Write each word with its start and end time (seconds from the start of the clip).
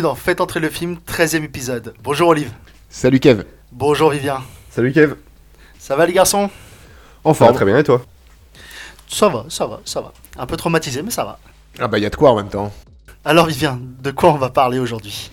Bienvenue 0.00 0.14
dans 0.14 0.22
Faites 0.22 0.40
entrer 0.40 0.60
le 0.60 0.70
film, 0.70 0.96
13e 1.06 1.44
épisode. 1.44 1.92
Bonjour 2.02 2.28
Olive. 2.28 2.50
Salut 2.88 3.20
Kev. 3.20 3.44
Bonjour 3.70 4.08
Vivien. 4.08 4.38
Salut 4.70 4.92
Kev. 4.92 5.12
Ça 5.78 5.94
va 5.94 6.06
les 6.06 6.14
garçons? 6.14 6.48
En 7.22 7.34
forme. 7.34 7.54
très 7.54 7.66
bien 7.66 7.76
et 7.76 7.84
toi? 7.84 8.00
Ça 9.08 9.28
va, 9.28 9.44
ça 9.50 9.66
va, 9.66 9.82
ça 9.84 10.00
va. 10.00 10.14
Un 10.38 10.46
peu 10.46 10.56
traumatisé 10.56 11.02
mais 11.02 11.10
ça 11.10 11.24
va. 11.24 11.38
Ah 11.78 11.86
bah 11.86 11.98
y 11.98 12.06
a 12.06 12.08
de 12.08 12.16
quoi 12.16 12.30
en 12.30 12.36
même 12.36 12.48
temps. 12.48 12.72
Alors 13.26 13.44
Vivien, 13.44 13.78
de 14.02 14.10
quoi 14.10 14.32
on 14.32 14.38
va 14.38 14.48
parler 14.48 14.78
aujourd'hui? 14.78 15.30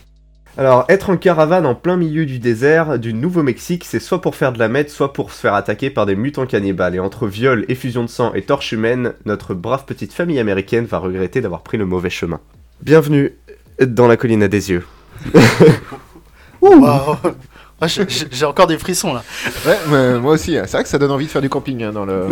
Alors, 0.57 0.83
être 0.89 1.11
en 1.11 1.17
caravane 1.17 1.65
en 1.65 1.75
plein 1.75 1.95
milieu 1.95 2.25
du 2.25 2.39
désert 2.39 2.99
du 2.99 3.13
Nouveau-Mexique, 3.13 3.85
c'est 3.85 4.01
soit 4.01 4.19
pour 4.19 4.35
faire 4.35 4.51
de 4.51 4.59
la 4.59 4.67
meth, 4.67 4.89
soit 4.89 5.13
pour 5.13 5.31
se 5.31 5.39
faire 5.39 5.53
attaquer 5.53 5.91
par 5.91 6.05
des 6.05 6.17
mutants 6.17 6.47
cannibales. 6.47 6.95
Et 6.95 6.99
entre 6.99 7.27
viol, 7.27 7.63
effusion 7.69 8.03
de 8.03 8.09
sang 8.09 8.33
et 8.33 8.41
torche 8.41 8.73
humaine, 8.73 9.13
notre 9.23 9.53
brave 9.53 9.85
petite 9.85 10.11
famille 10.11 10.39
américaine 10.39 10.85
va 10.85 10.97
regretter 10.97 11.39
d'avoir 11.39 11.61
pris 11.61 11.77
le 11.77 11.85
mauvais 11.85 12.09
chemin. 12.09 12.41
Bienvenue 12.81 13.33
dans 13.85 14.07
la 14.07 14.17
colline 14.17 14.43
à 14.43 14.47
des 14.47 14.69
yeux. 14.71 14.85
J'ai- 18.31 18.45
encore 18.45 18.65
des 18.67 18.77
frissons 18.79 19.13
là. 19.13 19.23
Ouais, 19.65 19.77
mais 19.89 20.19
moi 20.19 20.33
aussi. 20.33 20.57
hein. 20.57 20.63
C'est 20.65 20.77
vrai 20.77 20.83
que 20.83 20.89
ça 20.89 20.97
donne 20.97 21.11
envie 21.11 21.25
de 21.25 21.31
faire 21.31 21.41
du 21.43 21.49
camping 21.49 21.83
hein, 21.83 21.91
dans, 21.91 22.05
le... 22.05 22.27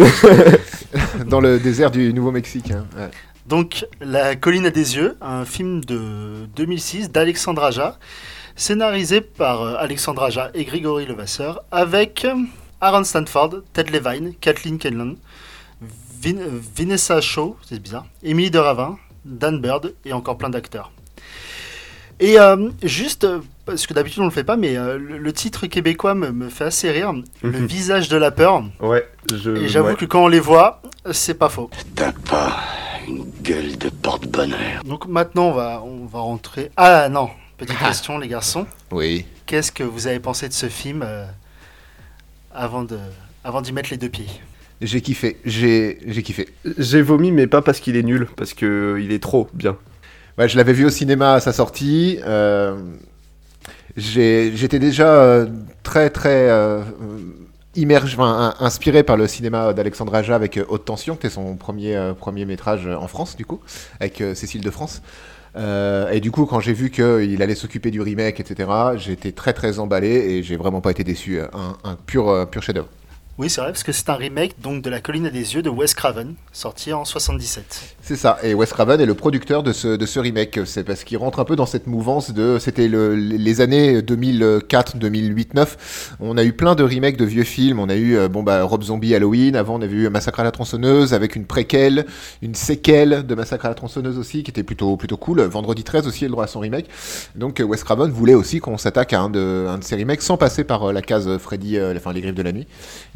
dans 1.28 1.40
le 1.40 1.60
désert 1.60 1.92
du 1.92 2.12
Nouveau-Mexique. 2.14 2.72
hein. 2.72 2.86
Ouais. 2.98 3.10
Donc, 3.46 3.86
La 4.02 4.36
colline 4.36 4.66
à 4.66 4.72
des 4.72 4.96
yeux, 4.96 5.18
un 5.22 5.46
film 5.46 5.86
de 5.86 6.48
2006 6.56 7.12
d'Alexandre 7.12 7.64
Aja, 7.64 8.00
scénarisé 8.56 9.22
par 9.22 9.62
euh, 9.62 9.76
Alexandre 9.78 10.24
Aja 10.24 10.50
et 10.56 10.66
Grigory 10.66 11.06
Levasseur, 11.06 11.64
avec 11.72 12.26
Aaron 12.82 13.04
Stanford, 13.04 13.58
Ted 13.74 13.92
Levine, 13.92 14.34
Kathleen 14.42 14.80
Kenlon, 14.80 15.16
Vin- 16.24 16.40
euh, 16.40 16.60
Vanessa 16.76 17.22
Shaw, 17.22 17.56
c'est 17.64 17.80
bizarre, 17.80 18.08
Émilie 18.24 18.50
de 18.50 18.58
Ravin, 18.58 18.98
Dan 19.26 19.62
Bird 19.62 19.94
et 20.06 20.14
encore 20.14 20.40
plein 20.40 20.50
d'acteurs. 20.50 20.92
Et 22.20 22.40
euh, 22.40 22.70
juste, 22.84 23.28
parce 23.66 23.86
que 23.88 23.94
d'habitude 23.94 24.22
on 24.22 24.26
le 24.26 24.32
fait 24.32 24.44
pas, 24.44 24.56
mais 24.58 24.78
euh, 24.78 24.98
le, 24.98 25.18
le 25.18 25.34
titre 25.34 25.68
québécois 25.68 26.16
me, 26.16 26.32
me 26.32 26.50
fait 26.50 26.64
assez 26.66 26.90
rire, 26.92 27.12
Le 27.42 27.52
Mhm. 27.52 27.66
visage 27.66 28.10
de 28.10 28.18
la 28.18 28.32
peur. 28.32 28.64
Ouais, 28.80 29.08
je. 29.34 29.52
Et 29.52 29.68
j'avoue 29.68 29.90
ouais. 29.90 29.96
que 29.96 30.06
quand 30.06 30.24
on 30.24 30.28
les 30.30 30.40
voit, 30.40 30.82
c'est 31.12 31.34
pas 31.38 31.50
faux. 31.50 31.70
T'as 31.96 32.14
pas 32.14 32.58
une 33.08 33.26
gueule 33.42 33.78
de 33.78 33.90
porte-bonheur. 33.90 34.84
Donc 34.86 35.08
maintenant, 35.08 35.50
on 35.50 35.54
va, 35.54 35.82
on 35.84 36.06
va 36.06 36.20
rentrer. 36.20 36.72
Ah 36.78 37.10
non, 37.10 37.30
petite 37.58 37.78
question, 37.80 38.18
les 38.18 38.28
garçons. 38.30 38.66
Oui. 38.92 39.26
Qu'est-ce 39.46 39.72
que 39.72 39.84
vous 39.84 40.08
avez 40.08 40.20
pensé 40.20 40.48
de 40.48 40.54
ce 40.54 40.68
film 40.70 41.04
euh, 41.06 41.26
avant 42.54 42.84
de, 42.84 42.98
avant 43.44 43.62
d'y 43.62 43.74
mettre 43.74 43.90
les 43.92 43.98
deux 43.98 44.10
pieds? 44.10 44.28
J'ai 44.82 45.02
kiffé. 45.02 45.38
J'ai 45.46 46.00
j'ai 46.08 46.24
kiffé. 46.24 46.50
J'ai 46.78 47.02
vomi, 47.02 47.32
mais 47.32 47.48
pas 47.48 47.62
parce 47.62 47.80
qu'il 47.80 47.96
est 47.96 48.04
nul, 48.04 48.28
parce 48.36 48.54
que 48.54 48.98
il 49.02 49.12
est 49.12 49.22
trop 49.22 49.48
bien. 49.54 49.78
Je 50.38 50.58
l'avais 50.58 50.74
vu 50.74 50.86
au 50.86 50.90
cinéma 50.90 51.34
à 51.36 51.40
sa 51.40 51.54
sortie. 51.54 52.20
euh, 52.26 52.76
J'étais 53.96 54.80
déjà 54.80 55.08
euh, 55.08 55.46
très 55.84 56.10
très 56.10 56.50
euh, 56.50 56.82
immergé, 57.76 58.18
inspiré 58.20 59.04
par 59.04 59.16
le 59.16 59.28
cinéma 59.28 59.74
d'Alexandre 59.74 60.14
Aja 60.14 60.36
avec 60.36 60.60
Haute 60.68 60.84
Tension, 60.84 61.16
qui 61.16 61.28
est 61.28 61.30
son 61.30 61.56
premier, 61.56 62.12
premier 62.20 62.44
métrage 62.46 62.88
en 62.88 63.08
France, 63.08 63.38
du 63.38 63.46
coup, 63.46 63.62
avec 64.02 64.22
Cécile 64.34 64.62
de 64.62 64.70
France. 64.72 65.02
Et 65.58 66.20
du 66.20 66.32
coup, 66.32 66.46
quand 66.46 66.60
j'ai 66.60 66.74
vu 66.74 66.90
qu'il 66.92 67.42
allait 67.42 67.56
s'occuper 67.56 67.90
du 67.92 68.02
remake, 68.02 68.42
etc., 68.42 68.70
j'étais 68.98 69.32
très 69.32 69.54
très 69.54 69.80
emballé 69.80 70.10
et 70.10 70.44
j'ai 70.44 70.58
vraiment 70.58 70.82
pas 70.82 70.92
été 70.92 71.06
déçu. 71.06 71.40
Un, 71.40 71.78
un 71.86 71.96
pur, 71.96 72.48
pur 72.50 72.62
chef-d'œuvre. 72.62 72.90
Oui, 73.38 73.50
c'est 73.50 73.60
vrai, 73.60 73.72
parce 73.72 73.84
que 73.84 73.92
c'est 73.92 74.08
un 74.10 74.14
remake 74.16 74.62
donc 74.62 74.82
de 74.82 74.90
La 74.90 75.02
colline 75.02 75.26
à 75.26 75.30
des 75.30 75.56
yeux 75.56 75.62
de 75.62 75.70
Wes 75.70 75.94
Craven, 75.94 76.36
sorti 76.54 76.94
en 76.94 77.04
77. 77.04 77.96
C'est 78.02 78.16
ça, 78.16 78.38
et 78.44 78.54
Wes 78.54 78.72
Craven 78.72 79.02
est 79.02 79.06
le 79.06 79.14
producteur 79.14 79.62
de 79.62 79.74
ce, 79.74 79.98
de 79.98 80.06
ce 80.06 80.22
remake. 80.22 80.62
C'est 80.64 80.86
parce 80.86 81.04
qu'il 81.04 81.18
rentre 81.18 81.40
un 81.42 81.44
peu 81.44 81.58
dans 81.58 81.66
cette 81.66 81.86
mouvance 81.86 82.32
de. 82.32 82.60
C'était 82.62 82.88
le- 82.88 83.14
les 83.14 83.60
années 83.60 84.02
2004, 84.02 84.96
2008, 84.96 85.54
9. 85.54 86.16
On 86.22 86.38
a 86.38 86.46
eu 86.46 86.54
plein 86.54 86.76
de 86.76 86.84
remakes 86.84 87.18
de 87.18 87.26
vieux 87.26 87.44
films. 87.44 87.80
On 87.82 87.90
a 87.90 87.96
eu 87.96 88.16
euh, 88.16 88.30
bon, 88.30 88.42
bah, 88.42 88.64
Rob 88.64 88.84
Zombie 88.84 89.14
Halloween. 89.14 89.58
Avant, 89.58 89.76
on 89.76 89.82
avait 89.82 89.94
eu 89.96 90.10
Massacre 90.10 90.40
à 90.40 90.44
la 90.46 90.52
tronçonneuse 90.52 91.14
avec 91.14 91.36
une 91.36 91.46
préquelle, 91.46 92.06
une 92.42 92.56
séquelle 92.56 93.26
de 93.28 93.36
Massacre 93.36 93.66
à 93.66 93.70
la 93.70 93.76
tronçonneuse 93.76 94.18
aussi, 94.18 94.44
qui 94.44 94.52
était 94.52 94.64
plutôt, 94.64 94.96
plutôt 94.96 95.18
cool. 95.18 95.42
Vendredi 95.42 95.84
13 95.84 96.08
aussi, 96.08 96.22
il 96.22 96.26
a 96.26 96.28
le 96.28 96.32
droit 96.32 96.46
à 96.46 96.48
son 96.48 96.62
remake. 96.62 96.86
Donc, 97.36 97.60
euh, 97.60 97.66
Wes 97.66 97.84
Craven 97.84 98.10
voulait 98.12 98.34
aussi 98.34 98.60
qu'on 98.62 98.78
s'attaque 98.78 99.12
à 99.12 99.20
un 99.20 99.30
de, 99.30 99.66
un 99.68 99.78
de 99.80 99.84
ces 99.84 99.98
remakes 99.98 100.22
sans 100.22 100.38
passer 100.38 100.64
par 100.64 100.84
euh, 100.86 100.94
la 100.94 101.02
case 101.02 101.38
Freddy, 101.38 101.78
enfin, 101.98 102.14
les 102.14 102.22
griffes 102.22 102.34
de 102.34 102.42
la 102.42 102.54
nuit. 102.54 102.66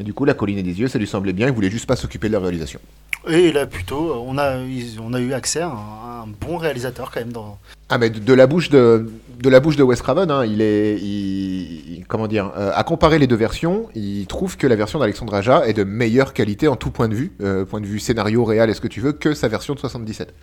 Du 0.09 0.14
coup, 0.16 0.25
La 0.25 0.34
colline 0.34 0.58
et 0.58 0.64
des 0.64 0.80
yeux, 0.80 0.88
ça 0.88 0.97
lui 0.97 1.06
semblait 1.06 1.34
bien. 1.34 1.46
Il 1.46 1.53
voulait 1.53 1.70
juste 1.70 1.86
pas 1.86 1.96
s'occuper 1.96 2.30
de 2.30 2.34
la 2.34 2.40
réalisation. 2.40 2.80
Et 3.28 3.52
là, 3.52 3.68
plutôt, 3.68 4.24
on 4.25 4.40
a, 4.40 4.58
on 5.03 5.14
a 5.14 5.20
eu 5.20 5.34
accès 5.34 5.59
à 5.62 5.68
un, 5.68 6.24
un 6.24 6.28
bon 6.42 6.58
réalisateur 6.58 7.12
quand 7.12 7.20
même 7.20 7.31
dans. 7.31 7.59
Ah 7.90 8.00
mais 8.00 8.09
de, 8.09 8.18
de 8.18 8.34
la 8.34 8.47
bouche 8.47 8.70
de 8.72 9.08
de 9.40 9.50
la 9.50 9.59
bouche 9.59 9.75
de 9.75 9.84
Wes 9.84 10.02
Craven, 10.02 10.31
hein, 10.31 10.46
il 10.46 10.62
est 10.64 10.97
il- 11.00 12.06
comment 12.08 12.28
dire 12.28 12.52
euh, 12.58 12.72
à 12.74 12.84
comparer 12.84 13.20
les 13.20 13.28
deux 13.28 13.36
versions, 13.36 13.88
il 13.94 14.25
trouve 14.25 14.58
que 14.58 14.66
la 14.66 14.75
version 14.75 14.97
d'Alexandre 14.97 15.36
Aja 15.36 15.68
est 15.68 15.74
de 15.74 15.84
meilleure 15.84 16.34
qualité 16.34 16.68
en 16.68 16.76
tout 16.76 16.90
point 16.90 17.08
de 17.08 17.14
vue, 17.14 17.34
euh, 17.41 17.66
point 17.66 17.81
de 17.81 17.86
vue 17.86 18.00
scénario 18.00 18.44
réel, 18.44 18.68
est-ce 18.72 18.81
que 18.81 18.88
tu 18.88 19.00
veux, 19.00 19.12
que 19.12 19.36
sa 19.36 19.47
version 19.47 19.76
de 19.76 19.80
77. 19.80 20.34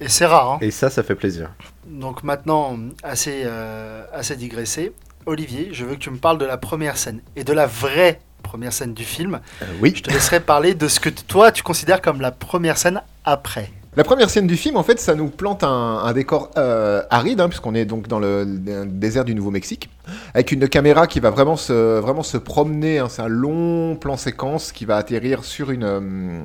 Et 0.00 0.08
c'est 0.08 0.26
rare, 0.26 0.52
hein. 0.52 0.58
Et 0.60 0.70
ça, 0.70 0.88
ça 0.88 1.02
fait 1.02 1.16
plaisir. 1.16 1.50
Donc 1.88 2.22
maintenant, 2.22 2.78
assez, 3.02 3.42
euh, 3.44 4.04
assez 4.12 4.36
digressé. 4.36 4.92
Olivier, 5.26 5.70
je 5.72 5.84
veux 5.84 5.94
que 5.94 6.00
tu 6.00 6.10
me 6.10 6.18
parles 6.18 6.38
de 6.38 6.44
la 6.44 6.56
première 6.58 6.96
scène 6.96 7.20
et 7.34 7.42
de 7.42 7.52
la 7.52 7.66
vraie 7.66 8.20
première 8.46 8.72
scène 8.72 8.94
du 8.94 9.04
film. 9.04 9.40
oui. 9.80 9.92
Je 9.94 10.02
te 10.02 10.10
laisserai 10.10 10.40
parler 10.40 10.74
de 10.74 10.88
ce 10.88 11.00
que 11.00 11.10
toi 11.10 11.52
tu 11.52 11.62
considères 11.62 12.00
comme 12.00 12.20
la 12.20 12.30
première 12.30 12.78
scène 12.78 13.02
après. 13.24 13.70
La 13.96 14.04
première 14.04 14.28
scène 14.28 14.46
du 14.46 14.56
film, 14.58 14.76
en 14.76 14.82
fait, 14.82 15.00
ça 15.00 15.14
nous 15.14 15.28
plante 15.28 15.64
un, 15.64 15.68
un 16.04 16.12
décor 16.12 16.50
euh, 16.58 17.02
aride, 17.08 17.40
hein, 17.40 17.48
puisqu'on 17.48 17.74
est 17.74 17.86
donc 17.86 18.08
dans 18.08 18.18
le, 18.18 18.44
le 18.44 18.84
désert 18.84 19.24
du 19.24 19.34
Nouveau-Mexique, 19.34 19.88
avec 20.34 20.52
une 20.52 20.68
caméra 20.68 21.06
qui 21.06 21.18
va 21.18 21.30
vraiment 21.30 21.56
se, 21.56 21.98
vraiment 21.98 22.22
se 22.22 22.36
promener. 22.36 22.98
hein, 22.98 23.06
c'est 23.08 23.22
un 23.22 23.28
long 23.28 23.96
plan 23.96 24.18
séquence 24.18 24.70
qui 24.72 24.84
va 24.84 24.96
atterrir 24.96 25.44
sur 25.44 25.70
une, 25.70 25.84
euh, 25.84 26.40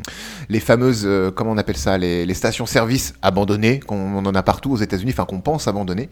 les 0.47 0.61
fameuses, 0.61 1.03
euh, 1.05 1.29
comment 1.29 1.51
on 1.51 1.57
appelle 1.57 1.75
ça, 1.75 1.97
les, 1.97 2.25
les 2.25 2.33
stations-service 2.33 3.15
abandonnées, 3.21 3.81
qu'on 3.81 3.97
on 3.97 4.25
en 4.25 4.33
a 4.33 4.43
partout 4.43 4.71
aux 4.71 4.77
États-Unis, 4.77 5.11
enfin 5.11 5.25
qu'on 5.25 5.41
pense 5.41 5.67
abandonnées, 5.67 6.09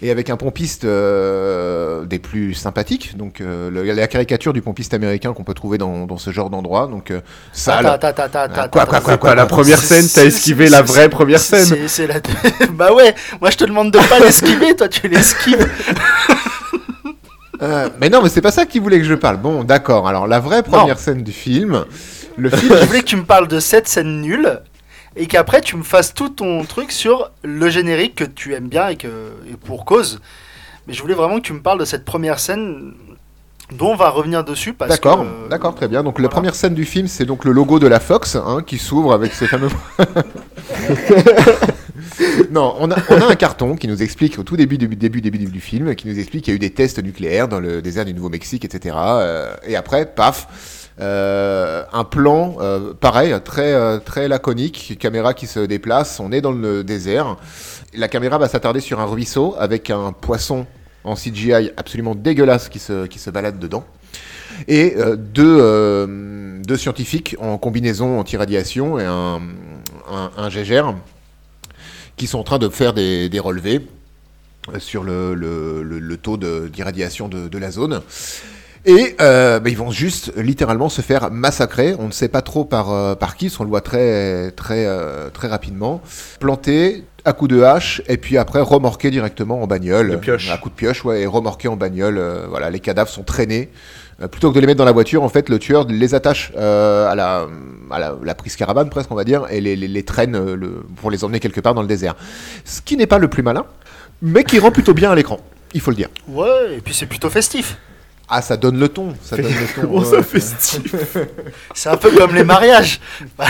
et 0.00 0.10
avec 0.10 0.30
un 0.30 0.38
pompiste 0.38 0.84
euh, 0.84 2.06
des 2.06 2.18
plus 2.18 2.54
sympathiques, 2.54 3.18
donc 3.18 3.42
euh, 3.42 3.68
le- 3.70 3.82
la 3.82 4.06
caricature 4.06 4.54
du 4.54 4.62
pompiste 4.62 4.94
américain 4.94 5.34
qu'on 5.34 5.44
peut 5.44 5.52
trouver 5.52 5.76
dans, 5.76 6.06
dans 6.06 6.16
ce 6.16 6.30
genre 6.30 6.48
d'endroit, 6.48 6.86
donc 6.86 7.10
euh, 7.10 7.20
attends, 7.80 7.88
Ah, 8.62 8.68
quoi, 8.68 8.86
quoi, 8.86 9.00
quoi, 9.00 9.18
quoi, 9.18 9.34
la 9.34 9.44
première 9.46 9.78
scène, 9.78 10.06
t'as 10.14 10.24
esquivé 10.24 10.69
la 10.70 10.82
vraie 10.82 11.08
première 11.08 11.40
scène. 11.40 11.88
c'est 11.88 12.06
la... 12.06 12.20
bah 12.72 12.92
ouais, 12.92 13.14
moi 13.40 13.50
je 13.50 13.56
te 13.56 13.64
demande 13.64 13.92
de 13.92 13.98
pas 14.08 14.18
l'esquiver, 14.24 14.74
toi 14.74 14.88
tu 14.88 15.08
l'esquives. 15.08 15.68
Euh, 17.62 17.90
mais 18.00 18.08
non, 18.08 18.22
mais 18.22 18.30
c'est 18.30 18.40
pas 18.40 18.52
ça 18.52 18.64
qu'il 18.64 18.80
voulait 18.80 18.96
que 18.96 19.04
je 19.04 19.12
parle. 19.12 19.36
Bon, 19.36 19.64
d'accord. 19.64 20.08
Alors, 20.08 20.26
la 20.26 20.40
vraie 20.40 20.62
première 20.62 20.98
scène 20.98 21.22
du 21.22 21.32
film, 21.32 21.84
le 22.38 22.48
film. 22.48 22.74
Je 22.74 22.86
voulais 22.86 23.00
que 23.00 23.04
tu 23.04 23.16
me 23.16 23.24
parles 23.24 23.48
de 23.48 23.60
cette 23.60 23.86
scène 23.86 24.22
nulle 24.22 24.62
et 25.14 25.26
qu'après 25.26 25.60
tu 25.60 25.76
me 25.76 25.82
fasses 25.82 26.14
tout 26.14 26.30
ton 26.30 26.64
truc 26.64 26.90
sur 26.90 27.30
le 27.42 27.68
générique 27.68 28.14
que 28.14 28.24
tu 28.24 28.54
aimes 28.54 28.68
bien 28.68 28.88
et, 28.88 28.96
que, 28.96 29.08
et 29.46 29.56
pour 29.62 29.84
cause. 29.84 30.22
Mais 30.86 30.94
je 30.94 31.02
voulais 31.02 31.12
vraiment 31.12 31.36
que 31.36 31.42
tu 31.42 31.52
me 31.52 31.60
parles 31.60 31.78
de 31.78 31.84
cette 31.84 32.06
première 32.06 32.38
scène 32.38 32.94
dont 33.72 33.92
on 33.92 33.96
va 33.96 34.10
revenir 34.10 34.44
dessus 34.44 34.72
parce 34.72 34.90
D'accord, 34.90 35.20
que... 35.20 35.26
euh, 35.26 35.48
d'accord, 35.48 35.74
très 35.74 35.88
bien. 35.88 36.02
Donc, 36.02 36.18
la 36.18 36.28
première 36.28 36.54
scène 36.54 36.74
du 36.74 36.84
film, 36.84 37.06
c'est 37.06 37.24
donc 37.24 37.44
le 37.44 37.52
logo 37.52 37.78
de 37.78 37.86
la 37.86 38.00
Fox 38.00 38.36
hein, 38.36 38.62
qui 38.66 38.78
s'ouvre 38.78 39.12
avec 39.12 39.32
ces 39.32 39.46
fameux. 39.46 39.68
non, 42.50 42.74
on 42.78 42.90
a, 42.90 42.96
on 43.10 43.20
a 43.20 43.26
un 43.26 43.34
carton 43.34 43.76
qui 43.76 43.88
nous 43.88 44.02
explique 44.02 44.38
au 44.38 44.42
tout 44.42 44.56
début, 44.56 44.78
début, 44.78 44.96
début, 44.96 45.20
début 45.20 45.38
du 45.38 45.60
film, 45.60 45.94
qui 45.94 46.08
nous 46.08 46.18
explique 46.18 46.44
qu'il 46.44 46.52
y 46.52 46.54
a 46.54 46.56
eu 46.56 46.60
des 46.60 46.70
tests 46.70 47.02
nucléaires 47.02 47.48
dans 47.48 47.60
le 47.60 47.82
désert 47.82 48.04
du 48.04 48.14
Nouveau-Mexique, 48.14 48.64
etc. 48.64 48.96
euh, 48.98 49.54
et 49.66 49.76
après, 49.76 50.06
paf, 50.06 50.88
euh, 51.00 51.84
un 51.92 52.04
plan 52.04 52.56
euh, 52.60 52.92
pareil, 52.92 53.34
très, 53.44 54.00
très 54.00 54.28
laconique, 54.28 54.96
caméra 54.98 55.34
qui 55.34 55.46
se 55.46 55.60
déplace, 55.60 56.20
on 56.20 56.32
est 56.32 56.40
dans 56.40 56.52
le 56.52 56.84
désert. 56.84 57.36
La 57.94 58.08
caméra 58.08 58.38
va 58.38 58.48
s'attarder 58.48 58.80
sur 58.80 59.00
un 59.00 59.06
ruisseau 59.06 59.54
avec 59.58 59.90
un 59.90 60.12
poisson 60.12 60.66
en 61.04 61.14
CGI 61.14 61.70
absolument 61.76 62.14
dégueulasse 62.14 62.68
qui 62.68 62.78
se, 62.78 63.06
qui 63.06 63.18
se 63.18 63.30
balade 63.30 63.58
dedans. 63.58 63.84
Et 64.68 64.94
euh, 64.96 65.16
deux, 65.16 65.58
euh, 65.60 66.60
deux 66.62 66.76
scientifiques 66.76 67.36
en 67.38 67.56
combinaison 67.58 68.18
anti-radiation 68.18 68.98
et 68.98 69.04
un, 69.04 69.40
un, 70.36 70.50
gégère 70.50 70.94
qui 72.16 72.26
sont 72.26 72.38
en 72.38 72.42
train 72.44 72.58
de 72.58 72.68
faire 72.68 72.92
des, 72.92 73.28
des 73.28 73.38
relevés 73.38 73.86
euh, 74.74 74.78
sur 74.78 75.04
le, 75.04 75.34
le, 75.34 75.82
le- 75.82 76.16
taux 76.16 76.36
de- 76.36 76.68
d'irradiation 76.68 77.28
de, 77.28 77.48
de 77.48 77.58
la 77.58 77.70
zone. 77.70 78.02
Et 78.86 79.14
bah, 79.18 79.60
ils 79.66 79.76
vont 79.76 79.90
juste 79.90 80.32
littéralement 80.36 80.88
se 80.88 81.02
faire 81.02 81.30
massacrer. 81.30 81.94
On 81.98 82.06
ne 82.06 82.12
sait 82.12 82.28
pas 82.28 82.40
trop 82.40 82.64
par, 82.64 83.16
par 83.18 83.36
qui, 83.36 83.50
qu'on 83.50 83.64
le 83.64 83.68
voit 83.68 83.82
très, 83.82 84.52
très, 84.52 84.86
très 85.32 85.48
rapidement. 85.48 86.00
Planté 86.40 87.04
à 87.24 87.32
coup 87.32 87.48
de 87.48 87.62
hache, 87.62 88.02
et 88.08 88.16
puis 88.16 88.38
après 88.38 88.60
remorqué 88.60 89.10
directement 89.10 89.62
en 89.62 89.66
bagnole. 89.66 90.10
De 90.10 90.16
pioche. 90.16 90.50
À 90.50 90.58
coup 90.58 90.68
de 90.70 90.74
pioche, 90.74 91.04
ouais, 91.04 91.22
et 91.22 91.26
remorqué 91.26 91.68
en 91.68 91.76
bagnole. 91.76 92.18
euh, 92.18 92.46
voilà, 92.48 92.70
les 92.70 92.80
cadavres 92.80 93.10
sont 93.10 93.22
traînés. 93.22 93.68
Euh, 94.22 94.28
plutôt 94.28 94.50
que 94.50 94.54
de 94.56 94.60
les 94.60 94.66
mettre 94.66 94.78
dans 94.78 94.84
la 94.84 94.92
voiture, 94.92 95.22
en 95.22 95.28
fait, 95.28 95.48
le 95.48 95.58
tueur 95.58 95.86
les 95.88 96.14
attache 96.14 96.52
euh, 96.56 97.08
à, 97.10 97.14
la, 97.14 97.46
à 97.90 97.98
la, 97.98 98.14
la 98.22 98.34
prise 98.34 98.54
caravane, 98.56 98.90
presque, 98.90 99.10
on 99.10 99.14
va 99.14 99.24
dire, 99.24 99.46
et 99.50 99.60
les, 99.60 99.76
les, 99.76 99.88
les 99.88 100.02
traîne 100.02 100.34
euh, 100.34 100.56
le, 100.56 100.82
pour 100.96 101.10
les 101.10 101.24
emmener 101.24 101.40
quelque 101.40 101.60
part 101.60 101.74
dans 101.74 101.82
le 101.82 101.88
désert. 101.88 102.14
Ce 102.64 102.82
qui 102.82 102.96
n'est 102.96 103.06
pas 103.06 103.18
le 103.18 103.28
plus 103.28 103.42
malin, 103.42 103.64
mais 104.20 104.44
qui 104.44 104.58
rend 104.58 104.70
plutôt 104.70 104.92
bien 104.92 105.10
à 105.10 105.14
l'écran, 105.14 105.40
il 105.72 105.80
faut 105.80 105.90
le 105.90 105.96
dire. 105.96 106.08
Ouais, 106.28 106.76
et 106.76 106.80
puis 106.80 106.92
c'est 106.94 107.06
plutôt 107.06 107.30
festif. 107.30 107.78
Ah, 108.30 108.42
ça 108.42 108.56
donne 108.56 108.78
le 108.78 108.88
ton. 108.88 109.12
Ça 109.22 109.36
donne 109.36 109.46
le 109.46 109.74
ton. 109.74 109.80
Comment 109.82 109.98
ouais, 109.98 110.04
ça 110.04 110.16
ouais. 110.16 110.22
festif 110.22 110.94
C'est 111.74 111.88
un 111.88 111.96
peu 111.96 112.10
comme 112.12 112.34
les 112.34 112.44
mariages. 112.44 113.00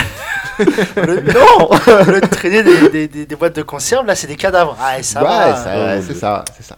Le- 0.95 1.21
Non 1.21 1.69
de 1.69 2.27
traîner 2.27 2.63
des, 2.63 2.89
des- 2.89 3.07
des- 3.07 3.25
des 3.25 3.35
boîtes 3.35 3.55
de 3.55 3.61
conserve, 3.63 4.05
là 4.05 4.15
c'est 4.15 4.27
des 4.27 4.35
cadavres. 4.35 4.77
Ah, 4.81 4.99
et 4.99 5.03
ça 5.03 5.21
ouais, 5.21 5.27
va. 5.27 5.55
ça- 5.55 5.69
ouais, 5.85 5.95
mon 5.97 6.01
c'est 6.07 6.13
ça, 6.15 6.43
c'est 6.57 6.65
ça. 6.65 6.77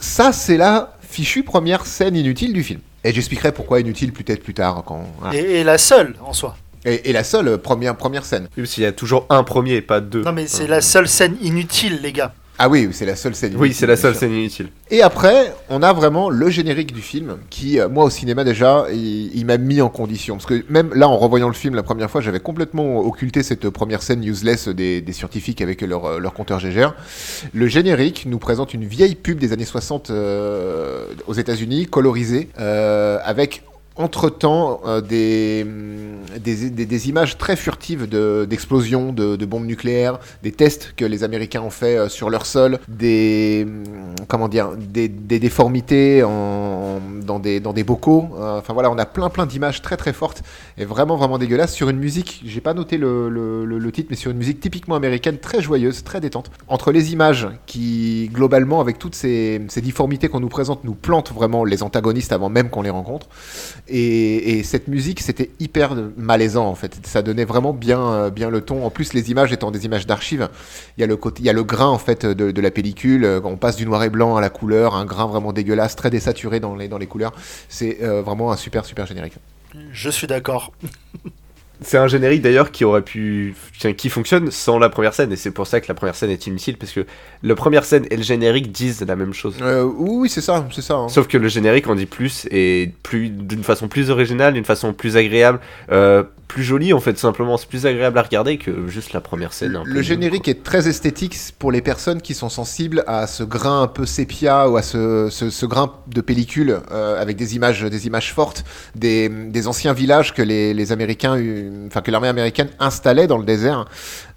Ça, 0.00 0.32
c'est 0.32 0.56
la 0.56 0.94
fichue 1.08 1.42
première 1.42 1.86
scène 1.86 2.16
inutile 2.16 2.52
du 2.52 2.62
film. 2.62 2.80
Et 3.04 3.12
j'expliquerai 3.12 3.52
pourquoi 3.52 3.80
inutile 3.80 4.12
peut-être 4.12 4.42
plus 4.42 4.54
tard. 4.54 4.82
Quand... 4.86 5.04
voilà. 5.20 5.36
Et, 5.38 5.60
et 5.60 5.64
la 5.64 5.78
seule 5.78 6.14
en 6.24 6.32
soi. 6.32 6.56
Et, 6.84 7.10
et 7.10 7.12
la 7.12 7.22
seule 7.24 7.48
euh, 7.48 7.58
première, 7.58 7.96
première 7.96 8.24
scène. 8.24 8.48
Même 8.56 8.66
s'il 8.66 8.82
y 8.82 8.86
a 8.86 8.92
toujours 8.92 9.26
un 9.30 9.42
premier 9.44 9.74
et 9.74 9.82
pas 9.82 10.00
deux. 10.00 10.22
Non 10.22 10.32
mais 10.32 10.46
c'est 10.48 10.66
la 10.66 10.80
seule 10.80 11.08
scène 11.08 11.36
inutile, 11.42 12.00
les 12.02 12.12
gars. 12.12 12.32
Ah 12.58 12.68
oui, 12.68 12.88
c'est 12.92 13.06
la 13.06 13.16
seule 13.16 13.34
scène. 13.34 13.54
Oui, 13.56 13.72
c'est 13.72 13.86
la 13.86 13.96
seule 13.96 14.14
scène 14.14 14.32
inutile. 14.32 14.68
Et 14.90 15.02
après, 15.02 15.54
on 15.70 15.82
a 15.82 15.92
vraiment 15.92 16.28
le 16.28 16.50
générique 16.50 16.92
du 16.92 17.00
film 17.00 17.38
qui, 17.50 17.80
euh, 17.80 17.88
moi 17.88 18.04
au 18.04 18.10
cinéma 18.10 18.44
déjà, 18.44 18.86
il, 18.92 19.34
il 19.34 19.46
m'a 19.46 19.56
mis 19.58 19.80
en 19.80 19.88
condition. 19.88 20.36
Parce 20.36 20.46
que 20.46 20.62
même 20.68 20.90
là, 20.94 21.08
en 21.08 21.16
revoyant 21.16 21.48
le 21.48 21.54
film 21.54 21.74
la 21.74 21.82
première 21.82 22.10
fois, 22.10 22.20
j'avais 22.20 22.40
complètement 22.40 22.98
occulté 23.00 23.42
cette 23.42 23.68
première 23.70 24.02
scène 24.02 24.22
useless 24.22 24.68
des, 24.68 25.00
des 25.00 25.12
scientifiques 25.12 25.60
avec 25.60 25.80
leur, 25.80 26.04
euh, 26.04 26.18
leur 26.18 26.34
compteur 26.34 26.58
Gégère. 26.60 26.94
Le 27.54 27.66
générique 27.66 28.26
nous 28.26 28.38
présente 28.38 28.74
une 28.74 28.84
vieille 28.84 29.14
pub 29.14 29.38
des 29.38 29.52
années 29.52 29.64
60 29.64 30.10
euh, 30.10 31.06
aux 31.26 31.34
États-Unis, 31.34 31.86
colorisée, 31.86 32.48
euh, 32.60 33.18
avec 33.24 33.62
entre-temps 33.96 34.80
euh, 34.86 35.00
des, 35.00 37.08
images 37.08 37.38
très 37.38 37.56
furtives 37.56 38.08
de- 38.08 38.46
d'explosions, 38.48 39.12
de, 39.12 39.36
bombes 39.44 39.66
nucléaires, 39.66 40.18
des 40.42 40.52
tests 40.52 40.94
que 40.96 41.04
les 41.04 41.24
Américains 41.24 41.62
ont 41.62 41.70
fait 41.70 41.96
euh, 41.96 42.08
sur 42.08 42.30
leur 42.30 42.46
sol, 42.46 42.78
des, 42.88 43.64
hum, 43.66 43.84
comment 44.28 44.48
dire, 44.48 44.70
des, 44.76 45.08
déformités 45.08 46.20
dans, 46.20 47.38
des, 47.38 47.84
bocaux. 47.84 48.28
Euh, 48.38 48.58
Enfin 48.62 48.74
voilà, 48.74 48.90
on 48.90 48.98
a 48.98 49.06
plein 49.06 49.28
plein 49.28 49.46
d'images 49.46 49.82
très 49.82 49.96
très 49.96 50.12
fortes 50.12 50.42
et 50.78 50.84
vraiment 50.84 51.16
vraiment 51.16 51.38
dégueulasses 51.38 51.72
sur 51.72 51.88
une 51.88 51.98
musique, 51.98 52.42
j'ai 52.44 52.60
pas 52.60 52.74
noté 52.74 52.96
le 52.96 53.90
titre, 53.92 54.08
mais 54.10 54.16
sur 54.16 54.30
une 54.30 54.38
musique 54.38 54.60
typiquement 54.60 54.94
américaine, 54.94 55.38
très 55.38 55.60
joyeuse, 55.60 56.04
très 56.04 56.20
détente. 56.20 56.50
Entre 56.68 56.92
les 56.92 57.12
images 57.12 57.48
qui, 57.66 58.30
globalement, 58.32 58.80
avec 58.80 58.98
toutes 58.98 59.14
ces, 59.14 59.60
ces 59.68 59.80
difformités 59.80 60.28
qu'on 60.28 60.40
nous 60.40 60.48
présente, 60.48 60.84
nous 60.84 60.94
plantent 60.94 61.32
vraiment 61.32 61.64
les 61.64 61.82
antagonistes 61.82 62.32
avant 62.32 62.48
même 62.48 62.70
qu'on 62.70 62.82
les 62.82 62.90
rencontre. 62.90 63.26
Et, 63.88 64.58
et 64.58 64.62
cette 64.62 64.86
musique, 64.88 65.20
c'était 65.20 65.50
hyper 65.58 65.94
malaisant 66.16 66.66
en 66.66 66.74
fait. 66.74 67.04
Ça 67.04 67.20
donnait 67.20 67.44
vraiment 67.44 67.72
bien, 67.72 68.00
euh, 68.00 68.30
bien 68.30 68.48
le 68.48 68.60
ton. 68.60 68.84
En 68.86 68.90
plus, 68.90 69.12
les 69.12 69.30
images 69.30 69.52
étant 69.52 69.70
des 69.70 69.84
images 69.84 70.06
d'archives, 70.06 70.48
il 70.96 71.00
y 71.00 71.04
a 71.04 71.06
le 71.06 71.18
y 71.40 71.48
a 71.48 71.52
le 71.52 71.64
grain 71.64 71.88
en 71.88 71.98
fait 71.98 72.24
de, 72.24 72.52
de 72.52 72.60
la 72.60 72.70
pellicule. 72.70 73.24
Euh, 73.24 73.40
On 73.44 73.56
passe 73.56 73.76
du 73.76 73.84
noir 73.84 74.02
et 74.04 74.10
blanc 74.10 74.36
à 74.36 74.40
la 74.40 74.50
couleur, 74.50 74.94
un 74.94 75.04
grain 75.04 75.26
vraiment 75.26 75.52
dégueulasse, 75.52 75.96
très 75.96 76.10
désaturé 76.10 76.60
dans 76.60 76.76
les, 76.76 76.88
dans 76.88 76.98
les 76.98 77.06
couleurs. 77.06 77.32
C'est 77.68 77.98
euh, 78.02 78.22
vraiment 78.22 78.52
un 78.52 78.56
super 78.56 78.84
super 78.84 79.06
générique. 79.06 79.34
Je 79.92 80.10
suis 80.10 80.26
d'accord. 80.26 80.72
C'est 81.84 81.98
un 81.98 82.06
générique 82.06 82.42
d'ailleurs 82.42 82.70
qui 82.70 82.84
aurait 82.84 83.02
pu. 83.02 83.54
qui 83.96 84.08
fonctionne 84.08 84.50
sans 84.50 84.78
la 84.78 84.88
première 84.88 85.14
scène, 85.14 85.32
et 85.32 85.36
c'est 85.36 85.50
pour 85.50 85.66
ça 85.66 85.80
que 85.80 85.86
la 85.88 85.94
première 85.94 86.14
scène 86.14 86.30
est 86.30 86.46
inutile, 86.46 86.76
parce 86.76 86.92
que 86.92 87.06
la 87.42 87.54
première 87.54 87.84
scène 87.84 88.06
et 88.10 88.16
le 88.16 88.22
générique 88.22 88.70
disent 88.72 89.02
la 89.06 89.16
même 89.16 89.34
chose. 89.34 89.56
Euh, 89.60 89.82
oui, 89.84 90.16
oui, 90.22 90.28
c'est 90.28 90.40
ça, 90.40 90.66
c'est 90.72 90.82
ça. 90.82 90.94
hein. 90.94 91.08
Sauf 91.08 91.26
que 91.28 91.38
le 91.38 91.48
générique 91.48 91.88
en 91.88 91.94
dit 91.94 92.06
plus 92.06 92.46
et 92.50 92.92
plus 93.02 93.28
d'une 93.30 93.64
façon 93.64 93.88
plus 93.88 94.10
originale, 94.10 94.54
d'une 94.54 94.64
façon 94.64 94.92
plus 94.92 95.16
agréable, 95.16 95.60
euh, 95.90 96.22
plus 96.52 96.64
jolie 96.64 96.92
en 96.92 97.00
fait 97.00 97.16
simplement. 97.18 97.56
C'est 97.56 97.68
plus 97.68 97.86
agréable 97.86 98.18
à 98.18 98.22
regarder 98.22 98.58
que 98.58 98.86
juste 98.86 99.14
la 99.14 99.22
première 99.22 99.54
scène. 99.54 99.74
un 99.74 99.84
peu 99.84 99.90
Le 99.90 100.02
générique 100.02 100.48
est 100.48 100.62
très 100.62 100.86
esthétique 100.86 101.34
pour 101.58 101.72
les 101.72 101.80
personnes 101.80 102.20
qui 102.20 102.34
sont 102.34 102.50
sensibles 102.50 103.04
à 103.06 103.26
ce 103.26 103.42
grain 103.42 103.82
un 103.82 103.86
peu 103.86 104.04
sépia 104.04 104.68
ou 104.68 104.76
à 104.76 104.82
ce, 104.82 105.28
ce, 105.30 105.48
ce 105.48 105.64
grain 105.64 105.94
de 106.08 106.20
pellicule 106.20 106.80
euh, 106.90 107.20
avec 107.20 107.38
des 107.38 107.56
images, 107.56 107.82
des 107.82 108.06
images 108.06 108.34
fortes, 108.34 108.64
des, 108.94 109.30
des 109.30 109.66
anciens 109.66 109.94
villages 109.94 110.34
que 110.34 110.42
les, 110.42 110.74
les 110.74 110.92
Américains, 110.92 111.42
enfin 111.86 112.02
que 112.02 112.10
l'armée 112.10 112.28
américaine 112.28 112.68
installait 112.78 113.26
dans 113.26 113.38
le 113.38 113.44
désert, 113.44 113.86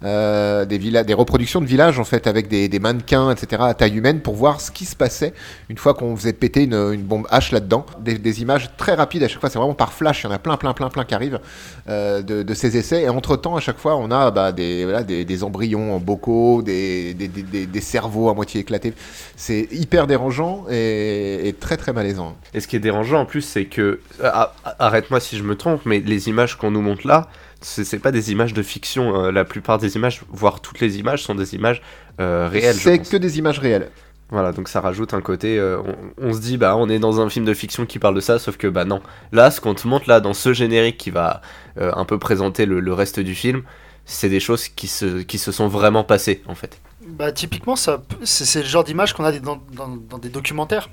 euh, 0.02 0.64
des, 0.64 0.78
villas, 0.78 1.04
des 1.04 1.14
reproductions 1.14 1.60
de 1.60 1.66
villages 1.66 1.98
en 1.98 2.04
fait 2.04 2.26
avec 2.26 2.48
des, 2.48 2.68
des 2.70 2.78
mannequins, 2.78 3.30
etc. 3.30 3.62
à 3.66 3.74
taille 3.74 3.94
humaine 3.94 4.20
pour 4.20 4.36
voir 4.36 4.62
ce 4.62 4.70
qui 4.70 4.86
se 4.86 4.96
passait 4.96 5.34
une 5.68 5.76
fois 5.76 5.92
qu'on 5.92 6.16
faisait 6.16 6.32
péter 6.32 6.64
une, 6.64 6.94
une 6.94 7.02
bombe 7.02 7.26
H 7.30 7.52
là-dedans. 7.52 7.84
Des, 8.00 8.16
des 8.16 8.40
images 8.40 8.70
très 8.78 8.94
rapides 8.94 9.22
à 9.22 9.28
chaque 9.28 9.40
fois, 9.40 9.50
c'est 9.50 9.58
vraiment 9.58 9.74
par 9.74 9.92
flash, 9.92 10.22
il 10.22 10.28
y 10.28 10.30
en 10.30 10.32
a 10.32 10.38
plein, 10.38 10.56
plein, 10.56 10.72
plein, 10.72 10.88
plein 10.88 11.04
qui 11.04 11.14
arrivent 11.14 11.40
euh, 11.88 12.05
de, 12.22 12.42
de 12.42 12.54
ces 12.54 12.76
essais. 12.76 13.02
Et 13.02 13.08
entre-temps, 13.08 13.56
à 13.56 13.60
chaque 13.60 13.78
fois, 13.78 13.96
on 13.96 14.10
a 14.10 14.30
bah, 14.30 14.52
des, 14.52 14.84
voilà, 14.84 15.02
des, 15.02 15.24
des 15.24 15.44
embryons 15.44 15.94
en 15.94 15.98
bocaux, 16.00 16.62
des, 16.62 17.14
des, 17.14 17.28
des- 17.28 17.80
cerveaux 17.80 18.28
à 18.28 18.34
moitié 18.34 18.60
éclatés. 18.60 18.92
C'est 19.36 19.68
hyper 19.70 20.06
dérangeant 20.06 20.64
et, 20.70 21.48
et 21.48 21.52
très 21.52 21.76
très 21.76 21.92
malaisant. 21.92 22.36
Et 22.54 22.60
ce 22.60 22.66
qui 22.68 22.76
est 22.76 22.80
dérangeant 22.80 23.20
en 23.20 23.26
plus, 23.26 23.42
c'est 23.42 23.66
que. 23.66 24.00
ah, 24.22 24.54
ah, 24.64 24.76
Arrête-moi 24.78 25.20
si 25.20 25.36
je 25.36 25.42
me 25.42 25.56
trompe, 25.56 25.82
mais 25.84 26.00
les 26.00 26.28
images 26.28 26.56
qu'on 26.56 26.70
nous 26.70 26.82
montre 26.82 27.06
là, 27.06 27.28
c'est 27.60 27.98
pas 27.98 28.12
des 28.12 28.32
images 28.32 28.54
de 28.54 28.62
fiction. 28.62 29.24
euh, 29.24 29.30
la 29.32 29.44
plupart 29.44 29.78
des 29.78 29.96
images, 29.96 30.22
voire 30.30 30.60
toutes 30.60 30.80
les 30.80 30.98
images, 30.98 31.22
sont 31.22 31.34
des 31.34 31.54
images 31.54 31.82
euh, 32.20 32.48
réelles. 32.50 32.74
C'est 32.76 32.98
que 32.98 33.16
des 33.16 33.38
images 33.38 33.58
réelles. 33.58 33.88
Voilà, 34.30 34.50
donc 34.52 34.68
ça 34.68 34.80
rajoute 34.80 35.14
un 35.14 35.20
côté. 35.20 35.58
euh, 35.58 35.78
on, 36.18 36.28
on 36.28 36.32
se 36.32 36.40
dit, 36.40 36.56
bah, 36.56 36.76
on 36.76 36.88
est 36.88 36.98
dans 36.98 37.20
un 37.20 37.28
film 37.28 37.44
de 37.44 37.54
fiction 37.54 37.86
qui 37.86 37.98
parle 38.00 38.14
de 38.16 38.20
ça, 38.20 38.38
sauf 38.40 38.56
que, 38.56 38.66
bah, 38.66 38.84
non. 38.84 39.00
Là, 39.32 39.50
ce 39.52 39.60
qu'on 39.60 39.74
te 39.74 39.86
montre 39.86 40.08
là, 40.08 40.20
dans 40.20 40.34
ce 40.34 40.52
générique 40.52 40.96
qui 40.96 41.10
va 41.10 41.42
euh, 41.78 41.92
un 41.94 42.04
peu 42.04 42.18
présenter 42.18 42.66
le, 42.66 42.80
le 42.80 42.92
reste 42.92 43.20
du 43.20 43.34
film, 43.36 43.62
c'est 44.04 44.28
des 44.28 44.40
choses 44.40 44.68
qui 44.68 44.88
se, 44.88 45.22
qui 45.22 45.38
se 45.38 45.52
sont 45.52 45.68
vraiment 45.68 46.02
passées, 46.02 46.42
en 46.46 46.56
fait. 46.56 46.80
Bah, 47.06 47.30
typiquement, 47.30 47.76
ça, 47.76 48.02
c'est 48.24 48.62
le 48.62 48.68
genre 48.68 48.82
d'image 48.82 49.12
qu'on 49.14 49.24
a 49.24 49.30
des- 49.30 49.38
dans, 49.40 49.60
dans- 49.72 49.96
dans 49.96 50.18
des 50.18 50.28
documentaires. 50.28 50.88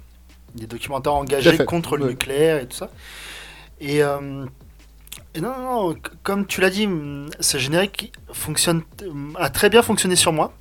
Des 0.54 0.68
documentaires 0.68 1.16
engagés 1.16 1.58
contre 1.66 1.98
le 1.98 2.04
Ouais. 2.06 2.10
nucléaire 2.12 2.58
et 2.62 2.68
tout 2.68 2.78
ça. 2.78 2.92
Et, 3.82 4.04
euh, 4.04 4.46
et 5.34 5.42
non, 5.42 5.50
non, 5.58 5.90
non, 5.90 5.96
comme 6.22 6.46
tu 6.46 6.62
l'as 6.62 6.70
dit, 6.70 6.88
ce 7.40 7.58
générique 7.58 8.14
fonctionne, 8.32 8.84
a 9.40 9.50
très 9.50 9.70
bien 9.72 9.82
fonctionné 9.82 10.16
sur 10.16 10.32
moi. 10.32 10.54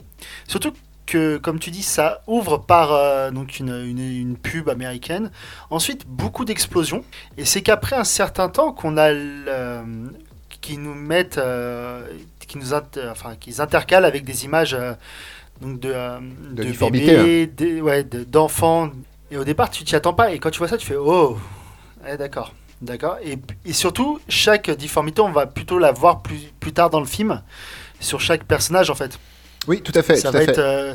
Surtout 0.48 0.72
que, 1.06 1.36
comme 1.38 1.58
tu 1.58 1.70
dis, 1.70 1.82
ça 1.82 2.22
ouvre 2.26 2.58
par 2.58 2.92
euh, 2.92 3.30
donc 3.30 3.58
une, 3.58 3.68
une- 3.70 3.98
une 3.98 4.36
pub 4.36 4.68
américaine. 4.68 5.30
Ensuite, 5.70 6.06
beaucoup 6.06 6.44
d'explosions. 6.44 7.04
Et 7.36 7.44
c'est 7.44 7.62
qu'après 7.62 7.96
un 7.96 8.04
certain 8.04 8.48
temps 8.48 8.72
qu'on 8.72 8.96
a 8.96 9.10
qui 10.60 10.78
nous 10.78 10.94
mettent, 10.94 11.38
euh, 11.38 12.06
qui 12.46 12.56
nous 12.58 12.72
enfin, 12.74 13.34
qu'ils 13.38 13.60
intercalent 13.60 14.04
avec 14.04 14.24
des 14.24 14.44
images 14.44 14.74
euh, 14.74 14.92
donc 15.60 15.80
de, 15.80 15.92
De 16.52 16.62
de 16.64 16.72
bébés, 17.16 17.46
des- 17.46 17.80
ouais, 17.80 18.04
de- 18.04 18.24
d'enfants. 18.24 18.90
Et 19.30 19.36
au 19.36 19.44
départ, 19.44 19.70
tu 19.70 19.84
t'y 19.84 19.96
attends 19.96 20.14
pas. 20.14 20.32
Et 20.32 20.38
quand 20.38 20.50
tu 20.50 20.58
vois 20.58 20.68
ça, 20.68 20.76
tu 20.78 20.86
fais 20.86 20.96
oh, 20.96 21.36
ouais, 22.04 22.16
d'accord, 22.16 22.52
d'accord. 22.80 23.16
Et, 23.24 23.38
et 23.64 23.72
surtout, 23.72 24.20
chaque 24.28 24.70
difformité, 24.70 25.20
on 25.20 25.32
va 25.32 25.46
plutôt 25.46 25.78
la 25.78 25.92
voir 25.92 26.22
plus, 26.22 26.40
plus 26.60 26.72
tard 26.72 26.90
dans 26.90 27.00
le 27.00 27.06
film 27.06 27.42
sur 28.00 28.20
chaque 28.20 28.44
personnage 28.44 28.90
en 28.90 28.94
fait. 28.94 29.18
Oui, 29.68 29.80
tout 29.80 29.92
à 29.94 30.02
fait. 30.02 30.16
ça 30.16 30.30
tout 30.30 30.36
à 30.36 30.40
va 30.40 30.44
fait. 30.46 30.50
être, 30.52 30.58
euh, 30.58 30.94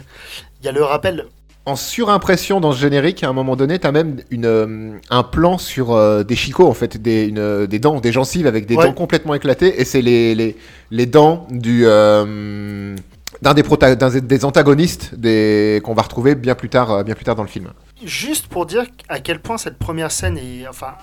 il 0.62 0.66
y 0.66 0.70
a 0.70 0.72
le 0.72 0.84
rappel. 0.84 1.26
En 1.66 1.76
surimpression 1.76 2.62
dans 2.62 2.72
ce 2.72 2.80
générique, 2.80 3.24
à 3.26 3.30
un 3.30 3.34
moment 3.34 3.58
donné, 3.58 3.78
t'as 3.78 3.92
même 3.92 4.22
une, 4.30 4.46
euh, 4.46 4.92
un 5.10 5.24
plan 5.24 5.58
sur 5.58 5.92
euh, 5.94 6.24
des 6.24 6.36
chicots, 6.36 6.68
en 6.68 6.74
fait, 6.74 6.96
des, 7.02 7.26
une- 7.26 7.66
des 7.66 7.80
dents, 7.80 8.00
des 8.00 8.14
gencives 8.14 8.48
avec 8.48 8.66
des 8.66 8.76
Ouais. 8.76 8.86
dents 8.86 8.94
complètement 8.94 9.34
éclatées, 9.34 9.82
et 9.82 9.84
c'est 9.84 10.02
les, 10.02 10.34
les, 10.34 10.56
les 10.92 11.06
dents 11.06 11.46
du 11.52 11.84
euh, 11.86 12.96
d'un 13.42 13.54
des, 13.54 14.22
des 14.22 14.46
antagonistes 14.46 15.14
des, 15.16 15.82
qu'on 15.84 15.94
va 15.94 16.04
retrouver 16.04 16.36
bien 16.36 16.56
plus 16.56 16.70
tard, 16.70 17.04
bien 17.04 17.16
plus 17.16 17.26
tard 17.26 17.36
dans 17.36 17.44
le 17.44 17.50
film. 17.50 17.68
Juste 18.04 18.48
pour 18.48 18.66
dire 18.66 18.86
à 19.10 19.20
quel 19.20 19.42
point 19.42 19.58
cette 19.58 19.78
première 19.78 20.12
scène 20.12 20.38
est, 20.38 20.66
enfin, 20.70 20.94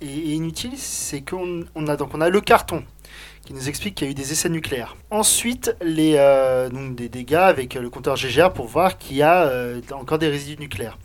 est, 0.00 0.06
est 0.06 0.08
inutile, 0.34 0.72
c'est 0.76 1.20
qu'on 1.20 1.64
on 1.74 1.86
a 1.88 1.96
donc 1.96 2.10
on 2.14 2.22
a 2.22 2.30
le 2.30 2.40
carton 2.40 2.82
qui 3.50 3.54
nous 3.56 3.68
explique 3.68 3.96
qu'il 3.96 4.06
y 4.06 4.10
a 4.10 4.12
eu 4.12 4.14
des 4.14 4.30
essais 4.30 4.48
nucléaires. 4.48 4.94
Ensuite, 5.10 5.74
les 5.82 6.14
euh, 6.16 6.68
donc 6.68 6.94
des 6.94 7.08
dégâts 7.08 7.34
avec 7.34 7.74
euh, 7.74 7.80
le 7.82 7.90
compteur 7.90 8.14
GGR 8.14 8.52
pour 8.52 8.68
voir 8.68 8.96
qu'il 8.96 9.16
y 9.16 9.22
a 9.22 9.42
euh, 9.42 9.80
encore 9.90 10.20
des 10.20 10.28
résidus 10.28 10.60
nucléaires. 10.60 10.96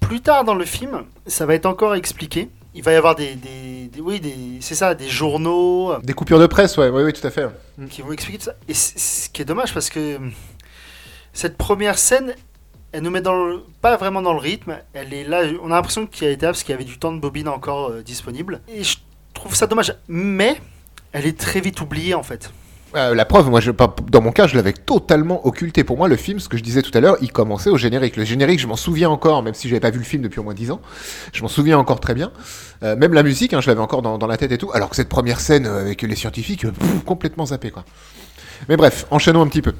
Plus 0.00 0.20
tard 0.20 0.42
dans 0.42 0.56
le 0.56 0.64
film, 0.64 1.04
ça 1.28 1.46
va 1.46 1.54
être 1.54 1.66
encore 1.66 1.94
expliqué. 1.94 2.48
Il 2.74 2.82
va 2.82 2.92
y 2.92 2.96
avoir 2.96 3.14
des, 3.14 3.36
des- 3.36 3.86
des- 3.92 4.00
oui, 4.00 4.18
des, 4.18 4.34
c'est 4.60 4.74
ça, 4.74 4.96
des 4.96 5.08
journaux 5.08 5.96
Des 6.02 6.14
coupures 6.14 6.40
de 6.40 6.46
presse, 6.48 6.76
ouais, 6.78 6.88
oui, 6.88 7.04
oui, 7.04 7.12
tout 7.12 7.24
à 7.24 7.30
fait. 7.30 7.46
qui 7.88 8.02
vont 8.02 8.10
expliquer 8.10 8.38
tout 8.38 8.44
ça. 8.46 8.56
Et 8.66 8.74
ce 8.74 9.28
qui 9.28 9.42
est 9.42 9.44
dommage 9.44 9.72
parce 9.72 9.88
que 9.88 10.16
hum, 10.16 10.32
cette 11.32 11.56
première 11.56 11.96
scène, 11.96 12.34
elle 12.90 13.02
nous 13.04 13.10
met 13.10 13.20
dans 13.20 13.44
le, 13.46 13.62
pas 13.80 13.96
vraiment 13.96 14.20
dans 14.20 14.32
le 14.32 14.40
rythme. 14.40 14.78
Elle 14.94 15.14
est 15.14 15.22
là, 15.22 15.42
on 15.62 15.70
a 15.70 15.76
l'impression 15.76 16.08
qu'il 16.08 16.26
y 16.26 16.30
a 16.30 16.32
été 16.32 16.44
là 16.44 16.50
parce 16.50 16.64
qu'il 16.64 16.72
y 16.72 16.74
avait 16.74 16.82
du 16.84 16.98
temps 16.98 17.12
de 17.12 17.20
bobine 17.20 17.46
encore 17.46 17.90
euh, 17.90 18.02
disponible. 18.02 18.62
Et 18.66 18.82
je 18.82 18.96
trouve 19.32 19.54
ça 19.54 19.68
dommage. 19.68 19.94
Mais 20.08 20.60
elle 21.12 21.26
est 21.26 21.38
très 21.38 21.60
vite 21.60 21.80
oubliée 21.80 22.14
en 22.14 22.22
fait. 22.22 22.50
Euh, 22.94 23.14
la 23.14 23.26
preuve, 23.26 23.50
moi, 23.50 23.60
je, 23.60 23.70
dans 23.70 24.22
mon 24.22 24.32
cas, 24.32 24.46
je 24.46 24.56
l'avais 24.56 24.72
totalement 24.72 25.46
occulté. 25.46 25.84
Pour 25.84 25.98
moi, 25.98 26.08
le 26.08 26.16
film, 26.16 26.40
ce 26.40 26.48
que 26.48 26.56
je 26.56 26.62
disais 26.62 26.80
tout 26.80 26.96
à 26.96 27.00
l'heure, 27.00 27.18
il 27.20 27.32
commençait 27.32 27.68
au 27.68 27.76
générique. 27.76 28.16
Le 28.16 28.24
générique, 28.24 28.60
je 28.60 28.66
m'en 28.66 28.76
souviens 28.76 29.10
encore, 29.10 29.42
même 29.42 29.52
si 29.52 29.68
j'avais 29.68 29.80
pas 29.80 29.90
vu 29.90 29.98
le 29.98 30.04
film 30.04 30.22
depuis 30.22 30.40
au 30.40 30.42
moins 30.42 30.54
10 30.54 30.70
ans. 30.70 30.80
Je 31.34 31.42
m'en 31.42 31.48
souviens 31.48 31.78
encore 31.78 32.00
très 32.00 32.14
bien. 32.14 32.32
Euh, 32.82 32.96
même 32.96 33.12
la 33.12 33.22
musique, 33.22 33.52
hein, 33.52 33.60
je 33.60 33.66
l'avais 33.68 33.80
encore 33.80 34.00
dans, 34.00 34.16
dans 34.16 34.26
la 34.26 34.38
tête 34.38 34.52
et 34.52 34.58
tout. 34.58 34.70
Alors 34.72 34.88
que 34.88 34.96
cette 34.96 35.10
première 35.10 35.40
scène 35.40 35.66
euh, 35.66 35.82
avec 35.82 36.00
les 36.00 36.16
scientifiques, 36.16 36.62
pff, 36.62 37.04
complètement 37.04 37.46
zappé, 37.46 37.70
quoi. 37.70 37.84
Mais 38.68 38.76
bref, 38.76 39.06
enchaînons 39.10 39.42
un 39.42 39.48
petit 39.48 39.62
peu. 39.62 39.74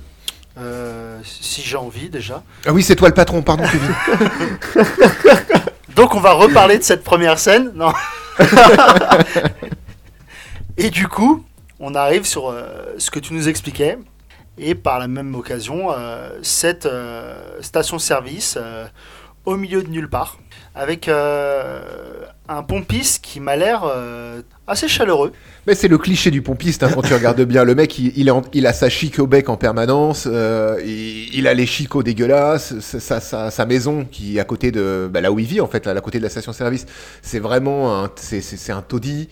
Euh, 0.59 1.19
si 1.25 1.63
j'ai 1.63 1.77
envie 1.77 2.11
déjà. 2.11 2.43
Ah 2.67 2.73
oui, 2.73 2.83
c'est 2.83 2.97
toi 2.97 3.09
le 3.09 3.15
patron, 3.15 3.43
pardon 3.43 3.65
Kevin. 3.65 4.85
Donc 5.97 6.15
on 6.15 6.21
va 6.21 6.33
reparler 6.33 6.79
de 6.79 6.83
cette 6.83 7.05
première 7.05 7.39
scène. 7.39 7.73
Non. 7.75 7.93
Et 10.81 10.91
du 10.91 11.09
coup, 11.09 11.45
on 11.81 11.97
arrive 11.97 12.25
sur 12.25 12.51
euh, 12.51 12.95
ce 12.99 13.11
que 13.11 13.19
tu 13.19 13.35
nous 13.35 13.49
expliquais. 13.49 13.99
Et 14.59 14.77
par 14.77 15.01
la 15.01 15.09
même 15.09 15.35
occasion, 15.35 15.91
euh, 15.91 16.39
cette 16.43 16.87
euh, 16.87 17.61
station-service 17.61 18.57
au 19.45 19.57
milieu 19.57 19.83
de 19.83 19.89
nulle 19.89 20.09
part, 20.09 20.39
avec 20.79 21.09
euh, 21.09 21.81
un 22.49 22.63
pompiste 22.63 23.25
qui 23.25 23.41
m'a 23.41 23.57
l'air 23.57 23.83
euh, 23.85 24.43
assez 24.69 24.87
chaleureux. 24.87 25.33
Mais 25.67 25.75
c'est 25.75 25.89
le 25.89 25.99
cliché 25.99 26.31
du 26.31 26.41
pompiste 26.41 26.85
hein, 26.85 26.91
quand 26.95 27.03
tu 27.03 27.13
regardes 27.13 27.43
bien. 27.43 27.65
Le 27.65 27.75
mec, 27.75 27.99
il, 27.99 28.67
a 28.67 28.73
sa 28.73 28.89
chic 28.89 29.19
au 29.19 29.27
bec 29.27 29.49
en 29.49 29.57
permanence, 29.57 30.29
euh, 30.31 30.81
il, 30.87 31.49
a 31.49 31.53
les 31.53 31.67
chicots 31.67 32.05
dégueulasses, 32.05 32.79
sa, 32.79 33.21
sa- 33.21 33.67
maison 33.67 34.07
qui 34.11 34.37
est 34.37 34.41
à 34.41 34.45
côté 34.45 34.71
de 34.71 35.11
bah, 35.13 35.21
là 35.21 35.33
où 35.33 35.41
il 35.41 35.47
vit 35.47 35.61
en 35.61 35.67
fait, 35.67 35.85
à 35.89 36.01
côté 36.01 36.19
de 36.19 36.23
la 36.23 36.31
station-service, 36.31 36.87
c'est 37.23 37.41
vraiment 37.41 38.05
un, 38.05 38.11
c'est, 38.15 38.73
un 38.73 38.81
taudis. 38.81 39.29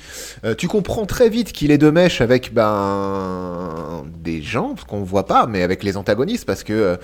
Tu 0.58 0.66
comprends 0.66 1.06
très 1.06 1.28
vite 1.28 1.52
qu'il 1.52 1.70
est 1.70 1.78
de 1.78 1.90
mèche 1.90 2.20
avec 2.20 2.52
ben 2.52 4.04
des 4.18 4.42
gens 4.42 4.74
qu'on 4.88 5.04
voit 5.04 5.26
pas, 5.26 5.46
mais 5.46 5.62
avec 5.62 5.84
les 5.84 5.96
antagonistes 5.96 6.44
parce 6.44 6.64
que 6.64 6.98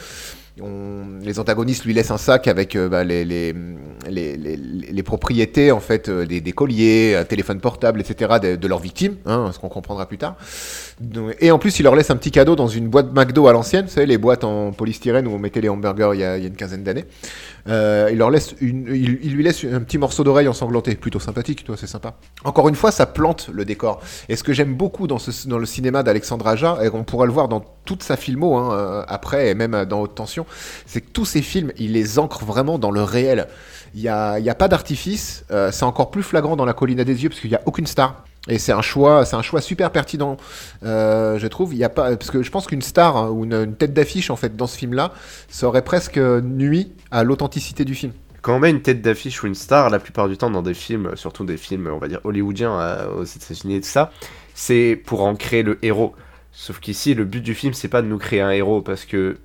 on- 0.60 1.18
les 1.22 1.38
antagonistes 1.38 1.84
lui 1.84 1.94
laissent 1.94 2.10
un 2.10 2.18
sac 2.18 2.46
avec 2.48 2.76
euh, 2.76 2.88
bah, 2.88 3.04
les, 3.04 3.24
les, 3.24 3.54
les, 4.08 4.36
les- 4.36 5.02
propriétés 5.02 5.72
en 5.72 5.80
fait 5.80 6.08
euh, 6.08 6.26
des, 6.26 6.40
des 6.40 6.52
colliers, 6.52 7.16
un 7.16 7.24
téléphone 7.24 7.60
portable, 7.60 8.00
etc. 8.00 8.34
de, 8.56 8.68
leurs 8.68 8.78
victimes, 8.78 9.16
hein, 9.26 9.50
ce 9.52 9.58
qu'on 9.58 9.68
comprendra 9.68 10.06
plus 10.06 10.18
tard. 10.18 10.36
Et 11.40 11.50
en 11.50 11.58
plus, 11.58 11.78
il 11.80 11.82
leur 11.84 11.96
laisse 11.96 12.10
un 12.10 12.16
petit 12.16 12.30
cadeau 12.30 12.54
dans 12.54 12.68
une 12.68 12.88
boîte 12.88 13.12
McDo 13.12 13.48
à 13.48 13.52
l'ancienne, 13.52 13.86
vous 13.86 13.90
savez, 13.90 14.06
les 14.06 14.18
boîtes 14.18 14.44
en 14.44 14.72
polystyrène 14.72 15.26
où 15.26 15.30
on 15.32 15.38
mettait 15.38 15.60
les 15.60 15.68
hamburgers 15.68 16.10
il 16.14 16.20
y 16.20 16.24
a, 16.24 16.36
il 16.36 16.42
y 16.42 16.44
a 16.44 16.48
une 16.48 16.56
quinzaine 16.56 16.84
d'années. 16.84 17.04
Euh, 17.68 18.08
il 18.10 18.18
leur 18.18 18.30
laisse 18.30 18.54
une, 18.60 18.86
il, 18.88 19.34
lui 19.34 19.42
laisse 19.42 19.64
un 19.64 19.80
petit 19.80 19.98
morceau 19.98 20.24
d'oreille 20.24 20.48
ensanglanté, 20.48 20.94
plutôt 20.94 21.20
sympathique, 21.20 21.64
toi, 21.64 21.76
c'est 21.78 21.86
sympa. 21.86 22.14
Encore 22.44 22.68
une 22.68 22.74
fois, 22.74 22.90
ça 22.90 23.06
plante 23.06 23.50
le 23.52 23.64
décor. 23.64 24.00
Et 24.28 24.36
ce 24.36 24.42
que 24.42 24.52
j'aime 24.52 24.74
beaucoup 24.74 25.06
dans, 25.06 25.18
le 25.58 25.66
cinéma 25.66 26.02
d'Alexandre 26.02 26.46
Aja, 26.46 26.78
et 26.82 26.88
on 26.92 27.04
pourra 27.04 27.26
le 27.26 27.32
voir 27.32 27.48
dans 27.48 27.64
toute 27.84 28.02
sa 28.02 28.16
filmo 28.16 28.56
hein, 28.56 28.74
euh, 28.74 29.04
après, 29.08 29.48
et 29.48 29.54
même 29.54 29.84
dans 29.84 30.00
Haute 30.00 30.14
Tension, 30.14 30.46
c'est 30.86 31.00
que 31.00 31.10
tous 31.10 31.24
ces 31.24 31.42
films, 31.42 31.72
il 31.78 31.92
les 31.92 32.18
ancre 32.18 32.44
vraiment 32.44 32.78
dans 32.78 32.90
le 32.90 33.02
réel. 33.02 33.46
Il 33.94 34.00
n'y 34.00 34.08
a, 34.08 34.38
y 34.38 34.50
a 34.50 34.54
pas 34.54 34.68
d'artifice, 34.68 35.44
euh, 35.50 35.70
c'est 35.70 35.84
encore 35.84 36.10
plus 36.10 36.22
flagrant 36.22 36.56
dans 36.56 36.64
La 36.64 36.72
Colline 36.72 37.00
à 37.00 37.04
des 37.04 37.22
yeux, 37.22 37.28
parce 37.28 37.40
qu'il 37.40 37.50
n'y 37.50 37.56
a 37.56 37.62
aucune 37.66 37.86
star. 37.86 38.24
Et 38.48 38.58
c'est 38.58 38.72
un 38.72 38.82
choix, 38.82 39.24
c'est 39.24 39.36
un 39.36 39.42
choix 39.42 39.60
super 39.60 39.92
pertinent, 39.92 40.36
euh, 40.82 41.38
je 41.38 41.46
trouve. 41.46 41.74
Il 41.74 41.78
y 41.78 41.84
a 41.84 41.88
pas, 41.88 42.16
parce 42.16 42.30
que 42.30 42.42
je 42.42 42.50
pense 42.50 42.66
qu'une 42.66 42.82
star 42.82 43.16
hein, 43.16 43.30
ou 43.30 43.44
une, 43.44 43.74
tête 43.76 43.94
d'affiche 43.94 44.30
en 44.30 44.36
fait 44.36 44.56
dans 44.56 44.66
ce 44.66 44.76
film-là, 44.76 45.12
ça 45.48 45.68
aurait 45.68 45.84
presque 45.84 46.18
nuit 46.18 46.92
à 47.12 47.22
l'authenticité 47.22 47.84
du 47.84 47.94
film. 47.94 48.12
Quand 48.40 48.56
on 48.56 48.58
met 48.58 48.70
une 48.70 48.82
tête 48.82 49.00
d'affiche 49.00 49.44
ou 49.44 49.46
une 49.46 49.54
star, 49.54 49.90
la 49.90 50.00
plupart 50.00 50.28
du 50.28 50.36
temps 50.36 50.50
dans 50.50 50.62
des 50.62 50.74
films, 50.74 51.12
surtout 51.14 51.44
des 51.44 51.56
films, 51.56 51.88
on 51.92 51.98
va 51.98 52.08
dire 52.08 52.20
hollywoodiens 52.24 52.80
euh, 52.80 53.14
aux 53.14 53.24
États-Unis 53.24 53.76
et 53.76 53.80
tout 53.80 53.88
ça, 53.88 54.10
c'est 54.54 55.00
pour 55.06 55.22
en 55.22 55.36
créer 55.36 55.62
le 55.62 55.78
héros. 55.82 56.16
Sauf 56.50 56.80
qu'ici, 56.80 57.14
le 57.14 57.24
but 57.24 57.42
du 57.42 57.54
film, 57.54 57.72
c'est 57.72 57.88
pas 57.88 58.02
de 58.02 58.08
nous 58.08 58.18
créer 58.18 58.40
un 58.40 58.50
héros, 58.50 58.82
parce 58.82 59.04
que 59.04 59.36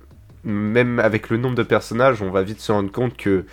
même 0.42 0.98
avec 0.98 1.30
le 1.30 1.36
nombre 1.36 1.54
de 1.54 1.62
personnages, 1.62 2.20
on 2.20 2.30
va 2.30 2.42
vite 2.42 2.60
se 2.60 2.72
rendre 2.72 2.90
compte 2.90 3.16
que 3.16 3.44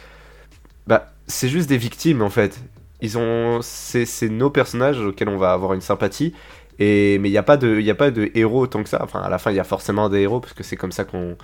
bah, 0.87 1.13
c'est 1.27 1.49
juste 1.49 1.69
des 1.69 1.77
victimes 1.77 2.23
en 2.23 2.29
fait. 2.29 2.59
Ils 3.05 3.17
ont, 3.17 3.59
c'est 3.61 4.29
nos 4.29 4.49
personnages 4.49 4.99
auxquels 4.99 5.29
on 5.29 5.37
va 5.37 5.51
avoir 5.53 5.73
une 5.73 5.81
sympathie. 5.91 6.33
Et 6.79 7.17
mais 7.19 7.29
il 7.29 7.31
n'y 7.31 7.37
a 7.37 7.43
pas 7.51 7.57
de, 7.57 7.79
il 7.79 7.85
y 7.85 7.91
a 7.91 7.95
pas 7.95 8.11
de 8.11 8.29
héros 8.35 8.67
tant 8.67 8.83
que 8.83 8.89
ça. 8.89 8.99
Enfin, 9.03 9.21
à 9.21 9.29
la 9.29 9.37
fin, 9.37 9.51
il 9.51 9.57
y 9.57 9.59
a 9.61 9.63
forcément 9.75 10.09
des 10.09 10.21
héros 10.21 10.39
parce 10.41 10.53
que 10.53 10.63
c'est 10.63 10.75
comme 10.77 10.91
ça 10.91 11.03
qu'on 11.05 11.37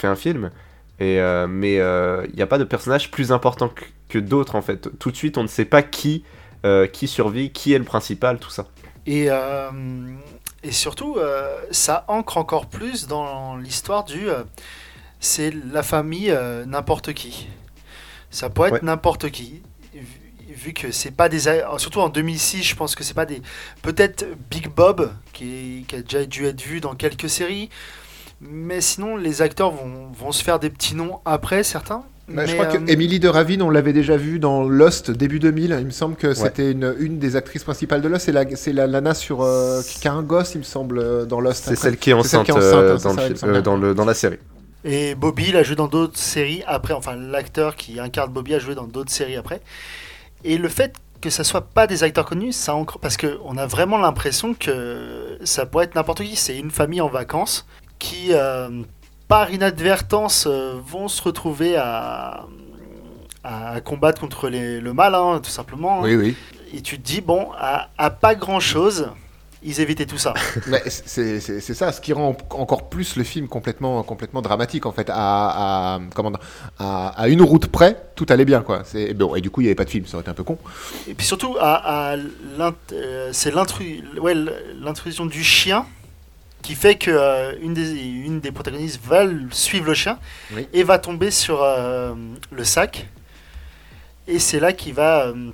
fait 0.00 0.08
un 0.08 0.16
film. 0.16 0.50
Et 1.00 1.20
euh, 1.20 1.46
mais 1.48 1.78
euh, 1.80 2.24
il 2.30 2.36
n'y 2.36 2.42
a 2.42 2.46
pas 2.46 2.58
de 2.58 2.64
personnage 2.64 3.10
plus 3.10 3.30
important 3.32 3.68
que, 3.68 3.84
que 4.08 4.18
d'autres 4.18 4.54
en 4.56 4.62
fait. 4.62 4.88
Tout 4.98 5.10
de 5.10 5.16
suite, 5.16 5.38
on 5.38 5.42
ne 5.42 5.48
sait 5.48 5.64
pas 5.64 5.82
qui 5.82 6.24
euh, 6.64 6.86
qui 6.86 7.06
survit, 7.08 7.50
qui 7.52 7.72
est 7.74 7.78
le 7.78 7.84
principal, 7.84 8.38
tout 8.38 8.50
ça. 8.50 8.66
Et, 9.06 9.26
euh, 9.30 9.70
et 10.62 10.72
surtout, 10.72 11.16
euh, 11.18 11.54
ça 11.70 12.04
ancre 12.08 12.38
encore 12.38 12.66
plus 12.66 13.06
dans 13.06 13.56
l'histoire 13.56 14.04
du. 14.04 14.28
euh, 14.28 14.42
c'est 15.20 15.52
la 15.72 15.82
famille 15.82 16.30
euh, 16.30 16.64
n'importe 16.66 17.12
qui. 17.14 17.48
Ça 18.30 18.50
peut 18.50 18.66
être 18.66 18.72
Ouais. 18.74 18.80
n'importe 18.82 19.30
qui. 19.30 19.62
Vu- 20.48 20.72
que 20.72 20.90
c'est 20.90 21.10
pas 21.10 21.28
des. 21.28 21.40
Surtout 21.78 22.00
en 22.00 22.08
2006, 22.08 22.62
je 22.62 22.74
pense 22.74 22.94
que 22.94 23.04
c'est 23.04 23.14
pas 23.14 23.26
des. 23.26 23.40
Peut-être 23.82 24.26
Big 24.50 24.68
Bob, 24.68 25.10
qui, 25.32 25.86
a 25.92 26.02
déjà 26.02 26.24
dû 26.24 26.46
être 26.46 26.60
vu 26.62 26.80
dans 26.80 26.94
quelques 26.94 27.28
séries. 27.28 27.70
Mais 28.40 28.80
sinon, 28.80 29.16
les 29.16 29.42
acteurs 29.42 29.70
vont, 29.70 30.10
vont 30.12 30.32
se 30.32 30.42
faire 30.42 30.58
des 30.58 30.70
petits 30.70 30.94
noms 30.94 31.20
après, 31.24 31.62
certains. 31.62 32.04
Bah, 32.26 32.46
je 32.46 32.52
Mais, 32.52 32.58
crois 32.58 32.66
que 32.72 32.78
euh, 32.78 32.86
Emily 32.86 33.20
de 33.20 33.28
Ravine, 33.28 33.60
on 33.60 33.68
l'avait 33.68 33.92
déjà 33.92 34.16
vu 34.16 34.38
dans 34.38 34.62
Lost 34.62 35.10
début 35.10 35.40
2000. 35.40 35.76
Il 35.78 35.86
me 35.86 35.90
semble 35.90 36.16
que 36.16 36.32
c'était 36.32 36.72
une, 36.72 36.94
une 36.98 37.18
des 37.18 37.36
actrices 37.36 37.64
principales 37.64 38.00
de 38.00 38.08
Lost. 38.08 38.24
C'est 38.24 38.32
la, 38.32 38.44
c'est 38.56 38.72
la 38.72 38.86
Lana 38.86 39.12
sur 39.12 39.42
euh, 39.42 39.82
qui 39.82 40.08
a 40.08 40.12
un 40.14 40.22
gosse, 40.22 40.54
il 40.54 40.58
me 40.58 40.62
semble, 40.62 40.98
euh, 40.98 41.26
dans 41.26 41.40
Lost. 41.40 41.64
C'est 41.66 41.76
celle 41.76 41.98
qui 41.98 42.10
est 42.10 42.14
enceinte, 42.14 42.46
qui 42.46 42.50
est 42.50 42.54
enceinte, 42.54 42.72
euh, 42.72 42.98
dans, 42.98 43.12
le 43.12 43.56
euh, 43.56 43.62
dans, 43.62 43.76
le, 43.76 43.94
dans 43.94 44.04
la 44.06 44.14
série. 44.14 44.38
Et 44.84 45.14
Bobby, 45.14 45.46
il 45.48 45.56
a 45.56 45.62
joué 45.62 45.76
dans 45.76 45.86
d'autres 45.86 46.18
séries 46.18 46.62
après. 46.66 46.94
Enfin, 46.94 47.14
l'acteur 47.14 47.76
qui 47.76 48.00
incarne 48.00 48.32
Bobby 48.32 48.54
a 48.54 48.58
joué 48.58 48.74
dans 48.74 48.86
d'autres 48.86 49.12
séries 49.12 49.36
après. 49.36 49.60
Et 50.44 50.58
le 50.58 50.68
fait 50.68 50.94
que 51.20 51.30
ça 51.30 51.42
soit 51.42 51.62
pas 51.62 51.86
des 51.86 52.02
acteurs 52.02 52.26
connus, 52.26 52.52
ça 52.52 52.74
ancre. 52.74 52.98
Parce 52.98 53.16
qu'on 53.16 53.56
a 53.56 53.66
vraiment 53.66 53.96
l'impression 53.98 54.52
que 54.54 55.38
ça 55.44 55.64
pourrait 55.66 55.86
être 55.86 55.94
n'importe 55.94 56.22
qui. 56.22 56.36
C'est 56.36 56.58
une 56.58 56.70
famille 56.70 57.00
en 57.00 57.08
vacances 57.08 57.66
qui, 57.98 58.28
euh, 58.32 58.68
par 59.26 59.50
inadvertance, 59.50 60.46
euh, 60.46 60.74
vont 60.86 61.08
se 61.08 61.22
retrouver 61.22 61.76
à, 61.76 62.44
à 63.42 63.80
combattre 63.80 64.20
contre 64.20 64.48
les- 64.48 64.80
le 64.80 64.92
mal, 64.92 65.14
hein, 65.14 65.40
tout 65.42 65.50
simplement. 65.50 66.00
Oui, 66.02 66.14
oui. 66.14 66.36
Et 66.74 66.82
tu 66.82 66.98
te 66.98 67.06
dis, 67.06 67.20
bon, 67.20 67.48
à, 67.58 67.88
à 67.96 68.10
pas 68.10 68.34
grand 68.34 68.60
chose, 68.60 69.08
ils 69.64 69.80
évitaient 69.80 70.06
tout 70.06 70.18
ça. 70.18 70.34
C'est 70.86 71.40
ça, 71.74 71.90
ce 71.92 72.00
qui 72.00 72.12
rend 72.12 72.36
encore 72.50 72.88
plus 72.88 73.16
le 73.16 73.24
film 73.24 73.48
complètement, 73.48 74.02
complètement 74.02 74.42
dramatique 74.42 74.86
en 74.86 74.92
fait. 74.92 75.08
À, 75.10 75.94
à, 75.94 76.00
comment 76.14 76.30
dire, 76.30 76.40
à, 76.78 77.08
à 77.20 77.28
une 77.28 77.42
route 77.42 77.66
près, 77.68 77.96
tout 78.14 78.26
allait 78.28 78.44
bien 78.44 78.60
quoi. 78.62 78.82
Bon 79.14 79.34
et 79.34 79.40
du 79.40 79.50
coup 79.50 79.60
il 79.60 79.64
n'y 79.64 79.68
avait 79.68 79.74
pas 79.74 79.84
de 79.84 79.90
film, 79.90 80.06
ça 80.06 80.16
aurait 80.16 80.22
été 80.22 80.30
un 80.30 80.34
peu 80.34 80.44
con. 80.44 80.58
Et 81.08 81.14
puis 81.14 81.26
surtout, 81.26 81.56
à, 81.58 82.12
à 82.12 82.16
l'int- 82.16 82.74
euh, 82.92 83.30
c'est 83.32 83.52
ouais, 83.54 84.34
l'intrusion 84.80 85.26
du 85.26 85.42
chien 85.42 85.86
qui 86.62 86.74
fait 86.74 86.94
que 86.96 87.10
euh, 87.10 87.52
une, 87.60 87.74
des, 87.74 87.92
une 88.02 88.40
des 88.40 88.50
protagonistes 88.52 89.00
va 89.04 89.24
suivre 89.50 89.86
le 89.86 89.94
chien 89.94 90.18
Oui. 90.54 90.66
et 90.72 90.82
va 90.82 90.98
tomber 90.98 91.30
sur 91.30 91.62
euh, 91.62 92.14
le 92.50 92.64
sac. 92.64 93.06
Et 94.26 94.38
c'est 94.38 94.60
là 94.60 94.72
qu'il 94.72 94.94
va 94.94 95.26
euh, 95.26 95.50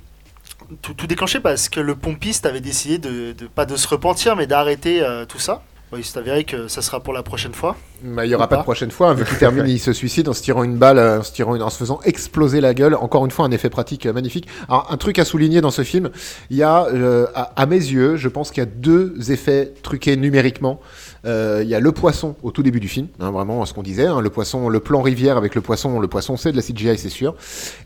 tout, 0.81 0.93
tout 0.93 1.07
déclencher 1.07 1.39
parce 1.39 1.69
que 1.69 1.79
le 1.79 1.95
pompiste 1.95 2.45
avait 2.45 2.61
décidé 2.61 2.97
de, 2.97 3.33
de- 3.33 3.47
pas 3.47 3.65
de 3.65 3.75
se 3.75 3.87
repentir 3.87 4.35
mais 4.35 4.47
d'arrêter 4.47 5.01
euh, 5.03 5.25
tout 5.25 5.39
ça. 5.39 5.63
Bon, 5.91 5.97
il 5.97 6.05
s'est 6.05 6.17
avéré 6.17 6.45
que 6.45 6.69
ça 6.69 6.81
sera 6.81 7.01
pour 7.01 7.11
la 7.11 7.21
prochaine 7.21 7.53
fois. 7.53 7.75
Bah, 8.01 8.25
il 8.25 8.29
n'y 8.29 8.35
aura 8.35 8.47
pas 8.47 8.55
de 8.55 8.63
prochaine 8.63 8.91
fois, 8.91 9.09
hein, 9.09 9.13
vu 9.13 9.25
qu'il 9.25 9.37
termine, 9.39 9.67
il 9.67 9.77
se 9.77 9.91
suicide 9.91 10.29
en 10.29 10.33
se 10.33 10.41
tirant 10.41 10.63
une 10.63 10.77
balle, 10.77 10.97
euh, 10.97 11.19
en 11.19 11.23
se, 11.23 11.33
tirant 11.33 11.53
une- 11.53 11.61
en 11.61 11.69
se 11.69 11.77
faisant 11.77 11.99
exploser 12.05 12.61
la 12.61 12.73
gueule. 12.73 12.95
Encore 12.95 13.25
une 13.25 13.31
fois, 13.31 13.43
un 13.45 13.51
effet 13.51 13.69
pratique 13.69 14.05
euh, 14.05 14.13
magnifique. 14.13 14.47
Alors, 14.69 14.87
un 14.89 14.95
truc 14.95 15.19
à 15.19 15.25
souligner 15.25 15.59
dans 15.59 15.69
ce 15.69 15.83
film, 15.83 16.09
il 16.49 16.55
y 16.55 16.63
a, 16.63 16.85
euh, 16.85 17.27
à, 17.35 17.51
à 17.61 17.65
mes 17.65 17.75
yeux, 17.75 18.15
je 18.15 18.29
pense 18.29 18.51
qu'il 18.51 18.61
y 18.61 18.65
a 18.65 18.69
deux 18.69 19.15
effets 19.33 19.73
truqués 19.83 20.15
numériquement. 20.15 20.79
Euh, 21.25 21.61
Il 21.63 21.69
y 21.69 21.75
a 21.75 21.79
le 21.79 21.91
poisson 21.91 22.35
au 22.41 22.49
tout 22.51 22.63
début 22.63 22.79
du 22.79 22.87
film, 22.87 23.07
hein, 23.19 23.29
vraiment 23.29 23.63
ce 23.65 23.73
qu'on 23.73 23.83
disait, 23.83 24.07
hein, 24.07 24.21
le 24.21 24.29
poisson, 24.31 24.69
le 24.69 24.79
plan 24.79 25.01
rivière 25.03 25.37
avec 25.37 25.53
le 25.53 25.61
poisson, 25.61 25.99
le 25.99 26.07
poisson 26.07 26.35
c'est 26.35 26.51
de 26.51 26.57
la 26.57 26.63
CGI 26.63 26.97
c'est 26.97 27.09
sûr. 27.09 27.35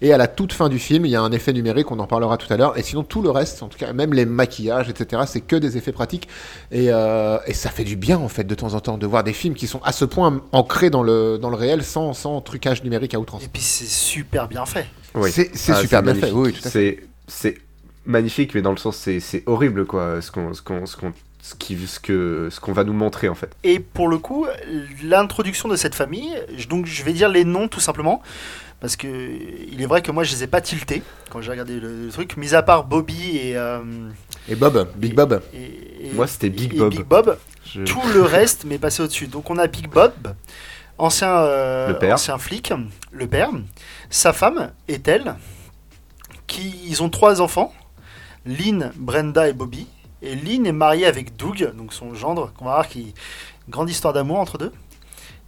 Et 0.01 0.13
à 0.13 0.17
la 0.17 0.27
toute 0.27 0.53
fin 0.53 0.69
du 0.69 0.79
film, 0.79 1.05
il 1.05 1.09
y 1.11 1.15
a 1.17 1.21
un 1.21 1.31
effet 1.33 1.51
numérique, 1.51 1.91
on 1.91 1.99
en 1.99 2.07
parlera 2.07 2.37
tout 2.37 2.51
à 2.53 2.55
l'heure. 2.55 2.77
Et 2.77 2.81
sinon 2.81 3.03
tout 3.03 3.21
le 3.21 3.29
reste, 3.29 3.61
en 3.61 3.67
tout 3.67 3.77
cas 3.77 3.91
même 3.91 4.13
les 4.13 4.25
maquillages, 4.25 4.87
etc., 4.89 5.23
c'est 5.27 5.41
que 5.41 5.57
des 5.57 5.75
effets 5.75 5.91
pratiques. 5.91 6.29
Et, 6.71 6.87
euh, 6.91 7.37
et 7.45 7.53
ça 7.53 7.69
fait 7.71 7.83
du 7.83 7.97
bien 7.97 8.17
en 8.17 8.29
fait 8.29 8.45
de 8.45 8.55
temps 8.55 8.73
en 8.73 8.79
temps 8.79 8.97
de 8.97 9.05
voir 9.05 9.23
des 9.25 9.33
films 9.33 9.55
qui 9.55 9.67
sont 9.67 9.81
à 9.83 9.91
ce 9.91 10.05
point 10.05 10.41
ancrés 10.53 10.89
dans 10.89 11.03
le, 11.03 11.37
dans 11.37 11.49
le 11.49 11.57
réel 11.57 11.83
sans, 11.83 12.13
sans 12.13 12.39
trucage 12.39 12.83
numérique 12.83 13.13
à 13.15 13.19
outrance. 13.19 13.43
Et 13.43 13.49
puis 13.49 13.61
c'est 13.61 13.85
super 13.85 14.47
bien 14.47 14.65
fait. 14.65 14.85
Oui. 15.13 15.29
C'est 15.31 15.51
c'est 15.53 15.73
Ah, 15.73 15.81
super 15.81 16.03
bien 16.03 16.13
fait, 16.13 16.21
magnifique. 16.31 16.37
oui, 16.37 16.51
oui, 16.51 16.53
tout 16.53 16.67
à 16.67 16.71
fait. 16.71 16.99
C'est 17.27 17.53
c'est 17.53 17.57
magnifique, 18.05 18.53
mais 18.55 18.61
dans 18.61 18.71
le 18.71 18.77
sens 18.77 18.95
c'est 18.95 19.19
c'est 19.19 19.43
horrible 19.45 19.85
quoi, 19.85 20.21
ce 20.21 20.31
qu'on 20.31 20.53
ce 20.53 20.61
qu'on 20.61 20.85
ce 21.45 21.53
qu'on 21.53 21.59
ce 21.59 21.65
qui 21.75 21.87
ce 21.87 21.99
que 21.99 22.49
ce 22.51 22.59
qu'on 22.59 22.73
va 22.73 22.83
nous 22.83 22.93
montrer 22.93 23.29
en 23.29 23.35
fait. 23.35 23.55
Et 23.63 23.79
pour 23.79 24.07
le 24.07 24.17
coup, 24.17 24.47
l'introduction 25.03 25.69
de 25.69 25.75
cette 25.75 25.95
famille, 25.95 26.33
je- 26.57 26.67
donc 26.67 26.85
je 26.87 27.03
vais 27.03 27.13
dire 27.13 27.29
les 27.29 27.43
noms 27.45 27.67
tout 27.67 27.79
simplement, 27.79 28.21
parce 28.79 28.95
que 28.95 29.07
il 29.71 29.81
est 29.81 29.85
vrai 29.85 30.01
que 30.01 30.11
moi 30.11 30.23
je 30.23 30.31
les 30.33 30.43
ai 30.43 30.47
pas 30.47 30.61
tiltés 30.61 31.03
quand 31.29 31.41
j'ai 31.41 31.51
regardé 31.51 31.79
le, 31.79 32.05
le 32.05 32.11
truc, 32.11 32.35
mis 32.37 32.55
à 32.55 32.63
part 32.63 32.85
Bobby 32.85 33.37
et. 33.37 33.57
euh, 33.57 33.79
Et 34.47 34.55
Bob, 34.55 34.87
Big 34.95 35.13
Bob. 35.15 35.41
et- 35.53 36.07
et- 36.07 36.11
Moi, 36.13 36.27
c'était 36.27 36.49
Big 36.49 36.73
et 36.73 36.77
Bob. 36.77 36.91
Big 36.91 37.03
Bob. 37.03 37.37
Je- 37.65 37.83
Tout 37.83 38.01
le 38.13 38.21
reste 38.21 38.63
m'est 38.65 38.77
passé 38.77 39.01
au-dessus. 39.03 39.27
Donc 39.27 39.49
on 39.49 39.57
a 39.57 39.65
Big 39.67 39.87
Bob, 39.89 40.13
ancien, 40.99 41.29
euh, 41.35 41.87
Le 41.89 41.97
père. 41.97 42.13
ancien 42.15 42.37
flic, 42.37 42.71
le 43.11 43.27
père, 43.27 43.49
sa 44.09 44.33
femme, 44.33 44.71
Ethel, 44.87 45.35
qui 46.47 46.75
ils 46.87 47.01
ont 47.03 47.09
trois 47.09 47.41
enfants, 47.41 47.73
Lynn, 48.45 48.91
Brenda 48.95 49.47
et 49.49 49.53
Bobby. 49.53 49.87
Et 50.25 50.35
Lynn 50.35 50.65
est 50.65 50.71
mariée 50.71 51.05
avec 51.05 51.35
Doug, 51.37 51.71
donc 51.77 51.93
son 51.93 52.13
gendre, 52.15 52.51
qu'on 52.57 52.65
va 52.65 52.71
voir 52.71 52.87
qui 52.87 53.13
grande 53.69 53.89
histoire 53.89 54.13
d'amour 54.13 54.39
entre 54.39 54.57
deux. 54.57 54.71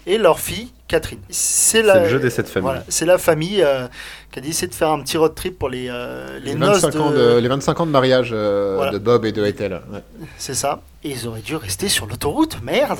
et 0.05 0.17
leur 0.17 0.39
fille 0.39 0.72
Catherine. 0.88 1.19
C'est 1.29 1.81
le 1.81 2.07
jeu 2.07 2.17
des 2.19 2.29
sept 2.29 2.48
familles. 2.48 2.63
Voilà, 2.63 2.84
c'est 2.88 3.05
la 3.05 3.17
famille 3.17 3.62
euh, 3.62 3.88
qui 4.31 4.39
a 4.39 4.41
décidé 4.41 4.67
de 4.67 4.74
faire 4.75 4.89
un 4.89 5.01
petit 5.01 5.17
road 5.17 5.36
trip 5.36 5.60
pour 5.60 5.67
les, 5.69 5.88
euh, 5.89 6.39
les, 6.39 6.53
Les 6.53 6.55
noces 6.55 6.81
25, 6.81 6.93
de... 6.93 7.00
ans 7.00 7.12
de, 7.12 7.38
les 7.39 7.48
25 7.50 7.79
ans 7.81 7.86
de 7.86 7.91
mariage 7.91 8.29
euh, 8.31 8.75
Voilà. 8.77 8.91
de 8.93 8.98
Bob 9.00 9.25
et 9.25 9.31
de 9.34 9.46
Ethel. 9.46 9.81
Ouais. 9.91 10.00
C'est 10.38 10.53
ça. 10.53 10.81
Et 11.03 11.10
ils 11.10 11.27
auraient 11.27 11.41
dû 11.41 11.55
rester 11.57 11.89
sur 11.89 12.05
l'autoroute, 12.05 12.57
merde. 12.63 13.00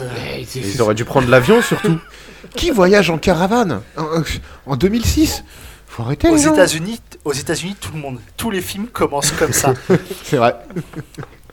Ils 0.56 0.82
auraient 0.82 0.96
dû 0.96 1.06
prendre 1.06 1.30
l'avion 1.30 1.62
surtout. 1.62 1.98
Qui 2.56 2.72
voyage 2.72 3.10
en 3.10 3.18
caravane 3.18 3.82
en, 3.98 4.24
en 4.66 4.76
2006 4.76 5.44
Faut 5.88 6.04
arrêter. 6.04 6.30
Aux. 6.30 6.36
États-Unis, 6.36 7.00
aux 7.24 7.34
États-Unis, 7.34 7.76
tout 7.80 7.92
le 7.94 8.00
monde, 8.00 8.20
tous 8.36 8.52
les 8.52 8.62
films 8.62 8.88
commencent 8.88 9.32
comme 9.32 9.54
ça. 9.54 9.74
C'est 10.24 10.38
vrai. 10.38 10.56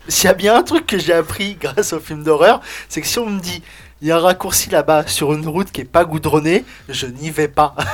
S'il 0.09 0.27
y 0.27 0.31
a 0.31 0.35
bien 0.35 0.57
un 0.57 0.63
truc 0.63 0.87
que 0.87 0.99
j'ai 0.99 1.13
appris 1.15 1.57
grâce 1.61 1.93
aux 1.93 2.01
films 2.01 2.23
d'horreur, 2.25 2.61
c'est 2.89 3.01
que 3.01 3.07
si 3.07 3.19
on 3.19 3.27
me 3.31 3.41
dit 3.41 3.63
il 4.03 4.09
y 4.09 4.11
a 4.13 4.17
un 4.17 4.21
raccourci 4.21 4.69
là-bas 4.71 5.07
sur 5.07 5.33
une 5.33 5.47
route 5.49 5.71
qui 5.73 5.81
est 5.81 5.85
pas 5.85 6.05
goudronnée, 6.05 6.65
je 6.89 7.07
n'y 7.07 7.31
vais 7.31 7.49
pas. 7.49 7.75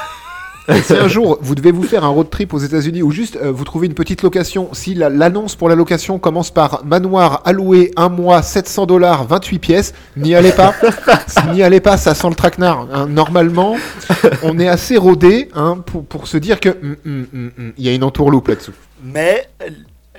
Si 0.84 0.92
un 0.92 1.08
jour 1.08 1.38
vous 1.40 1.56
devez 1.56 1.72
vous 1.72 1.82
faire 1.82 2.04
un 2.04 2.08
road 2.10 2.30
trip 2.30 2.54
aux 2.54 2.58
États-Unis 2.58 3.02
ou 3.02 3.10
juste 3.10 3.34
euh, 3.36 3.50
vous 3.50 3.64
trouvez 3.64 3.88
une 3.88 3.94
petite 3.94 4.22
location, 4.22 4.68
si 4.72 4.94
la- 4.94 5.08
l'annonce 5.08 5.56
pour 5.56 5.68
la 5.68 5.74
location 5.74 6.20
commence 6.20 6.52
par 6.52 6.84
manoir 6.84 7.42
alloué 7.44 7.90
un 7.96 8.08
mois 8.08 8.40
700 8.42 8.86
dollars 8.86 9.24
28 9.26 9.58
pièces, 9.58 9.94
n'y 10.16 10.32
allez 10.36 10.52
pas. 10.52 10.74
n'y 11.52 11.64
allez 11.64 11.80
pas, 11.80 11.96
ça 11.96 12.14
sent 12.14 12.28
le 12.28 12.36
traquenard. 12.36 12.86
hein. 12.92 13.06
Normalement, 13.06 13.76
on 14.44 14.60
est 14.60 14.68
assez 14.68 14.96
rodé 14.96 15.48
hein, 15.56 15.78
pour, 15.84 16.04
pour 16.04 16.28
se 16.28 16.36
dire 16.36 16.60
que 16.60 16.68
hum, 16.68 16.96
hum, 17.04 17.26
hum, 17.34 17.72
il 17.76 17.84
y 17.84 17.88
a 17.88 17.92
une 17.94 18.04
entourloupe 18.04 18.46
là-dessous. 18.46 18.74
Mais 19.02 19.48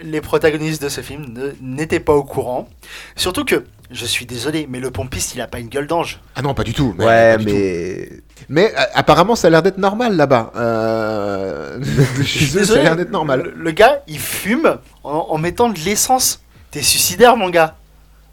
les 0.03 0.21
protagonistes 0.21 0.81
de 0.81 0.89
ce 0.89 1.01
film 1.01 1.33
n'étaient 1.61 1.99
pas 1.99 2.13
au 2.13 2.23
courant. 2.23 2.67
Surtout 3.15 3.45
que, 3.45 3.65
je 3.91 4.05
suis 4.05 4.25
désolé, 4.25 4.67
mais 4.69 4.79
le 4.79 4.89
pompiste, 4.91 5.35
il 5.35 5.41
a 5.41 5.47
pas 5.47 5.59
une 5.59 5.67
gueule 5.67 5.87
d'ange. 5.87 6.19
Ah 6.35 6.41
non, 6.41 6.53
pas 6.53 6.63
du 6.63 6.73
tout. 6.73 6.95
mais- 6.97 7.05
Ouais, 7.05 7.37
tout. 7.37 7.43
mais 7.45 8.09
Mais 8.49 8.73
euh, 8.77 8.81
apparemment, 8.93 9.35
ça 9.35 9.47
a 9.47 9.49
l'air 9.49 9.61
d'être 9.63 9.77
normal 9.77 10.15
là-bas. 10.15 10.51
Euh... 10.55 11.79
Je 12.17 12.23
suis 12.23 12.45
ça 12.47 12.79
a 12.79 12.83
l'air 12.83 12.95
d'être 12.95 13.11
normal. 13.11 13.43
Le, 13.55 13.63
le 13.63 13.71
gars, 13.71 14.01
il 14.07 14.19
fume 14.19 14.77
en, 15.03 15.27
en 15.29 15.37
mettant 15.37 15.69
de 15.69 15.79
l'essence. 15.79 16.41
T'es 16.71 16.81
suicidaire, 16.81 17.35
mon 17.37 17.49
gars. 17.49 17.75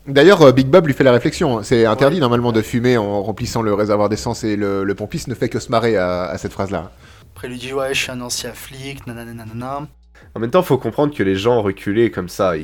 D'ailleurs, 0.07 0.41
euh, 0.43 0.53
Big 0.53 0.69
Bob 0.69 0.87
lui 0.87 0.95
fait 0.95 1.05
la 1.05 1.13
réflexion. 1.13 1.63
C'est 1.63 1.85
interdit 1.85 2.21
normalement 2.21 2.53
de 2.53 2.63
fumer 2.63 2.97
en 2.97 3.23
remplissant 3.23 3.61
le 3.63 3.75
réservoir 3.75 4.09
d'essence 4.09 4.45
et 4.45 4.57
le, 4.57 4.85
le 4.85 4.95
pompiste 4.95 5.29
ne 5.29 5.35
fait 5.35 5.49
que 5.49 5.59
se 5.59 5.71
marrer 5.71 5.97
à, 5.97 6.25
à 6.25 6.39
cette 6.39 6.53
phrase-là. 6.53 6.91
Après, 7.35 7.49
il 7.49 7.51
lui 7.53 7.59
dit 7.59 7.73
Ouais, 7.75 7.93
je 7.95 8.01
suis 8.03 8.11
un 8.13 8.21
ancien 8.21 8.53
flic, 8.55 9.07
nanana. 9.07 9.87
En 10.35 10.41
même 10.41 10.51
temps, 10.51 10.63
faut 10.63 10.79
comprendre 10.79 11.15
que 11.15 11.23
les 11.23 11.37
gens 11.37 11.63
reculés 11.63 12.11
comme 12.11 12.29
ça, 12.29 12.55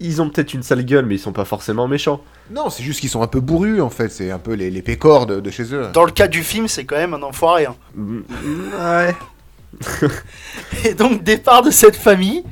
ils, 0.00 0.20
ont 0.22 0.28
peut-être 0.30 0.52
une 0.54 0.62
sale 0.62 0.84
gueule, 0.84 1.06
mais 1.06 1.14
ils 1.16 1.18
sont 1.18 1.32
pas 1.32 1.44
forcément 1.44 1.86
méchants. 1.88 2.22
Non, 2.50 2.70
c'est 2.70 2.82
juste 2.82 3.00
qu'ils 3.00 3.08
sont 3.10 3.22
un 3.22 3.26
peu 3.28 3.40
bourrus 3.40 3.80
en 3.80 3.90
fait. 3.90 4.08
C'est 4.10 4.30
un 4.30 4.38
peu 4.38 4.52
les, 4.54 4.70
les 4.70 4.82
pécores 4.82 5.26
de, 5.26 5.40
de 5.40 5.50
chez 5.50 5.72
eux. 5.74 5.86
Dans 5.92 6.04
le 6.04 6.10
cas 6.12 6.28
du 6.28 6.42
film, 6.42 6.68
c'est 6.68 6.84
quand 6.84 6.96
même 6.96 7.14
un 7.14 7.22
enfoiré. 7.22 7.66
hein. 7.66 7.76
Mm, 7.94 8.20
Ouais. 8.80 9.14
Et 10.84 10.94
donc, 10.94 11.22
départ 11.22 11.62
de 11.62 11.70
cette 11.70 11.96
famille 11.96 12.44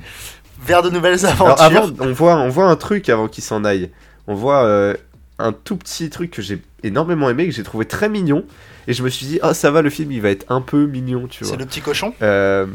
vers 0.64 0.82
de 0.82 0.90
nouvelles 0.90 1.25
aventures. 1.26 1.61
Alors 1.61 1.62
avant, 1.62 1.90
on 2.00 2.12
voit, 2.12 2.37
on 2.37 2.49
voit 2.49 2.66
un 2.66 2.76
truc 2.76 3.09
avant 3.09 3.29
qu'il 3.29 3.44
s'en 3.44 3.64
aille. 3.64 3.90
On 4.26 4.35
voit 4.35 4.64
euh, 4.64 4.94
un 5.38 5.53
tout 5.53 5.76
petit 5.76 6.09
truc 6.11 6.31
que 6.31 6.42
j'ai 6.42 6.62
énormément 6.83 7.29
aimé, 7.31 7.46
que 7.46 7.53
j'ai 7.53 7.62
trouvé 7.62 7.85
très 7.85 8.09
mignon. 8.09 8.44
Et 8.87 8.92
je 8.94 9.03
me 9.03 9.09
suis 9.11 9.26
dit, 9.26 9.38
ah 9.42 9.55
ça 9.55 9.70
va, 9.70 9.83
le 9.83 9.90
film 9.90 10.11
il 10.12 10.20
va 10.22 10.31
être 10.31 10.46
un 10.50 10.61
peu 10.61 10.87
mignon, 10.87 11.26
tu 11.29 11.44
vois. 11.44 11.53
c'est 11.53 11.59
le 11.59 11.66
petit 11.66 11.81
cochon? 11.83 12.14
Euh, 12.22 12.66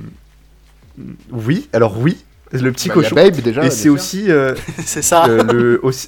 Oui, 1.31 1.67
alors 1.73 1.97
oui, 1.99 2.17
le 2.51 2.71
petit 2.71 2.89
Bah, 2.89 2.95
il 2.97 3.01
y 3.01 3.05
a 3.05 3.09
cochon. 3.09 3.15
Babe 3.15 3.35
déjà. 3.41 3.65
Et 3.65 3.69
c'est 3.69 3.89
aussi, 3.89 4.31
euh, 4.31 4.55
c'est 4.85 5.01
ça. 5.01 5.25
euh, 5.27 5.43
le 5.43 5.79
aussi 5.83 6.07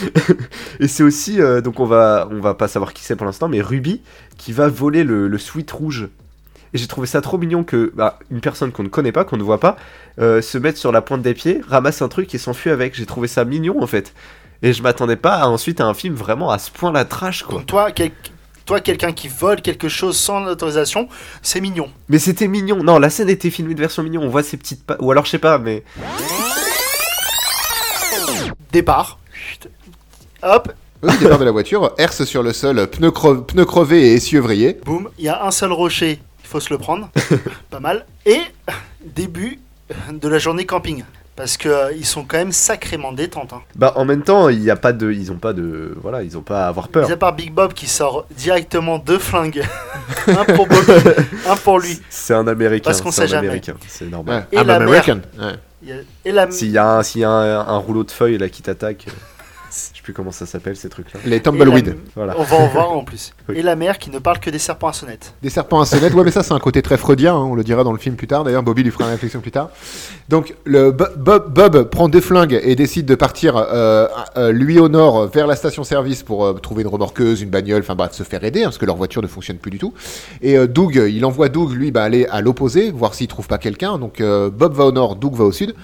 et 0.80 0.88
c'est 0.88 1.02
aussi 1.02 1.40
euh, 1.40 1.60
donc 1.60 1.80
on 1.80 1.86
va 1.86 2.28
on 2.30 2.40
va 2.40 2.54
pas 2.54 2.68
savoir 2.68 2.92
qui 2.92 3.04
c'est 3.04 3.16
pour 3.16 3.26
l'instant 3.26 3.48
mais 3.48 3.60
Ruby 3.60 4.00
qui 4.38 4.52
va 4.52 4.68
voler 4.68 5.04
le, 5.04 5.28
le 5.28 5.38
sweat 5.38 5.70
rouge 5.70 6.08
et 6.74 6.78
j'ai 6.78 6.86
trouvé 6.86 7.06
ça 7.06 7.20
trop 7.20 7.36
mignon 7.36 7.64
que 7.64 7.92
bah, 7.94 8.18
une 8.30 8.40
personne 8.40 8.72
qu'on 8.72 8.82
ne 8.82 8.88
connaît 8.88 9.12
pas 9.12 9.24
qu'on 9.24 9.36
ne 9.36 9.42
voit 9.42 9.60
pas 9.60 9.76
euh, 10.18 10.40
se 10.40 10.56
mette 10.58 10.78
sur 10.78 10.92
la 10.92 11.02
pointe 11.02 11.22
des 11.22 11.34
pieds 11.34 11.60
ramasse 11.68 12.00
un 12.02 12.08
truc 12.08 12.34
et 12.34 12.38
s'enfuit 12.38 12.70
avec 12.70 12.94
j'ai 12.94 13.06
trouvé 13.06 13.28
ça 13.28 13.44
mignon 13.44 13.82
en 13.82 13.86
fait 13.86 14.14
et 14.62 14.72
je 14.72 14.82
m'attendais 14.82 15.16
pas 15.16 15.34
à, 15.34 15.46
ensuite 15.48 15.80
à 15.80 15.86
un 15.86 15.94
film 15.94 16.14
vraiment 16.14 16.50
à 16.50 16.58
ce 16.58 16.70
point 16.70 16.92
la 16.92 17.04
trash 17.04 17.42
quoi 17.42 17.62
toi, 17.66 17.90
quel- 17.90 18.12
toi 18.66 18.80
quelqu'un 18.80 19.12
qui 19.12 19.28
vole 19.28 19.60
quelque 19.62 19.88
chose 19.88 20.16
sans 20.16 20.44
autorisation, 20.46 21.08
c'est 21.42 21.60
mignon. 21.60 21.90
mais 22.08 22.18
c'était 22.18 22.48
mignon 22.48 22.82
non 22.82 22.98
la 22.98 23.10
scène 23.10 23.28
était 23.28 23.50
filmée 23.50 23.74
de 23.74 23.80
version 23.80 24.02
mignon 24.02 24.22
on 24.22 24.28
voit 24.28 24.42
ces 24.42 24.56
petites 24.56 24.84
pa- 24.84 24.96
ou 25.00 25.10
alors 25.10 25.24
je 25.24 25.30
sais 25.30 25.38
pas 25.38 25.58
mais 25.58 25.82
Départ. 28.72 29.18
Chut. 29.32 29.68
Hop, 30.42 30.72
Oui, 31.02 31.16
départ 31.18 31.38
de 31.38 31.44
la 31.44 31.50
voiture, 31.50 31.92
herse 31.98 32.24
sur 32.24 32.42
le 32.42 32.52
sol, 32.52 32.86
pneu, 32.88 33.08
cre- 33.10 33.44
pneu 33.44 33.64
crevé 33.64 34.08
et 34.08 34.14
essieu 34.14 34.40
vrillé. 34.40 34.78
boum, 34.84 35.10
il 35.18 35.24
y 35.24 35.28
a 35.28 35.44
un 35.44 35.50
seul 35.50 35.72
rocher, 35.72 36.20
il 36.42 36.48
faut 36.48 36.58
se 36.60 36.70
le 36.72 36.78
prendre. 36.78 37.10
pas 37.70 37.80
mal. 37.80 38.06
Et 38.24 38.40
début 39.04 39.58
de 40.10 40.26
la 40.28 40.38
journée 40.38 40.64
camping. 40.64 41.04
Parce 41.34 41.56
que 41.56 41.68
euh, 41.68 41.92
ils 41.96 42.04
sont 42.04 42.24
quand 42.24 42.36
même 42.36 42.52
sacrément 42.52 43.10
détentes. 43.10 43.52
hein. 43.54 43.62
bah 43.74 43.92
en 43.96 44.04
même 44.04 44.22
temps 44.22 44.50
il 44.50 44.62
y 44.62 44.70
a 44.70 44.76
pas 44.76 44.92
de 44.92 45.10
ils 45.10 45.32
ont 45.32 45.36
pas 45.38 45.54
de 45.54 45.96
voilà 46.02 46.22
ils 46.22 46.36
ont 46.36 46.42
pas 46.42 46.66
à 46.66 46.68
avoir 46.68 46.88
peur 46.88 47.06
Mis 47.06 47.12
à 47.12 47.16
part 47.16 47.32
Big 47.34 47.52
Bob 47.52 47.72
qui 47.72 47.86
sort 47.88 48.26
directement 48.36 48.98
deux 48.98 49.18
flingues. 49.18 49.62
un 50.28 50.44
pour 50.44 50.66
Bobby, 50.66 50.92
un 51.48 51.56
pour 51.56 51.78
lui. 51.78 52.00
c'est 52.10 52.34
un 52.34 52.46
américain 52.46 52.84
Parce 52.84 53.00
qu'on 53.00 53.10
c'est 53.10 53.22
sait 53.22 53.34
un 53.34 53.38
jamais. 53.38 53.46
américain 53.48 53.74
c'est 53.88 54.10
normal 54.10 54.46
Ouais. 54.52 54.58
Et 54.58 54.60
I'm 54.60 54.66
la 54.66 54.78
mère. 54.78 54.88
American. 54.88 55.20
Ouais. 55.40 55.54
Il 55.82 55.88
y 55.88 55.92
a- 55.92 55.96
Et 56.26 56.32
la... 56.32 56.50
S'il 56.50 56.70
y 56.70 56.78
a, 56.78 56.86
un, 56.86 57.02
s'il 57.02 57.22
y 57.22 57.24
a 57.24 57.30
un, 57.30 57.60
un 57.66 57.76
rouleau 57.78 58.04
de 58.04 58.10
feuilles 58.10 58.38
là 58.38 58.48
qui 58.48 58.62
t'attaque, 58.62 59.06
euh, 59.08 59.12
je 59.92 59.96
sais 59.98 60.02
plus 60.02 60.12
comment 60.12 60.30
ça 60.32 60.46
s'appelle 60.46 60.76
ces 60.76 60.88
trucs 60.88 61.12
là. 61.14 61.20
Les 61.24 61.36
et 61.36 61.40
tumbleweed. 61.42 61.86
la- 61.88 61.94
Voilà. 62.14 62.34
On 62.38 62.42
va 62.42 62.56
en 62.56 62.66
voir 62.68 62.92
en 62.92 63.04
plus. 63.04 63.32
Oui. 63.48 63.58
Et 63.58 63.62
la 63.62 63.74
mère 63.74 63.98
qui 63.98 64.10
ne 64.10 64.20
parle 64.20 64.38
que 64.38 64.50
des 64.50 64.58
serpents 64.60 64.86
à 64.88 64.92
sonnette. 64.92 65.34
Des 65.42 65.50
serpents 65.50 65.80
à 65.80 65.84
sonnette, 65.86 66.14
ouais, 66.14 66.22
mais 66.22 66.30
ça 66.30 66.44
c'est 66.44 66.52
un 66.52 66.60
côté 66.60 66.80
très 66.80 66.96
freudien, 66.96 67.34
hein, 67.34 67.38
on 67.50 67.54
le 67.56 67.64
dira 67.64 67.82
dans 67.82 67.90
le 67.92 67.98
film 67.98 68.14
plus 68.14 68.28
tard. 68.28 68.44
D'ailleurs, 68.44 68.62
Bobby 68.62 68.84
lui 68.84 68.92
fera 68.92 69.04
une 69.06 69.10
réflexion 69.10 69.40
plus 69.40 69.50
tard. 69.50 69.70
Donc, 70.28 70.54
le 70.64 70.92
Bo- 70.92 71.06
Bob, 71.16 71.52
Bob 71.52 71.90
prend 71.90 72.08
deux 72.08 72.20
flingues 72.20 72.60
et 72.62 72.76
décide 72.76 73.04
de 73.06 73.14
partir, 73.16 73.56
euh, 73.56 74.06
euh, 74.36 74.52
lui 74.52 74.78
au 74.78 74.88
nord, 74.88 75.26
vers 75.26 75.46
la 75.48 75.56
station-service 75.56 76.22
pour 76.22 76.44
euh, 76.46 76.52
trouver 76.54 76.82
une 76.82 76.88
remorqueuse, 76.88 77.42
une 77.42 77.50
bagnole, 77.50 77.80
enfin 77.82 77.96
bref, 77.96 78.12
se 78.12 78.22
faire 78.22 78.44
aider, 78.44 78.60
hein, 78.60 78.66
parce 78.66 78.78
que 78.78 78.86
leur 78.86 78.96
voiture 78.96 79.22
ne 79.22 79.26
fonctionne 79.26 79.56
plus 79.56 79.72
du 79.72 79.78
tout. 79.78 79.92
Et 80.40 80.56
euh, 80.56 80.68
Doug, 80.68 80.94
il 80.94 81.24
envoie 81.24 81.48
Doug, 81.48 81.72
lui, 81.72 81.90
bah, 81.90 82.04
aller 82.04 82.26
à 82.30 82.40
l'opposé, 82.40 82.92
voir 82.92 83.14
s'il 83.14 83.26
trouve 83.26 83.48
pas 83.48 83.58
quelqu'un. 83.58 83.98
Donc, 83.98 84.20
euh, 84.20 84.50
Bob 84.50 84.72
va 84.74 84.84
au 84.84 84.92
nord, 84.92 85.16
Doug 85.16 85.34
va 85.34 85.44
au 85.44 85.52
sud. 85.52 85.74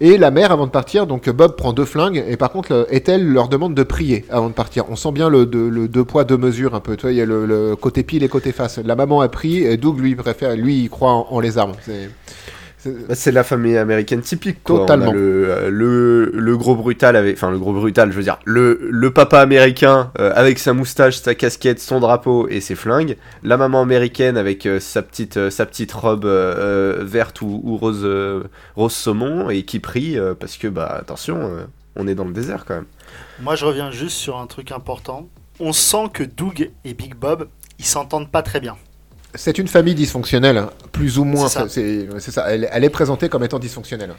Et 0.00 0.18
la 0.18 0.30
mère, 0.30 0.52
avant 0.52 0.66
de 0.66 0.70
partir, 0.70 1.06
donc 1.06 1.28
Bob 1.30 1.56
prend 1.56 1.72
deux 1.72 1.84
flingues, 1.84 2.22
et 2.28 2.36
par 2.36 2.50
contre, 2.50 2.72
le- 2.72 2.86
Ethel 2.94 3.26
leur 3.26 3.48
demande 3.48 3.74
de 3.74 3.82
prier 3.82 4.24
avant 4.30 4.48
de 4.48 4.52
partir. 4.54 4.84
On 4.90 4.96
sent 4.96 5.12
bien 5.12 5.28
le, 5.28 5.46
deux- 5.46 6.04
poids, 6.04 6.24
deux 6.24 6.36
mesures 6.36 6.74
un 6.74 6.80
peu. 6.80 6.96
Tu 6.96 7.02
vois, 7.02 7.12
il 7.12 7.16
y 7.18 7.22
a 7.22 7.26
le, 7.26 7.46
le 7.46 7.76
côté 7.76 8.02
pile 8.02 8.22
et 8.22 8.28
côté 8.28 8.52
face. 8.52 8.78
La 8.84 8.94
maman 8.96 9.20
a 9.20 9.28
pris, 9.28 9.58
et 9.64 9.76
Doug, 9.76 9.98
lui, 10.00 10.14
préfère, 10.14 10.54
lui, 10.56 10.82
il 10.82 10.90
croit 10.90 11.12
en, 11.12 11.26
en 11.30 11.40
les 11.40 11.58
armes. 11.58 11.72
C'est- 12.86 13.00
c'est- 13.00 13.08
Bah, 13.08 13.14
c'est 13.14 13.32
la 13.32 13.44
famille 13.44 13.76
américaine 13.76 14.20
typique. 14.20 14.62
Quoi. 14.62 14.80
Totalement. 14.80 15.06
On 15.06 15.10
a 15.10 15.12
le, 15.14 15.50
euh, 15.50 15.70
le, 15.70 16.30
le 16.32 16.56
gros 16.56 16.74
brutal, 16.76 17.16
avec, 17.16 17.36
enfin 17.36 17.50
le 17.50 17.58
gros 17.58 17.72
brutal, 17.72 18.10
je 18.12 18.16
veux 18.16 18.22
dire, 18.22 18.38
le, 18.44 18.78
le 18.90 19.10
papa 19.12 19.40
américain 19.40 20.10
euh, 20.18 20.32
avec 20.34 20.58
sa 20.58 20.72
moustache, 20.72 21.18
sa 21.20 21.34
casquette, 21.34 21.80
son 21.80 22.00
drapeau 22.00 22.48
et 22.48 22.60
ses 22.60 22.74
flingues. 22.74 23.16
La 23.42 23.56
maman 23.56 23.82
américaine 23.82 24.36
avec 24.36 24.66
euh, 24.66 24.80
sa, 24.80 25.02
petite, 25.02 25.36
euh, 25.36 25.50
sa 25.50 25.66
petite 25.66 25.92
robe 25.92 26.24
verte 26.26 27.42
ou, 27.42 27.60
ou 27.64 27.76
rose, 27.76 28.00
euh, 28.04 28.44
rose 28.76 28.92
saumon 28.94 29.50
et 29.50 29.62
qui 29.64 29.78
prie 29.80 30.18
euh, 30.18 30.34
parce 30.38 30.56
que, 30.56 30.68
bah 30.68 30.96
attention, 31.00 31.38
euh, 31.42 31.64
on 31.96 32.06
est 32.06 32.14
dans 32.14 32.24
le 32.24 32.32
désert 32.32 32.64
quand 32.66 32.74
même. 32.74 32.86
Moi, 33.40 33.54
je 33.56 33.64
reviens 33.64 33.90
juste 33.90 34.16
sur 34.16 34.38
un 34.38 34.46
truc 34.46 34.72
important. 34.72 35.28
On 35.60 35.72
sent 35.72 36.08
que 36.12 36.22
Doug 36.22 36.70
et 36.84 36.94
Big 36.94 37.14
Bob, 37.14 37.48
ils 37.78 37.84
s'entendent 37.84 38.30
pas 38.30 38.42
très 38.42 38.60
bien. 38.60 38.76
C'est 39.36 39.58
une 39.58 39.68
famille 39.68 39.94
dysfonctionnelle, 39.94 40.66
plus 40.92 41.18
ou 41.18 41.24
moins. 41.24 41.48
C'est 41.48 42.20
ça. 42.30 42.46
Elle, 42.50 42.68
elle 42.72 42.84
est 42.84 42.90
présentée 42.90 43.28
comme 43.28 43.44
étant 43.44 43.58
dysfonctionnelle. 43.58 44.14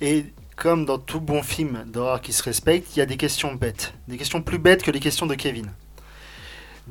Et 0.00 0.26
comme 0.56 0.84
dans 0.84 0.98
tout 0.98 1.20
bon 1.20 1.42
film 1.42 1.84
d'horreur 1.86 2.20
qui 2.20 2.32
se 2.32 2.42
respecte, 2.42 2.96
il 2.96 2.98
y 2.98 3.02
a 3.02 3.06
des 3.06 3.16
questions 3.16 3.54
bêtes. 3.54 3.94
Des 4.08 4.16
questions 4.16 4.42
plus 4.42 4.58
bêtes 4.58 4.82
que 4.82 4.90
les 4.90 5.00
questions 5.00 5.26
de 5.26 5.34
Kevin. 5.34 5.66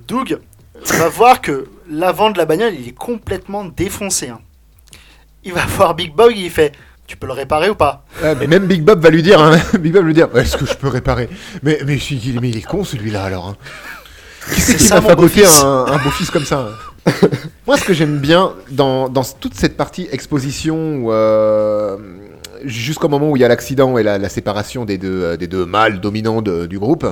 Doug 0.07 0.39
va 0.86 1.10
voir 1.10 1.41
que 1.41 1.67
l'avant 1.89 2.31
de 2.31 2.38
la 2.38 2.45
bagnole, 2.45 2.73
il 2.79 2.88
est 2.88 2.93
complètement 2.97 3.65
défoncé. 3.65 4.29
hein. 4.29 4.39
Il 5.43 5.53
va 5.53 5.65
voir 5.65 5.95
Big 5.95 6.13
Bob, 6.13 6.31
il 6.36 6.49
fait 6.49 6.71
Tu 7.07 7.17
peux 7.17 7.27
le 7.27 7.34
réparer 7.34 7.69
ou 7.69 7.75
pas? 7.75 8.05
Ouais, 8.23 8.36
mais 8.36 8.47
même 8.47 8.67
Big 8.67 8.84
Bob 8.84 9.01
va 9.01 9.10
lui 9.10 9.23
dire, 9.23 9.41
hein, 9.41 9.57
Big 9.79 9.91
Bob 9.91 10.05
lui 10.05 10.13
dire, 10.13 10.29
est-ce 10.38 10.55
que 10.55 10.65
je 10.65 10.75
peux 10.75 10.88
réparer? 10.88 11.29
Mais 11.63 11.79
mais 11.86 11.97
il 11.97 12.57
est 12.57 12.62
con 12.65 12.84
celui-là 12.84 13.23
alors. 13.25 13.47
hein. 13.49 13.57
Qui 14.54 14.62
c'est 14.62 14.75
qui 14.77 14.88
va 14.88 15.01
fabriquer 15.01 15.45
un, 15.45 15.86
un 15.88 15.97
beau-fils 16.04 16.30
comme 16.32 16.45
ça 16.45 16.69
Moi, 17.67 17.77
ce 17.77 17.84
que 17.84 17.93
j'aime 17.93 18.19
bien 18.19 18.54
dans, 18.71 19.10
dans 19.10 19.23
toute 19.23 19.54
cette 19.56 19.75
partie 19.77 20.08
exposition, 20.12 21.06
euh, 21.10 21.97
jusqu'au 22.63 23.08
moment 23.08 23.30
où 23.32 23.36
il 23.38 23.39
y 23.39 23.45
a 23.45 23.47
l'accident 23.47 23.97
et 23.97 24.04
la, 24.04 24.17
la 24.17 24.30
séparation 24.30 24.86
des 24.86 24.97
deux, 24.97 25.21
euh, 25.23 25.38
des 25.38 25.47
deux 25.47 25.65
mâles 25.65 25.99
dominants 25.99 26.41
de- 26.41 26.65
du 26.67 26.77
groupe, 26.80 27.06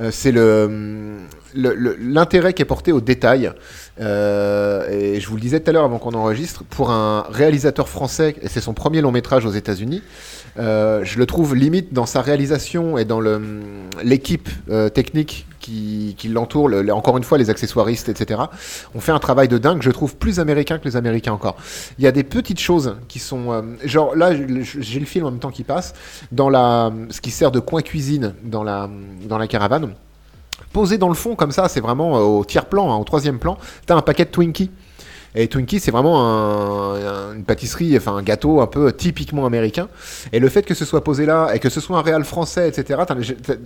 euh, 0.00 0.10
c'est 0.12 0.32
le 0.32 1.16
le- 1.54 1.96
l'intérêt 2.00 2.52
qui 2.52 2.60
est 2.60 2.66
porté 2.66 2.92
au 2.92 3.00
détail. 3.00 3.50
Euh, 3.98 4.86
et 4.90 5.20
je 5.20 5.28
vous 5.28 5.36
le 5.36 5.40
disais 5.40 5.60
tout 5.60 5.70
à 5.70 5.72
l'heure 5.72 5.84
avant 5.84 5.98
qu'on 5.98 6.12
enregistre, 6.12 6.64
pour 6.68 6.90
un 6.90 7.24
réalisateur 7.30 7.88
français, 7.88 8.36
et 8.42 8.48
c'est 8.48 8.60
son 8.60 8.74
premier 8.74 9.00
long 9.00 9.10
métrage 9.12 9.46
aux 9.46 9.52
États-Unis, 9.52 10.02
je 10.58 11.18
le 11.18 11.26
trouve 11.26 11.54
limite 11.54 11.92
dans 11.94 12.04
sa 12.06 12.20
réalisation 12.20 12.98
et 12.98 13.04
dans 13.06 13.20
le- 13.20 13.40
l'équipe 14.02 14.48
technique 14.94 15.46
qui, 15.70 16.28
l'entourent, 16.28 16.68
le- 16.68 16.82
le- 16.82 16.92
encore 16.94 17.16
une 17.16 17.24
fois 17.24 17.38
les 17.38 17.50
accessoiristes, 17.50 18.08
etc., 18.08 18.40
ont 18.94 19.00
fait 19.00 19.12
un 19.12 19.18
travail 19.18 19.48
de 19.48 19.58
dingue, 19.58 19.82
je 19.82 19.90
trouve 19.90 20.16
plus 20.16 20.38
américain 20.40 20.78
que 20.78 20.84
les 20.84 20.96
Américains 20.96 21.32
encore. 21.32 21.56
Il 21.98 22.04
y 22.04 22.06
a 22.06 22.12
des 22.12 22.24
petites 22.24 22.60
choses 22.60 22.96
qui 23.08 23.18
sont, 23.18 23.52
euh, 23.52 23.62
genre 23.84 24.14
là 24.14 24.30
j'ai 24.34 25.00
le 25.00 25.06
film 25.06 25.26
en 25.26 25.30
même 25.30 25.40
temps 25.40 25.50
qui 25.50 25.64
passe, 25.64 25.94
dans 26.32 26.48
la, 26.48 26.92
ce 27.10 27.20
qui 27.20 27.30
sert 27.30 27.50
de 27.50 27.60
coin 27.60 27.82
cuisine 27.82 28.34
dans 28.42 28.62
la, 28.62 28.88
dans 29.28 29.38
la 29.38 29.46
caravane. 29.46 29.94
Posé 30.72 30.98
dans 30.98 31.08
le 31.08 31.14
fond 31.14 31.34
comme 31.36 31.52
ça, 31.52 31.68
c'est 31.68 31.80
vraiment 31.80 32.16
euh, 32.16 32.20
au 32.20 32.44
tiers-plan, 32.44 32.90
hein, 32.92 32.96
au 32.96 33.04
troisième 33.04 33.38
plan, 33.38 33.56
t'as 33.86 33.94
un 33.96 34.02
paquet 34.02 34.24
de 34.24 34.30
Twinkie. 34.30 34.70
Et 35.38 35.48
Twinkie, 35.48 35.80
c'est 35.80 35.90
vraiment 35.90 36.18
un- 36.20 36.94
un- 36.96 37.34
une 37.34 37.44
pâtisserie, 37.44 37.96
enfin 37.96 38.16
un 38.16 38.22
gâteau 38.22 38.60
un 38.62 38.66
peu 38.66 38.90
typiquement 38.92 39.44
américain. 39.46 39.88
Et 40.32 40.38
le 40.40 40.48
fait 40.48 40.62
que 40.62 40.74
ce 40.74 40.84
soit 40.84 41.04
posé 41.04 41.26
là 41.26 41.50
et 41.54 41.58
que 41.58 41.68
ce 41.68 41.80
soit 41.80 41.98
un 41.98 42.02
réal 42.02 42.24
français, 42.24 42.68
etc. 42.68 43.00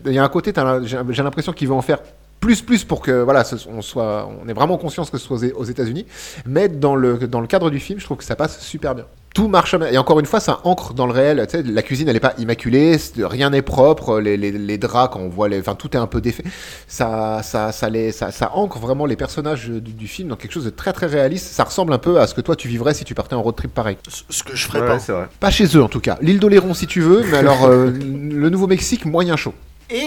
Il 0.06 0.12
y 0.12 0.18
a 0.18 0.24
un 0.24 0.28
côté, 0.28 0.52
j'ai 0.85 1.22
l'impression 1.22 1.52
qu'ils 1.52 1.68
vont 1.68 1.78
en 1.78 1.83
faire 1.83 2.00
plus 2.40 2.62
plus 2.62 2.85
pour 2.85 3.00
que 3.02 3.22
voilà, 3.22 3.44
ce- 3.44 3.68
on 3.68 3.83
soit, 3.83 4.28
on 4.42 4.48
ait 4.48 4.52
vraiment 4.54 4.78
conscience 4.78 5.11
que 5.11 5.18
ce 5.18 5.26
soit 5.26 5.37
aux 5.38 5.61
aux 5.61 5.64
États-Unis. 5.64 6.06
Mais 6.46 6.68
dans 6.68 6.96
le 6.96 7.18
dans 7.28 7.40
le 7.40 7.46
cadre 7.46 7.70
du 7.70 7.78
film, 7.78 8.00
je 8.00 8.04
trouve 8.04 8.16
que 8.16 8.24
ça 8.24 8.35
passe 8.35 8.61
super 8.61 8.94
bien. 8.94 9.04
Tout 9.33 9.47
marche 9.47 9.77
et 9.93 9.97
encore 9.97 10.19
une 10.19 10.27
fois, 10.27 10.40
ça 10.40 10.59
ancre 10.64 10.93
dans 10.93 11.07
le 11.07 11.12
réel. 11.12 11.47
Tu 11.49 11.57
sais, 11.59 11.62
la 11.62 11.83
cuisine, 11.83 12.09
elle 12.09 12.16
est 12.16 12.21
pas 12.21 12.35
immaculée, 12.38 12.97
rien 13.19 13.51
n'est 13.51 13.62
propre, 13.62 14.19
les, 14.19 14.37
les, 14.37 14.51
les 14.51 14.77
draps 14.77 15.12
quand 15.14 15.21
on 15.21 15.29
voit 15.29 15.49
les, 15.49 15.61
enfin 15.61 15.77
tout 15.77 15.97
est 15.97 16.01
un 16.01 16.09
peu 16.09 16.21
défait. 16.21 16.43
Ça 16.88 17.40
ça 17.45 17.71
ça, 17.71 17.88
les, 17.88 18.11
ça 18.11 18.33
ça 18.33 18.51
ancre 18.57 18.81
vraiment 18.81 19.07
les 19.07 19.14
personnages 19.14 19.69
du, 19.69 19.81
du 19.93 20.09
film 20.09 20.31
dans 20.31 20.37
quelque 20.37 20.51
chose 20.53 20.64
de 20.64 20.71
très 20.71 20.93
très 20.93 21.07
réaliste. 21.07 21.47
Ça 21.47 21.62
ressemble 21.62 21.93
un 21.93 21.99
peu 21.99 22.21
à 22.21 22.27
ce 22.27 22.35
que 22.35 22.40
toi 22.40 22.57
tu 22.57 22.66
vivrais 22.66 22.93
si 22.93 23.05
tu 23.05 23.14
partais 23.14 23.37
en 23.37 23.43
road 23.43 23.55
trip 23.55 23.73
pareil. 23.73 23.99
Ce- 24.09 24.25
Ce 24.31 24.43
que 24.43 24.57
je 24.57 24.66
ferais 24.66 24.81
Ouais, 24.81 24.87
pas. 24.88 24.99
c'est 24.99 25.12
vrai. 25.12 25.29
Pas 25.38 25.51
chez 25.53 25.66
eux 25.77 25.83
en 25.83 25.88
tout 25.88 26.01
cas. 26.01 26.19
L'île 26.21 26.40
d'Oléron 26.40 26.75
si 26.75 26.88
tu 26.88 27.01
veux, 27.01 27.23
mais 27.31 27.38
alors 27.38 27.66
euh, 27.66 27.88
le 27.90 28.51
Nouveau-Mexique 28.51 29.05
moyen 29.05 29.37
chaud. 29.37 29.55
Et 29.90 30.07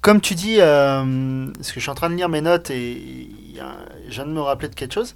comme 0.00 0.20
tu 0.20 0.34
dis, 0.36 0.58
euh, 0.60 1.46
parce 1.56 1.68
que 1.72 1.74
je 1.76 1.80
suis 1.80 1.90
en 1.90 1.94
train 1.94 2.10
de 2.10 2.14
lire 2.14 2.28
mes 2.28 2.40
notes 2.42 2.70
et 2.70 3.30
je 4.08 4.14
viens 4.14 4.26
de 4.26 4.30
me 4.30 4.40
rappeler 4.40 4.68
de 4.68 4.74
quelque 4.76 4.92
chose. 4.94 5.14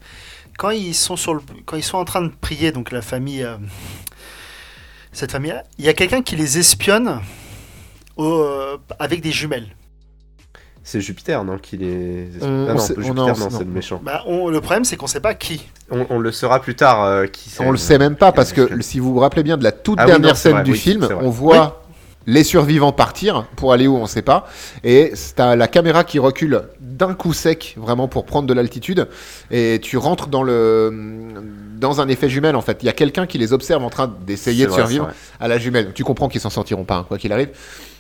Quand 0.59 0.71
ils 0.71 0.95
sont 0.95 1.17
sur 1.17 1.33
le, 1.35 1.41
quand 1.65 1.77
ils 1.77 1.83
sont 1.85 1.97
en 1.99 2.05
train 2.05 2.21
de 2.21 2.31
prier, 2.41 2.71
donc 2.73 2.91
la 2.93 3.01
famille, 3.01 3.43
euh, 3.45 3.57
cette 5.13 5.33
famille, 5.33 5.55
il 5.79 5.85
y 5.85 5.89
a 5.89 5.95
quelqu'un 5.95 6.21
qui 6.21 6.37
les 6.37 6.59
espionne 6.59 7.21
au- 8.17 8.25
euh, 8.43 8.77
avec 8.99 9.21
des 9.23 9.31
jumelles. 9.33 9.69
C'est 10.83 11.01
Jupiter, 11.01 11.45
non 11.45 11.59
Qui 11.59 11.77
les. 11.77 12.29
On- 12.41 12.45
ah 12.45 12.71
on 12.71 12.75
non, 12.75 12.79
sait- 12.79 12.95
Jupiter, 12.97 13.15
non, 13.15 13.27
non. 13.37 13.51
c'est 13.51 13.59
le 13.61 13.65
méchant. 13.71 14.01
Bah, 14.03 14.23
on- 14.27 14.49
le 14.49 14.61
problème, 14.61 14.85
c'est 14.85 14.97
qu'on 14.97 15.07
sait 15.07 15.21
pas 15.21 15.35
qui. 15.35 15.65
On, 15.91 16.07
on 16.11 16.19
le 16.19 16.33
saura 16.33 16.61
plus 16.61 16.75
tard. 16.75 17.05
euh, 17.05 17.27
qui 17.27 17.51
c'est. 17.51 17.63
On 17.65 17.71
le 17.71 17.77
sait 17.79 17.99
même 17.99 18.17
pas 18.17 18.33
parce 18.33 18.53
que 18.53 18.81
si 18.83 18.99
vous 18.99 19.13
vous 19.13 19.21
rappelez 19.21 19.43
bien 19.43 19.59
de 19.59 19.65
la 19.65 19.73
toute 19.73 19.99
Ah 20.01 20.05
oui, 20.07 20.11
dernière 20.13 20.37
scène 20.37 20.53
vrai, 20.55 20.63
du 20.65 20.73
oui, 20.73 20.79
film, 20.79 21.07
on 21.21 21.31
voit 21.31 21.85
les 22.29 22.45
survivants 22.45 22.93
partir 22.93 23.47
pour 23.57 23.73
aller 23.73 23.87
où 23.87 23.97
on 23.97 24.07
sait 24.07 24.21
pas 24.21 24.47
et 24.85 25.15
t'as 25.35 25.57
la 25.57 25.67
caméra 25.67 26.05
qui 26.05 26.19
recule 26.19 26.65
d'un 26.79 27.15
coup 27.15 27.33
sec 27.33 27.75
vraiment 27.79 28.07
pour 28.07 28.27
prendre 28.27 28.47
de 28.47 28.53
l'altitude 28.53 29.09
et 29.51 29.79
tu 29.83 29.97
rentres 29.97 30.29
dans 30.29 30.43
le 30.43 30.93
dans 31.81 32.01
un 32.03 32.09
effet 32.09 32.29
jumelle 32.29 32.55
en 32.55 32.61
fait. 32.61 32.83
Il 32.83 32.87
y 32.87 32.91
a 32.91 32.93
quelqu'un 32.93 33.27
qui 33.27 33.39
les 33.39 33.53
observe 33.55 33.83
en 33.83 33.89
train 33.89 34.13
d'essayer 34.27 34.65
de 34.67 34.71
vrai, 34.71 34.81
survivre 34.81 35.09
à 35.41 35.49
la 35.49 35.57
jumelle. 35.59 35.87
Donc, 35.87 35.95
tu 35.95 36.05
comprends 36.05 36.29
qu'ils 36.29 36.41
s'en 36.43 36.51
sortiront 36.51 36.85
pas 36.85 36.97
hein, 36.97 37.05
quoi 37.09 37.17
qu'il 37.19 37.33
arrive. 37.33 37.49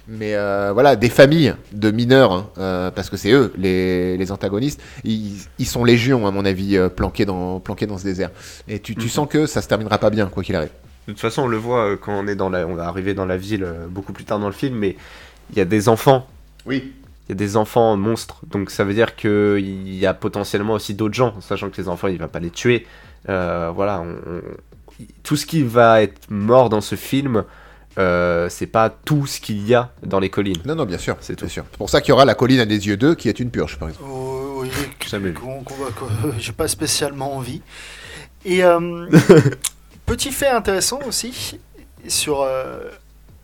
Mais 0.08 0.34
euh, 0.34 0.72
voilà, 0.74 0.96
des 0.96 1.10
familles 1.10 1.54
de 1.72 1.90
mineurs, 1.90 2.32
hein, 2.32 2.46
euh, 2.58 2.90
parce 2.90 3.08
que 3.08 3.16
c'est 3.16 3.30
eux 3.30 3.52
les, 3.56 4.16
les 4.16 4.32
antagonistes, 4.32 4.80
ils, 5.04 5.36
ils 5.58 5.66
sont 5.66 5.84
légions 5.84 6.26
à 6.26 6.30
mon 6.32 6.44
avis 6.44 6.76
euh, 6.76 6.88
planqués 6.88 7.24
dans 7.24 7.60
planqués 7.60 7.86
dans 7.86 7.98
ce 7.98 8.04
désert. 8.04 8.30
Et 8.68 8.78
tu, 8.80 8.94
tu 8.94 9.02
Mhm. 9.04 9.08
sens 9.08 9.28
que 9.30 9.46
ça 9.46 9.62
se 9.62 9.68
terminera 9.68 9.96
pas 9.98 10.10
bien 10.10 10.26
quoi 10.26 10.42
qu'il 10.42 10.56
arrive. 10.56 10.70
De 11.08 11.12
toute 11.14 11.20
façon, 11.20 11.42
on 11.42 11.46
le 11.48 11.56
voit 11.56 11.84
euh, 11.84 11.96
quand 11.96 12.12
on 12.12 12.26
est 12.28 12.36
dans 12.36 12.50
la. 12.50 12.66
On 12.66 12.74
va 12.74 12.86
arriver 12.86 13.14
dans 13.14 13.24
la 13.26 13.36
ville 13.38 13.64
euh, 13.64 13.86
beaucoup 13.88 14.12
plus 14.12 14.24
tard 14.24 14.38
dans 14.38 14.46
le 14.46 14.52
film, 14.52 14.76
mais 14.76 14.96
il 15.50 15.56
y 15.58 15.60
a 15.60 15.64
des 15.64 15.88
enfants. 15.88 16.26
Oui. 16.66 16.92
Il 17.28 17.30
y 17.30 17.32
a 17.32 17.34
des 17.34 17.56
enfants 17.56 17.96
monstres. 17.96 18.40
Donc 18.46 18.70
ça 18.70 18.84
veut 18.84 18.94
dire 18.94 19.16
qu'il 19.16 19.94
y 19.94 20.04
a 20.06 20.12
potentiellement 20.14 20.74
aussi 20.74 20.92
d'autres 20.94 21.14
gens, 21.14 21.34
sachant 21.40 21.70
que 21.70 21.80
les 21.80 21.88
enfants, 21.88 22.08
il 22.08 22.18
va 22.18 22.28
pas 22.28 22.40
les 22.40 22.50
tuer. 22.50 22.86
Euh, 23.28 23.72
voilà. 23.74 24.00
on- 24.00 24.30
on- 24.30 25.04
Tout 25.22 25.36
ce 25.36 25.46
qui 25.46 25.62
va 25.62 26.02
être 26.02 26.30
mort 26.30 26.68
dans 26.68 26.80
ce 26.82 26.94
film, 26.94 27.44
euh, 27.98 28.48
c'est 28.50 28.66
pas 28.66 28.90
tout 28.90 29.26
ce 29.26 29.40
qu'il 29.40 29.66
y 29.66 29.74
a 29.74 29.90
dans 30.04 30.20
les 30.20 30.28
collines. 30.28 30.58
Non, 30.66 30.74
non, 30.74 30.84
bien 30.84 30.98
sûr, 30.98 31.16
C'est 31.20 31.36
tout. 31.36 31.48
sûr. 31.48 31.64
C'est 31.70 31.78
pour 31.78 31.88
ça 31.88 32.00
qu'il 32.02 32.10
y 32.10 32.12
aura 32.12 32.24
la 32.26 32.34
colline 32.34 32.60
à 32.60 32.66
des 32.66 32.86
yeux 32.86 32.96
d'eux 32.98 33.14
qui 33.14 33.28
est 33.30 33.40
une 33.40 33.50
purge, 33.50 33.78
par 33.78 33.88
exemple. 33.88 34.08
Oh, 34.12 34.58
oui, 34.60 34.68
Jamais 35.06 35.28
vu. 35.28 35.34
qu'on- 35.34 35.62
qu'on 35.62 35.74
va- 35.76 35.90
qu'on- 35.92 36.32
J'ai 36.38 36.52
pas 36.52 36.68
spécialement 36.68 37.34
envie. 37.36 37.62
Et 38.44 38.62
euh, 38.64 39.08
petit 40.08 40.32
fait 40.32 40.48
intéressant 40.48 41.00
aussi 41.06 41.58
sur 42.06 42.42
euh, 42.42 42.80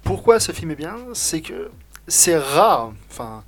pourquoi 0.02 0.40
ce 0.40 0.52
film 0.52 0.70
est 0.70 0.76
bien, 0.76 0.96
c'est 1.12 1.40
que 1.40 1.70
c'est 2.08 2.36
rare, 2.36 2.92
enfin 3.10 3.42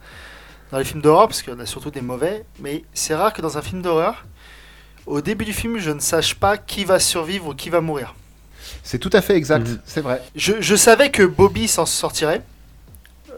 dans 0.73 0.79
les 0.79 0.85
films 0.85 1.01
d'horreur, 1.01 1.29
parce 1.29 1.43
qu'il 1.43 1.53
y 1.53 1.57
en 1.57 1.61
a 1.61 1.67
surtout 1.67 1.91
des 1.91 2.01
mauvais, 2.01 2.45
mais 2.61 2.85
c'est 2.93 3.15
rare 3.15 3.33
que 3.33 3.41
dans 3.41 3.57
un 3.57 3.63
film 3.63 3.83
d'horreur, 3.83 4.25
au 5.07 5.21
début 5.21 5.45
du 5.45 5.53
film, 5.53 5.79
je 5.79 5.91
ne 5.93 6.01
sache 6.01 6.35
pas 6.35 6.57
qui 6.59 6.85
va 6.85 6.99
survivre 6.99 7.49
ou 7.49 7.55
qui 7.55 7.71
va 7.71 7.81
mourir. 7.81 8.15
C'est 8.83 8.99
tout 8.99 9.11
à 9.13 9.23
fait 9.23 9.37
exact, 9.37 9.69
Mhm. 9.69 9.79
c'est 9.87 10.01
vrai. 10.01 10.21
Je, 10.35 10.55
je 10.61 10.75
savais 10.75 11.11
que 11.11 11.23
Bobby 11.23 11.69
s'en 11.69 11.87
sortirait. 11.87 12.43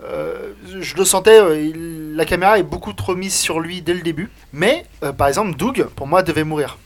Euh, 0.05 0.53
je 0.81 0.97
le 0.97 1.05
sentais, 1.05 1.39
euh, 1.39 1.61
il- 1.61 2.17
la 2.17 2.25
caméra 2.25 2.59
est 2.59 2.63
beaucoup 2.63 2.95
trop 2.95 3.15
mise 3.15 3.35
sur 3.35 3.61
lui 3.61 3.83
dès 3.83 3.93
le 3.95 4.01
début. 4.01 4.31
Mais, 4.55 4.87
euh, 5.03 5.13
par 5.13 5.29
exemple, 5.29 5.55
Doug, 5.57 5.85
pour 5.97 6.07
moi, 6.07 6.23
devait 6.23 6.45
mourir. 6.45 6.79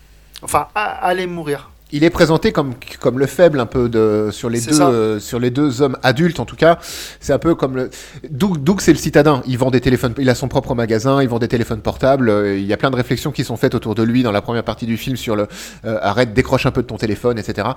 Enfin, 0.42 0.66
allait 0.74 1.26
mourir. 1.28 1.70
Il 1.94 2.05
est 2.05 2.11
présenté 2.11 2.52
comme, 2.52 2.72
comme 3.00 3.18
le 3.18 3.26
faible 3.26 3.61
un 3.61 3.66
peu 3.66 3.88
de, 3.90 4.31
sur, 4.33 4.48
les 4.48 4.61
deux, 4.61 4.81
euh, 4.81 5.20
sur 5.20 5.38
les 5.38 5.50
deux 5.50 5.83
hommes 5.83 5.98
adultes 6.02 6.40
en 6.40 6.46
tout 6.46 6.57
cas. 6.57 6.78
C'est 7.20 7.35
un 7.35 7.38
peu 7.38 7.55
comme 7.55 7.76
le. 7.76 7.90
Doug, 8.31 8.62
Doug 8.62 8.81
c'est 8.81 8.92
le 8.92 8.98
citadin. 8.98 9.42
Il 9.46 9.59
vend 9.59 9.70
des 9.70 9.83
téléphones. 9.83 10.14
Il 10.18 10.31
a 10.31 10.35
son 10.35 10.48
propre 10.48 10.74
magasin. 10.74 11.22
Il 11.22 11.28
vend 11.28 11.38
des 11.38 11.48
téléphones 11.48 11.83
portables. 11.83 12.31
euh, 12.31 12.57
Il 12.59 12.64
y 12.64 12.72
a 12.72 12.78
plein 12.78 12.90
de 12.90 12.96
réflexions 12.96 13.31
qui 13.31 13.44
sont 13.44 13.57
faites 13.59 13.74
autour 13.74 13.94
de 13.94 14.02
lui 14.02 14.22
dans 14.22 14.33
la 14.33 14.40
première 14.40 14.64
partie 14.64 14.87
du 14.87 14.96
film 14.96 15.16
sur 15.16 15.37
le 15.37 15.48
euh, 15.85 15.98
arrête, 16.00 16.33
décroche 16.33 16.64
un 16.64 16.70
peu 16.70 16.81
de 16.81 16.87
ton 16.87 16.96
téléphone, 16.96 17.38
etc. 17.38 17.68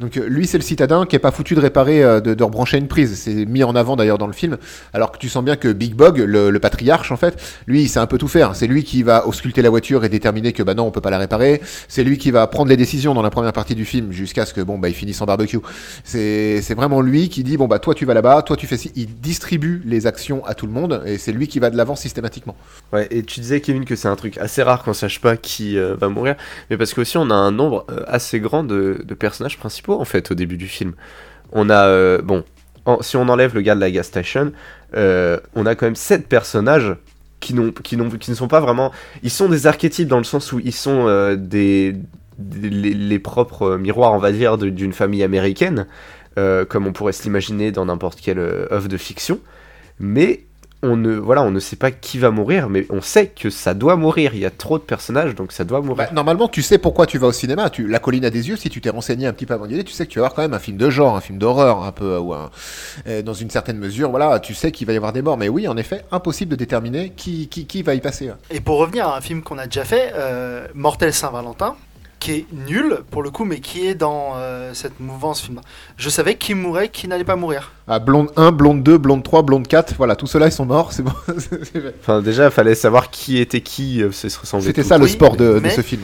Donc 0.00 0.16
lui 0.16 0.46
c'est 0.46 0.58
le 0.58 0.64
citadin 0.64 1.06
qui 1.06 1.16
est 1.16 1.18
pas 1.18 1.30
foutu 1.30 1.54
de 1.54 1.60
réparer, 1.60 2.00
de, 2.20 2.34
de 2.34 2.44
rebrancher 2.44 2.76
une 2.76 2.88
prise. 2.88 3.18
C'est 3.18 3.46
mis 3.46 3.64
en 3.64 3.74
avant 3.74 3.96
d'ailleurs 3.96 4.18
dans 4.18 4.26
le 4.26 4.34
film. 4.34 4.58
Alors 4.92 5.12
que 5.12 5.18
tu 5.18 5.30
sens 5.30 5.42
bien 5.42 5.56
que 5.56 5.72
Big 5.72 5.94
Bog, 5.94 6.18
le, 6.18 6.50
le 6.50 6.58
patriarche 6.60 7.10
en 7.10 7.16
fait, 7.16 7.40
lui 7.66 7.82
il 7.84 7.88
sait 7.88 8.00
un 8.00 8.06
peu 8.06 8.18
tout 8.18 8.28
faire. 8.28 8.54
C'est 8.54 8.66
lui 8.66 8.84
qui 8.84 9.02
va 9.02 9.26
ausculter 9.26 9.62
la 9.62 9.70
voiture 9.70 10.04
et 10.04 10.10
déterminer 10.10 10.52
que 10.52 10.62
bah 10.62 10.74
non 10.74 10.84
on 10.84 10.90
peut 10.90 11.00
pas 11.00 11.10
la 11.10 11.18
réparer. 11.18 11.62
C'est 11.88 12.04
lui 12.04 12.18
qui 12.18 12.30
va 12.30 12.46
prendre 12.48 12.68
les 12.68 12.76
décisions 12.76 13.14
dans 13.14 13.22
la 13.22 13.30
première 13.30 13.52
partie 13.54 13.61
du 13.70 13.84
film 13.84 14.12
jusqu'à 14.12 14.44
ce 14.44 14.52
que 14.52 14.60
bon 14.60 14.78
bah 14.78 14.88
il 14.88 14.94
finisse 14.94 15.20
en 15.20 15.26
barbecue. 15.26 15.58
C'est 16.04 16.74
vraiment 16.74 17.00
lui 17.00 17.28
qui 17.28 17.44
dit 17.44 17.56
bon 17.56 17.66
bah 17.68 17.78
toi 17.78 17.94
tu 17.94 18.04
vas 18.04 18.14
là-bas, 18.14 18.42
toi 18.42 18.56
tu 18.56 18.66
fais 18.66 18.76
ci. 18.76 18.92
Il 18.96 19.20
distribue 19.20 19.82
les 19.84 20.06
actions 20.06 20.44
à 20.44 20.54
tout 20.54 20.66
le 20.66 20.72
monde 20.72 21.02
et 21.06 21.18
c'est 21.18 21.32
lui 21.32 21.48
qui 21.48 21.58
va 21.58 21.70
de 21.70 21.76
l'avant 21.76 21.96
systématiquement. 21.96 22.56
Ouais, 22.92 23.06
et 23.10 23.22
tu 23.22 23.40
disais, 23.40 23.60
Kevin, 23.60 23.84
que 23.84 23.96
c'est 23.96 24.08
un 24.08 24.16
truc 24.16 24.38
assez 24.38 24.62
rare 24.62 24.82
qu'on 24.82 24.92
sache 24.92 25.20
pas 25.20 25.36
qui 25.36 25.78
euh, 25.78 25.94
va 25.96 26.08
mourir, 26.08 26.36
mais 26.70 26.76
parce 26.76 26.92
qu'aussi 26.92 27.16
on 27.16 27.30
a 27.30 27.34
un 27.34 27.52
nombre 27.52 27.86
euh, 27.90 28.02
assez 28.06 28.40
grand 28.40 28.64
de, 28.64 29.02
de 29.04 29.14
personnages 29.14 29.58
principaux 29.58 30.00
en 30.00 30.04
fait 30.04 30.30
au 30.30 30.34
début 30.34 30.56
du 30.56 30.68
film. 30.68 30.92
On 31.52 31.70
a, 31.70 31.86
euh, 31.86 32.20
bon, 32.22 32.44
si 33.00 33.16
on 33.16 33.28
enlève 33.28 33.54
le 33.54 33.60
gars 33.60 33.74
de 33.74 33.80
la 33.80 33.90
gas 33.90 34.04
station, 34.04 34.52
on 34.94 35.66
a 35.66 35.74
quand 35.74 35.86
même 35.86 35.96
sept 35.96 36.26
personnages 36.26 36.96
qui, 37.40 37.54
n'ont, 37.54 37.72
qui, 37.72 37.96
n'ont, 37.96 38.10
qui 38.10 38.30
ne 38.30 38.36
sont 38.36 38.48
pas 38.48 38.60
vraiment. 38.60 38.92
Ils 39.22 39.30
sont 39.30 39.48
des 39.48 39.66
archétypes 39.66 40.08
dans 40.08 40.18
le 40.18 40.24
sens 40.24 40.52
où 40.52 40.60
ils 40.64 40.72
sont 40.72 41.34
des- 41.36 41.96
les, 42.60 42.94
les 42.94 43.18
propres 43.18 43.76
miroirs, 43.76 44.12
on 44.12 44.18
va 44.18 44.32
dire, 44.32 44.58
de- 44.58 44.68
d'une 44.70 44.92
famille 44.92 45.22
américaine, 45.22 45.86
euh, 46.38 46.64
comme 46.64 46.86
on 46.86 46.92
pourrait 46.92 47.12
se 47.12 47.22
l'imaginer 47.24 47.72
dans 47.72 47.84
n'importe 47.86 48.20
quelle 48.20 48.38
euh, 48.38 48.66
œuvre 48.72 48.88
de 48.88 48.96
fiction. 48.96 49.38
Mais 49.98 50.44
on 50.84 50.96
ne, 50.96 51.14
voilà, 51.14 51.44
on 51.44 51.52
ne 51.52 51.60
sait 51.60 51.76
pas 51.76 51.92
qui 51.92 52.18
va 52.18 52.32
mourir, 52.32 52.68
mais 52.68 52.86
on 52.90 53.00
sait 53.00 53.28
que 53.28 53.50
ça 53.50 53.72
doit 53.72 53.94
mourir. 53.94 54.32
Il 54.34 54.40
y 54.40 54.44
a 54.46 54.50
trop 54.50 54.78
de 54.78 54.82
personnages, 54.82 55.36
donc 55.36 55.52
ça 55.52 55.62
doit 55.62 55.80
mourir. 55.80 56.08
Bah, 56.08 56.08
normalement, 56.12 56.48
tu 56.48 56.60
sais 56.60 56.76
pourquoi 56.76 57.06
tu 57.06 57.18
vas 57.18 57.28
au 57.28 57.32
cinéma. 57.32 57.70
Tu, 57.70 57.86
la 57.86 58.00
colline 58.00 58.24
a 58.24 58.30
des 58.30 58.48
yeux. 58.48 58.56
Si 58.56 58.68
tu 58.68 58.80
t'es 58.80 58.90
renseigné 58.90 59.28
un 59.28 59.32
petit 59.32 59.46
peu 59.46 59.54
avant 59.54 59.66
d'y 59.68 59.74
aller, 59.74 59.84
tu 59.84 59.92
sais 59.92 60.06
que 60.06 60.10
tu 60.10 60.18
vas 60.18 60.24
avoir 60.24 60.34
quand 60.34 60.42
même 60.42 60.54
un 60.54 60.58
film 60.58 60.76
de 60.78 60.90
genre, 60.90 61.14
un 61.14 61.20
film 61.20 61.38
d'horreur, 61.38 61.84
un 61.84 61.92
peu, 61.92 62.18
ou 62.18 62.32
un- 62.34 62.50
euh, 63.06 63.22
dans 63.22 63.34
une 63.34 63.48
certaine 63.48 63.78
mesure. 63.78 64.10
Voilà, 64.10 64.40
tu 64.40 64.54
sais 64.54 64.72
qu'il 64.72 64.88
va 64.88 64.92
y 64.92 64.96
avoir 64.96 65.12
des 65.12 65.22
morts. 65.22 65.38
Mais 65.38 65.48
oui, 65.48 65.68
en 65.68 65.76
effet, 65.76 66.02
impossible 66.10 66.50
de 66.50 66.56
déterminer 66.56 67.10
qui, 67.14 67.46
qui, 67.46 67.66
qui 67.66 67.82
va 67.84 67.94
y 67.94 68.00
passer. 68.00 68.32
Et 68.50 68.60
pour 68.60 68.78
revenir 68.78 69.06
à 69.06 69.16
un 69.16 69.20
film 69.20 69.42
qu'on 69.42 69.58
a 69.58 69.66
déjà 69.66 69.84
fait, 69.84 70.12
euh, 70.16 70.66
Mortel 70.74 71.12
Saint-Valentin, 71.12 71.76
qui 72.22 72.32
est 72.32 72.46
nul 72.52 72.98
pour 73.10 73.24
le 73.24 73.30
coup, 73.30 73.44
mais 73.44 73.58
qui 73.58 73.84
est 73.84 73.96
dans 73.96 74.34
euh, 74.36 74.74
cette 74.74 75.00
mouvance 75.00 75.40
film. 75.40 75.60
Je 75.96 76.08
savais 76.08 76.36
qui 76.36 76.54
mourrait, 76.54 76.88
qui 76.88 77.08
n'allait 77.08 77.24
pas 77.24 77.34
mourir. 77.34 77.72
Ah, 77.88 77.98
blonde 77.98 78.30
1, 78.36 78.52
blonde 78.52 78.84
2, 78.84 78.96
blonde 78.96 79.24
3, 79.24 79.42
blonde 79.42 79.66
4. 79.66 79.94
Voilà, 79.98 80.14
tout 80.14 80.28
cela 80.28 80.46
ils 80.46 80.52
sont 80.52 80.64
morts. 80.64 80.92
C'est 80.92 81.02
bon. 81.02 81.12
Enfin, 82.00 82.22
déjà, 82.22 82.44
il 82.44 82.50
fallait 82.52 82.76
savoir 82.76 83.10
qui 83.10 83.38
était 83.38 83.60
qui, 83.60 84.04
euh, 84.04 84.12
ça 84.12 84.28
se 84.28 84.38
ressemblait 84.38 84.68
C'était 84.68 84.82
tous. 84.82 84.88
ça 84.88 84.98
le 84.98 85.04
Oui, 85.04 85.10
sport 85.10 85.36
de, 85.36 85.60
ce 85.74 85.80
film. 85.80 86.02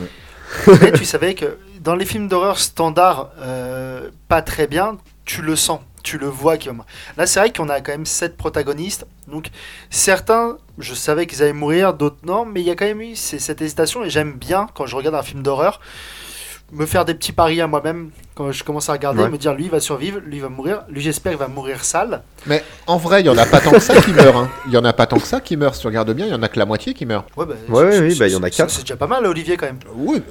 Mais 0.81 0.91
tu 0.91 1.05
savais 1.05 1.35
que 1.35 1.57
dans 1.81 1.95
les 1.95 2.05
films 2.05 2.27
d'horreur 2.27 2.59
standards, 2.59 3.29
euh, 3.39 4.09
pas 4.27 4.41
très 4.41 4.67
bien, 4.67 4.97
tu 5.23 5.41
le 5.41 5.55
sens, 5.55 5.79
tu 6.03 6.17
le 6.17 6.27
vois. 6.27 6.57
qu'il 6.57 6.69
va 6.69 6.73
mourir. 6.77 6.89
Là, 7.17 7.25
c'est 7.27 7.39
vrai 7.39 7.51
qu'on 7.53 7.69
a 7.69 7.81
quand 7.81 7.91
même 7.91 8.05
sept 8.05 8.37
protagonistes. 8.37 9.05
Donc, 9.27 9.47
certains, 9.89 10.57
je 10.77 10.93
savais 10.93 11.25
qu'ils 11.27 11.41
allaient 11.43 11.53
mourir, 11.53 11.93
d'autres 11.93 12.17
non, 12.23 12.45
mais 12.45 12.61
il 12.61 12.67
y 12.67 12.71
a 12.71 12.75
quand 12.75 12.85
même 12.85 13.01
eu 13.01 13.15
cette 13.15 13.61
hésitation. 13.61 14.03
Et 14.03 14.09
j'aime 14.09 14.33
bien, 14.33 14.67
quand 14.75 14.85
je 14.85 14.95
regarde 14.95 15.15
un 15.15 15.23
film 15.23 15.41
d'horreur, 15.43 15.79
me 16.71 16.85
faire 16.85 17.03
des 17.03 17.15
petits 17.15 17.31
paris 17.31 17.59
à 17.61 17.67
moi-même 17.67 18.11
quand 18.35 18.51
je 18.51 18.63
commence 18.63 18.89
à 18.89 18.93
regarder, 18.93 19.23
Ouais. 19.23 19.29
me 19.29 19.39
dire 19.39 19.55
lui 19.55 19.63
il 19.65 19.71
va 19.71 19.79
survivre, 19.79 20.19
lui 20.19 20.35
il 20.37 20.41
va 20.41 20.49
mourir, 20.49 20.83
lui 20.87 21.01
j'espère 21.01 21.31
il 21.31 21.37
va 21.39 21.47
mourir 21.47 21.83
sale. 21.83 22.21
Mais 22.45 22.63
en 22.85 22.97
vrai, 22.97 23.21
il 23.21 23.25
y 23.25 23.29
en 23.29 23.37
a 23.39 23.47
pas 23.47 23.59
tant 23.59 23.71
que 23.71 23.79
ça 23.79 23.99
qui 23.99 24.13
meurent. 24.13 24.37
hein. 24.37 24.51
Il 24.67 24.73
y 24.73 24.77
en 24.77 24.85
a 24.85 24.93
pas 24.93 25.07
tant 25.07 25.17
que 25.17 25.25
ça 25.25 25.41
qui 25.41 25.57
meurent. 25.57 25.73
Si 25.73 25.81
tu 25.81 25.87
regardes 25.87 26.13
bien, 26.13 26.27
il 26.27 26.31
y 26.31 26.35
en 26.35 26.43
a 26.43 26.47
que 26.47 26.59
la 26.59 26.67
moitié 26.67 26.93
qui 26.93 27.07
meurt. 27.07 27.25
Ouais, 27.35 27.47
bah, 27.47 27.55
Ouais, 27.69 27.83
ouais, 27.85 27.91
c'est- 27.91 27.99
oui, 28.01 28.11
c'est- 28.13 28.19
bah, 28.19 28.27
il 28.27 28.33
y 28.33 28.35
en 28.35 28.43
a 28.43 28.49
quatre. 28.51 28.69
C'est 28.69 28.81
déjà 28.81 28.95
pas 28.97 29.07
mal, 29.07 29.25
Olivier, 29.25 29.57
quand 29.57 29.65
même. 29.65 29.79
Oui, 29.95 30.21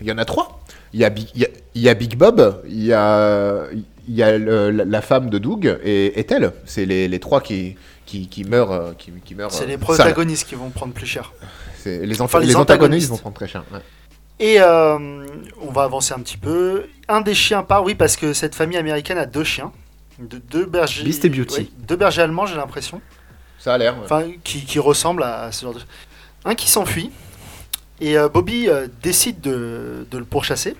il 0.00 0.06
y 0.06 0.12
en 0.12 0.18
a 0.18 0.24
trois. 0.24 0.60
Il 0.92 1.00
y 1.00 1.04
a, 1.04 1.10
Big- 1.10 1.30
il 1.34 1.40
y 1.42 1.44
a, 1.44 1.48
il 1.74 1.82
y 1.82 1.88
a 1.88 1.94
Big 1.94 2.16
Bob, 2.16 2.62
il 2.68 2.84
y 2.84 2.92
a, 2.92 3.64
il 4.08 4.14
y 4.14 4.22
a 4.22 4.36
le- 4.38 4.70
la, 4.70 4.84
la 4.84 5.00
femme 5.02 5.30
de 5.30 5.38
Doug 5.38 5.78
et 5.84 6.18
Ethel. 6.18 6.52
C'est 6.64 6.86
les, 6.86 7.06
les 7.08 7.18
trois 7.20 7.40
qui, 7.40 7.76
qui, 8.06 8.26
qui 8.28 8.44
meurent. 8.44 8.72
euh, 8.72 8.92
Qui, 8.98 9.12
qui 9.24 9.34
meurent 9.34 9.52
C'est 9.52 9.64
euh, 9.64 9.66
les 9.66 9.78
protagonistes 9.78 10.48
qui 10.48 10.54
vont 10.54 10.70
prendre 10.70 10.92
plus 10.94 11.06
cher. 11.06 11.32
C'est- 11.78 12.04
Les, 12.06 12.20
Enfin, 12.20 12.40
les 12.40 12.46
les 12.46 12.56
antagonistes. 12.56 13.10
vont 13.10 13.16
prendre 13.18 13.36
très 13.36 13.48
cher. 13.48 13.64
ouais. 13.72 13.80
Et 14.40 14.60
euh, 14.60 14.98
on 15.60 15.70
va 15.72 15.82
avancer 15.82 16.14
un 16.14 16.20
petit 16.20 16.36
peu. 16.36 16.84
Un 17.08 17.20
des 17.20 17.34
chiens 17.34 17.62
part, 17.62 17.82
oui, 17.84 17.94
parce 17.94 18.16
que 18.16 18.32
cette 18.32 18.54
famille 18.54 18.78
américaine 18.78 19.18
a 19.18 19.26
deux 19.26 19.44
chiens. 19.44 19.72
De, 20.18 20.38
deux 20.38 20.66
bergers. 20.66 21.04
Beast 21.04 21.24
et 21.24 21.28
Beauty. 21.28 21.70
deux 21.86 21.96
bergers 21.96 22.22
allemands, 22.22 22.46
j'ai 22.46 22.56
l'impression. 22.56 23.00
Ça 23.58 23.74
a 23.74 23.78
l'air. 23.78 23.94
ouais. 23.96 24.04
Enfin, 24.04 24.24
qui, 24.44 24.64
qui 24.64 24.78
ressemblent 24.78 25.22
à 25.24 25.50
ce 25.52 25.62
genre 25.64 25.74
de. 25.74 25.80
Un 26.44 26.54
qui 26.54 26.70
s'enfuit. 26.70 27.10
Et 28.00 28.16
euh, 28.16 28.28
Bobby 28.28 28.68
euh, 28.68 28.86
décide 29.02 29.40
de, 29.40 30.06
de 30.10 30.18
le 30.18 30.24
pourchasser. 30.24 30.76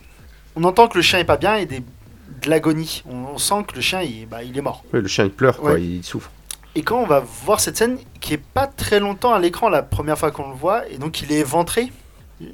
On 0.55 0.63
entend 0.65 0.87
que 0.89 0.97
le 0.97 1.03
chien 1.03 1.19
est 1.19 1.25
pas 1.25 1.37
bien 1.37 1.57
et 1.57 1.67
des, 1.67 1.81
de 1.81 1.85
l'agonie. 2.49 3.03
On, 3.09 3.35
on 3.35 3.39
sent 3.39 3.65
que 3.69 3.75
le 3.77 3.81
chien, 3.81 4.03
il, 4.03 4.27
bah, 4.27 4.43
il 4.43 4.57
est 4.57 4.63
mort. 4.63 4.83
Ouais, 4.93 5.01
le 5.01 5.09
chien 5.09 5.25
il 5.25 5.31
pleure, 5.31 5.57
quoi, 5.59 5.73
Ouais. 5.73 5.83
il 5.83 6.03
souffre. 6.05 6.31
Et 6.75 6.83
quand 6.83 7.01
on 7.01 7.07
va 7.07 7.21
voir 7.45 7.61
cette 7.61 7.77
scène, 7.77 7.99
qui 8.21 8.35
est 8.35 8.43
pas 8.43 8.67
très 8.67 9.01
longtemps 9.01 9.33
à 9.33 9.39
l'écran 9.39 9.69
la 9.69 9.83
première 9.83 10.19
fois 10.19 10.31
qu'on 10.31 10.49
le 10.51 10.55
voit, 10.57 10.87
et 10.89 10.99
donc 10.99 11.23
il 11.23 11.33
est 11.33 11.39
éventré, 11.41 11.91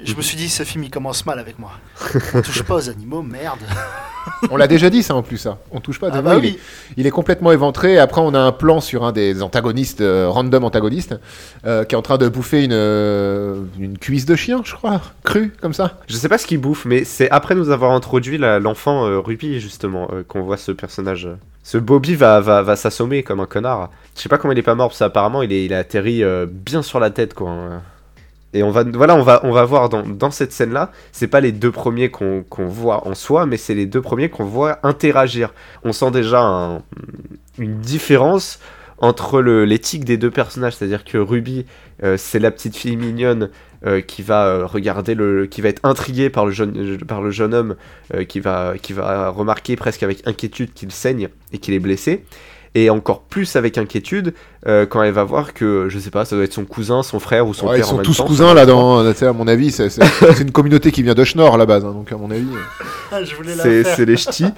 je 0.03 0.15
me 0.15 0.21
suis 0.21 0.35
dit, 0.37 0.49
ce 0.49 0.63
film 0.63 0.83
il 0.83 0.89
commence 0.89 1.25
mal 1.25 1.37
avec 1.39 1.59
moi. 1.59 1.71
On 2.33 2.41
touche 2.41 2.63
pas 2.63 2.75
aux 2.75 2.89
animaux, 2.89 3.21
merde. 3.21 3.59
On 4.49 4.57
l'a 4.57 4.67
déjà 4.67 4.89
dit 4.89 5.03
ça 5.03 5.13
en 5.13 5.21
plus. 5.21 5.37
Ça. 5.37 5.59
On 5.71 5.79
touche 5.79 5.99
pas. 5.99 6.09
Ah 6.11 6.17
de- 6.17 6.21
bah 6.21 6.35
il, 6.37 6.41
oui. 6.41 6.47
est, 6.47 6.59
il 6.97 7.05
est 7.07 7.11
complètement 7.11 7.51
éventré. 7.51 7.99
Après, 7.99 8.21
on 8.21 8.33
a 8.33 8.39
un 8.39 8.51
plan 8.51 8.81
sur 8.81 9.05
un 9.05 9.11
des 9.11 9.43
antagonistes, 9.43 10.01
euh, 10.01 10.27
random 10.27 10.63
antagonistes, 10.63 11.15
euh, 11.67 11.83
qui 11.83 11.93
est 11.93 11.97
en 11.97 12.01
train 12.01 12.17
de 12.17 12.27
bouffer 12.27 12.63
une, 12.63 12.71
euh, 12.73 13.61
une 13.79 13.99
cuisse 13.99 14.25
de 14.25 14.35
chien, 14.35 14.61
je 14.65 14.73
crois, 14.73 14.99
crue 15.23 15.53
comme 15.61 15.73
ça. 15.73 15.99
Je 16.07 16.15
sais 16.15 16.27
pas 16.29 16.39
ce 16.39 16.47
qu'il 16.47 16.57
bouffe, 16.59 16.85
mais 16.85 17.03
c'est 17.03 17.29
après 17.29 17.53
nous 17.53 17.69
avoir 17.69 17.91
introduit 17.91 18.39
l'enfant 18.39 19.05
euh, 19.05 19.19
Ruby, 19.19 19.59
justement, 19.59 20.09
euh, 20.11 20.23
qu'on 20.27 20.41
voit 20.41 20.57
ce 20.57 20.71
personnage. 20.71 21.27
Ce 21.61 21.77
Bobby 21.77 22.15
va, 22.15 22.39
va, 22.41 22.63
va 22.63 22.75
s'assommer 22.75 23.21
comme 23.21 23.39
un 23.41 23.45
connard. 23.45 23.91
Je 24.15 24.21
sais 24.21 24.29
pas 24.29 24.39
comment 24.39 24.53
il 24.53 24.57
est 24.59 24.63
pas 24.63 24.73
mort, 24.75 24.89
parce 24.89 24.99
qu'apparemment 24.99 25.43
il, 25.43 25.53
est, 25.53 25.65
il 25.65 25.73
a 25.73 25.79
atterri 25.79 26.23
euh, 26.23 26.47
bien 26.49 26.81
sur 26.81 26.99
la 26.99 27.11
tête, 27.11 27.35
quoi. 27.35 27.49
hein. 27.51 27.81
Et 28.55 28.63
on 28.63 28.71
va, 28.71 28.83
voilà, 28.83 29.17
on 29.17 29.51
va, 29.51 29.65
voir 29.65 29.89
dans, 29.89 30.31
cette 30.31 30.53
scène-là, 30.53 30.91
c'est 31.11 31.27
pas 31.27 31.41
les 31.41 31.51
deux 31.51 31.71
premiers 31.71 32.09
qu'on 32.09 32.45
voit 32.57 33.05
en 33.05 33.13
soi, 33.13 33.45
mais 33.45 33.57
c'est 33.57 33.73
les 33.73 33.85
deux 33.85 34.01
premiers 34.01 34.29
qu'on 34.29 34.45
voit 34.45 34.79
interagir. 34.83 35.53
On 35.83 35.91
sent 35.91 36.09
déjà 36.11 36.39
un- 36.41 36.81
une 37.59 37.79
différence 37.79 38.59
entre 38.97 39.41
l'éthique 39.41 40.05
des 40.05 40.15
deux 40.15 40.31
personnages, 40.31 40.77
c'est-à-dire 40.77 41.03
que 41.03 41.17
Ruby, 41.17 41.65
euh, 42.01 42.15
c'est 42.17 42.39
la 42.39 42.49
petite 42.49 42.77
fille 42.77 42.95
mignonne 42.95 43.49
euh, 43.85 43.99
qui 43.99 44.21
va 44.21 44.45
euh, 44.45 44.65
regarder 44.65 45.15
le, 45.15 45.47
qui 45.47 45.59
va 45.59 45.67
être 45.67 45.81
intriguée 45.83 46.29
par 46.29 46.45
le 46.45 46.51
jeune, 46.51 47.53
homme, 47.53 47.75
qui 48.29 48.39
va 48.39 48.73
remarquer 49.29 49.75
presque 49.75 50.01
avec 50.03 50.25
inquiétude 50.25 50.73
qu'il 50.73 50.91
saigne 50.91 51.27
et 51.51 51.57
qu'il 51.57 51.73
est 51.73 51.79
blessé. 51.79 52.23
Et 52.77 52.89
encore 52.89 53.21
plus 53.21 53.55
avec 53.55 53.77
inquiétude 53.77 54.33
euh, 54.67 54.85
quand 54.85 55.01
elle 55.01 55.13
va 55.13 55.23
voir 55.23 55.53
que, 55.53 55.87
je 55.89 55.97
sais 55.97 56.09
pas, 56.11 56.25
ça 56.25 56.35
doit 56.35 56.43
être 56.43 56.51
son 56.53 56.65
cousin, 56.65 57.03
son 57.03 57.19
frère 57.19 57.47
ou 57.47 57.53
son 57.53 57.67
Ouais, 57.67 57.77
ils 57.77 57.79
père 57.79 57.87
en 57.87 57.89
sont 57.91 57.95
même 57.97 58.05
tous 58.05 58.17
temps, 58.17 58.25
cousins 58.25 58.53
là 58.53 58.65
dans. 58.65 59.09
tu 59.13 59.17
sais, 59.17 59.25
À 59.27 59.31
mon 59.33 59.47
avis, 59.47 59.71
c'est 59.71 59.87
une 60.41 60.51
communauté 60.51 60.91
qui 60.91 61.01
vient 61.01 61.13
de 61.13 61.23
Schnorr 61.23 61.53
à 61.53 61.57
la 61.57 61.65
base. 61.65 61.85
hein, 61.85 61.93
donc 61.93 62.11
à 62.11 62.17
mon 62.17 62.29
avis. 62.29 62.45
euh, 62.53 62.59
Ah, 63.13 63.19
c'est 63.95 64.05
les 64.05 64.17
ch'tis. 64.17 64.45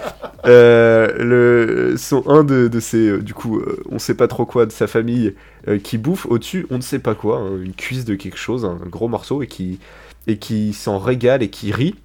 Euh, 0.45 1.12
le, 1.19 1.97
sont 1.97 2.23
un 2.30 2.43
de, 2.45 2.69
de 2.69 2.80
ces, 2.80 3.10
euh, 3.10 3.17
du 3.21 3.34
coup, 3.34 3.58
euh, 3.60 3.84
on 3.91 3.99
sait 3.99 4.13
pas 4.13 4.27
trop 4.30 4.45
quoi 4.45 4.65
de 4.65 4.71
sa 4.71 4.88
famille 4.88 5.34
euh, 5.67 5.77
qui 5.77 5.97
bouffe 5.97 6.25
au-dessus, 6.27 6.65
on 6.69 6.77
ne 6.77 6.82
sait 6.82 6.99
pas 6.99 7.15
quoi, 7.15 7.39
hein, 7.39 7.58
une 7.62 7.73
cuisse 7.73 8.06
de 8.06 8.15
quelque 8.15 8.38
chose, 8.38 8.63
un 8.63 8.77
gros 8.88 9.10
morceau 9.10 9.41
et 9.43 9.47
qui, 9.47 9.80
et 10.25 10.38
qui 10.38 10.71
s'en 10.73 10.99
régale 10.99 11.43
et 11.43 11.49
qui 11.49 11.73
rit. 11.73 11.95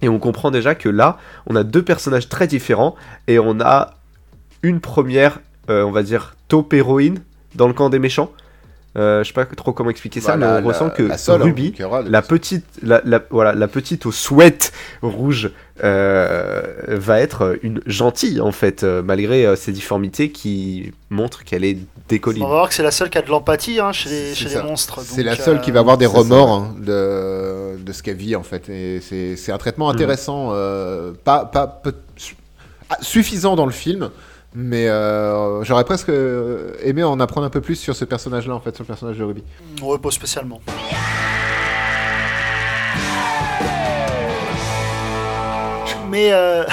Et 0.00 0.08
on 0.08 0.18
comprend 0.18 0.50
déjà 0.50 0.74
que 0.74 0.88
là, 0.88 1.18
on 1.46 1.54
a 1.56 1.64
deux 1.64 1.82
personnages 1.82 2.30
très 2.30 2.46
différents 2.46 2.94
et 3.28 3.38
on 3.38 3.60
a 3.60 3.94
une 4.66 4.80
première, 4.80 5.40
euh, 5.70 5.82
on 5.84 5.90
va 5.92 6.02
dire, 6.02 6.36
taupe 6.48 6.72
héroïne 6.74 7.20
dans 7.54 7.68
le 7.68 7.74
camp 7.74 7.88
des 7.90 7.98
méchants. 7.98 8.30
Euh, 8.96 9.22
je 9.22 9.28
sais 9.28 9.34
pas 9.34 9.44
trop 9.44 9.72
comment 9.74 9.90
expliquer 9.90 10.22
ça, 10.22 10.38
mais 10.38 10.46
la- 10.46 10.60
on 10.64 10.66
ressent 10.66 10.84
la- 10.86 10.90
que 10.90 11.02
la 11.02 11.18
seule, 11.18 11.42
hein, 11.42 11.44
Ruby, 11.44 11.74
la 12.06 12.22
petite, 12.22 12.64
la, 12.82 13.02
la- 13.04 13.20
voilà, 13.28 13.52
la 13.52 13.68
petite 13.68 14.06
au 14.06 14.10
sweat 14.12 14.72
rouge 15.02 15.50
euh, 15.84 16.62
va 16.88 17.20
être 17.20 17.58
une 17.62 17.82
gentille 17.84 18.40
en 18.40 18.52
fait, 18.52 18.84
euh, 18.84 19.02
malgré 19.02 19.44
euh, 19.44 19.54
ses 19.54 19.72
difformités 19.72 20.30
qui 20.30 20.92
montrent 21.10 21.44
qu'elle 21.44 21.64
est 21.64 21.76
On 21.76 22.00
décolline. 22.08 22.42
va 22.42 22.48
voir 22.48 22.68
que 22.70 22.74
c'est 22.74 22.82
la 22.82 22.90
seule 22.90 23.10
qui 23.10 23.18
a 23.18 23.22
de 23.22 23.28
l'empathie 23.28 23.80
hein, 23.80 23.92
chez 23.92 24.08
les, 24.08 24.34
chez 24.34 24.62
monstres. 24.62 25.00
C'est 25.02 25.22
la 25.22 25.36
seule 25.36 25.56
euh, 25.56 25.60
qui 25.60 25.72
va 25.72 25.80
avoir 25.80 25.98
des 25.98 26.06
remords 26.06 26.52
hein, 26.52 26.74
de, 26.80 27.76
de 27.78 27.92
ce 27.92 28.02
qu'elle 28.02 28.16
vit 28.16 28.34
en 28.34 28.42
fait. 28.42 28.68
Et 28.70 29.00
c'est 29.36 29.52
un 29.52 29.58
traitement 29.58 29.88
Mhm. 29.90 29.94
intéressant, 29.94 30.48
euh, 30.52 31.12
pas, 31.24 31.44
pas 31.44 31.66
peu- 31.66 31.92
su- 32.16 32.36
ah, 32.88 32.96
suffisant 33.02 33.56
dans 33.56 33.66
le 33.66 33.72
film, 33.72 34.08
mais 34.54 34.88
euh, 34.88 35.62
j'aurais 35.64 35.84
presque 35.84 36.10
aimé 36.82 37.02
en 37.04 37.20
apprendre 37.20 37.46
un 37.46 37.50
peu 37.50 37.60
plus 37.60 37.76
sur 37.76 37.94
ce 37.94 38.04
personnage-là 38.04 38.54
en 38.54 38.60
fait, 38.60 38.74
sur 38.74 38.84
le 38.84 38.86
personnage 38.88 39.18
de 39.18 39.24
Ruby. 39.24 39.42
On 39.82 39.86
repose 39.86 40.14
spécialement. 40.14 40.60
Mais 46.08 46.32
euh, 46.32 46.64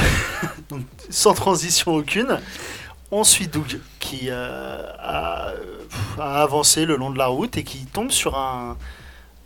sans 1.09 1.33
transition 1.33 1.95
aucune, 1.95 2.39
on 3.11 3.23
suit 3.23 3.47
Doug 3.47 3.79
qui 3.99 4.27
euh, 4.29 4.83
a, 4.99 5.49
a 6.19 6.41
avancé 6.41 6.85
le 6.85 6.95
long 6.95 7.09
de 7.09 7.17
la 7.17 7.27
route 7.27 7.57
et 7.57 7.63
qui 7.63 7.85
tombe 7.85 8.11
sur 8.11 8.37
un, 8.37 8.77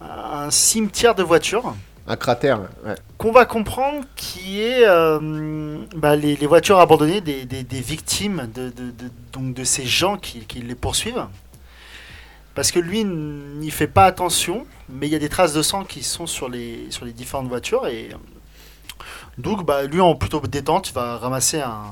un 0.01 0.51
cimetière 0.51 1.15
de 1.15 1.23
voitures 1.23 1.73
Un 2.09 2.15
cratère, 2.15 2.61
ouais. 2.85 2.95
qu'on 3.17 3.31
va 3.33 3.45
comprendre 3.45 4.05
qui 4.15 4.61
est 4.61 4.85
euh, 4.87 5.77
bah, 5.95 6.15
les, 6.15 6.35
les 6.37 6.47
voitures 6.47 6.79
abandonnées 6.79 7.19
des, 7.21 7.43
des- 7.45 7.63
des 7.63 7.81
victimes 7.81 8.47
de, 8.55 8.69
de- 8.69 8.91
de- 8.91 9.11
donc 9.33 9.53
de 9.53 9.63
ces 9.65 9.85
gens 9.85 10.15
qui, 10.17 10.39
qui 10.41 10.59
les 10.59 10.75
poursuivent. 10.75 11.25
Parce 12.55 12.71
que 12.71 12.79
lui 12.79 13.03
n'y 13.03 13.69
fait 13.71 13.87
pas 13.87 14.05
attention, 14.05 14.65
mais 14.89 15.07
il 15.07 15.11
y 15.11 15.15
a 15.15 15.19
des 15.19 15.29
traces 15.29 15.53
de 15.53 15.61
sang 15.61 15.83
qui 15.83 16.01
sont 16.03 16.25
sur 16.27 16.49
les, 16.49 16.87
sur 16.89 17.05
les 17.05 17.11
différentes 17.11 17.49
voitures. 17.49 17.85
Et 17.87 18.09
euh, 18.13 18.15
Doug, 19.37 19.63
bah, 19.65 19.83
lui 19.83 19.99
en 20.01 20.15
plutôt 20.15 20.39
détente, 20.39 20.89
il 20.89 20.93
va 20.93 21.17
ramasser 21.17 21.59
un, 21.59 21.83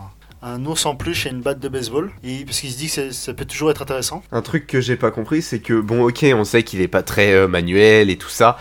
un 0.41 0.65
ours 0.65 0.85
en 0.85 0.95
peluche 0.95 1.25
et 1.27 1.29
une 1.29 1.41
batte 1.41 1.59
de 1.59 1.67
baseball. 1.69 2.09
Et, 2.23 2.45
parce 2.45 2.61
qu'il 2.61 2.71
se 2.71 2.77
dit 2.77 2.89
que 2.89 3.11
ça 3.11 3.33
peut 3.33 3.45
toujours 3.45 3.69
être 3.69 3.81
intéressant. 3.81 4.23
Un 4.31 4.41
truc 4.41 4.65
que 4.65 4.79
j'ai 4.81 4.95
pas 4.95 5.11
compris, 5.11 5.41
c'est 5.41 5.59
que 5.59 5.79
bon, 5.79 6.07
ok, 6.07 6.25
on 6.33 6.45
sait 6.45 6.63
qu'il 6.63 6.81
est 6.81 6.87
pas 6.87 7.03
très 7.03 7.33
euh, 7.33 7.47
manuel 7.47 8.09
et 8.09 8.17
tout 8.17 8.29
ça, 8.29 8.57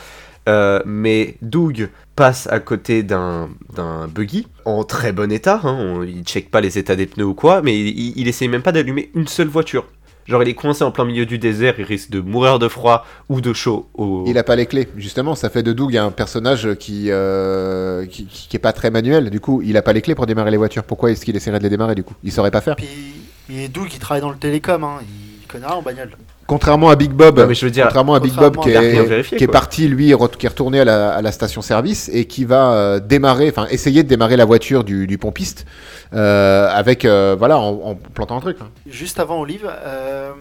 euh, 0.49 0.81
mais 0.85 1.37
Doug 1.43 1.89
passe 2.17 2.47
à 2.51 2.61
côté 2.61 3.03
d'un 3.03 3.49
d'un 3.75 4.07
buggy 4.09 4.47
en 4.65 4.85
très 4.85 5.13
bon 5.13 5.33
état. 5.33 5.61
Hein, 5.65 5.77
on- 5.79 6.03
il 6.03 6.23
check 6.25 6.51
pas 6.51 6.61
les 6.61 6.79
états 6.79 6.97
des 6.97 7.07
pneus 7.07 7.25
ou 7.27 7.35
quoi, 7.35 7.63
mais 7.63 7.79
il, 7.79 7.89
il, 7.89 8.13
il 8.19 8.29
essaye 8.29 8.49
même 8.49 8.63
pas 8.63 8.73
d'allumer 8.73 9.11
une 9.15 9.27
seule 9.27 9.49
voiture. 9.49 9.85
Genre, 10.27 10.43
il 10.43 10.49
est 10.49 10.55
coincé 10.55 10.83
en 10.85 10.91
plein 10.91 11.05
milieu 11.05 11.27
du 11.27 11.37
désert, 11.39 11.75
il 11.77 11.85
risque 11.85 12.09
de 12.09 12.19
mourir 12.21 12.59
de 12.59 12.67
froid 12.69 13.05
ou 13.29 13.43
de 13.43 13.53
chaud. 13.53 13.91
Au... 13.93 14.25
Il 14.27 14.39
a 14.39 14.43
pas 14.43 14.57
les 14.57 14.65
clés, 14.65 14.89
justement. 14.97 15.35
Ça 15.35 15.51
fait 15.51 15.63
de 15.63 15.75
Doug 15.75 15.95
un 15.99 16.11
personnage 16.11 16.75
qui, 16.77 17.09
euh, 17.11 18.07
qui, 18.07 18.25
qui- 18.25 18.49
qui 18.49 18.57
est 18.57 18.61
pas 18.61 18.73
très 18.73 18.91
manuel. 18.91 19.29
Du 19.29 19.41
coup, 19.41 19.61
il 19.63 19.77
a 19.77 19.83
pas 19.83 19.93
les 19.93 20.01
clés 20.01 20.15
pour 20.15 20.25
démarrer 20.25 20.51
les 20.51 20.57
voitures. 20.57 20.85
Pourquoi 20.85 21.11
est-ce 21.11 21.27
qu'il 21.27 21.37
essaierait 21.37 21.59
de 21.59 21.65
les 21.65 21.69
démarrer 21.69 21.95
du 21.95 22.05
coup? 22.05 22.15
Il 22.23 22.33
saurait 22.33 22.51
pas 22.51 22.63
faire. 22.63 22.75
Puis, 22.77 23.69
Doug, 23.69 23.89
il 23.93 23.99
travaille 23.99 24.23
dans 24.23 24.31
le 24.31 24.39
télécom, 24.39 24.83
hein, 24.83 25.01
il 25.03 25.47
connaît 25.47 25.67
rien 25.67 25.77
en 25.77 25.83
bagnole. 25.83 26.13
Contrairement 26.47 26.91
à 26.91 26.97
Big 26.97 27.11
Bob, 27.11 27.39
Non, 27.39 27.47
mais 27.47 27.55
je 27.55 27.65
veux 27.65 27.71
dire, 27.71 27.85
contrairement 27.85 28.15
à 28.15 28.21
Big 28.21 28.31
contrairement 28.33 28.57
Bob 28.57 28.65
qui 28.65 28.71
est, 28.71 29.03
vérifié, 29.05 29.39
qui 29.39 29.45
est 29.45 29.47
quoi. 29.47 29.53
parti, 29.53 29.89
lui, 29.89 30.07
qui 30.39 30.47
est 30.47 30.49
retourné 30.49 30.81
à 30.81 30.85
la, 30.85 31.15
à 31.15 31.23
la 31.23 31.33
station-service 31.33 32.11
et 32.13 32.27
qui 32.27 32.45
va 32.45 32.73
euh, 32.75 33.01
démarrer, 33.01 33.49
enfin 33.49 33.67
essayer 33.71 34.03
de 34.03 34.09
démarrer 34.09 34.37
la 34.37 34.45
voiture 34.45 34.85
du, 34.85 35.07
du 35.07 35.17
pompiste 35.17 35.65
euh, 36.13 36.69
avec, 36.71 37.05
euh, 37.07 37.35
voilà, 37.39 37.59
en, 37.59 37.71
en 37.91 37.95
plantant 37.95 38.37
un 38.37 38.41
truc. 38.41 38.59
hein. 38.61 38.69
juste 38.87 39.19
avant 39.21 39.41
Olive, 39.41 39.67
euh, 39.85 40.33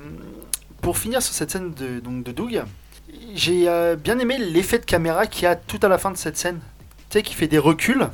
pour 0.81 0.97
finir 0.97 1.21
sur 1.21 1.33
cette 1.33 1.51
scène 1.51 1.71
de, 1.73 2.01
donc 2.01 2.23
de 2.23 2.31
Doug, 2.33 2.61
j'ai 3.33 3.69
euh, 3.69 3.95
bien 3.95 4.19
aimé 4.19 4.37
l'effet 4.37 4.79
de 4.79 4.85
caméra 4.85 5.25
qu'il 5.25 5.43
y 5.43 5.47
a 5.47 5.55
tout 5.55 5.79
à 5.83 5.87
la 5.87 5.97
fin 5.97 6.11
de 6.11 6.17
cette 6.17 6.35
scène. 6.37 6.59
Tu 7.09 7.19
sais, 7.19 7.23
qui 7.23 7.33
fait 7.33 7.47
des 7.47 7.59
reculs, 7.59 8.07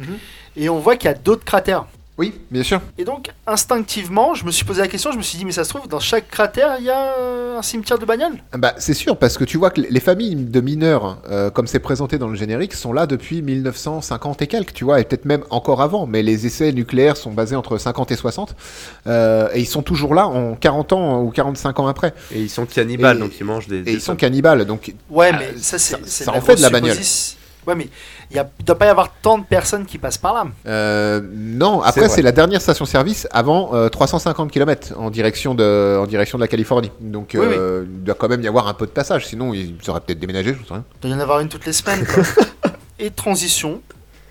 Mhm. 0.00 0.16
et 0.56 0.68
on 0.70 0.78
voit 0.78 0.96
qu'il 0.96 1.10
y 1.10 1.12
a 1.12 1.16
d'autres 1.16 1.44
cratères. 1.44 1.84
Oui, 2.18 2.34
bien 2.50 2.62
sûr. 2.62 2.80
Et 2.98 3.04
donc, 3.04 3.30
instinctivement, 3.46 4.34
je 4.34 4.44
me 4.44 4.50
suis 4.50 4.66
posé 4.66 4.82
la 4.82 4.88
question, 4.88 5.12
je 5.12 5.16
me 5.16 5.22
suis 5.22 5.38
dit, 5.38 5.46
mais 5.46 5.52
ça 5.52 5.64
se 5.64 5.70
trouve, 5.70 5.88
dans 5.88 5.98
chaque 5.98 6.28
cratère, 6.28 6.76
il 6.78 6.84
y 6.84 6.90
a 6.90 7.14
euh, 7.18 7.58
un 7.58 7.62
cimetière 7.62 7.98
de 7.98 8.04
bagnole? 8.04 8.34
Bah, 8.52 8.74
c'est 8.76 8.92
sûr, 8.92 9.16
parce 9.16 9.38
que 9.38 9.44
tu 9.44 9.56
vois 9.56 9.70
que 9.70 9.80
les 9.80 10.00
familles 10.00 10.34
de 10.36 10.60
mineurs, 10.60 11.18
euh, 11.30 11.48
comme 11.50 11.66
c'est 11.66 11.78
présenté 11.78 12.18
dans 12.18 12.28
le 12.28 12.34
générique, 12.36 12.74
sont 12.74 12.92
là 12.92 13.06
depuis 13.06 13.40
1950 13.40 14.42
et 14.42 14.46
quelques, 14.46 14.74
tu 14.74 14.84
vois, 14.84 15.00
et 15.00 15.04
peut-être 15.04 15.24
même 15.24 15.42
encore 15.48 15.80
avant, 15.80 16.06
mais 16.06 16.22
les 16.22 16.44
essais 16.46 16.70
nucléaires 16.72 17.16
sont 17.16 17.32
basés 17.32 17.56
entre 17.56 17.78
50 17.78 18.10
et 18.12 18.16
60, 18.16 18.54
euh, 19.06 19.48
et 19.54 19.60
ils 19.60 19.66
sont 19.66 19.82
toujours 19.82 20.14
là 20.14 20.26
en 20.28 20.54
40 20.54 20.92
ans 20.92 21.22
ou 21.22 21.30
45 21.30 21.80
ans 21.80 21.86
après. 21.86 22.12
Et 22.30 22.42
ils 22.42 22.50
sont 22.50 22.66
cannibales, 22.66 23.16
Et- 23.16 23.20
donc 23.20 23.32
ils 23.40 23.44
mangent 23.44 23.68
des. 23.68 23.78
Et 23.78 23.82
des 23.82 23.92
ils 23.94 24.00
sont 24.02 24.16
cannibales, 24.16 24.66
donc 24.66 24.92
Ouais, 25.08 25.30
Ah, 25.32 25.38
mais 25.38 25.54
ça, 25.58 25.78
c'est 25.78 25.96
ça- 26.06 26.32
en 26.34 26.42
fait 26.42 26.56
de 26.56 26.60
la 26.62 26.68
bagnole. 26.70 26.96
Ouais, 27.66 27.74
mais 27.74 27.88
il 28.30 28.36
ne 28.38 28.64
doit 28.64 28.78
pas 28.78 28.86
y 28.86 28.88
avoir 28.88 29.10
tant 29.22 29.38
de 29.38 29.44
personnes 29.44 29.86
qui 29.86 29.98
passent 29.98 30.18
par 30.18 30.34
là. 30.34 30.46
Euh, 30.66 31.20
non, 31.32 31.80
après 31.82 32.08
c'est 32.08 32.22
la 32.22 32.32
dernière 32.32 32.60
station-service 32.60 33.28
avant 33.30 33.74
euh, 33.74 33.88
350 33.88 34.50
km 34.50 34.94
en 34.98 35.10
direction 35.10 35.54
de, 35.54 35.98
en 36.00 36.06
direction 36.06 36.38
de 36.38 36.42
la 36.42 36.48
Californie. 36.48 36.90
Donc 37.00 37.30
Oui, 37.34 37.40
euh, 37.42 37.84
il 37.86 38.04
doit 38.04 38.14
quand 38.14 38.28
même 38.28 38.42
y 38.42 38.48
avoir 38.48 38.68
un 38.68 38.74
peu 38.74 38.86
de 38.86 38.90
passage, 38.90 39.26
sinon 39.26 39.54
il 39.54 39.76
serait 39.82 40.00
peut-être 40.00 40.18
déménagé, 40.18 40.54
je 40.54 40.66
sais 40.66 40.74
rien. 40.74 40.84
Il 40.96 41.08
doit 41.08 41.16
y 41.16 41.20
en 41.20 41.22
avoir 41.22 41.40
une 41.40 41.48
toutes 41.48 41.66
les 41.66 41.72
semaines. 41.72 42.04
quoi. 42.06 42.22
Et 42.98 43.10
transition, 43.10 43.80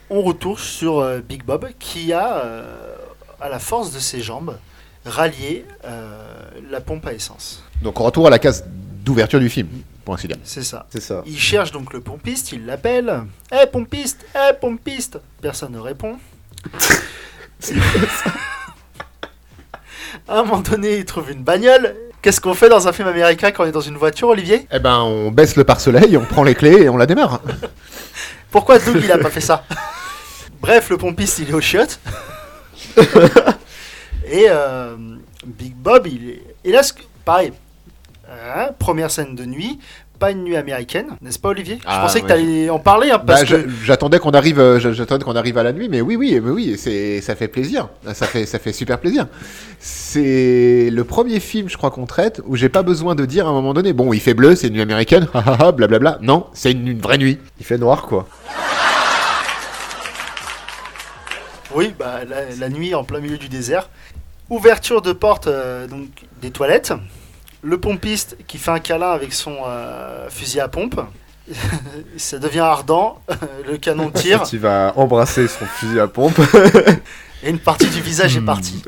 on 0.10 0.22
retourne 0.22 0.58
sur 0.58 1.00
euh, 1.00 1.20
Big 1.20 1.44
Bob 1.44 1.68
qui 1.80 2.14
a, 2.14 2.38
euh, 2.44 2.96
à 3.40 3.50
la 3.50 3.60
force 3.60 3.92
de 3.92 4.00
ses 4.00 4.22
jambes, 4.22 4.58
rallié 5.06 5.66
euh, 5.86 6.22
la 6.70 6.82
pompe 6.82 7.08
à 7.08 7.14
essence. 7.14 7.64
Donc 7.82 8.00
on 8.00 8.04
retourne 8.04 8.28
à 8.28 8.30
la 8.30 8.40
case 8.40 8.66
d'ouverture 9.04 9.40
du 9.40 9.50
film, 9.50 9.68
pour 10.04 10.14
ainsi 10.16 10.28
dire. 10.28 10.38
C'est 10.44 10.64
ça. 10.64 10.86
C'est 10.90 11.02
ça. 11.02 11.24
Il 11.26 11.40
cherche 11.40 11.72
donc 11.72 11.94
le 11.94 12.02
pompiste, 12.02 12.52
il 12.52 12.66
l'appelle. 12.66 13.24
Hé 13.52 13.66
pompiste, 13.72 14.26
hé 14.36 14.54
pompiste 14.60 15.20
Personne 15.42 15.74
ne 15.74 15.80
répond. 15.80 16.18
à 20.28 20.40
un 20.40 20.44
moment 20.44 20.60
donné, 20.60 20.98
il 20.98 21.06
trouve 21.06 21.32
une 21.32 21.44
bagnole. 21.44 21.96
Qu'est-ce 22.22 22.40
qu'on 22.40 22.54
fait 22.54 22.70
dans 22.70 22.88
un 22.88 22.94
film 22.94 23.08
américain 23.08 23.52
quand 23.52 23.64
on 23.64 23.68
est 23.68 23.72
dans 23.72 23.82
une 23.82 23.98
voiture, 23.98 24.28
Olivier? 24.30 24.68
Eh 24.72 24.80
ben 24.80 25.00
on 25.00 25.32
baisse 25.32 25.56
le 25.56 25.64
pare-soleil, 25.64 26.16
on 26.18 26.26
prend 26.26 26.44
les 26.44 26.54
clés 26.56 26.84
et 26.84 26.90
on 26.90 26.98
la 26.98 27.08
démarre. 27.08 27.42
Pourquoi 28.52 28.78
Doug 28.80 28.98
il 29.04 29.12
a 29.12 29.18
pas 29.18 29.32
fait 29.32 29.42
ça? 29.42 29.64
Bref, 30.62 30.90
le 30.90 30.98
pompiste 30.98 31.40
il 31.40 31.50
est 31.50 31.54
au 31.54 31.62
chiottes. 31.62 32.00
Et 34.32 34.46
euh, 34.50 34.96
Big 35.46 35.74
Bob, 35.76 36.08
il 36.08 36.30
est. 36.30 36.42
Et 36.64 36.72
là, 36.72 36.84
ce 36.84 36.94
que- 36.94 37.02
pareil, 37.26 37.52
hein, 38.32 38.70
première 38.80 39.12
scène 39.12 39.36
de 39.36 39.46
nuit, 39.46 39.80
pas 40.20 40.32
une 40.32 40.44
nuit 40.44 40.56
américaine, 40.56 41.08
n'est-ce 41.22 41.40
pas, 41.40 41.50
Olivier? 41.50 41.78
Je 41.82 41.84
Ah, 41.88 42.02
pensais 42.04 42.22
que 42.22 42.28
tu 42.28 42.32
allais 42.34 42.70
en 42.70 42.78
parler, 42.80 43.10
hein, 43.12 43.20
parce 43.20 43.42
Bah, 43.42 43.58
que. 43.58 43.70
J'attendais 43.84 44.20
qu'on 44.20 44.32
arrive, 44.32 44.60
euh, 44.60 44.80
j'attendais 44.80 45.24
qu'on 45.24 45.36
arrive 45.36 45.58
à 45.58 45.64
la 45.64 45.74
nuit, 45.74 45.90
mais 45.90 46.02
oui, 46.02 46.16
oui, 46.16 46.40
mais 46.44 46.52
oui, 46.52 46.76
c'est, 46.78 47.22
ça 47.22 47.36
fait 47.36 47.48
plaisir, 47.48 47.90
ça 48.14 48.28
fait, 48.28 48.46
ça 48.46 48.60
fait 48.60 48.72
super 48.74 49.00
plaisir. 49.00 49.28
C'est 49.80 50.90
le 50.92 51.04
premier 51.04 51.40
film, 51.40 51.70
je 51.70 51.78
crois 51.78 51.90
qu'on 51.90 52.06
traite, 52.06 52.42
où 52.46 52.56
j'ai 52.56 52.70
pas 52.70 52.84
besoin 52.84 53.16
de 53.16 53.26
dire 53.26 53.48
à 53.48 53.50
un 53.50 53.54
moment 53.54 53.74
donné, 53.74 53.94
bon, 53.94 54.14
il 54.14 54.20
fait 54.20 54.36
bleu, 54.36 54.56
c'est 54.56 54.68
une 54.68 54.74
nuit 54.74 54.82
américaine, 54.82 55.28
blablabla. 55.76 56.20
Non, 56.22 56.48
c'est 56.54 56.72
une, 56.72 56.88
une 56.88 57.00
vraie 57.02 57.18
nuit. 57.18 57.40
Il 57.60 57.66
fait 57.66 57.80
noir, 57.80 58.04
quoi. 58.04 58.28
Oui, 61.74 61.94
bah, 61.98 62.20
la, 62.30 62.54
la 62.60 62.70
nuit 62.70 62.94
en 62.94 63.04
plein 63.04 63.20
milieu 63.22 63.38
du 63.38 63.48
désert. 63.50 63.90
Ouverture 64.50 65.02
de 65.02 65.14
porte 65.14 65.48
euh, 65.48 65.88
donc, 65.88 66.10
des 66.42 66.52
toilettes. 66.52 66.94
Le 67.64 67.80
pompiste 67.80 68.38
qui 68.48 68.58
fait 68.58 68.72
un 68.72 68.80
câlin 68.80 69.12
avec 69.12 69.34
son 69.34 69.56
euh, 69.68 70.30
fusil 70.30 70.60
à 70.60 70.68
pompe. 70.68 71.00
Ça 72.18 72.40
devient 72.40 72.60
ardent. 72.60 73.20
le 73.70 73.78
canon 73.78 74.10
tire. 74.14 74.44
Tu 74.44 74.58
vas 74.58 74.94
embrasser 74.96 75.48
son 75.48 75.66
fusil 75.66 76.00
à 76.00 76.08
pompe. 76.08 76.40
et 77.44 77.50
une 77.50 77.60
partie 77.60 77.88
du 77.88 78.02
visage 78.02 78.38
est 78.38 78.40
Hmm. 78.42 78.46
partie. 78.46 78.82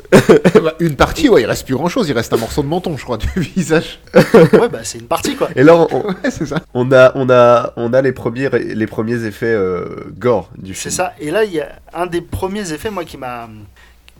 Bah, 0.62 0.74
une 0.80 0.96
partie, 0.96 1.28
ouais, 1.28 1.42
il 1.42 1.46
reste 1.46 1.66
plus 1.66 1.74
grand 1.74 1.88
chose, 1.88 2.08
il 2.08 2.12
reste 2.14 2.32
un 2.32 2.36
morceau 2.36 2.62
de 2.62 2.68
menton, 2.68 2.96
je 2.96 3.02
crois, 3.04 3.16
du 3.18 3.28
visage. 3.38 3.98
Ouais, 4.14 4.68
bah, 4.68 4.78
c'est 4.84 4.98
une 4.98 5.06
partie 5.08 5.36
quoi. 5.36 5.48
Et 5.56 5.62
là, 5.62 5.74
on, 5.76 5.86
Ouais, 6.06 6.14
c'est 6.30 6.46
ça. 6.46 6.56
on 6.72 6.90
a, 6.92 7.12
on 7.16 7.28
a, 7.30 7.72
on 7.76 7.92
a 7.92 8.00
les 8.02 8.12
premiers, 8.12 8.48
les 8.50 8.86
premiers 8.86 9.24
effets 9.24 9.46
euh, 9.46 10.04
gore 10.18 10.50
du 10.56 10.74
C'est 10.74 10.82
film. 10.90 10.94
ça. 10.94 11.14
Et 11.20 11.30
là, 11.30 11.44
il 11.44 11.52
y 11.52 11.60
a 11.60 11.68
un 11.92 12.06
des 12.06 12.20
premiers 12.22 12.72
effets, 12.72 12.90
moi, 12.90 13.04
qui 13.04 13.18
m'a 13.18 13.48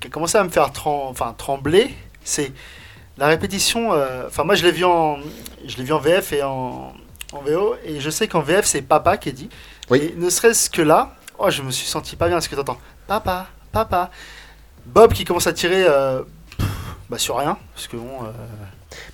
qui 0.01 0.09
a 0.09 0.11
commencé 0.11 0.37
à 0.37 0.45
me 0.45 0.51
faire 0.51 0.71
trem- 0.73 1.09
enfin, 1.09 1.35
trembler. 1.39 1.95
C'est 2.25 2.53
la 3.19 3.29
répétition. 3.29 3.93
euh, 3.93 4.25
Enfin, 4.27 4.45
moi, 4.45 4.55
je 4.55 4.63
l'ai 4.65 4.73
vu 4.73 4.85
en, 4.85 5.19
je 5.67 5.77
l'ai 5.77 5.85
vu 5.85 5.93
en 5.93 5.99
VF 5.99 6.33
et 6.33 6.43
en, 6.43 6.93
en 7.33 7.39
VO, 7.47 7.77
et 7.85 8.01
je 8.01 8.11
sais 8.11 8.29
qu'en 8.29 8.41
VF, 8.41 8.65
c'est 8.65 8.83
papa 8.83 9.17
qui 9.17 9.29
est 9.29 9.33
dit. 9.33 9.49
Oui. 9.91 9.99
Et 9.99 10.15
ne 10.17 10.31
serait-ce 10.31 10.71
que 10.71 10.83
là, 10.83 11.15
oh, 11.39 11.51
je 11.51 11.63
me 11.63 11.71
suis 11.71 11.87
senti 11.87 12.17
pas 12.17 12.29
bien. 12.29 12.39
Est-ce 12.39 12.49
que 12.49 12.55
t'entends 12.57 12.79
Papa, 13.07 13.47
papa. 13.73 14.11
Bob 14.87 15.13
qui 15.13 15.25
commence 15.25 15.47
à 15.47 15.53
tirer 15.53 15.85
euh, 15.87 16.23
pff, 16.59 16.69
bah, 17.11 17.19
sur 17.19 17.37
rien, 17.39 17.57
parce 17.75 17.87
que 17.87 17.97
bon. 17.97 18.25
euh, 18.25 18.31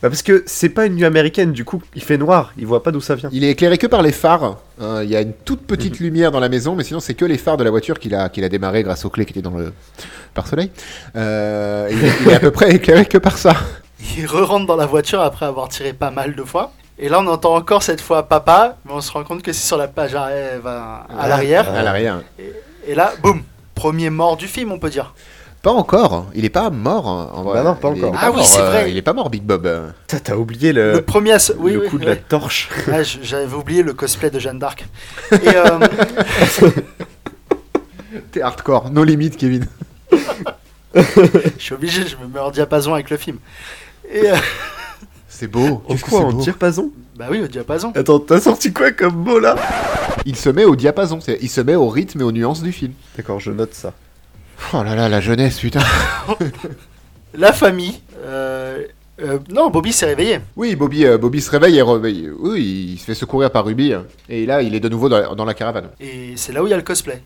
Bah 0.03 0.09
parce 0.11 0.23
que 0.23 0.43
c'est 0.47 0.69
pas 0.69 0.87
une 0.87 0.95
nuit 0.97 1.05
américaine, 1.05 1.53
du 1.53 1.65
coup, 1.65 1.81
il 1.95 2.03
fait 2.03 2.19
noir, 2.19 2.53
il 2.59 2.67
voit 2.67 2.83
pas 2.83 2.91
d'où 2.91 3.01
ça 3.01 3.15
vient. 3.15 3.29
Il 3.33 3.45
est 3.45 3.51
éclairé 3.51 3.79
que 3.79 3.87
par 3.87 4.03
les 4.03 4.11
phares. 4.13 4.59
hein, 4.81 5.03
Il 5.05 5.09
y 5.11 5.15
a 5.17 5.21
une 5.21 5.33
toute 5.33 5.63
petite 5.67 6.01
lumière 6.01 6.33
dans 6.33 6.41
la 6.41 6.49
maison, 6.49 6.75
mais 6.75 6.83
sinon 6.85 6.99
c'est 7.01 7.15
que 7.15 7.25
les 7.25 7.39
phares 7.39 7.57
de 7.57 7.65
la 7.65 7.71
voiture 7.71 7.99
qu'il 8.01 8.15
a, 8.17 8.29
qu'il 8.29 8.43
a 8.45 8.49
démarré 8.49 8.83
grâce 8.83 9.05
aux 9.05 9.11
clés 9.11 9.25
qui 9.25 9.33
étaient 9.33 9.43
dans 9.43 9.57
le 9.57 9.73
pare-soleil. 10.35 10.71
Euh, 11.17 11.89
il 12.25 12.29
est 12.31 12.35
à 12.35 12.41
peu 12.41 12.51
près 12.51 12.73
éclairé 12.75 13.07
que 13.07 13.19
par 13.19 13.39
ça. 13.39 13.55
Il 14.17 14.27
re-rentre 14.27 14.67
dans 14.67 14.77
la 14.77 14.87
voiture 14.87 15.21
après 15.21 15.47
avoir 15.47 15.69
tiré 15.69 15.93
pas 15.93 16.11
mal 16.11 16.35
de 16.35 16.43
fois. 16.45 16.73
Et 16.99 17.09
là, 17.09 17.21
on 17.21 17.27
entend 17.27 17.55
encore 17.55 17.83
cette 17.83 18.01
fois 18.01 18.25
papa, 18.25 18.77
mais 18.85 18.93
on 18.93 19.01
se 19.01 19.11
rend 19.13 19.25
compte 19.25 19.43
que 19.43 19.53
c'est 19.53 19.67
sur 19.67 19.77
la 19.79 19.89
page 19.89 20.15
arrière, 20.15 20.67
à, 20.67 21.07
à 21.19 21.29
l'arrière. 21.29 21.73
À 21.73 21.83
l'arrière. 21.83 22.21
Et 22.87 22.95
là, 22.95 23.13
boum, 23.23 23.43
premier 23.75 24.11
mort 24.11 24.37
du 24.37 24.47
film, 24.47 24.71
on 24.73 24.79
peut 24.79 24.91
dire. 24.91 25.15
Pas 25.63 25.71
encore. 25.73 26.27
Il 26.35 26.45
est 26.47 26.51
pas 26.51 26.71
mort. 26.71 27.07
hein, 27.07 27.31
En 27.35 27.43
vrai. 27.43 27.55
Bah 27.63 27.63
non, 27.65 27.75
pas 27.75 27.93
Il 27.95 28.05
encore. 28.05 28.19
Ah 28.23 28.31
oui, 28.31 28.41
c'est 28.45 28.61
euh, 28.61 28.71
vrai. 28.71 28.91
Il 28.91 28.97
est 28.97 29.03
pas 29.03 29.13
mort, 29.13 29.29
Big 29.29 29.43
Bob. 29.43 29.67
euh. 29.67 29.91
T'as 30.07 30.35
oublié 30.35 30.73
le, 30.73 30.93
le 30.95 31.03
premier 31.03 31.33
à 31.33 31.39
se- 31.39 31.53
oui, 31.53 31.73
le 31.75 31.81
oui, 31.83 31.89
coup 31.89 31.99
de 31.99 32.07
la 32.07 32.17
torche. 32.17 32.69
Ah, 32.91 33.03
J'avais 33.03 33.55
oublié 33.55 33.83
le 33.83 33.93
cosplay 33.93 34.31
de 34.31 34.39
Jeanne 34.39 34.59
d'Arc. 34.59 34.87
Euh, 35.33 35.79
T'es 38.33 38.43
hardcore. 38.43 38.91
No 38.91 39.05
limit, 39.05 39.31
Kevin. 39.31 39.67
je 40.95 41.03
suis 41.59 41.75
obligé, 41.75 42.07
je 42.07 42.17
me 42.17 42.27
mets 42.33 42.41
en 42.41 42.51
diapason 42.51 42.95
avec 42.95 43.11
le 43.11 43.17
film. 43.17 43.39
Et 44.13 44.31
euh, 44.31 44.37
C'est 45.29 45.47
beau. 45.49 45.83
En 45.89 45.97
quoi 45.97 46.21
En 46.21 46.33
diapason? 46.33 46.91
Bah 47.17 47.27
oui, 47.31 47.41
au 47.43 47.47
diapason. 47.49 47.93
Attends, 47.95 48.19
t'as 48.21 48.41
sorti 48.41 48.73
quoi 48.73 48.91
comme 48.93 49.17
mot 49.17 49.39
là? 49.39 49.57
Il 50.27 50.37
se 50.37 50.49
met 50.51 50.65
au 50.65 50.75
diapason. 50.77 51.21
c'est- 51.21 51.39
Il 51.43 51.49
se 51.49 51.61
met 51.61 51.75
au 51.75 51.89
rythme 51.89 52.21
et 52.21 52.25
aux 52.25 52.33
nuances 52.33 52.63
du 52.63 52.73
film. 52.73 52.93
D'accord, 53.17 53.41
je 53.41 53.51
note 53.51 53.75
ça. 53.75 53.93
Oh 54.75 54.83
là 54.83 54.95
là, 54.95 55.09
la 55.09 55.21
jeunesse, 55.21 55.59
putain. 55.61 55.81
La 57.35 57.53
famille. 57.53 58.01
euh, 58.25 58.83
euh, 59.23 59.39
non, 59.51 59.71
Bobby 59.71 59.93
s'est 59.93 60.07
réveillé. 60.07 60.41
Oui, 60.57 60.75
Bobby, 60.77 61.07
euh, 61.07 61.17
Bobby 61.19 61.41
se 61.41 61.51
réveille 61.51 61.79
et 61.79 61.83
réveille. 61.83 62.29
Oui, 62.39 62.91
il 62.95 62.99
se 62.99 63.05
fait 63.05 63.15
secourir 63.15 63.51
par 63.51 63.65
Ruby. 63.65 63.93
hein. 63.95 64.05
Et 64.29 64.47
là, 64.47 64.63
il 64.63 64.75
est 64.75 64.81
de 64.81 64.89
nouveau 64.89 65.09
dans 65.09 65.19
la, 65.19 65.35
dans 65.35 65.45
la 65.45 65.55
caravane. 65.55 65.89
Et 66.01 66.33
c'est 66.37 66.53
là 66.53 66.63
où 66.63 66.67
il 66.67 66.71
y 66.71 66.73
a 66.73 66.77
le 66.77 66.83
cosplay. 66.83 67.23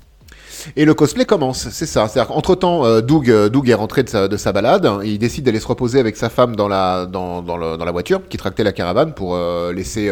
Et 0.77 0.85
le 0.85 0.94
cosplay 0.94 1.24
commence, 1.24 1.68
c'est 1.70 1.87
ça. 1.87 2.09
C'est-à-dire 2.09 2.33
qu'entre-temps, 2.33 2.85
euh, 2.85 3.00
Doug, 3.00 3.31
euh, 3.31 3.48
Doug 3.48 3.68
est 3.68 3.74
rentré 3.74 4.03
de 4.03 4.09
sa, 4.09 4.29
de 4.29 4.37
sa 4.37 4.53
balade. 4.53 4.88
il 5.05 5.18
décide 5.18 5.44
d'aller 5.44 5.61
se 5.61 5.66
reposer 5.66 5.98
avec 6.00 6.16
sa 6.16 6.29
femme 6.29 6.57
dans 6.57 6.68
la, 6.68 7.07
dans, 7.07 7.42
dans, 7.42 7.57
la 7.57 7.92
voiture 7.92 8.20
qui 8.29 8.37
tractait 8.37 8.64
la 8.64 8.72
caravane 8.72 9.14
pour 9.14 9.35
euh, 9.35 9.72
laisser 9.72 10.11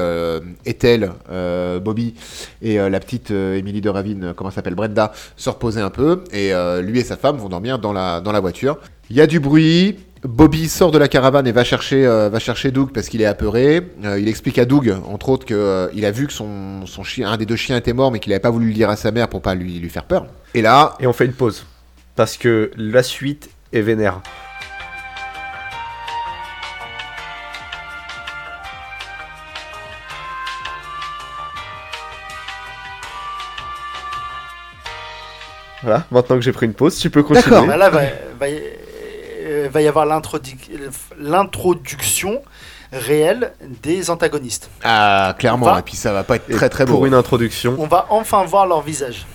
Ethel, 0.65 1.13
Bobby 1.83 2.15
et 2.61 2.77
la 2.77 3.01
petite 3.01 3.31
Émilie 3.31 3.81
de 3.81 3.89
Ravine, 3.89 4.33
comment 4.37 4.51
elle 4.51 4.55
s'appelle, 4.55 4.75
Brenda, 4.75 5.13
se 5.37 5.51
reposer 5.51 5.81
un 5.81 5.91
peu. 5.91 6.25
Et 6.33 6.53
lui 6.83 7.01
et 7.01 7.05
sa 7.05 7.17
femme 7.17 7.37
vont 7.37 7.49
dormir 7.49 7.79
dans 7.79 7.93
la, 7.93 8.21
dans 8.21 8.33
la 8.33 8.41
voiture. 8.41 8.79
Il 9.11 9.17
y 9.17 9.21
a 9.21 9.27
du 9.27 9.41
bruit. 9.41 9.97
Bobby 10.25 10.69
sort 10.69 10.93
de 10.93 10.99
la 10.99 11.09
caravane 11.09 11.47
et 11.49 11.53
va 11.53 11.65
chercher, 11.65 12.07
euh, 12.07 12.29
va 12.29 12.39
chercher 12.39 12.71
Doug 12.71 12.93
parce 12.93 13.09
qu'il 13.09 13.21
est 13.21 13.27
apeuré. 13.27 13.81
Euh, 14.05 14.21
il 14.21 14.29
explique 14.29 14.59
à 14.59 14.65
Doug, 14.65 14.95
entre 15.09 15.31
autres, 15.31 15.45
qu'il 15.47 16.05
a 16.05 16.11
vu 16.13 16.29
que 16.29 16.33
son, 16.33 16.87
son 16.87 17.03
chien, 17.03 17.29
un 17.31 17.37
des 17.37 17.47
deux 17.47 17.57
chiens 17.57 17.77
était 17.77 17.93
mort, 17.93 18.13
mais 18.13 18.21
qu'il 18.21 18.31
n'avait 18.31 18.41
pas 18.41 18.51
voulu 18.51 18.69
le 18.69 18.73
dire 18.75 18.89
à 18.89 18.95
sa 18.97 19.11
mère 19.11 19.29
pour 19.29 19.43
pas 19.43 19.55
lui, 19.57 19.81
lui 19.81 19.89
faire 19.89 20.05
peur. 20.05 20.27
Et 20.55 20.63
là, 20.63 20.95
Et 21.01 21.07
on 21.09 21.13
fait 21.13 21.27
une 21.27 21.33
pause. 21.33 21.67
Parce 22.15 22.37
que 22.37 22.71
la 22.77 23.03
suite 23.03 23.51
est 23.73 23.81
vénère. 23.81 24.21
Voilà, 35.83 36.05
maintenant 36.13 36.37
que 36.37 36.43
j'ai 36.43 36.53
pris 36.53 36.67
une 36.67 36.75
pause, 36.75 36.97
tu 36.99 37.11
peux 37.11 37.25
continuer. 37.25 37.51
D'accord. 37.51 37.67
Bah 37.67 37.77
là, 37.77 37.91
va, 37.91 38.03
va 38.39 38.49
y- 38.49 38.63
euh, 39.43 39.69
va 39.71 39.83
y 39.83 39.89
avoir 39.89 40.07
l'introduc- 40.07 40.71
l'introduction 41.19 42.43
réelle 42.93 43.53
des 43.83 44.11
antagonistes. 44.11 44.71
Ah, 44.85 45.35
clairement, 45.39 45.67
Va. 45.67 45.79
et 45.79 45.83
puis 45.83 45.97
ça 45.97 46.13
va 46.13 46.25
pas 46.25 46.37
être 46.37 46.49
très 46.51 46.69
très 46.69 46.85
Pour 46.85 47.01
beau. 47.01 47.07
une 47.07 47.15
introduction. 47.15 47.77
On 47.79 47.87
va 47.87 48.07
enfin 48.11 48.45
voir 48.45 48.67
leur 48.67 48.83
visage. 48.83 49.27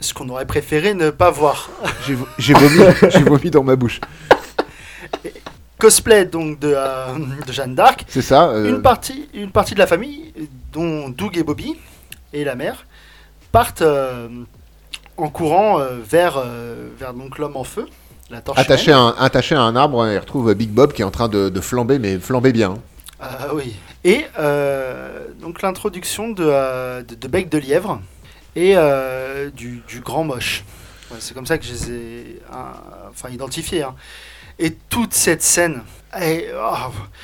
Ce 0.00 0.14
qu'on 0.14 0.28
aurait 0.30 0.46
préféré 0.46 0.94
ne 0.94 1.10
pas 1.10 1.30
voir. 1.30 1.70
J'ai 2.06 2.14
vo- 2.14 2.26
J'ai 2.38 2.54
vomi, 3.22 3.50
dans 3.50 3.62
ma 3.64 3.76
bouche. 3.76 4.00
Cosplay 5.78 6.26
donc 6.26 6.58
de, 6.58 6.74
euh, 6.76 7.06
de 7.46 7.52
Jeanne 7.52 7.74
d'Arc. 7.74 8.04
C'est 8.08 8.20
ça. 8.22 8.48
euh, 8.50 8.68
Une, 8.68 8.82
partie, 8.82 9.28
une 9.32 9.50
partie 9.50 9.74
de 9.74 9.78
la 9.78 9.86
famille, 9.86 10.32
dont 10.72 11.08
Doug 11.08 11.38
et 11.38 11.42
Bobby, 11.42 11.76
et 12.34 12.44
la 12.44 12.54
mère, 12.54 12.86
partent 13.50 13.80
euh, 13.82 14.28
en 15.16 15.28
courant 15.30 15.80
euh, 15.80 15.96
vers, 16.06 16.36
euh, 16.36 16.88
vers 16.98 17.14
donc 17.14 17.38
l'homme 17.38 17.56
en 17.56 17.64
feu, 17.64 17.86
la 18.30 18.40
torche. 18.40 18.58
attaché, 18.58 18.90
humaine. 18.92 19.02
à 19.18 19.22
un, 19.22 19.24
attaché 19.24 19.54
à 19.54 19.62
un 19.62 19.76
arbre, 19.76 20.06
et 20.06 20.18
retrouve 20.18 20.54
Big 20.54 20.70
Bob 20.70 20.92
qui 20.92 21.02
est 21.02 21.04
en 21.04 21.10
train 21.10 21.28
de, 21.28 21.48
de 21.48 21.60
flamber, 21.60 21.98
mais 21.98 22.18
flamber 22.18 22.52
bien. 22.52 22.74
Ah 23.20 23.48
oui. 23.54 23.74
Et 24.04 24.24
euh, 24.38 25.26
donc 25.40 25.60
l'introduction 25.62 26.30
de, 26.30 26.44
euh, 26.46 27.02
de, 27.02 27.14
de 27.14 27.28
Bec 27.28 27.48
de 27.50 27.58
Lièvre 27.58 28.00
et 28.56 28.72
euh, 28.76 29.50
du, 29.50 29.82
du 29.86 30.00
Grand 30.00 30.24
Moche. 30.24 30.64
Ouais, 31.10 31.18
C'est 31.20 31.34
comme 31.34 31.46
ça 31.46 31.58
que 31.58 31.64
je 31.64 31.72
les 31.72 31.90
ai 31.90 32.42
enfin, 33.12 33.28
identifiés. 33.30 33.82
hein. 33.82 33.94
Et 34.58 34.72
toute 34.90 35.12
cette 35.14 35.42
scène, 35.42 35.82
oh, 36.14 36.74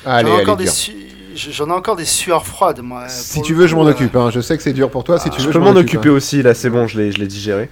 Allez, 0.05 0.31
encore 0.31 0.57
des 0.57 0.65
su- 0.67 0.95
j'en 1.35 1.67
ai 1.69 1.71
encore 1.73 1.95
des 1.95 2.05
sueurs 2.05 2.45
froides, 2.45 2.81
moi. 2.81 3.07
Si 3.09 3.41
tu 3.43 3.53
veux, 3.53 3.67
je 3.67 3.75
m'en 3.75 3.85
euh, 3.85 3.91
occupe. 3.91 4.15
hein. 4.15 4.29
Je 4.31 4.39
sais 4.41 4.57
que 4.57 4.63
c'est 4.63 4.73
dur 4.73 4.89
pour 4.89 5.03
toi. 5.03 5.19
Si 5.19 5.29
tu 5.29 5.39
Je 5.39 5.45
veux, 5.45 5.51
peux 5.53 5.59
je 5.59 5.63
m'en 5.63 5.69
occupe, 5.71 5.99
occuper 5.99 6.09
hein. 6.09 6.13
aussi, 6.13 6.41
là 6.41 6.53
c'est 6.55 6.69
bon, 6.71 6.87
je 6.87 6.99
l'ai 6.99 7.11
je 7.11 7.19
l'ai 7.19 7.27
digéré. 7.27 7.69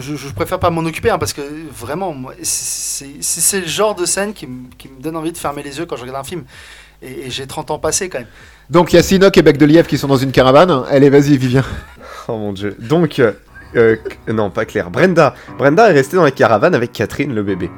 Je, 0.00 0.16
je 0.16 0.28
préfère 0.34 0.58
pas 0.58 0.70
m'en 0.70 0.80
occuper 0.82 1.10
hein, 1.10 1.18
parce 1.18 1.32
que 1.32 1.42
vraiment, 1.72 2.14
c'est 2.42 3.60
le 3.60 3.66
genre 3.66 3.94
de 3.94 4.04
scène 4.06 4.32
qui, 4.32 4.46
me- 4.46 4.68
qui 4.78 4.88
me 4.88 5.00
donne 5.00 5.16
envie 5.16 5.32
de 5.32 5.38
fermer 5.38 5.62
les 5.62 5.78
yeux 5.78 5.86
quand 5.86 5.96
je 5.96 6.02
regarde 6.02 6.18
un 6.20 6.24
film. 6.24 6.42
Et, 7.02 7.26
et 7.26 7.30
j'ai 7.30 7.46
30 7.46 7.70
ans 7.70 7.78
passés 7.78 8.08
quand 8.08 8.18
même. 8.18 8.28
Donc 8.68 8.92
il 8.92 8.96
y 8.96 8.98
a 8.98 9.02
Sinoc 9.02 9.36
et 9.38 9.42
Bec 9.42 9.56
de 9.58 9.66
Lièvre 9.66 9.86
qui 9.88 9.98
sont 9.98 10.08
dans 10.08 10.16
une 10.16 10.32
caravane. 10.32 10.84
Allez, 10.90 11.08
vas-y, 11.10 11.36
Vivien. 11.36 11.64
Oh 12.28 12.36
mon 12.36 12.52
dieu. 12.52 12.76
Donc, 12.78 13.18
euh, 13.18 13.32
euh, 13.76 13.96
non, 14.28 14.50
pas 14.50 14.64
Claire. 14.64 14.90
Brenda. 14.90 15.34
Brenda 15.58 15.88
est 15.90 15.94
restée 15.94 16.16
dans 16.16 16.24
la 16.24 16.30
caravane 16.30 16.74
avec 16.74 16.92
Catherine, 16.92 17.34
le 17.34 17.42
bébé. 17.42 17.70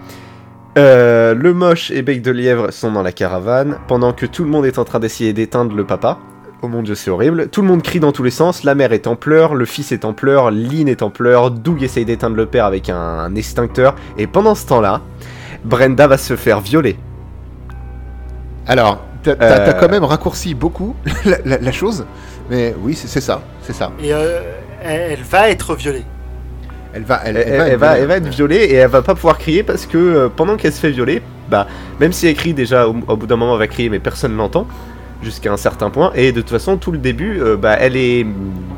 Euh, 0.79 1.35
le 1.35 1.53
moche 1.55 1.91
et 1.91 2.03
Bec 2.03 2.23
de 2.23 2.31
Lièvre 2.31 2.73
sont 2.73 2.91
dans 2.93 3.03
la 3.03 3.13
caravane, 3.13 3.79
pendant 3.89 4.13
que 4.13 4.25
tout 4.27 4.43
le 4.43 4.51
monde 4.51 4.65
est 4.67 4.79
en 4.79 4.85
train 4.85 5.01
d'essayer 5.01 5.33
d'éteindre 5.33 5.75
le 5.77 5.85
papa. 5.87 6.19
Oh 6.65 6.69
mon 6.69 6.83
dieu, 6.83 6.95
c'est 6.95 7.11
horrible. 7.11 7.49
Tout 7.49 7.61
le 7.63 7.67
monde 7.69 7.83
crie 7.83 7.99
dans 7.99 8.13
tous 8.13 8.23
les 8.23 8.31
sens. 8.31 8.63
La 8.63 8.77
mère 8.77 8.93
est 8.93 9.09
en 9.09 9.17
pleurs, 9.17 9.55
le 9.55 9.65
fils 9.65 9.91
est 9.91 10.05
en 10.05 10.13
pleurs, 10.13 10.53
Lynn 10.53 10.87
est 10.89 11.03
en 11.03 11.11
pleurs, 11.11 11.51
Doug 11.51 11.83
essaye 11.83 12.05
d'éteindre 12.05 12.37
le 12.37 12.47
père 12.47 12.67
avec 12.67 12.89
un, 12.89 12.97
un 12.97 13.35
extincteur. 13.35 13.97
Et 14.17 14.29
pendant 14.29 14.55
ce 14.55 14.67
temps-là, 14.69 15.01
Brenda 15.65 16.07
va 16.07 16.17
se 16.19 16.37
faire 16.37 16.61
violer. 16.61 16.97
Alors, 18.69 19.01
t'as 19.25 19.35
t'as- 19.35 19.71
Euh. 19.71 19.73
quand 19.73 19.89
même 19.91 20.05
raccourci 20.05 20.55
beaucoup 20.55 20.95
la, 21.25 21.39
la- 21.45 21.59
la 21.59 21.73
chose. 21.73 22.07
Mais 22.49 22.75
oui, 22.81 22.95
c'est 22.95 23.21
ça. 23.21 23.43
C'est 23.63 23.73
ça. 23.73 23.91
Et 24.01 24.13
euh, 24.15 24.41
elle, 24.85 25.23
va 25.23 25.51
être 25.51 25.75
violée. 25.75 26.05
Elle 26.95 27.03
va, 27.05 27.23
elle, 27.25 27.39
Elle, 27.39 27.49
elle 27.73 27.77
va, 27.79 27.99
elle 27.99 28.07
va 28.07 28.17
être 28.19 28.29
violée 28.29 28.57
et 28.57 28.75
elle 28.75 28.91
va 28.91 29.03
pas 29.03 29.15
pouvoir 29.17 29.39
crier 29.39 29.63
parce 29.65 29.87
que 29.87 29.97
euh, 29.99 30.29
pendant 30.29 30.57
qu'elle 30.57 30.73
se 30.73 30.79
fait 30.81 30.91
violer, 30.91 31.23
bah, 31.51 31.67
même 31.99 32.13
si 32.13 32.29
elle 32.29 32.35
crie 32.35 32.55
déjà, 32.55 32.87
au, 32.87 32.95
au 33.09 33.17
bout 33.17 33.27
d'un 33.27 33.37
moment 33.37 33.55
elle 33.55 33.59
va 33.61 33.67
crier, 33.67 33.89
mais 33.89 33.99
personne 33.99 34.37
l'entend 34.37 34.67
jusqu'à 35.23 35.53
un 35.53 35.57
certain 35.57 35.91
point. 35.91 36.11
Et 36.15 36.33
de 36.33 36.41
toute 36.41 36.51
façon, 36.51 36.77
tout 36.77 36.93
le 36.93 36.99
début, 36.99 37.41
euh, 37.41 37.57
bah, 37.57 37.77
elle 37.79 37.97
est 37.97 38.27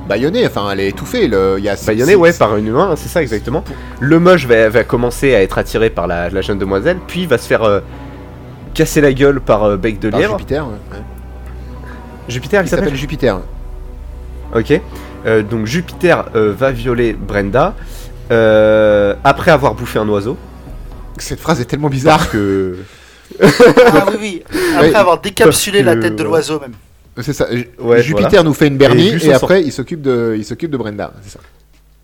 Baïonnée, 0.08 0.46
enfin, 0.46 0.68
elle 0.70 0.80
est 0.80 0.88
étouffée. 0.88 1.28
Le, 1.28 1.54
il 1.58 1.64
y 1.64 1.68
a 1.70 1.76
baïonnée 1.76 2.12
c'est- 2.12 2.14
ouais, 2.16 2.32
par 2.34 2.52
un 2.52 2.58
humain, 2.58 2.94
c'est 2.96 3.08
ça 3.08 3.22
exactement. 3.22 3.64
Le 4.00 4.18
moche 4.20 4.46
va, 4.46 4.68
va 4.68 4.84
commencer 4.84 5.34
à 5.34 5.42
être 5.42 5.56
attiré 5.56 5.88
par 5.90 6.06
la, 6.06 6.28
la 6.28 6.40
jeune 6.42 6.58
demoiselle, 6.58 6.98
puis 7.06 7.24
va 7.26 7.38
se 7.38 7.46
faire 7.46 7.62
euh, 7.62 7.80
casser 8.74 9.00
la 9.00 9.12
gueule 9.14 9.40
par 9.40 9.64
euh, 9.64 9.76
Bec 9.78 9.98
de 10.00 10.10
par 10.10 10.20
Lièvre. 10.20 10.38
Jupiter. 10.38 10.66
ouais. 10.66 10.98
Jupiter, 12.28 12.62
il 12.62 12.66
Il 12.66 12.68
s'appelle 12.68 12.94
Jupiter. 12.96 13.40
Ok. 14.54 14.80
Euh, 15.26 15.42
donc 15.42 15.66
Jupiter 15.66 16.26
va 16.34 16.70
violer 16.70 17.14
Brenda 17.14 17.74
après 18.30 19.50
avoir 19.50 19.74
bouffé 19.74 19.98
un 19.98 20.08
oiseau. 20.08 20.36
Cette 21.18 21.40
phrase 21.40 21.60
est 21.60 21.64
tellement 21.66 21.88
bizarre. 21.88 22.28
Que. 22.30 22.76
Ah 23.40 24.06
oui, 24.10 24.16
oui. 24.20 24.42
Après 24.74 24.88
Ouais, 24.88 24.94
avoir 24.94 25.20
décapsulé 25.20 25.82
la 25.82 25.96
tête 25.96 26.16
de 26.16 26.22
l'oiseau 26.22 26.60
même. 26.60 26.74
C'est 27.20 27.32
ça. 27.32 27.46
Ouais, 27.78 28.02
Jupiter 28.02 28.28
voilà. 28.28 28.42
nous 28.42 28.54
fait 28.54 28.66
une 28.66 28.76
Bernie 28.76 29.14
et, 29.22 29.32
après 29.32 29.62
il 29.62 29.70
s'occupe 29.70 30.02
de, 30.02 30.34
il 30.36 30.44
s'occupe 30.44 30.70
de 30.70 30.76
Brenda. 30.76 31.12
C'est 31.22 31.30
ça. 31.30 31.40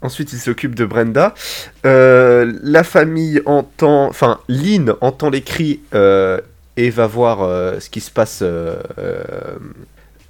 Ensuite, 0.02 0.32
il 0.32 0.38
s'occupe 0.38 0.74
de 0.74 0.86
Brenda. 0.86 1.34
Euh, 1.84 2.54
la 2.62 2.84
famille 2.84 3.42
entend, 3.44 4.06
enfin, 4.06 4.38
Lynn 4.48 4.94
entend 5.02 5.28
les 5.28 5.42
cris 5.42 5.80
euh, 5.94 6.40
et 6.78 6.88
va 6.88 7.06
voir 7.06 7.42
euh, 7.42 7.78
ce 7.80 7.90
qui 7.90 8.00
se 8.00 8.10
passe 8.10 8.42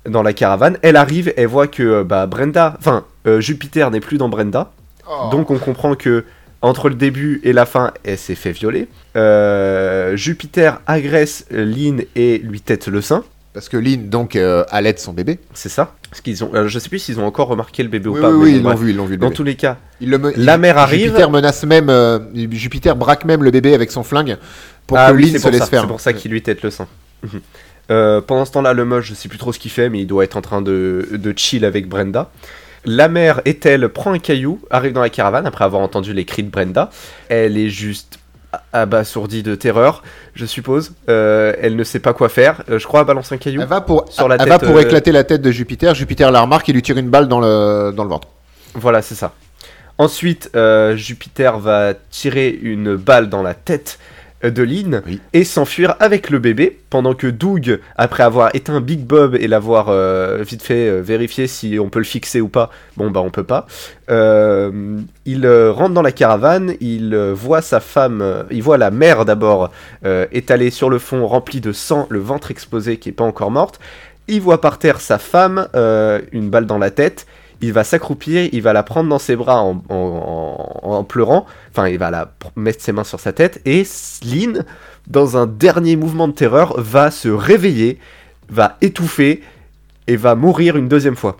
dans 0.06 0.22
la 0.22 0.32
caravane. 0.32 0.78
Elle 0.82 0.96
arrive, 0.96 1.32
elle 1.36 1.46
voit 1.46 1.66
que 1.66 2.02
bah, 2.02 2.26
Brenda, 2.26 2.76
enfin, 2.78 3.04
euh, 3.26 3.40
Jupiter 3.40 3.90
n'est 3.90 4.00
plus 4.00 4.18
dans 4.18 4.28
Brenda. 4.28 4.72
Oh. 5.08 5.28
Donc, 5.30 5.50
on 5.50 5.58
comprend 5.58 5.94
que 5.94 6.24
entre 6.62 6.88
le 6.88 6.94
début 6.94 7.40
et 7.44 7.52
la 7.52 7.66
fin, 7.66 7.92
elle 8.04 8.18
s'est 8.18 8.34
fait 8.34 8.52
violer. 8.52 8.86
Euh, 9.16 10.16
Jupiter 10.16 10.80
agresse 10.86 11.46
Lynn 11.50 12.02
et 12.16 12.38
lui 12.38 12.60
tête 12.60 12.86
le 12.88 13.00
sein. 13.00 13.24
Parce 13.52 13.68
que 13.68 13.76
Lynn 13.76 14.08
donc 14.08 14.36
euh, 14.36 14.64
allait 14.70 14.94
son 14.96 15.12
bébé. 15.12 15.38
C'est 15.54 15.68
ça. 15.68 15.94
Parce 16.08 16.20
qu'ils 16.20 16.44
ont, 16.44 16.50
euh, 16.54 16.68
je 16.68 16.78
sais 16.78 16.88
plus 16.88 17.00
s'ils 17.00 17.18
ont 17.18 17.26
encore 17.26 17.48
remarqué 17.48 17.82
le 17.82 17.88
bébé 17.88 18.08
Oui, 18.08 18.18
ou 18.18 18.22
pas. 18.22 18.30
oui, 18.30 18.36
oui, 18.52 18.56
ils 18.56 18.62
l'ont 18.62 18.74
vu, 18.76 18.90
ils 18.90 18.96
l'ont 18.96 19.06
vu. 19.06 19.12
le 19.14 19.18
Dans 19.18 19.26
bébé. 19.26 19.36
tous 19.36 19.42
les 19.42 19.54
cas, 19.56 19.76
Il 20.00 20.10
le 20.10 20.18
me- 20.18 20.32
la 20.36 20.56
mère 20.56 20.78
arrive. 20.78 21.06
Jupiter 21.08 21.30
menace 21.30 21.64
même, 21.64 21.90
euh, 21.90 22.18
Jupiter 22.52 22.94
braque 22.94 23.24
même 23.24 23.42
le 23.42 23.50
bébé 23.50 23.74
avec 23.74 23.90
son 23.90 24.04
flingue 24.04 24.36
pour 24.86 24.98
ah 24.98 25.10
que 25.10 25.16
oui, 25.16 25.30
Lynn 25.30 25.38
se 25.40 25.48
laisse 25.48 25.60
ça, 25.62 25.66
faire. 25.66 25.80
C'est 25.82 25.86
pour 25.88 26.00
ça 26.00 26.12
qu'il 26.12 26.30
lui 26.30 26.42
tête 26.42 26.62
le 26.62 26.70
sein. 26.70 26.86
Mhm. 27.24 27.40
Pendant 28.26 28.44
ce 28.44 28.52
temps-là, 28.52 28.72
le 28.72 28.84
moche, 28.84 29.06
je 29.08 29.14
sais 29.14 29.28
plus 29.28 29.38
trop 29.38 29.52
ce 29.52 29.58
qu'il 29.58 29.72
fait, 29.72 29.88
mais 29.90 29.98
il 30.00 30.06
doit 30.06 30.22
être 30.22 30.36
en 30.36 30.40
train 30.42 30.62
de, 30.62 31.08
de 31.12 31.34
chill 31.36 31.64
avec 31.64 31.88
Brenda. 31.88 32.30
La 32.84 33.08
mère, 33.08 33.42
Ethel, 33.44 33.88
prend 33.88 34.12
un 34.12 34.18
caillou, 34.18 34.60
arrive 34.70 34.92
dans 34.92 35.02
la 35.02 35.10
caravane 35.10 35.46
après 35.46 35.64
avoir 35.64 35.82
entendu 35.82 36.12
les 36.12 36.24
cris 36.24 36.42
de 36.42 36.50
Brenda. 36.50 36.90
Elle 37.28 37.58
est 37.58 37.68
juste 37.68 38.18
abasourdie 38.72 39.42
de 39.42 39.54
terreur, 39.54 40.02
je 40.34 40.46
suppose. 40.46 40.92
Euh, 41.08 41.52
elle 41.60 41.76
ne 41.76 41.84
sait 41.84 42.00
pas 42.00 42.14
quoi 42.14 42.28
faire. 42.28 42.62
Euh, 42.70 42.78
je 42.78 42.86
crois 42.86 43.00
elle 43.00 43.06
balance 43.06 43.30
un 43.32 43.36
caillou. 43.36 43.60
Elle 43.60 43.68
va 43.68 43.80
pour, 43.80 44.10
Sur 44.10 44.28
la 44.28 44.36
elle 44.36 44.48
va 44.48 44.58
tête, 44.58 44.68
pour 44.68 44.78
euh, 44.78 44.82
éclater 44.82 45.12
la 45.12 45.24
tête 45.24 45.42
de 45.42 45.50
Jupiter. 45.50 45.94
Jupiter 45.94 46.30
la 46.30 46.40
remarque 46.40 46.68
et 46.68 46.72
lui 46.72 46.82
tire 46.82 46.96
une 46.96 47.10
balle 47.10 47.28
dans 47.28 47.40
le, 47.40 47.92
dans 47.94 48.04
le 48.04 48.10
ventre. 48.10 48.28
Voilà, 48.74 49.02
c'est 49.02 49.14
ça. 49.14 49.32
Ensuite, 49.98 50.50
Jupiter 50.94 51.58
va 51.58 51.92
tirer 52.10 52.48
une 52.62 52.96
balle 52.96 53.28
dans 53.28 53.42
la 53.42 53.52
tête 53.52 53.98
de 54.42 54.62
Lynn 54.62 55.02
Oui. 55.06 55.20
et 55.32 55.44
s'enfuir 55.44 55.96
avec 56.00 56.30
le 56.30 56.38
bébé, 56.38 56.78
pendant 56.88 57.14
que 57.14 57.26
Doug, 57.26 57.80
après 57.96 58.22
avoir 58.22 58.54
éteint 58.54 58.80
Big 58.80 59.00
Bob 59.00 59.34
et 59.34 59.48
l'avoir 59.48 59.88
euh, 59.88 60.42
vite 60.42 60.62
fait 60.62 60.88
euh, 60.88 61.00
vérifié 61.00 61.46
si 61.46 61.78
on 61.78 61.90
peut 61.90 61.98
le 61.98 62.04
fixer 62.04 62.40
ou 62.40 62.48
pas, 62.48 62.70
bon 62.96 63.10
bah 63.10 63.20
on 63.20 63.30
peut 63.30 63.44
pas, 63.44 63.66
euh, 64.10 64.98
il 65.26 65.46
rentre 65.46 65.94
dans 65.94 66.02
la 66.02 66.12
caravane, 66.12 66.74
il 66.80 67.14
voit 67.34 67.62
sa 67.62 67.80
femme, 67.80 68.44
il 68.50 68.62
voit 68.62 68.78
la 68.78 68.90
mère 68.90 69.24
d'abord 69.24 69.70
étalée 70.32 70.70
sur 70.70 70.90
le 70.90 70.98
fond 70.98 71.26
remplie 71.26 71.60
de 71.60 71.72
sang, 71.72 72.06
le 72.10 72.18
ventre 72.18 72.50
exposé 72.50 72.96
qui 72.96 73.10
est 73.10 73.12
pas 73.12 73.24
encore 73.24 73.50
morte, 73.50 73.78
il 74.28 74.40
voit 74.40 74.60
par 74.60 74.78
terre 74.78 75.00
sa 75.00 75.18
femme, 75.18 75.68
une 76.32 76.50
balle 76.50 76.66
dans 76.66 76.78
la 76.78 76.90
tête, 76.90 77.26
il 77.62 77.72
va 77.72 77.84
s'accroupir, 77.84 78.48
il 78.52 78.62
va 78.62 78.72
la 78.72 78.82
prendre 78.82 79.08
dans 79.08 79.18
ses 79.18 79.36
bras 79.36 79.60
en, 79.62 79.82
en- 79.88 80.80
en- 80.82 80.90
en 80.92 81.04
pleurant, 81.04 81.46
enfin 81.70 81.88
il 81.88 81.98
va 81.98 82.10
la 82.10 82.32
mettre 82.56 82.82
ses 82.82 82.92
mains 82.92 83.04
sur 83.04 83.20
sa 83.20 83.32
tête, 83.32 83.60
et 83.66 83.84
Lynn, 84.24 84.64
dans 85.06 85.36
un 85.36 85.46
dernier 85.46 85.96
mouvement 85.96 86.28
de 86.28 86.32
terreur, 86.32 86.74
va 86.80 87.10
se 87.10 87.28
réveiller, 87.28 87.98
va 88.48 88.76
étouffer, 88.80 89.42
et 90.06 90.16
va 90.16 90.34
mourir 90.34 90.76
une 90.76 90.88
deuxième 90.88 91.16
fois. 91.16 91.36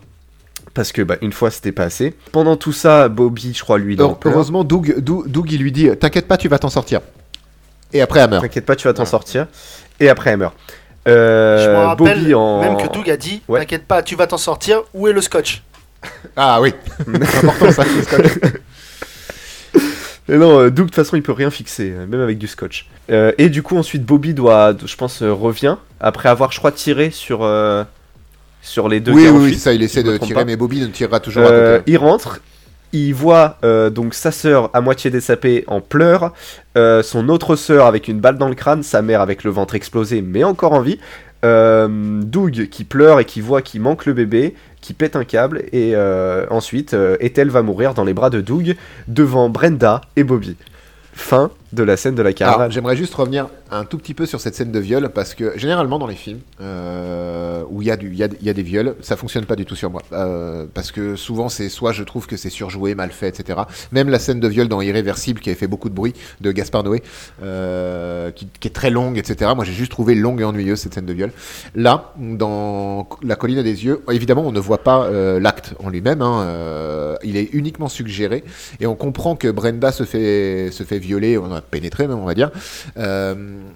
Parce 0.75 0.93
que 0.93 1.03
bah, 1.03 1.17
une 1.21 1.33
fois 1.33 1.51
c'était 1.51 1.73
pas 1.73 1.85
assez. 1.85 2.15
Pendant 2.31 2.57
tout 2.57 2.73
ça, 2.73 3.09
Bobby, 3.09 3.53
je 3.55 3.63
crois, 3.63 3.79
lui, 3.79 3.97
pleurs. 4.15 4.35
heureusement, 4.35 4.63
Doug, 4.63 5.01
Doug, 5.01 5.27
Doug, 5.27 5.51
il 5.51 5.61
lui 5.63 5.73
dit 5.73 5.89
T'inquiète 5.99 6.29
pas, 6.29 6.37
tu 6.37 6.49
vas 6.49 6.59
t'en 6.61 6.69
sortir. 6.69 7.01
Et 7.93 8.01
après, 8.01 8.21
elle 8.21 8.31
meurt. 8.31 8.43
T'inquiète 8.43 8.67
pas, 8.67 8.77
tu 8.77 8.87
vas 8.87 8.95
t'en 8.95 9.05
sortir. 9.05 9.49
Et 9.99 10.09
après, 10.09 10.31
elle 10.31 10.37
meurt. 10.37 10.55
Euh, 11.09 11.65
Je 11.65 11.71
me 11.71 11.77
rappelle 11.87 12.19
Bobby 12.21 12.35
en... 12.35 12.61
même 12.61 12.77
que 12.77 12.87
Doug 12.93 13.11
a 13.11 13.17
dit 13.17 13.43
Ouais. 13.49 13.59
T'inquiète 13.59 13.87
pas, 13.87 14.03
tu 14.05 14.15
vas 14.15 14.29
t'en 14.29 14.39
sortir. 14.39 14.83
Où 14.95 15.09
est 15.09 15.13
le 15.13 15.21
scotch? 15.21 15.63
Ah 16.37 16.61
oui, 16.61 16.73
c'est 16.99 17.39
important 17.45 17.73
ça. 17.73 17.85
le 17.85 18.03
scotch. 18.03 18.53
Mais 20.29 20.39
non, 20.39 20.61
euh, 20.61 20.71
Doug, 20.71 20.87
de 20.87 20.91
toute 20.91 20.95
façon, 20.95 21.17
il 21.17 21.23
peut 21.23 21.33
rien 21.33 21.51
fixer, 21.51 21.93
euh, 21.93 22.07
même 22.07 22.21
avec 22.21 22.39
du 22.39 22.47
scotch. 22.47 22.89
Euh, 23.11 23.33
et 23.37 23.49
du 23.49 23.63
coup, 23.63 23.77
ensuite, 23.77 24.05
Bobby 24.05 24.33
doit, 24.33 24.75
je 24.85 24.95
pense, 24.97 25.23
euh, 25.23 25.33
revient, 25.33 25.77
après 25.99 26.29
avoir, 26.29 26.53
je 26.53 26.59
crois, 26.59 26.71
tiré 26.71 27.11
sur, 27.11 27.43
euh, 27.43 27.83
sur 28.63 28.89
les 28.89 29.01
deux 29.01 29.13
oui, 29.13 29.25
gars 29.25 29.33
oui, 29.33 29.55
ça, 29.55 29.73
il 29.73 29.83
essaie 29.83 30.05
de 30.05 30.17
tirer, 30.19 30.35
pas. 30.35 30.45
mais 30.45 30.57
Bobby 30.57 30.81
ne 30.81 30.87
tirera 30.87 31.19
toujours 31.19 31.45
à 31.45 31.49
côté. 31.49 31.83
il 31.87 31.99
rentre, 31.99 32.41
il 32.93 33.13
voit 33.13 33.59
donc 33.93 34.15
sa 34.15 34.31
sœur 34.31 34.71
à 34.75 34.81
moitié 34.81 35.11
dessapée 35.11 35.65
en 35.67 35.81
pleurs, 35.81 36.33
son 36.75 37.29
autre 37.29 37.57
sœur 37.57 37.87
avec 37.87 38.07
une 38.07 38.21
balle 38.21 38.37
dans 38.37 38.49
le 38.49 38.55
crâne, 38.55 38.83
sa 38.83 39.01
mère 39.01 39.21
avec 39.23 39.45
le 39.45 39.51
ventre 39.51 39.75
explosé 39.77 40.21
mais 40.23 40.45
encore 40.45 40.73
en 40.73 40.81
vie, 40.81 40.99
euh, 41.45 42.23
Doug 42.23 42.69
qui 42.71 42.85
pleure 42.85 43.21
et 43.21 43.25
qui 43.25 43.41
voit 43.41 43.63
qu'il 43.63 43.81
manque 43.81 44.07
le 44.07 44.13
bébé, 44.13 44.55
qui 44.81 44.95
pète 44.95 45.17
un 45.17 45.25
câble, 45.25 45.63
et 45.73 45.95
euh, 45.95 46.47
ensuite 46.51 46.95
euh, 46.95 47.17
Ethel 47.21 47.51
va 47.51 47.63
mourir 47.63 47.95
dans 47.95 48.05
les 48.05 48.15
bras 48.15 48.31
de 48.31 48.41
Doug 48.41 48.77
devant 49.09 49.49
Brenda 49.49 50.01
et 50.17 50.25
Bobby. 50.25 50.57
Fin 51.13 51.51
de 51.73 51.83
la 51.85 51.97
scène 51.97 52.15
de 52.17 52.23
la 52.23 52.33
caravane. 52.33 52.73
j'aimerais 52.73 52.97
juste 52.97 53.15
revenir 53.15 53.49
un 53.71 53.85
tout 53.85 53.97
petit 53.99 54.15
peu 54.15 54.27
sur 54.27 54.41
cette 54.41 54.55
scène 54.57 54.73
de 54.73 54.79
viol 54.81 55.09
parce 55.15 55.35
que 55.35 55.57
généralement 55.57 55.99
dans 56.01 56.09
les 56.09 56.17
films 56.17 56.41
euh, 56.61 57.63
où 57.71 57.81
il 57.83 57.89
y, 57.89 57.91
a 57.93 57.97
du- 57.97 58.09
il 58.11 58.17
y, 58.19 58.25
a, 58.25 58.29
il 58.41 58.47
y 58.47 58.51
a 58.51 58.53
des 58.53 58.63
viols, 58.65 58.97
ça 59.01 59.17
fonctionne 59.17 59.45
pas 59.45 59.55
du 59.57 59.65
tout 59.65 59.77
sur 59.77 59.91
moi 59.91 60.03
Euh, 60.13 60.67
parce 60.75 60.91
que 60.91 61.15
souvent 61.15 61.49
c'est 61.49 61.69
soit 61.69 61.93
je 61.93 62.03
trouve 62.03 62.27
que 62.27 62.37
c'est 62.37 62.51
surjoué, 62.51 62.95
mal 62.97 63.11
fait, 63.13 63.29
etc. 63.29 63.61
Même 63.93 64.09
la 64.09 64.19
scène 64.19 64.41
de 64.41 64.49
viol 64.49 64.67
dans 64.67 64.81
Irréversible 64.81 65.41
qui 65.41 65.49
avait 65.51 65.59
fait 65.59 65.69
beaucoup 65.69 65.89
de 65.89 65.95
bruit 65.95 66.15
de 66.41 66.51
Gaspard 66.51 66.83
Noé, 66.83 67.03
euh, 67.45 68.31
qui, 68.33 68.49
qui 68.59 68.67
est 68.69 68.73
très 68.73 68.91
longue, 68.91 69.17
etc. 69.19 69.53
Moi 69.55 69.65
j'ai 69.65 69.73
juste 69.73 69.93
trouvé 69.93 70.15
longue 70.17 70.41
et 70.41 70.45
ennuyeuse 70.45 70.81
cette 70.81 70.95
scène 70.95 71.07
de 71.07 71.13
viol. 71.13 71.31
Là, 71.77 72.13
dans 72.19 73.09
La 73.23 73.37
colline 73.37 73.63
des 73.63 73.85
yeux, 73.85 74.03
évidemment 74.11 74.43
on 74.47 74.53
ne 74.53 74.61
voit 74.61 74.83
pas 74.83 75.09
l'acte 75.39 75.75
en 75.85 75.89
lui-même, 75.89 76.23
hein, 76.23 77.17
il 77.23 77.37
est 77.37 77.51
uniquement 77.53 77.89
suggéré 77.89 78.43
et 78.81 78.87
on 78.87 78.97
comprend 78.97 79.37
que 79.37 79.49
Brenda 79.49 79.93
se 79.93 80.03
fait, 80.05 80.71
se 80.73 80.83
fait 80.83 80.99
violer, 80.99 81.39
on 81.39 81.60
a 81.61 81.63
pénétré 81.63 82.09
même 82.09 82.19
on 82.19 82.25
va 82.25 82.35
dire, 82.35 82.51
euh, 82.99 83.35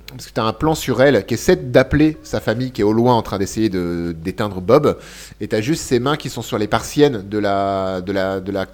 parce 0.08 0.26
que 0.26 0.32
tu 0.34 0.40
as 0.40 0.44
un 0.44 0.52
plan 0.52 0.74
sur 0.74 1.00
elle 1.02 1.24
qui 1.26 1.34
essaie 1.34 1.56
d'appeler 1.56 2.16
sa 2.22 2.40
famille 2.40 2.70
qui 2.72 2.80
est 2.80 2.84
au 2.84 2.92
loin 2.92 3.14
en 3.14 3.22
train 3.22 3.38
d'essayer 3.38 3.68
de- 3.68 4.14
d'éteindre 4.16 4.60
Bob, 4.60 4.98
et 5.40 5.48
tu 5.48 5.54
as 5.56 5.60
juste 5.60 5.82
ses 5.82 6.00
mains 6.00 6.16
qui 6.16 6.28
sont 6.30 6.42
sur 6.42 6.58
les 6.58 6.66
persiennes 6.68 7.22
de 7.28 7.38
la, 7.38 8.00
de 8.00 8.12
la, 8.12 8.40
de 8.40 8.50
la, 8.52 8.66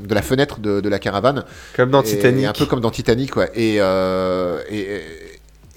de 0.00 0.14
la 0.14 0.22
fenêtre 0.22 0.58
de, 0.60 0.80
de 0.80 0.88
la 0.88 0.98
caravane. 0.98 1.44
Comme 1.76 1.90
dans 1.90 2.02
Et- 2.02 2.06
Titanic. 2.06 2.44
Un 2.46 2.52
peu 2.52 2.66
comme 2.66 2.80
dans 2.80 2.90
Titanic, 2.90 3.36
ouais. 3.36 3.50
Et, 3.54 3.76
euh, 3.80 4.60
et, 4.70 4.80
Et 4.80 5.00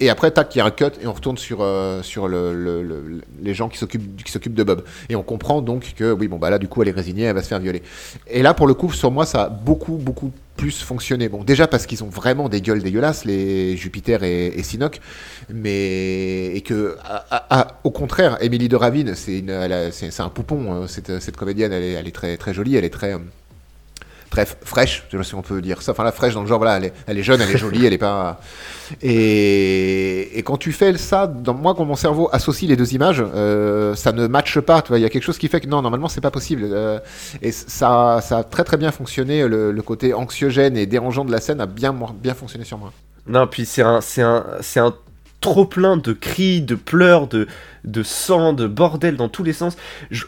après, 0.08 0.30
tac, 0.30 0.54
il 0.54 0.58
y 0.58 0.60
a 0.62 0.64
un 0.64 0.70
cut 0.70 0.84
et 1.02 1.06
on 1.06 1.12
retourne 1.12 1.36
sur, 1.36 1.58
euh, 1.60 2.02
sur 2.02 2.26
le, 2.28 2.54
le- 2.54 2.82
le- 2.82 3.20
les 3.42 3.52
gens 3.52 3.68
qui 3.68 3.76
s'occupent 3.76 4.22
qui 4.24 4.32
s'occupent 4.32 4.54
de 4.54 4.62
Bob. 4.64 4.84
Et 5.10 5.16
on 5.16 5.22
comprend 5.22 5.60
donc 5.60 5.92
que, 5.94 6.12
oui, 6.12 6.28
bon, 6.28 6.38
bah 6.38 6.48
là, 6.48 6.58
du 6.58 6.68
coup, 6.68 6.80
elle 6.80 6.88
est 6.88 6.92
résignée, 6.92 7.24
elle 7.24 7.34
va 7.34 7.42
se 7.42 7.48
faire 7.48 7.58
violer. 7.60 7.82
Et 8.28 8.42
là, 8.42 8.54
pour 8.54 8.66
le 8.66 8.72
coup, 8.74 8.90
sur 8.92 9.10
moi, 9.10 9.26
ça 9.26 9.42
a 9.44 9.48
beaucoup, 9.50 9.96
beaucoup 9.96 10.30
plus 10.56 10.80
fonctionné. 10.82 11.28
Bon, 11.28 11.42
déjà 11.44 11.66
parce 11.66 11.86
qu'ils 11.86 12.02
ont 12.04 12.08
vraiment 12.08 12.48
des 12.48 12.60
gueules 12.60 12.82
dégueulasses, 12.82 13.24
les 13.24 13.76
Jupiter 13.76 14.22
et, 14.22 14.46
et 14.48 14.62
Sinoc, 14.62 15.00
mais 15.52 16.46
et 16.54 16.60
que, 16.62 16.96
au 17.84 17.90
contraire, 17.90 18.38
Émilie 18.40 18.68
de 18.68 18.76
Ravine, 18.76 19.14
c'est 19.14 19.38
une- 19.40 19.90
c'est 19.90 20.20
un 20.20 20.28
poupon. 20.28 20.82
euh, 20.82 20.86
Cette, 20.86 21.36
comédienne, 21.36 21.72
elle 21.72 21.82
est, 21.82 21.92
elle 21.92 22.08
est 22.08 22.14
très, 22.14 22.36
très 22.36 22.54
jolie, 22.54 22.76
elle 22.76 22.84
est 22.84 22.90
très. 22.90 23.16
Très 24.30 24.46
fraîche, 24.46 25.04
je 25.08 25.10
sais 25.10 25.16
pas 25.16 25.24
si 25.24 25.34
on 25.34 25.42
peut 25.42 25.60
dire 25.60 25.82
ça. 25.82 25.92
Enfin, 25.92 26.04
la 26.04 26.12
fraîche 26.12 26.34
dans 26.34 26.42
le 26.42 26.46
genre, 26.46 26.58
voilà, 26.58 26.80
elle 27.06 27.18
est, 27.18 27.22
jeune, 27.22 27.40
elle 27.40 27.50
est 27.50 27.58
jolie, 27.58 27.84
elle 27.84 27.92
est 27.92 27.98
pas. 27.98 28.40
Et, 29.02 30.38
et 30.38 30.42
quand 30.42 30.56
tu 30.56 30.72
fais 30.72 30.96
ça, 30.96 31.26
dans 31.26 31.54
moi, 31.54 31.74
quand 31.74 31.84
mon 31.84 31.96
cerveau 31.96 32.28
associe 32.32 32.68
les 32.68 32.76
deux 32.76 32.94
images, 32.94 33.22
euh, 33.34 33.94
ça 33.96 34.12
ne 34.12 34.28
matche 34.28 34.60
pas. 34.60 34.82
Tu 34.82 34.88
vois, 34.88 34.98
il 34.98 35.02
y 35.02 35.04
a 35.04 35.08
quelque 35.08 35.24
chose 35.24 35.38
qui 35.38 35.48
fait 35.48 35.60
que 35.60 35.66
non, 35.66 35.82
normalement, 35.82 36.08
c'est 36.08 36.20
pas 36.20 36.30
possible. 36.30 36.62
Euh, 36.64 37.00
et 37.42 37.50
ça, 37.50 38.20
ça 38.22 38.38
a 38.38 38.44
très 38.44 38.62
très 38.62 38.76
bien 38.76 38.92
fonctionné. 38.92 39.46
Le, 39.46 39.80
côté 39.82 40.14
anxiogène 40.14 40.76
et 40.76 40.86
dérangeant 40.86 41.24
de 41.24 41.32
la 41.32 41.40
scène 41.40 41.60
a 41.60 41.66
bien, 41.66 41.96
bien 42.22 42.34
fonctionné 42.34 42.64
sur 42.64 42.78
moi. 42.78 42.92
Non, 43.26 43.46
puis 43.46 43.64
c'est 43.64 43.82
un, 43.82 44.00
c'est 44.00 44.22
un, 44.22 44.44
c'est 44.60 44.78
un 44.78 44.94
trop 45.40 45.64
plein 45.64 45.96
de 45.96 46.12
cris, 46.12 46.60
de 46.60 46.74
pleurs, 46.74 47.26
de, 47.26 47.48
de 47.84 48.02
sang, 48.02 48.52
de 48.52 48.66
bordel 48.66 49.16
dans 49.16 49.28
tous 49.28 49.42
les 49.42 49.52
sens. 49.52 49.76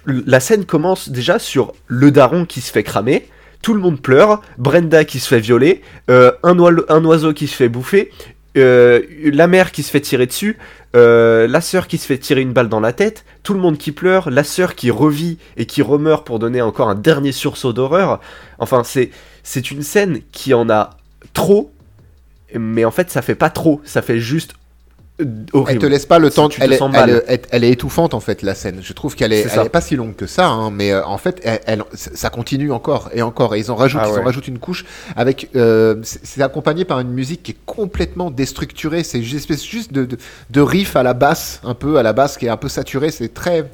La 0.06 0.40
scène 0.40 0.64
commence 0.64 1.10
déjà 1.10 1.38
sur 1.38 1.74
le 1.86 2.10
daron 2.10 2.44
qui 2.44 2.60
se 2.60 2.72
fait 2.72 2.82
cramer. 2.82 3.28
Tout 3.62 3.74
le 3.74 3.80
monde 3.80 4.00
pleure, 4.00 4.42
Brenda 4.58 5.04
qui 5.04 5.20
se 5.20 5.28
fait 5.28 5.40
violer, 5.40 5.82
euh, 6.10 6.32
un, 6.42 6.58
oiseau, 6.58 7.32
qui 7.32 7.46
se 7.46 7.54
fait 7.54 7.68
bouffer, 7.68 8.10
euh, 8.58 9.02
la 9.24 9.46
mère 9.46 9.72
qui 9.72 9.82
se 9.82 9.90
fait 9.90 10.00
tirer 10.00 10.26
dessus, 10.26 10.58
euh, 10.94 11.46
la 11.46 11.60
sœur 11.60 11.86
qui 11.86 11.96
se 11.96 12.06
fait 12.06 12.18
tirer 12.18 12.42
une 12.42 12.52
balle 12.52 12.68
dans 12.68 12.80
la 12.80 12.92
tête, 12.92 13.24
tout 13.42 13.54
le 13.54 13.60
monde 13.60 13.78
qui 13.78 13.92
pleure, 13.92 14.30
la 14.30 14.44
sœur 14.44 14.74
qui 14.74 14.90
revit 14.90 15.38
et 15.56 15.64
qui 15.64 15.80
remeurt 15.80 16.26
pour 16.26 16.38
donner 16.38 16.60
encore 16.60 16.88
un 16.88 16.94
dernier 16.94 17.32
sursaut 17.32 17.72
d'horreur. 17.72 18.20
Enfin, 18.58 18.82
c'est 18.84 19.10
c'est 19.44 19.70
une 19.70 19.82
scène 19.82 20.20
qui 20.32 20.54
en 20.54 20.68
a 20.68 20.90
trop, 21.32 21.72
mais 22.54 22.84
en 22.84 22.90
fait, 22.90 23.10
ça 23.10 23.22
fait 23.22 23.34
pas 23.34 23.50
trop, 23.50 23.80
ça 23.84 24.02
fait 24.02 24.18
juste 24.18 24.54
euh, 25.20 25.64
Elle 25.68 25.78
te 25.78 25.86
laisse 25.86 26.06
pas 26.06 26.18
le 26.18 26.30
Si 26.30 26.36
temps. 26.36 26.48
tu 26.48 26.58
te 26.60 26.64
Elle, 26.64 26.72
elle, 26.94 27.22
elle- 27.28 27.40
elle 27.50 27.64
est 27.64 27.70
étouffante 27.70 28.14
en 28.14 28.20
fait 28.20 28.42
la 28.42 28.54
scène. 28.54 28.78
Je 28.82 28.92
trouve 28.92 29.14
qu'elle 29.14 29.32
est, 29.32 29.42
est 29.46 29.68
pas 29.68 29.80
si 29.80 29.94
longue 29.94 30.16
que 30.16 30.26
ça, 30.26 30.46
hein, 30.48 30.70
mais 30.70 30.90
euh, 30.92 31.04
en 31.04 31.18
fait, 31.18 31.40
elle, 31.44 31.60
elle- 31.66 31.84
ça 31.92 32.30
continue 32.30 32.72
encore 32.72 33.10
et 33.12 33.22
encore. 33.22 33.54
Et 33.54 33.58
ils 33.60 33.70
en 33.70 33.76
rajoutent, 33.76 34.00
Ah 34.02 34.08
ils 34.12 34.18
en 34.18 34.24
rajoutent 34.24 34.48
une 34.48 34.58
couche 34.58 34.84
avec. 35.14 35.50
euh, 35.54 35.96
c'est 36.02 36.42
accompagné 36.42 36.84
par 36.84 36.98
une 37.00 37.10
musique 37.10 37.42
qui 37.42 37.52
est 37.52 37.56
complètement 37.66 38.30
déstructurée. 38.30 39.04
C'est 39.04 39.20
une 39.20 39.36
espèce 39.36 39.64
juste 39.64 39.92
de, 39.92 40.04
de, 40.06 40.16
de 40.50 40.60
riff 40.60 40.96
à 40.96 41.02
la 41.02 41.14
basse, 41.14 41.60
un 41.62 41.74
peu 41.74 41.98
à 41.98 42.02
la 42.02 42.12
basse 42.14 42.38
qui 42.38 42.46
est 42.46 42.50
un 42.50 42.56
peu 42.56 42.68
saturé. 42.68 43.10
C'est 43.10 43.32
très 43.34 43.70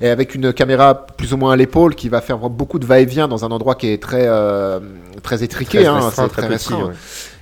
et 0.00 0.08
avec 0.08 0.34
une 0.34 0.52
caméra 0.52 1.06
plus 1.06 1.32
ou 1.32 1.36
moins 1.36 1.52
à 1.52 1.56
l'épaule 1.56 1.94
qui 1.94 2.08
va 2.08 2.20
faire 2.20 2.38
beaucoup 2.38 2.78
de 2.78 2.86
va-et-vient 2.86 3.28
dans 3.28 3.44
un 3.44 3.50
endroit 3.50 3.74
qui 3.76 3.88
est 3.88 4.02
très 4.02 4.24
euh, 4.26 4.80
très 5.22 5.44
étriqué. 5.44 5.78
Très 5.78 5.86
hein, 5.86 6.00
restreint, 6.00 6.24
c'est 6.24 6.32
très 6.32 6.42
très 6.42 6.56
petit, 6.56 6.72
restreint. 6.72 6.86
ouais. 6.88 6.94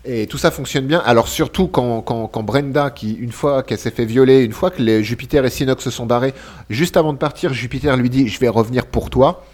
Et 0.04 0.26
tout 0.26 0.38
ça 0.38 0.50
fonctionne 0.50 0.86
bien. 0.86 1.02
Alors 1.04 1.28
surtout 1.28 1.68
quand, 1.68 2.00
quand, 2.00 2.42
Brenda, 2.42 2.90
qui 2.90 3.12
une 3.12 3.32
fois 3.32 3.62
qu'elle 3.62 3.78
s'est 3.78 3.90
fait 3.90 4.06
violer, 4.06 4.42
une 4.42 4.52
fois 4.52 4.70
que 4.70 4.82
les 4.82 5.04
Jupiter 5.04 5.44
et 5.44 5.50
Sinox 5.50 5.84
se 5.84 5.90
sont 5.90 6.06
barrés, 6.06 6.32
juste 6.70 6.96
avant 6.96 7.12
de 7.12 7.18
partir, 7.18 7.52
Jupiter 7.52 7.96
lui 7.96 8.08
dit 8.08 8.28
je 8.28 8.40
vais 8.40 8.48
revenir 8.48 8.86
pour 8.86 9.10
toi. 9.10 9.44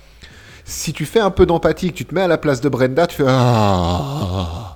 Si 0.65 0.93
tu 0.93 1.05
fais 1.05 1.21
un 1.21 1.31
peu 1.31 1.47
d'empathie, 1.47 1.93
que 1.93 1.97
tu 1.97 2.05
te 2.05 2.15
mets 2.15 2.23
à 2.23 2.29
la 2.29 2.39
place 2.39 2.61
de 2.61 2.69
Brenda, 2.69 3.07
tu 3.07 3.17
fais 3.17 3.25
ah. 3.27 4.76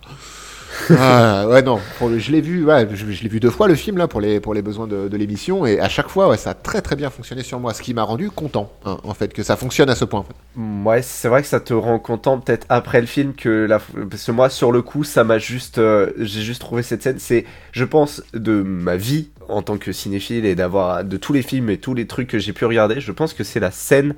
Ah, 0.98 1.46
ouais 1.48 1.62
non, 1.62 1.78
je 2.00 2.32
l'ai 2.32 2.40
vu, 2.40 2.66
je, 2.94 3.22
l'ai 3.22 3.28
vu 3.28 3.40
deux 3.40 3.50
fois 3.50 3.68
le 3.68 3.74
film 3.74 3.96
là 3.96 4.08
pour 4.08 4.20
les 4.20 4.40
pour 4.40 4.54
les 4.54 4.62
besoins 4.62 4.86
de, 4.86 5.16
l'émission 5.16 5.66
et 5.66 5.80
à 5.80 5.88
chaque 5.88 6.08
fois 6.08 6.28
ouais, 6.28 6.36
ça 6.36 6.50
a 6.50 6.54
très 6.54 6.80
très 6.80 6.96
bien 6.96 7.10
fonctionné 7.10 7.42
sur 7.42 7.60
moi, 7.60 7.74
ce 7.74 7.82
qui 7.82 7.94
m'a 7.94 8.02
rendu 8.02 8.30
content 8.30 8.72
hein, 8.84 8.98
en 9.04 9.14
fait 9.14 9.32
que 9.32 9.42
ça 9.42 9.56
fonctionne 9.56 9.90
à 9.90 9.94
ce 9.94 10.04
point. 10.04 10.24
fait. 10.24 10.60
Ouais, 10.60 11.02
c'est 11.02 11.28
vrai 11.28 11.42
que 11.42 11.48
ça 11.48 11.60
te 11.60 11.74
rend 11.74 11.98
content 11.98 12.38
peut-être 12.38 12.66
après 12.68 13.00
le 13.00 13.06
film 13.06 13.34
que 13.34 13.66
la 13.66 13.80
parce 14.10 14.24
que 14.24 14.32
moi 14.32 14.50
sur 14.50 14.72
le 14.72 14.82
coup 14.82 15.04
ça 15.04 15.24
m'a 15.24 15.38
juste 15.38 15.78
euh, 15.78 16.10
j'ai 16.18 16.42
juste 16.42 16.60
trouvé 16.60 16.82
cette 16.82 17.02
scène 17.02 17.18
c'est 17.18 17.44
je 17.72 17.84
pense 17.84 18.22
de 18.34 18.62
ma 18.62 18.96
vie 18.96 19.28
en 19.50 19.62
tant 19.62 19.78
que 19.78 19.92
cinéphile 19.92 20.46
et 20.46 20.54
d'avoir 20.54 21.04
de 21.04 21.16
tous 21.16 21.32
les 21.32 21.42
films 21.42 21.70
et 21.70 21.78
tous 21.78 21.94
les 21.94 22.06
trucs 22.06 22.28
que 22.28 22.38
j'ai 22.38 22.52
pu 22.52 22.64
regarder, 22.64 23.00
je 23.00 23.12
pense 23.12 23.34
que 23.34 23.44
c'est 23.44 23.60
la 23.60 23.70
scène 23.70 24.14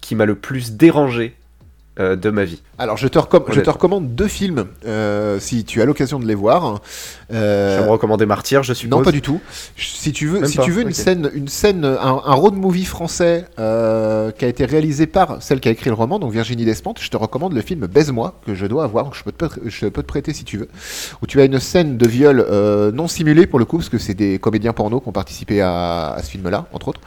qui 0.00 0.14
m'a 0.14 0.24
le 0.24 0.34
plus 0.34 0.72
dérangé 0.72 1.34
euh, 2.00 2.16
de 2.16 2.30
ma 2.30 2.44
vie. 2.44 2.62
Alors 2.78 2.96
je 2.96 3.06
te, 3.06 3.18
je 3.50 3.70
recommande 3.70 4.14
deux 4.14 4.28
films 4.28 4.66
euh, 4.86 5.38
si 5.38 5.64
tu 5.64 5.82
as 5.82 5.84
l'occasion 5.84 6.18
de 6.18 6.26
les 6.26 6.34
voir. 6.34 6.80
Euh, 7.32 7.76
Je 7.76 7.80
vais 7.80 7.86
me 7.86 7.92
recommander 7.92 8.26
Martyr, 8.26 8.62
je 8.62 8.72
suppose. 8.72 8.98
Non, 8.98 9.04
pas 9.04 9.12
du 9.12 9.22
tout. 9.22 9.40
Si 9.76 10.12
tu 10.12 10.26
veux, 10.26 10.40
Même 10.40 10.48
si 10.48 10.56
pas, 10.56 10.62
tu 10.64 10.70
veux 10.70 10.82
une 10.82 10.92
scène, 10.92 11.30
une 11.34 11.48
scène, 11.48 11.84
un, 11.84 12.20
un 12.24 12.34
road 12.34 12.54
movie 12.54 12.84
français 12.86 13.44
euh, 13.58 14.30
qui 14.30 14.44
a 14.44 14.48
été 14.48 14.64
réalisé 14.64 15.06
par 15.06 15.42
celle 15.42 15.60
qui 15.60 15.68
a 15.68 15.72
écrit 15.72 15.90
le 15.90 15.94
roman, 15.94 16.18
donc 16.18 16.32
Virginie 16.32 16.64
Despentes, 16.64 16.98
je 17.00 17.10
te 17.10 17.16
recommande 17.16 17.52
le 17.52 17.60
film 17.60 17.86
Baise-moi 17.86 18.40
que 18.46 18.54
je 18.54 18.66
dois 18.66 18.84
avoir, 18.84 19.12
je 19.14 19.22
peux 19.22 19.32
te, 19.32 19.44
je 19.66 19.86
peux 19.86 20.02
te 20.02 20.08
prêter 20.08 20.32
si 20.32 20.44
tu 20.44 20.56
veux, 20.58 20.68
où 21.22 21.26
tu 21.26 21.40
as 21.40 21.44
une 21.44 21.60
scène 21.60 21.98
de 21.98 22.08
viol 22.08 22.46
non 22.94 23.06
simulée 23.06 23.46
pour 23.46 23.58
le 23.58 23.64
coup, 23.64 23.76
parce 23.76 23.88
que 23.90 23.98
c'est 23.98 24.14
des 24.14 24.38
comédiens 24.38 24.72
porno 24.72 25.00
qui 25.00 25.08
ont 25.08 25.12
participé 25.12 25.60
à, 25.60 26.12
à 26.12 26.22
ce 26.22 26.30
film-là, 26.30 26.66
entre 26.72 26.88
autres. 26.88 27.00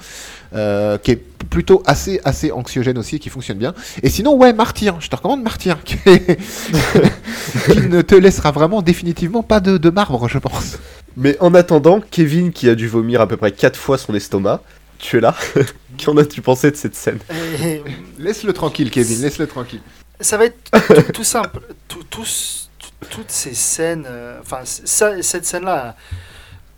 Euh, 0.55 0.97
qui 0.97 1.11
est 1.11 1.21
plutôt 1.49 1.83
assez 1.85 2.19
assez 2.25 2.51
anxiogène 2.51 2.97
aussi, 2.97 3.19
qui 3.19 3.29
fonctionne 3.29 3.57
bien. 3.57 3.73
Et 4.03 4.09
sinon, 4.09 4.35
ouais, 4.35 4.53
Martyr, 4.53 4.99
je 4.99 5.09
te 5.09 5.15
recommande 5.15 5.43
Martyr, 5.43 5.83
qui, 5.83 5.97
est- 6.05 6.39
qui 7.71 7.79
ne 7.81 8.01
te 8.01 8.15
laissera 8.15 8.51
vraiment 8.51 8.81
définitivement 8.81 9.43
pas 9.43 9.59
de, 9.59 9.77
de 9.77 9.89
marbre, 9.89 10.27
je 10.27 10.37
pense. 10.39 10.77
Mais 11.17 11.37
en 11.39 11.53
attendant, 11.53 12.01
Kevin 12.01 12.51
qui 12.51 12.67
a 12.69 12.75
dû 12.75 12.87
vomir 12.87 13.21
à 13.21 13.27
peu 13.27 13.37
près 13.37 13.51
4 13.51 13.77
fois 13.77 13.97
son 13.97 14.13
estomac, 14.15 14.61
tu 14.99 15.17
es 15.17 15.21
là. 15.21 15.35
Qu'en 16.03 16.17
as-tu 16.17 16.41
pensé 16.41 16.71
de 16.71 16.75
cette 16.75 16.95
scène? 16.95 17.19
Et 17.63 17.81
Laisse-le 18.19 18.51
tranquille, 18.51 18.91
Kevin, 18.91 19.21
laisse-le 19.21 19.47
tranquille. 19.47 19.81
ça 20.19 20.37
va 20.37 20.45
être 20.45 20.57
tout, 20.71 21.11
tout 21.13 21.23
simple. 21.23 21.59
Tout- 21.87 22.03
tous- 22.09 22.69
tout- 22.79 23.07
toutes 23.09 23.31
ces 23.31 23.53
scènes, 23.53 24.05
euh, 24.07 24.39
enfin, 24.41 24.59
ça- 24.63 25.21
cette 25.21 25.45
scène-là, 25.45 25.95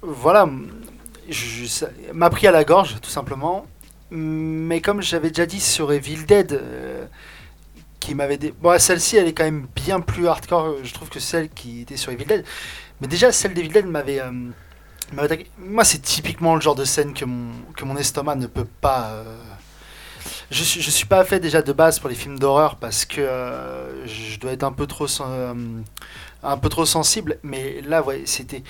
voilà, 0.03 0.47
m'a 2.13 2.30
pris 2.30 2.47
à 2.47 2.51
la 2.51 2.63
gorge, 2.63 2.95
tout 3.01 3.09
simplement. 3.09 3.65
Mais 4.09 4.80
comme 4.82 5.01
j'avais 5.01 5.30
déjà 5.30 5.45
dit 5.45 5.59
sur 5.59 5.91
Evil 5.91 6.25
Dead, 6.25 6.53
euh, 6.53 7.05
qui 7.99 8.15
m'avait. 8.15 8.38
Bon, 8.61 8.80
celle-ci, 8.80 9.17
elle 9.17 9.28
est 9.28 9.34
quand 9.34 9.43
même 9.43 9.67
bien 9.75 9.99
plus 9.99 10.28
hardcore, 10.28 10.75
je 10.84 10.93
trouve, 10.93 11.09
que 11.09 11.19
celle 11.19 11.49
qui 11.49 11.82
était 11.82 11.97
sur 11.97 12.11
Evil 12.11 12.25
Dead. 12.25 12.45
Mais 13.01 13.07
déjà, 13.07 13.32
celle 13.32 13.53
d'Evil 13.53 13.71
Dead 13.71 13.86
m'avait. 13.86 14.21
euh. 14.21 14.32
Moi, 15.57 15.84
c'est 15.86 16.01
typiquement 16.01 16.55
le 16.55 16.61
genre 16.61 16.75
de 16.75 16.84
scène 16.84 17.13
que 17.13 17.23
mon, 17.25 17.97
estomac 17.97 18.36
ne 18.36 18.47
peut 18.47 18.67
pas. 18.82 19.11
euh, 19.11 19.23
je 20.51 20.63
suis, 20.63 20.82
suis 20.82 21.05
pas 21.05 21.23
fait 21.23 21.39
déjà 21.39 21.61
de 21.61 21.71
base 21.71 21.99
pour 21.99 22.09
les 22.09 22.15
films 22.15 22.39
d'horreur 22.39 22.75
parce 22.75 23.05
que 23.05 23.21
euh, 23.21 24.05
je 24.05 24.38
dois 24.39 24.51
être 24.51 24.63
un 24.63 24.73
peu 24.73 24.86
trop, 24.86 25.07
un 25.21 26.57
peu 26.57 26.69
trop 26.69 26.86
sensible. 26.86 27.39
Mais 27.43 27.82
là, 27.82 28.01
ouais, 28.03 28.23
c'était. 28.25 28.63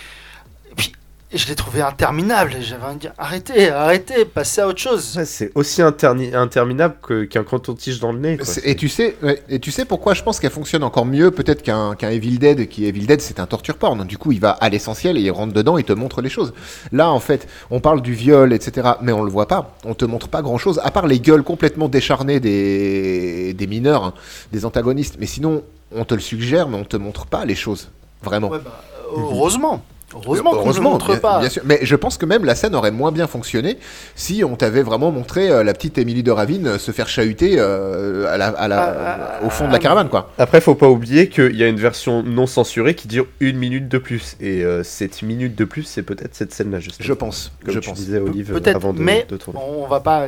Et 1.30 1.38
je 1.38 1.46
l'ai 1.50 1.56
trouvé 1.56 1.82
interminable. 1.82 2.56
J'avais 2.62 2.86
envie 2.86 2.96
de 2.96 3.00
dire 3.02 3.14
arrêtez, 3.18 3.70
arrêtez, 3.70 4.24
passez 4.24 4.62
à 4.62 4.68
autre 4.68 4.80
chose. 4.80 5.18
Ouais, 5.18 5.26
C'est 5.26 5.52
aussi 5.56 5.82
interni- 5.82 6.34
interminable 6.34 6.96
que- 7.02 7.26
qu'un 7.26 7.44
coton-tige 7.44 8.00
dans 8.00 8.14
le 8.14 8.20
nez. 8.20 8.38
quoi. 8.38 8.46
Et 8.64 8.76
tu 8.78 8.88
sais, 8.88 9.18
ouais, 9.22 9.44
et 9.50 9.60
tu 9.60 9.70
sais 9.72 9.84
pourquoi 9.84 10.14
je 10.14 10.24
pense 10.24 10.40
qu'elle 10.40 10.52
fonctionne 10.52 10.84
encore 10.84 11.06
mieux 11.06 11.32
peut-être 11.32 11.64
qu'un 11.64 11.96
qu'un 11.96 12.12
Evil 12.12 12.38
Dead 12.40 12.70
qui 12.70 12.86
Evil 12.86 13.08
Dead 13.08 13.20
c'est 13.20 13.42
un 13.42 13.46
torture 13.46 13.76
porn. 13.76 14.06
Du 14.06 14.18
coup, 14.18 14.32
il 14.32 14.40
va 14.40 14.52
à 14.52 14.70
l'essentiel 14.70 15.18
et 15.18 15.22
il 15.22 15.32
rentre 15.32 15.52
dedans 15.52 15.78
et 15.78 15.84
te 15.84 15.92
montre 15.92 16.22
les 16.22 16.30
choses. 16.30 16.54
Là, 16.94 17.10
en 17.12 17.20
fait, 17.20 17.46
on 17.72 17.82
parle 17.82 18.02
du 18.02 18.14
viol, 18.14 18.54
etc. 18.54 18.92
Mais 19.02 19.12
on 19.12 19.24
le 19.24 19.30
voit 19.30 19.50
pas. 19.50 19.76
On 19.84 19.96
te 19.96 20.06
montre 20.06 20.30
pas 20.30 20.42
grand 20.42 20.58
chose 20.58 20.80
à 20.82 20.92
part 20.92 21.08
les 21.08 21.20
gueules 21.20 21.44
complètement 21.44 21.90
décharnées 21.90 22.40
des 22.40 23.54
des 23.54 23.68
mineurs, 23.68 24.06
hein, 24.06 24.14
des 24.54 24.64
antagonistes. 24.64 25.18
Mais 25.20 25.26
sinon, 25.26 25.62
on 25.94 26.06
te 26.06 26.14
le 26.14 26.22
suggère, 26.22 26.70
mais 26.70 26.78
on 26.78 26.86
te 26.86 26.96
montre 26.96 27.26
pas 27.26 27.44
les 27.44 27.56
choses 27.56 27.90
vraiment. 28.24 28.48
Ouais, 28.48 28.60
bah, 28.64 28.82
heureusement. 29.14 29.84
Heureusement 30.14 30.52
qu'on 30.56 30.72
ne 30.74 30.80
montre 30.80 31.08
bien- 31.08 31.18
pas. 31.18 31.40
bien 31.42 31.50
sûr. 31.50 31.62
Mais 31.66 31.80
je 31.82 31.96
pense 31.96 32.18
que 32.18 32.26
même 32.26 32.46
la 32.46 32.56
scène 32.56 32.74
aurait 32.76 32.92
moins 32.92 33.12
bien 33.12 33.28
fonctionné 33.28 33.78
si 34.16 34.42
on 34.44 34.56
t'avait 34.56 34.82
vraiment 34.82 35.12
montré 35.12 35.50
euh, 35.50 35.64
la 35.64 35.74
petite 35.74 35.98
Émilie 35.98 36.24
de 36.24 36.32
Ravine 36.32 36.66
euh, 36.68 36.78
se 36.80 36.92
faire 36.92 37.10
chahuter 37.10 37.56
euh, 37.58 38.26
à 38.34 38.38
la, 38.38 38.48
à 38.48 38.68
la- 38.70 38.84
Ah, 38.84 39.40
ah, 39.42 39.46
au 39.46 39.50
fond 39.50 39.66
de 39.68 39.72
la 39.72 39.76
ah, 39.76 39.80
caravane, 39.80 40.08
quoi. 40.10 40.32
Après, 40.38 40.62
faut 40.62 40.76
pas 40.76 40.88
oublier 40.88 41.28
qu'il 41.28 41.56
y 41.58 41.64
a 41.64 41.68
une 41.68 41.80
version 41.80 42.24
non 42.24 42.48
censurée 42.48 42.96
qui 42.96 43.10
dure 43.10 43.28
une 43.42 43.58
minute 43.58 43.90
de 43.90 43.98
plus. 43.98 44.38
Et 44.40 44.64
euh, 44.64 44.82
cette 44.84 45.22
minute 45.24 45.56
de 45.56 45.66
plus, 45.66 45.84
c'est 45.84 46.04
peut-être 46.04 46.36
cette 46.36 46.54
scène-là, 46.54 46.80
justement. 46.80 47.06
Je 47.06 47.14
pense. 47.14 47.52
Comme 47.66 47.74
je 47.74 47.80
tu 47.80 47.90
pense. 47.90 47.98
disais, 48.00 48.20
Olive, 48.20 48.54
Peut-être, 48.54 48.78
avant 48.78 48.94
de, 48.94 49.02
mais 49.02 49.26
de 49.28 49.36
tourner. 49.36 49.60
on 49.62 49.88
va 49.88 50.00
pas 50.00 50.28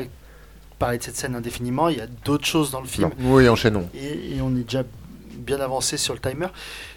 parler 0.77 0.97
de 0.97 1.03
cette 1.03 1.15
scène 1.15 1.35
indéfiniment. 1.35 1.87
Il 1.87 1.97
y 1.97 2.01
a 2.01 2.07
d'autres 2.25 2.45
choses 2.45 2.69
dans 2.71 2.81
le 2.81 2.87
film. 2.87 3.09
Oui, 3.21 3.47
enchaînons. 3.47 3.87
et, 3.95 4.35
et 4.35 4.41
on 4.41 4.49
est 4.57 4.63
déjà 4.63 4.83
bien 5.37 5.61
avancé 5.61 5.95
sur 5.95 6.13
le 6.13 6.19
timer. 6.19 6.47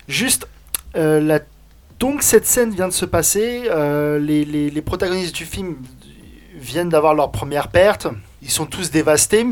Juste, 0.09 0.49
euh, 0.97 1.20
la... 1.20 1.39
donc 2.03 2.22
cette 2.24 2.46
scène 2.46 2.70
vient 2.74 2.88
de 2.88 2.92
se 2.92 3.05
passer, 3.05 3.64
euh, 3.70 4.18
les, 4.18 4.44
les- 4.44 4.70
les 4.70 4.82
protagonistes 4.82 5.36
du 5.36 5.46
film 5.46 5.76
viennent 6.57 6.88
d'avoir 6.88 7.14
leur 7.14 7.30
première 7.30 7.68
perte, 7.68 8.09
ils 8.42 8.50
sont 8.50 8.66
tous 8.66 8.90
dévastés, 8.90 9.46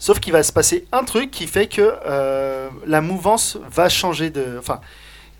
sauf 0.00 0.18
qu'il 0.18 0.32
va 0.32 0.42
se 0.42 0.52
passer 0.52 0.86
un 0.90 1.04
truc 1.04 1.30
qui 1.30 1.46
fait 1.46 1.68
que 1.68 1.94
euh, 2.06 2.68
la 2.94 3.00
mouvance 3.00 3.58
va 3.70 3.88
changer 3.88 4.30
de... 4.30 4.44
Enfin, 4.58 4.80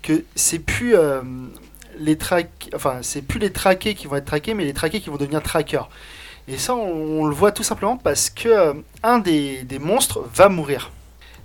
que 0.01 0.23
c'est 0.35 0.59
plus... 0.59 0.95
euh, 0.95 1.21
les 1.99 2.17
traques... 2.17 2.69
enfin, 2.73 2.99
c'est 3.01 3.21
plus 3.21 3.39
les 3.39 3.51
traqués 3.51 3.93
qui 3.93 4.07
vont 4.07 4.15
être 4.15 4.25
traqués, 4.33 4.53
mais 4.53 4.63
les 4.63 4.73
traqués 4.73 5.01
qui 5.01 5.09
vont 5.09 5.17
devenir 5.17 5.41
trackers. 5.43 5.89
Et 6.47 6.57
ça, 6.57 6.73
on, 6.73 7.21
on 7.21 7.25
le 7.25 7.35
voit 7.35 7.51
tout 7.51 7.63
simplement 7.63 7.97
parce 7.97 8.29
que 8.29 8.75
un 9.03 9.19
des, 9.19 9.63
des 9.63 9.79
monstres 9.79 10.23
va 10.33 10.47
mourir. 10.47 10.91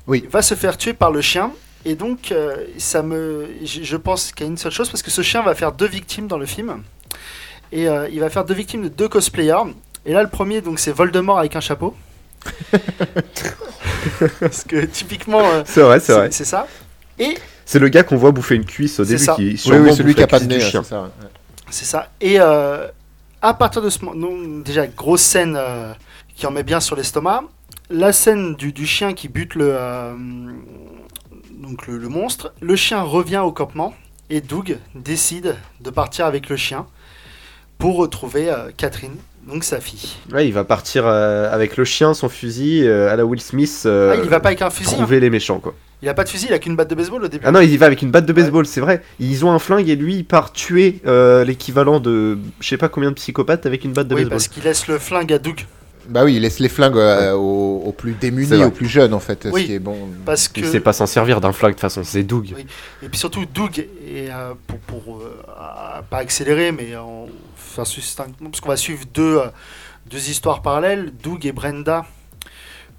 Oui. 0.06 0.20
Il 0.24 0.30
va 0.30 0.42
se 0.42 0.54
faire 0.54 0.76
tuer 0.76 0.92
par 0.92 1.10
le 1.10 1.20
chien. 1.20 1.50
Et 1.84 1.94
donc, 1.94 2.30
euh, 2.32 2.66
ça 2.78 3.02
me, 3.02 3.48
je 3.64 3.96
pense 3.96 4.32
qu'il 4.32 4.46
y 4.46 4.48
a 4.48 4.52
une 4.52 4.58
seule 4.58 4.72
chose 4.72 4.90
parce 4.90 5.02
que 5.02 5.10
ce 5.10 5.22
chien 5.22 5.42
va 5.42 5.54
faire 5.54 5.72
deux 5.72 5.86
victimes 5.88 6.26
dans 6.26 6.38
le 6.38 6.46
film. 6.46 6.82
Et 7.72 7.88
euh, 7.88 8.08
il 8.10 8.20
va 8.20 8.28
faire 8.30 8.44
deux 8.44 8.54
victimes 8.54 8.82
de 8.82 8.88
deux 8.88 9.08
cosplayers. 9.08 9.72
Et 10.04 10.12
là, 10.12 10.22
le 10.22 10.28
premier, 10.28 10.60
donc, 10.60 10.78
c'est 10.78 10.92
Voldemort 10.92 11.38
avec 11.38 11.56
un 11.56 11.60
chapeau. 11.60 11.94
parce 14.40 14.64
que 14.64 14.84
typiquement, 14.86 15.40
euh, 15.42 15.62
C'est 15.66 15.82
vrai, 15.82 16.00
c'est 16.00 16.12
vrai. 16.12 16.28
c'est 16.30 16.44
ça. 16.44 16.66
Et 17.18 17.36
C'est 17.64 17.78
le 17.78 17.88
gars 17.88 18.02
qu'on 18.02 18.16
voit 18.16 18.30
bouffer 18.32 18.54
une 18.56 18.64
cuisse 18.64 18.98
au 19.00 19.04
début 19.04 19.18
ça. 19.22 19.34
qui 19.34 19.50
Oui, 19.66 19.94
celui 19.94 20.14
qui 20.14 20.22
a 20.22 20.26
pas 20.26 20.38
de 20.40 20.46
cuisse 20.46 20.48
nez, 20.48 20.58
du 20.58 20.64
ouais, 20.64 20.70
chien. 20.70 20.82
c'est 20.82 20.90
ça. 20.90 21.02
ouais. 21.02 21.08
C'est 21.70 21.84
ça. 21.84 22.10
Et 22.20 22.40
euh, 22.40 22.88
à 23.42 23.54
partir 23.54 23.80
de 23.82 23.90
ce 23.90 24.04
moment, 24.04 24.18
donc, 24.20 24.64
déjà, 24.64 24.86
grosse 24.86 25.22
scène 25.22 25.56
euh, 25.58 25.92
qui 26.34 26.46
en 26.46 26.50
met 26.50 26.62
bien 26.62 26.80
sur 26.80 26.96
l'estomac. 26.96 27.44
La 27.90 28.12
scène 28.12 28.54
du, 28.54 28.72
du 28.72 28.86
chien 28.86 29.12
qui 29.14 29.28
bute 29.28 29.54
le, 29.54 29.68
euh, 29.72 30.14
donc 31.60 31.86
le, 31.86 31.98
le 31.98 32.08
monstre. 32.08 32.52
Le 32.60 32.76
chien 32.76 33.02
revient 33.02 33.38
au 33.44 33.52
campement 33.52 33.94
et 34.30 34.40
Doug 34.40 34.78
décide 34.94 35.56
de 35.80 35.90
partir 35.90 36.26
avec 36.26 36.48
le 36.48 36.56
chien 36.56 36.86
pour 37.78 37.96
retrouver 37.96 38.50
euh, 38.50 38.70
Catherine, 38.76 39.16
donc 39.48 39.64
sa 39.64 39.80
fille. 39.80 40.10
Ouais, 40.32 40.46
il 40.46 40.52
va 40.52 40.64
partir 40.64 41.04
euh, 41.06 41.50
avec 41.52 41.76
le 41.76 41.84
chien, 41.84 42.12
son 42.14 42.28
fusil, 42.28 42.86
euh, 42.86 43.10
à 43.10 43.16
la 43.16 43.24
Will 43.24 43.40
Smith, 43.40 43.82
Ah, 43.86 44.14
il 44.22 44.28
va 44.28 44.38
pas 44.40 44.48
avec 44.50 44.62
un 44.62 44.70
fusil. 44.70 44.94
hein. 44.94 44.98
trouver 44.98 45.18
les 45.20 45.30
méchants, 45.30 45.60
quoi. 45.60 45.74
Il 46.02 46.08
a 46.08 46.14
pas 46.14 46.24
de 46.24 46.28
fusil, 46.30 46.46
il 46.48 46.54
a 46.54 46.58
qu'une 46.58 46.76
batte 46.76 46.88
de 46.88 46.94
baseball 46.94 47.24
au 47.24 47.28
début. 47.28 47.44
Ah 47.46 47.52
non, 47.52 47.60
il 47.60 47.70
y 47.70 47.76
va 47.76 47.84
avec 47.86 48.00
une 48.00 48.10
batte 48.10 48.24
de 48.24 48.32
baseball, 48.32 48.64
c'est 48.64 48.80
vrai. 48.80 49.02
Ils 49.18 49.44
ont 49.44 49.50
un 49.52 49.58
flingue 49.58 49.86
et 49.88 49.96
lui, 49.96 50.14
il 50.16 50.24
part 50.24 50.50
tuer 50.52 51.00
l'équivalent 51.46 52.00
de 52.00 52.38
je 52.60 52.68
sais 52.68 52.78
pas 52.78 52.88
combien 52.88 53.10
de 53.10 53.16
psychopathes 53.16 53.66
avec 53.66 53.84
une 53.84 53.92
batte 53.92 54.08
de 54.08 54.14
oui, 54.14 54.22
baseball. 54.22 54.30
parce 54.30 54.48
qu'il 54.48 54.62
laisse 54.62 54.86
le 54.88 54.98
flingue 54.98 55.30
à 55.32 55.38
Doug. 55.38 55.66
Bah 56.10 56.24
oui, 56.24 56.34
il 56.36 56.42
laisse 56.42 56.58
les 56.58 56.68
flingues 56.68 56.96
euh, 56.96 57.32
aux, 57.34 57.82
aux 57.86 57.92
plus 57.92 58.12
démunis, 58.12 58.62
aux 58.64 58.70
plus 58.70 58.88
jeunes 58.88 59.14
en 59.14 59.20
fait, 59.20 59.48
Oui. 59.52 59.62
ce 59.62 59.66
qui 59.66 59.74
est 59.74 59.78
bon. 59.78 59.96
Parce 60.26 60.48
que 60.48 60.60
Il 60.60 60.66
sait 60.66 60.80
pas 60.80 60.92
s'en 60.92 61.06
servir 61.06 61.40
d'un 61.40 61.52
flingue 61.52 61.70
de 61.70 61.74
toute 61.76 61.80
façon, 61.82 62.02
c'est 62.04 62.22
Doug. 62.24 62.52
Oui. 62.56 62.66
Et 63.02 63.08
puis 63.08 63.18
surtout, 63.18 63.46
Doug, 63.46 63.78
et, 63.78 64.28
euh, 64.30 64.54
pour, 64.66 64.78
pour 64.80 65.18
euh, 65.18 66.02
pas 66.10 66.18
accélérer, 66.18 66.72
mais 66.72 66.96
en 66.96 67.28
succinctement, 67.84 68.50
parce 68.50 68.60
qu'on 68.60 68.68
va 68.68 68.76
suivre 68.76 69.04
deux, 69.14 69.38
euh, 69.38 69.46
deux 70.10 70.28
histoires 70.28 70.60
parallèles. 70.62 71.12
Doug 71.22 71.46
et 71.46 71.52
Brenda 71.52 72.04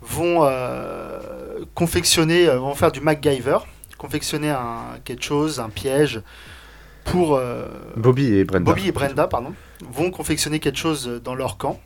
vont 0.01 0.39
euh, 0.43 1.19
confectionner, 1.75 2.47
euh, 2.47 2.57
vont 2.57 2.73
faire 2.73 2.91
du 2.91 3.01
MacGyver, 3.01 3.57
confectionner 3.97 4.49
un, 4.49 4.97
quelque 5.03 5.23
chose, 5.23 5.59
un 5.59 5.69
piège 5.69 6.21
pour 7.03 7.35
euh, 7.35 7.65
Bobby 7.95 8.33
et 8.33 8.43
Brenda. 8.43 8.63
Bobby 8.71 8.87
et 8.87 8.91
Brenda, 8.91 9.27
pardon, 9.27 9.53
vont 9.91 10.09
confectionner 10.09 10.59
quelque 10.59 10.79
chose 10.79 11.21
dans 11.23 11.35
leur 11.35 11.57
camp, 11.57 11.79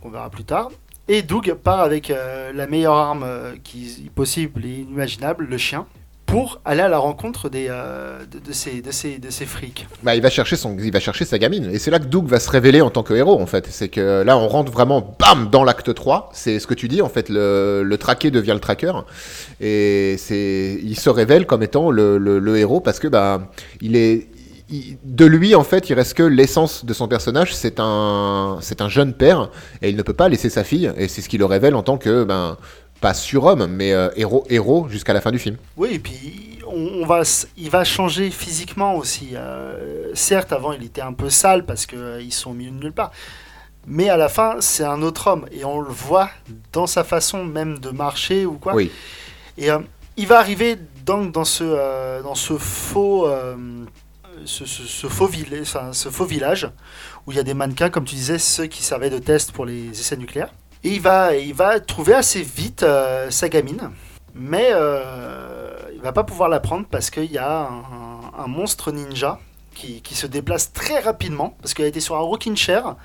qu'on 0.00 0.10
verra 0.10 0.30
plus 0.30 0.44
tard. 0.44 0.70
Et 1.08 1.22
Doug 1.22 1.52
part 1.54 1.80
avec 1.80 2.10
euh, 2.10 2.52
la 2.52 2.66
meilleure 2.66 2.94
arme 2.94 3.24
euh, 3.24 3.52
qui 3.64 4.10
possible 4.14 4.64
et 4.64 4.80
inimaginable, 4.82 5.44
le 5.44 5.58
chien, 5.58 5.86
pour 6.24 6.60
aller 6.64 6.82
à 6.82 6.88
la 6.88 6.98
rencontre 6.98 7.48
des, 7.48 7.66
euh, 7.68 8.20
de, 8.30 8.38
de 8.38 8.52
ces, 8.52 8.80
de, 8.80 8.92
ces, 8.92 9.18
de 9.18 9.30
ces 9.30 9.44
frics. 9.44 9.88
Bah, 10.04 10.14
il 10.14 10.22
va 10.22 10.30
chercher 10.30 10.54
son, 10.54 10.76
il 10.78 10.92
va 10.92 11.00
chercher 11.00 11.24
sa 11.24 11.38
gamine. 11.40 11.68
Et 11.72 11.80
c'est 11.80 11.90
là 11.90 11.98
que 11.98 12.04
Doug 12.04 12.26
va 12.26 12.38
se 12.38 12.48
révéler 12.48 12.80
en 12.80 12.90
tant 12.90 13.02
que 13.02 13.12
héros, 13.14 13.40
en 13.40 13.46
fait. 13.46 13.66
C'est 13.68 13.88
que 13.88 14.22
là, 14.22 14.38
on 14.38 14.46
rentre 14.46 14.70
vraiment, 14.70 15.16
bam, 15.18 15.50
dans 15.50 15.64
l'acte 15.64 15.92
3. 15.92 16.30
C'est 16.32 16.60
ce 16.60 16.68
que 16.68 16.74
tu 16.74 16.86
dis, 16.86 17.02
en 17.02 17.08
fait. 17.08 17.28
Le, 17.28 17.82
le 17.82 17.98
traqué 17.98 18.30
devient 18.30 18.52
le 18.52 18.60
tracker. 18.60 18.92
Et 19.60 20.14
c'est, 20.18 20.78
il 20.80 20.96
se 20.96 21.10
révèle 21.10 21.46
comme 21.46 21.64
étant 21.64 21.90
le, 21.90 22.18
le, 22.18 22.38
le 22.38 22.56
héros 22.56 22.78
parce 22.80 23.00
que, 23.00 23.08
bah, 23.08 23.50
il 23.80 23.96
est, 23.96 24.28
il- 24.70 24.98
de 25.04 25.24
lui, 25.26 25.54
en 25.54 25.64
fait, 25.64 25.90
il 25.90 25.94
reste 25.94 26.14
que 26.14 26.22
l'essence 26.22 26.84
de 26.84 26.92
son 26.94 27.08
personnage. 27.08 27.54
C'est 27.54 27.78
un, 27.78 28.58
c'est 28.60 28.80
un 28.80 28.88
jeune 28.88 29.12
père. 29.14 29.50
Et 29.82 29.90
il 29.90 29.96
ne 29.96 30.02
peut 30.02 30.12
pas 30.14 30.28
laisser 30.28 30.50
sa 30.50 30.64
fille. 30.64 30.92
Et 30.96 31.08
c'est 31.08 31.22
ce 31.22 31.28
qui 31.28 31.38
le 31.38 31.44
révèle 31.44 31.74
en 31.74 31.82
tant 31.82 31.98
que, 31.98 32.24
ben, 32.24 32.56
pas 33.00 33.14
surhomme, 33.14 33.66
mais 33.66 33.92
euh, 33.92 34.10
héros, 34.16 34.44
héros 34.50 34.86
jusqu'à 34.88 35.12
la 35.12 35.20
fin 35.20 35.30
du 35.32 35.38
film. 35.38 35.56
Oui, 35.76 35.90
et 35.94 35.98
puis 35.98 36.58
on, 36.66 37.02
on 37.02 37.06
va, 37.06 37.22
il 37.56 37.70
va 37.70 37.82
changer 37.84 38.30
physiquement 38.30 38.94
aussi. 38.96 39.30
Euh, 39.34 40.10
certes, 40.14 40.52
avant, 40.52 40.72
il 40.72 40.84
était 40.84 41.00
un 41.00 41.14
peu 41.14 41.30
sale 41.30 41.64
parce 41.64 41.86
qu'ils 41.86 42.32
sont 42.32 42.50
au 42.50 42.54
milieu 42.54 42.70
de 42.72 42.76
nulle 42.76 42.92
part. 42.92 43.10
Mais 43.86 44.10
à 44.10 44.18
la 44.18 44.28
fin, 44.28 44.56
c'est 44.60 44.84
un 44.84 45.00
autre 45.00 45.26
homme. 45.28 45.46
Et 45.50 45.64
on 45.64 45.80
le 45.80 45.88
voit 45.88 46.28
dans 46.72 46.86
sa 46.86 47.02
façon 47.02 47.44
même 47.44 47.78
de 47.78 47.88
marcher 47.90 48.44
ou 48.44 48.54
quoi. 48.58 48.74
Oui. 48.74 48.90
Et 49.56 49.70
euh, 49.70 49.78
il 50.18 50.26
va 50.26 50.38
arriver 50.38 50.76
donc 51.06 51.32
dans 51.32 51.46
ce, 51.46 51.64
euh, 51.64 52.22
dans 52.22 52.34
ce 52.34 52.58
faux, 52.58 53.26
euh, 53.26 53.56
ce, 54.44 55.06
faux 55.06 55.26
village, 55.26 55.74
ce 55.92 56.08
faux 56.08 56.24
village 56.24 56.68
où 57.26 57.32
il 57.32 57.36
y 57.36 57.40
a 57.40 57.42
des 57.42 57.54
mannequins, 57.54 57.90
comme 57.90 58.04
tu 58.04 58.14
disais, 58.14 58.38
ceux 58.38 58.66
qui 58.66 58.82
servaient 58.82 59.10
de 59.10 59.18
test 59.18 59.52
pour 59.52 59.64
les 59.66 59.90
essais 59.90 60.16
nucléaires. 60.16 60.52
Et 60.84 60.90
il 60.90 61.00
va, 61.00 61.34
il 61.36 61.54
va 61.54 61.78
trouver 61.80 62.14
assez 62.14 62.42
vite 62.42 62.82
euh, 62.82 63.30
sa 63.30 63.48
gamine, 63.48 63.90
mais 64.34 64.68
euh, 64.72 65.70
il 65.94 66.00
va 66.00 66.12
pas 66.12 66.24
pouvoir 66.24 66.48
la 66.48 66.60
prendre 66.60 66.86
parce 66.90 67.10
qu'il 67.10 67.30
y 67.30 67.38
a 67.38 67.60
un, 67.62 67.78
un- 67.80 68.44
un 68.44 68.46
monstre 68.46 68.90
ninja 68.92 69.38
qui, 69.74 70.00
qui 70.00 70.14
se 70.14 70.26
déplace 70.26 70.72
très 70.72 71.00
rapidement 71.00 71.56
parce 71.60 71.74
qu'elle 71.74 71.86
était 71.86 72.00
sur 72.00 72.16
un 72.16 72.20
rocking 72.20 72.56
chair. 72.56 72.96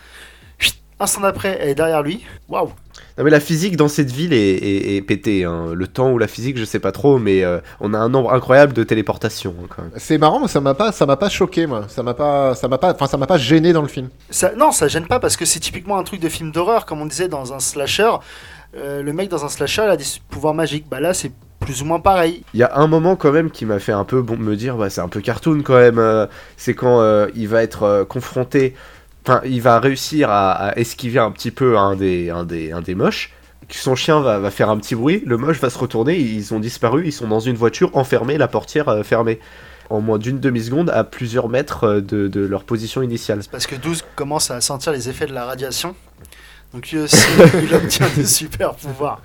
Chut, 0.58 0.76
Instant 1.00 1.22
d'après, 1.22 1.58
elle 1.60 1.70
est 1.70 1.76
derrière 1.76 2.02
lui. 2.02 2.24
Waouh! 2.48 2.72
Non 3.18 3.24
mais 3.24 3.30
la 3.30 3.40
physique 3.40 3.78
dans 3.78 3.88
cette 3.88 4.12
ville 4.12 4.34
est, 4.34 4.56
est, 4.56 4.96
est 4.98 5.02
pétée. 5.02 5.46
hein. 5.46 5.68
Le 5.74 5.88
temps 5.88 6.12
ou 6.12 6.18
la 6.18 6.28
physique, 6.28 6.58
je 6.58 6.66
sais 6.66 6.80
pas 6.80 6.92
trop, 6.92 7.18
mais 7.18 7.44
euh, 7.46 7.60
on 7.80 7.94
a 7.94 7.98
un 7.98 8.10
nombre 8.10 8.34
incroyable 8.34 8.74
de 8.74 8.84
téléportations 8.84 9.56
hein. 9.78 9.84
C'est 9.96 10.18
marrant, 10.18 10.42
mais 10.42 10.48
ça 10.50 10.60
m'a 10.60 10.74
pas, 10.74 10.92
ça 10.92 11.06
m'a 11.06 11.16
pas 11.16 11.30
choqué, 11.30 11.66
moi. 11.66 11.86
Ça 11.88 12.04
m'a 12.04 12.14
pas, 12.14 12.56
ça 12.56 12.68
m'a 12.68 12.78
pas, 12.78 12.94
enfin, 12.94 13.08
ça 13.08 13.18
m'a 13.18 13.28
pas 13.28 13.38
gêné 13.38 13.72
dans 13.72 13.82
le 13.82 13.88
film. 13.88 14.10
Ça, 14.30 14.52
non, 14.58 14.72
ça 14.72 14.88
gêne 14.90 15.08
pas 15.08 15.20
parce 15.20 15.38
que 15.38 15.46
c'est 15.46 15.60
typiquement 15.62 15.98
un 15.98 16.04
truc 16.04 16.20
de 16.20 16.28
film 16.30 16.52
d'horreur, 16.52 16.86
comme 16.86 17.00
on 17.02 17.06
disait 17.06 17.30
dans 17.30 17.54
un 17.54 17.60
slasher. 17.60 18.12
Euh, 18.76 19.02
le 19.02 19.14
mec 19.14 19.30
dans 19.30 19.46
un 19.46 19.50
slasher 19.50 19.84
il 19.86 19.90
a 19.92 19.98
des 19.98 20.04
pouvoirs 20.30 20.54
magiques. 20.54 20.86
Bah 20.90 21.00
là, 21.00 21.14
c'est 21.14 21.32
plus 21.62 21.82
ou 21.82 21.86
moins 21.86 22.02
pareil. 22.02 22.44
Il 22.54 22.60
y 22.60 22.64
a 22.64 22.76
un 22.78 22.88
moment 22.88 23.16
quand 23.16 23.32
même 23.32 23.50
qui 23.50 23.66
m'a 23.66 23.80
fait 23.80 23.94
un 23.94 24.04
peu 24.04 24.22
bon, 24.22 24.36
me 24.38 24.56
dire, 24.58 24.76
bah, 24.76 24.90
c'est 24.90 25.02
un 25.02 25.08
peu 25.08 25.22
cartoon 25.22 25.62
quand 25.64 25.78
même. 25.78 25.98
euh, 26.00 26.28
c'est 26.58 26.74
quand 26.74 27.00
euh, 27.00 27.28
il 27.36 27.48
va 27.48 27.64
être 27.64 27.84
euh, 27.84 28.04
confronté, 28.04 28.76
enfin, 29.28 29.42
il 29.46 29.62
va 29.62 29.80
réussir 29.80 30.30
à, 30.30 30.52
à 30.52 30.76
esquiver 30.78 31.20
un 31.20 31.32
petit 31.32 31.52
peu 31.52 31.78
un 31.78 31.96
des, 31.96 32.30
un 32.30 32.44
des, 32.44 32.72
un 32.72 32.82
des 32.82 32.96
moches. 32.96 33.32
Son 33.70 33.96
chien 33.96 34.20
va, 34.20 34.38
va 34.38 34.52
faire 34.52 34.70
un 34.70 34.78
petit 34.78 34.94
bruit, 34.94 35.24
le 35.26 35.38
moche 35.38 35.60
va 35.60 35.72
se 35.72 35.80
retourner, 35.80 36.20
ils 36.20 36.54
ont 36.54 36.60
disparu, 36.60 37.08
ils 37.08 37.12
sont 37.12 37.28
dans 37.28 37.40
une 37.40 37.56
voiture 37.56 37.90
enfermée, 37.98 38.38
la 38.38 38.48
portière 38.48 38.90
euh, 38.90 39.04
fermée. 39.04 39.40
En 39.90 40.02
moins 40.02 40.18
d'une 40.18 40.40
demi-seconde, 40.40 40.90
à 40.90 41.04
plusieurs 41.04 41.48
mètres 41.48 41.84
euh, 41.84 42.02
de, 42.02 42.28
de 42.28 42.42
leur 42.42 42.64
position 42.64 43.02
initiale. 43.02 43.42
Parce 43.52 43.68
que 43.68 43.76
12 43.76 44.04
commence 44.16 44.52
à 44.52 44.62
sentir 44.62 44.92
les 44.92 45.10
effets 45.10 45.28
de 45.28 45.34
la 45.34 45.46
radiation. 45.46 45.96
Donc 46.74 46.90
lui 46.92 47.00
aussi, 47.00 47.26
il 47.64 47.74
obtient 47.74 48.08
des 48.16 48.26
super 48.26 48.76
pouvoirs. 48.76 49.22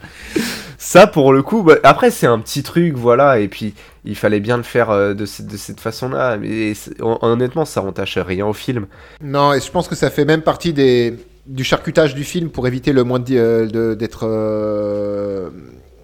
Ça, 0.82 1.06
pour 1.06 1.34
le 1.34 1.42
coup, 1.42 1.62
bah, 1.62 1.74
après, 1.82 2.10
c'est 2.10 2.26
un 2.26 2.38
petit 2.38 2.62
truc, 2.62 2.94
voilà, 2.94 3.38
et 3.38 3.48
puis 3.48 3.74
il 4.06 4.16
fallait 4.16 4.40
bien 4.40 4.56
le 4.56 4.62
faire 4.62 4.88
euh, 4.88 5.12
de, 5.12 5.26
cette- 5.26 5.46
de 5.46 5.58
cette 5.58 5.78
façon-là, 5.78 6.38
mais 6.38 6.72
honnêtement, 7.00 7.66
ça 7.66 7.82
entache 7.82 8.16
rien 8.16 8.46
au 8.46 8.54
film. 8.54 8.86
Non, 9.22 9.52
et 9.52 9.60
je 9.60 9.70
pense 9.70 9.88
que 9.88 9.94
ça 9.94 10.08
fait 10.08 10.24
même 10.24 10.40
partie 10.40 10.72
des, 10.72 11.16
du 11.46 11.64
charcutage 11.64 12.14
du 12.14 12.24
film 12.24 12.48
pour 12.48 12.66
éviter 12.66 12.94
le 12.94 13.04
moins 13.04 13.22
euh, 13.30 13.94
d'être 13.94 14.20
euh, 14.26 15.50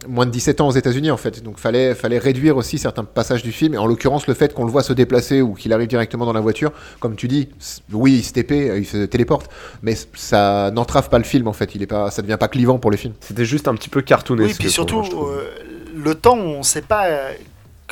moins 0.09 0.26
de 0.26 0.30
17 0.30 0.61
ans 0.61 0.68
aux 0.68 0.72
États-Unis 0.72 1.11
en 1.11 1.16
fait. 1.16 1.42
Donc 1.42 1.59
fallait 1.59 1.94
fallait 1.94 2.18
réduire 2.18 2.57
aussi 2.57 2.78
certains 2.78 3.04
passages 3.04 3.42
du 3.42 3.52
film. 3.52 3.74
Et 3.74 3.78
en 3.78 3.86
l'occurrence, 3.86 4.26
le 4.26 4.34
fait 4.34 4.54
qu'on 4.54 4.64
le 4.64 4.70
voit 4.70 4.82
se 4.82 4.92
déplacer 4.92 5.42
ou 5.42 5.54
qu'il 5.54 5.72
arrive 5.72 5.88
directement 5.88 6.26
dans 6.26 6.32
la 6.32 6.40
voiture, 6.40 6.72
comme 7.00 7.16
tu 7.16 7.28
dis, 7.28 7.48
oui, 7.92 8.14
il 8.18 8.24
se 8.24 8.32
TP, 8.32 8.52
euh, 8.52 8.78
il 8.78 8.86
se 8.86 9.04
téléporte, 9.07 9.50
mais 9.82 9.94
ça 10.14 10.70
n'entrave 10.72 11.09
pas 11.09 11.18
le 11.18 11.24
film 11.24 11.48
en 11.48 11.52
fait. 11.52 11.74
Il 11.74 11.82
est 11.82 11.86
pas, 11.86 12.11
ça 12.11 12.22
devient 12.22 12.36
pas 12.38 12.48
clivant 12.48 12.78
pour 12.78 12.90
le 12.90 12.96
film. 12.96 13.14
C'était 13.20 13.44
juste 13.44 13.68
un 13.68 13.74
petit 13.74 13.88
peu 13.88 14.02
cartoonesque. 14.02 14.50
Oui, 14.50 14.57
puis 14.59 14.70
surtout, 14.70 15.02
moi, 15.02 15.28
euh, 15.32 15.48
le 15.96 16.14
temps, 16.14 16.36
on 16.36 16.62
sait 16.62 16.82
pas. 16.82 17.07
euh, 17.07 17.32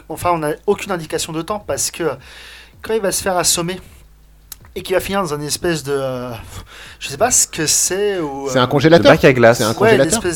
enfin, 0.09 0.31
on 0.33 0.39
n'a 0.39 0.55
aucune 0.67 0.93
indication 0.93 1.33
de 1.33 1.43
temps 1.43 1.63
parce 1.67 1.91
que 1.91 2.05
quand 2.83 2.95
il 2.95 3.01
va 3.01 3.13
se 3.13 3.23
faire 3.23 3.37
assommer 3.37 3.81
et 4.77 4.83
qu'il 4.83 4.95
va 4.95 5.01
finir 5.01 5.23
dans 5.23 5.35
une 5.35 5.43
espèce 5.45 5.85
de. 5.85 5.93
euh, 5.97 6.31
je 6.99 7.09
sais 7.09 7.17
pas 7.17 7.31
ce 7.31 7.47
que 7.47 7.65
c'est. 7.67 8.19
ou, 8.21 8.49
C'est 8.51 8.59
euh, 8.59 8.63
un 8.63 8.65
Le 8.67 8.71
congélateur. 8.71 9.13
bac 9.13 9.25
à 9.25 9.33
glace. 9.33 9.59
C'est 9.59 9.65
un 9.65 9.69
Ouais, 9.71 9.75
congélateur. 9.75 10.21
de, 10.21 10.29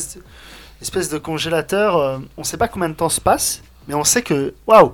espèce 0.81 1.09
de 1.09 1.17
congélateur. 1.17 1.97
euh, 1.97 2.17
on 2.37 2.43
sait 2.43 2.57
pas 2.57 2.67
combien 2.67 2.89
de 2.89 2.93
temps 2.95 3.09
se 3.09 3.21
passe, 3.21 3.61
mais 3.87 3.93
on 3.95 4.03
sait 4.03 4.21
que, 4.21 4.53
waouh, 4.67 4.93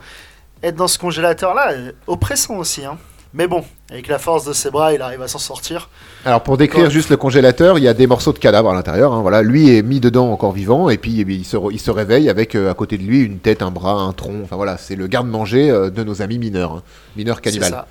être 0.64 0.76
dans 0.76 0.88
ce 0.88 0.98
congélateur-là, 0.98 1.72
euh, 1.74 1.92
oppressant 2.08 2.56
aussi. 2.58 2.84
Hein. 2.86 2.98
Mais 3.34 3.48
bon, 3.48 3.66
avec 3.92 4.08
la 4.08 4.18
force 4.18 4.46
de 4.46 4.54
ses 4.54 4.72
bras, 4.72 4.94
il 4.94 5.02
arrive 5.02 5.22
à 5.22 5.28
s'en 5.28 5.40
sortir. 5.40 5.90
Alors 6.24 6.42
pour 6.42 6.56
décrire 6.58 6.86
Quand- 6.86 6.90
juste 6.90 7.10
le 7.10 7.18
congélateur, 7.18 7.78
il 7.78 7.84
y 7.84 7.88
a 7.90 7.94
des 7.94 8.08
morceaux 8.08 8.32
de 8.32 8.40
cadavre 8.40 8.70
à 8.70 8.74
l'intérieur. 8.74 9.12
hein, 9.14 9.22
voilà, 9.22 9.42
lui 9.42 9.76
est 9.76 9.82
mis 9.82 10.00
dedans 10.00 10.32
encore 10.32 10.54
vivant 10.54 10.90
et 10.90 10.98
puis 10.98 11.20
eh 11.20 11.26
il 11.30 11.44
se, 11.44 11.58
il 11.72 11.80
se 11.80 11.92
réveille 11.92 12.30
avec 12.30 12.56
euh, 12.56 12.72
à 12.72 12.74
côté 12.74 12.98
de 12.98 13.04
lui 13.04 13.22
une 13.24 13.40
tête, 13.40 13.62
un 13.62 13.72
bras, 13.72 13.92
un 14.02 14.14
tronc. 14.14 14.40
Enfin 14.44 14.56
voilà, 14.56 14.78
c'est 14.78 14.96
le 14.96 15.08
garde-manger 15.08 15.68
de 15.94 16.04
nos 16.06 16.22
amis 16.22 16.40
mineurs, 16.40 16.72
hein, 16.78 16.84
mineurs 17.18 17.36
C'est 17.44 17.52
cannibales. 17.52 17.86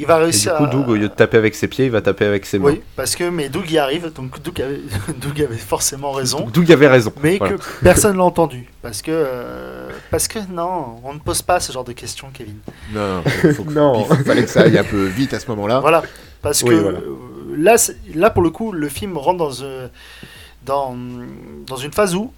Il 0.00 0.06
va 0.06 0.14
Et 0.14 0.18
du 0.18 0.22
réussir 0.24 0.54
coup, 0.56 0.64
à- 0.64 0.66
Doug, 0.68 0.88
au 0.88 0.94
lieu 0.94 1.08
de 1.08 1.14
taper 1.14 1.36
avec 1.36 1.54
ses 1.54 1.68
pieds, 1.68 1.84
il 1.84 1.90
va 1.90 2.00
taper 2.00 2.24
avec 2.24 2.46
ses 2.46 2.58
mains. 2.58 2.70
Oui, 2.70 2.80
parce 2.96 3.14
que 3.14 3.24
mais 3.28 3.48
Doug 3.50 3.70
y 3.70 3.78
arrive, 3.78 4.10
donc 4.14 4.40
Doug 4.42 4.60
avait, 4.62 4.80
Doug 5.20 5.42
avait 5.42 5.56
forcément 5.58 6.10
raison, 6.12 6.46
Doug 6.52 6.72
avait 6.72 6.88
raison. 6.88 7.12
mais 7.22 7.36
Voilà. 7.36 7.56
que 7.58 7.62
personne 7.82 8.16
l'a 8.16 8.24
entendu. 8.24 8.66
Parce 8.82 9.02
que, 9.02 9.10
euh, 9.12 9.90
parce 10.10 10.26
que 10.26 10.38
non, 10.50 10.96
on 11.04 11.12
ne 11.14 11.18
pose 11.18 11.42
pas 11.42 11.60
ce 11.60 11.70
genre 11.70 11.84
de 11.84 11.92
questions, 11.92 12.28
Kevin. 12.32 12.56
Non, 12.94 13.22
faut, 13.24 13.52
faut 13.52 13.64
que- 13.64 13.72
Non. 13.74 14.06
il 14.18 14.24
fallait 14.24 14.42
que 14.44 14.50
ça 14.50 14.62
aille 14.62 14.78
un 14.78 14.84
peu 14.84 15.04
vite 15.04 15.34
à 15.34 15.38
ce 15.40 15.46
moment-là. 15.48 15.80
Voilà, 15.80 16.02
parce 16.40 16.62
Oui, 16.62 16.70
que 16.70 16.74
voilà. 16.80 16.98
euh, 16.98 17.56
là, 17.58 17.76
là 18.14 18.30
pour 18.30 18.42
le 18.42 18.48
coup, 18.50 18.72
le 18.72 18.88
film 18.88 19.18
rentre 19.18 19.36
dans, 19.38 19.62
euh, 19.62 19.86
dans, 20.64 20.96
dans 21.66 21.76
une 21.76 21.92
phase 21.92 22.14
où 22.14 22.32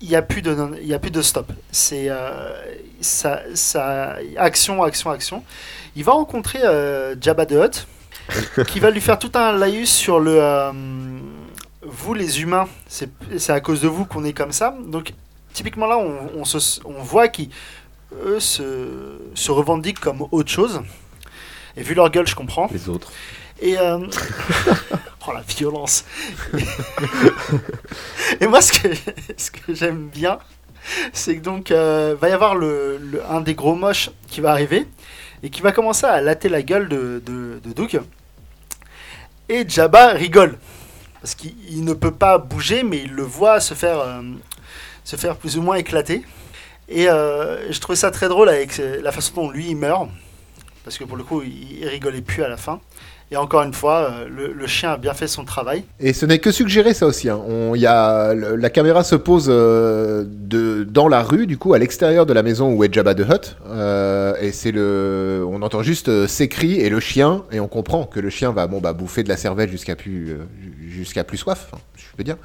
il 0.00 0.08
n'y 0.08 0.16
a 0.16 0.22
plus 0.22 0.42
de, 0.42 0.56
il 0.80 0.86
y 0.86 0.94
a 0.94 0.98
plus 0.98 1.10
de 1.10 1.22
stop. 1.22 1.52
C'est 1.70 2.06
euh, 2.08 2.52
ça, 3.00 3.42
ça, 3.54 4.16
action, 4.36 4.82
action, 4.82 5.10
action. 5.10 5.44
Il 5.96 6.04
va 6.04 6.12
rencontrer 6.12 6.60
euh, 6.62 7.14
Jabba 7.20 7.46
the 7.46 7.52
Hutt, 7.52 7.86
qui 8.68 8.80
va 8.80 8.90
lui 8.90 9.00
faire 9.00 9.18
tout 9.18 9.32
un 9.34 9.52
laïus 9.52 9.90
sur 9.90 10.20
le. 10.20 10.36
euh, 10.40 10.72
vous 11.82 12.14
les 12.14 12.40
humains, 12.40 12.66
c'est 12.88 13.10
c'est 13.36 13.52
à 13.52 13.60
cause 13.60 13.82
de 13.82 13.88
vous 13.88 14.04
qu'on 14.04 14.24
est 14.24 14.32
comme 14.32 14.52
ça. 14.52 14.74
Donc 14.86 15.12
typiquement 15.52 15.86
là, 15.86 15.98
on, 15.98 16.40
on, 16.40 16.44
se, 16.44 16.80
on 16.84 17.02
voit 17.02 17.28
qu'ils 17.28 17.50
eux 18.24 18.40
se, 18.40 19.18
se 19.34 19.50
revendiquent 19.50 20.00
comme 20.00 20.26
autre 20.30 20.50
chose. 20.50 20.82
Et 21.76 21.82
vu 21.82 21.94
leur 21.94 22.10
gueule, 22.10 22.26
je 22.26 22.34
comprends. 22.36 22.68
Les 22.72 22.88
autres. 22.88 23.10
Et 23.64 23.78
euh, 23.78 23.98
oh 25.26 25.32
la 25.32 25.40
violence. 25.40 26.04
et 28.40 28.46
moi, 28.46 28.60
ce 28.60 28.72
que, 28.72 28.88
ce 29.38 29.50
que 29.50 29.74
j'aime 29.74 30.08
bien, 30.08 30.38
c'est 31.14 31.36
que 31.36 31.40
donc 31.40 31.70
euh, 31.70 32.14
va 32.20 32.28
y 32.28 32.32
avoir 32.32 32.56
le, 32.56 32.98
le- 32.98 33.24
un 33.24 33.40
des 33.40 33.54
gros 33.54 33.74
moches 33.74 34.10
qui 34.28 34.42
va 34.42 34.50
arriver 34.50 34.86
et 35.42 35.48
qui 35.48 35.62
va 35.62 35.72
commencer 35.72 36.04
à 36.04 36.20
latter 36.20 36.50
la 36.50 36.60
gueule 36.60 36.88
de, 36.88 37.22
de. 37.24 37.58
Et 39.48 39.66
Jabba 39.66 40.08
rigole 40.08 40.58
parce 41.22 41.34
qu'il 41.34 41.54
il 41.70 41.84
ne 41.84 41.94
peut 41.94 42.10
pas 42.14 42.36
bouger, 42.36 42.82
mais 42.82 42.98
il 42.98 43.12
le 43.12 43.22
voit 43.22 43.60
se 43.60 43.72
faire 43.72 43.98
euh, 44.00 44.20
se 45.04 45.16
faire 45.16 45.36
plus 45.36 45.56
ou 45.56 45.62
moins 45.62 45.76
éclater. 45.76 46.22
Et 46.90 47.08
euh, 47.08 47.72
je 47.72 47.80
trouvais 47.80 47.96
ça 47.96 48.10
très 48.10 48.28
drôle 48.28 48.50
avec 48.50 48.76
la 48.78 49.10
façon 49.10 49.32
dont 49.34 49.50
lui 49.50 49.68
il 49.70 49.76
meurt 49.76 50.08
parce 50.84 50.98
que 50.98 51.04
pour 51.04 51.16
le 51.16 51.24
coup 51.24 51.42
il 51.42 51.86
rigolait 51.88 52.20
plus 52.20 52.42
à 52.42 52.48
la 52.48 52.58
fin. 52.58 52.80
Et 53.34 53.36
encore 53.36 53.64
une 53.64 53.72
fois, 53.74 54.12
euh, 54.12 54.28
le, 54.28 54.52
le 54.52 54.66
chien 54.68 54.92
a 54.92 54.96
bien 54.96 55.12
fait 55.12 55.26
son 55.26 55.44
travail. 55.44 55.82
Et 55.98 56.12
ce 56.12 56.24
n'est 56.24 56.38
que 56.38 56.52
suggéré 56.52 56.94
ça 56.94 57.04
aussi. 57.04 57.28
hein. 57.28 57.40
On, 57.48 57.74
il 57.74 57.80
y 57.80 57.86
a, 57.86 58.32
le- 58.32 58.54
la 58.54 58.70
caméra 58.70 59.02
se 59.02 59.16
pose 59.16 59.46
euh, 59.48 60.24
de, 60.24 60.84
dans 60.84 61.08
la 61.08 61.20
rue, 61.20 61.48
du 61.48 61.58
coup, 61.58 61.74
à 61.74 61.78
l'extérieur 61.80 62.26
de 62.26 62.32
la 62.32 62.44
maison 62.44 62.72
où 62.72 62.84
est 62.84 62.94
Jabba 62.94 63.12
the 63.16 63.28
Hutt. 63.28 63.56
Euh, 63.66 64.34
et 64.40 64.52
c'est 64.52 64.70
le, 64.70 65.44
on 65.50 65.62
entend 65.62 65.82
juste 65.82 66.08
euh, 66.08 66.28
ses 66.28 66.46
cris 66.48 66.74
et 66.80 66.88
le 66.88 67.00
chien, 67.00 67.42
et 67.50 67.58
on 67.58 67.66
comprend 67.66 68.04
que 68.04 68.20
le 68.20 68.30
chien 68.30 68.52
va, 68.52 68.68
bon, 68.68 68.80
bah, 68.80 68.92
bouffer 68.92 69.24
de 69.24 69.28
la 69.28 69.36
cervelle 69.36 69.68
jusqu'à 69.68 69.96
plus, 69.96 70.30
euh, 70.30 70.36
jusqu'à 70.88 71.24
plus 71.24 71.38
soif, 71.38 71.70
hein, 71.74 71.78
je 71.96 72.04
peux 72.16 72.22
dire. 72.22 72.36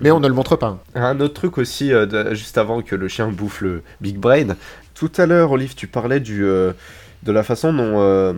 Mais 0.00 0.10
on 0.10 0.20
ne 0.20 0.28
le 0.28 0.32
montre 0.32 0.56
pas. 0.56 0.68
hein. 0.68 0.78
Un 0.94 1.20
autre 1.20 1.34
truc 1.34 1.58
aussi, 1.58 1.92
euh, 1.92 2.06
de- 2.06 2.32
juste 2.34 2.56
avant 2.56 2.80
que 2.80 2.96
le 2.96 3.08
chien 3.08 3.28
bouffe 3.28 3.60
le 3.60 3.82
Big 4.00 4.16
Brain. 4.16 4.56
Tout 4.94 5.12
à 5.18 5.26
l'heure, 5.26 5.50
Olive, 5.50 5.74
tu 5.74 5.86
parlais 5.86 6.18
du, 6.18 6.46
euh, 6.46 6.72
de 7.24 7.30
la 7.32 7.42
façon 7.42 7.74
dont 7.74 7.96
euh, 8.00 8.32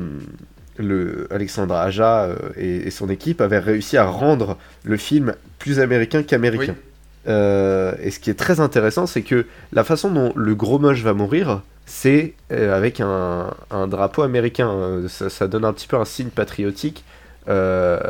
le 0.87 1.29
Alexandre 1.31 1.75
Aja 1.75 2.25
euh, 2.25 2.37
et, 2.57 2.87
et 2.87 2.91
son 2.91 3.09
équipe 3.09 3.41
avaient 3.41 3.59
réussi 3.59 3.97
à 3.97 4.05
rendre 4.05 4.59
le 4.85 4.97
film 4.97 5.35
plus 5.59 5.81
américain 5.81 6.23
qu'américain. 6.23 6.75
Euh, 7.29 7.93
et 8.03 8.11
ce 8.11 8.19
qui 8.19 8.31
est 8.31 8.39
très 8.39 8.59
intéressant, 8.61 9.07
c'est 9.07 9.23
que 9.23 9.47
la 9.73 9.85
façon 9.85 10.11
dont 10.11 10.33
le 10.35 10.55
gros 10.55 10.79
moche 10.79 11.03
va 11.03 11.15
mourir, 11.15 11.63
c'est 11.87 12.35
euh, 12.51 12.77
avec 12.77 13.01
un, 13.01 13.55
un 13.71 13.87
drapeau 13.87 14.23
américain. 14.23 15.03
Ça, 15.09 15.31
ça 15.31 15.47
donne 15.47 15.65
un 15.65 15.73
petit 15.73 15.87
peu 15.87 15.97
un 15.97 16.05
signe 16.05 16.31
patriotique. 16.31 17.05
Euh, 17.49 18.01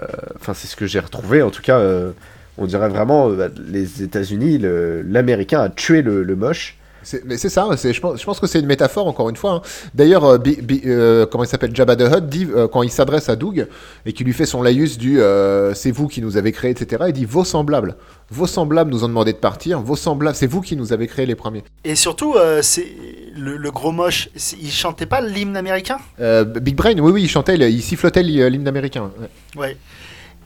Enfin, 0.41 0.55
c'est 0.55 0.67
ce 0.67 0.77
que 0.77 0.87
j'ai 0.87 1.01
retrouvé. 1.01 1.43
En 1.43 1.51
tout 1.51 1.63
cas, 1.63 1.79
euh, 1.79 2.13
on 2.59 2.67
dirait 2.67 2.89
vraiment 2.89 3.29
bah, 3.31 3.49
les 3.69 4.03
États-Unis, 4.03 4.59
l'américain 5.05 5.61
a 5.61 5.69
tué 5.69 6.03
le, 6.03 6.23
le 6.23 6.37
moche. 6.37 6.77
Mais 7.25 7.37
c'est 7.37 7.49
ça, 7.49 7.69
je 7.83 8.01
pense, 8.01 8.21
je 8.21 8.25
pense 8.25 8.39
que 8.41 8.47
c'est 8.47 8.61
une 8.61 8.67
métaphore 8.67 9.07
encore 9.09 9.29
une 9.29 9.37
fois. 9.37 9.53
hein. 9.53 9.63
D'ailleurs, 9.95 10.25
euh, 10.25 10.39
euh, 10.87 11.27
comment 11.27 11.45
il 11.45 11.47
s'appelle 11.49 11.75
Jabba 11.75 11.97
the 11.97 12.03
Hutt 12.03 12.29
dit 12.29 12.47
euh, 12.55 12.69
quand 12.69 12.83
il 12.83 12.91
s'adresse 12.91 13.29
à 13.29 13.37
Doug 13.37 13.67
et 14.07 14.13
qui 14.13 14.25
lui 14.25 14.33
fait 14.33 14.47
son 14.47 14.63
laïus 14.63 14.99
du 14.99 15.19
c'est 15.75 15.91
vous 15.91 16.09
qui 16.09 16.21
nous 16.23 16.37
avez 16.37 16.53
créé, 16.53 16.71
etc. 16.71 17.05
Il 17.09 17.13
dit 17.13 17.25
vos 17.25 17.45
semblables, 17.45 17.97
vos 18.31 18.47
semblables 18.47 18.91
nous 18.91 19.05
ont 19.05 19.09
demandé 19.09 19.33
de 19.33 19.39
partir, 19.39 19.81
vos 19.81 19.97
semblables, 19.97 20.37
c'est 20.37 20.47
vous 20.47 20.61
qui 20.61 20.77
nous 20.77 20.93
avez 20.93 21.07
créé 21.07 21.27
les 21.27 21.35
premiers. 21.35 21.65
Et 21.85 21.95
surtout, 21.95 22.37
c'est 22.63 22.87
le, 23.37 23.57
le 23.57 23.71
gros 23.71 23.93
moche, 23.93 24.29
il 24.61 24.71
chantait 24.71 25.07
pas 25.07 25.21
l'hymne 25.21 25.57
américain? 25.57 25.99
Big 26.19 26.75
Brain, 26.77 26.99
oui, 26.99 27.13
oui, 27.13 27.23
il 27.25 27.29
chantait, 27.29 27.55
il, 27.57 27.63
il 27.63 27.83
sifflotait 27.83 28.23
l'hy- 28.23 28.49
l'hymne 28.51 28.69
américain. 28.69 29.11
ouais. 29.57 29.61
Ouais. 29.61 29.77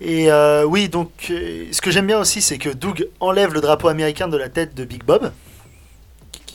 Et 0.01 0.31
euh, 0.31 0.65
oui, 0.65 0.89
donc 0.91 1.11
euh, 1.31 1.65
ce 1.73 1.81
que 1.81 1.91
j'aime 1.91 2.07
bien 2.07 2.19
aussi, 2.21 2.43
c'est 2.43 2.59
que 2.59 2.69
Doug 2.69 3.09
enlève 3.19 3.55
le 3.55 3.63
drapeau 3.63 3.89
américain 3.89 4.29
de 4.29 4.37
la 4.37 4.51
tête 4.51 4.75
de 4.75 4.85
Big 4.85 5.03
Bob. 5.05 5.31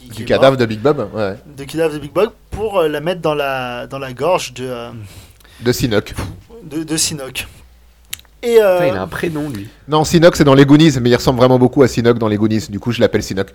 Qui- 0.01 0.09
qui 0.09 0.15
Du 0.17 0.23
est 0.23 0.25
cadavre 0.25 0.53
mort, 0.53 0.57
de 0.57 0.65
Big 0.65 0.79
Bob, 0.79 1.09
ouais. 1.13 1.35
de 1.57 1.63
cadavre 1.63 1.93
de 1.93 1.99
Big 1.99 2.11
Bob 2.11 2.31
pour 2.49 2.79
euh, 2.79 2.87
la 2.87 2.99
mettre 3.01 3.21
dans 3.21 3.33
la, 3.35 3.87
dans 3.87 3.99
la 3.99 4.13
gorge 4.13 4.53
de, 4.53 4.65
euh, 4.67 4.91
de 5.61 5.71
Sinoc. 5.71 6.13
de, 6.63 6.83
de 6.83 6.97
Sinoc. 6.97 7.47
Et 8.43 8.57
euh, 8.61 8.79
Putain, 8.79 8.93
il 8.93 8.97
a 8.97 9.01
un 9.03 9.07
prénom, 9.07 9.49
lui. 9.49 9.67
Non, 9.87 10.03
Sinoc 10.03 10.35
c'est 10.35 10.43
dans 10.43 10.55
les 10.55 10.65
Goonies, 10.65 10.97
mais 10.99 11.09
il 11.11 11.15
ressemble 11.15 11.37
vraiment 11.39 11.59
beaucoup 11.59 11.83
à 11.83 11.87
Sinoc 11.87 12.17
dans 12.17 12.27
les 12.27 12.37
Goonies. 12.37 12.65
Du 12.69 12.79
coup, 12.79 12.91
je 12.91 12.99
l'appelle 12.99 13.21
Sinoc. 13.23 13.49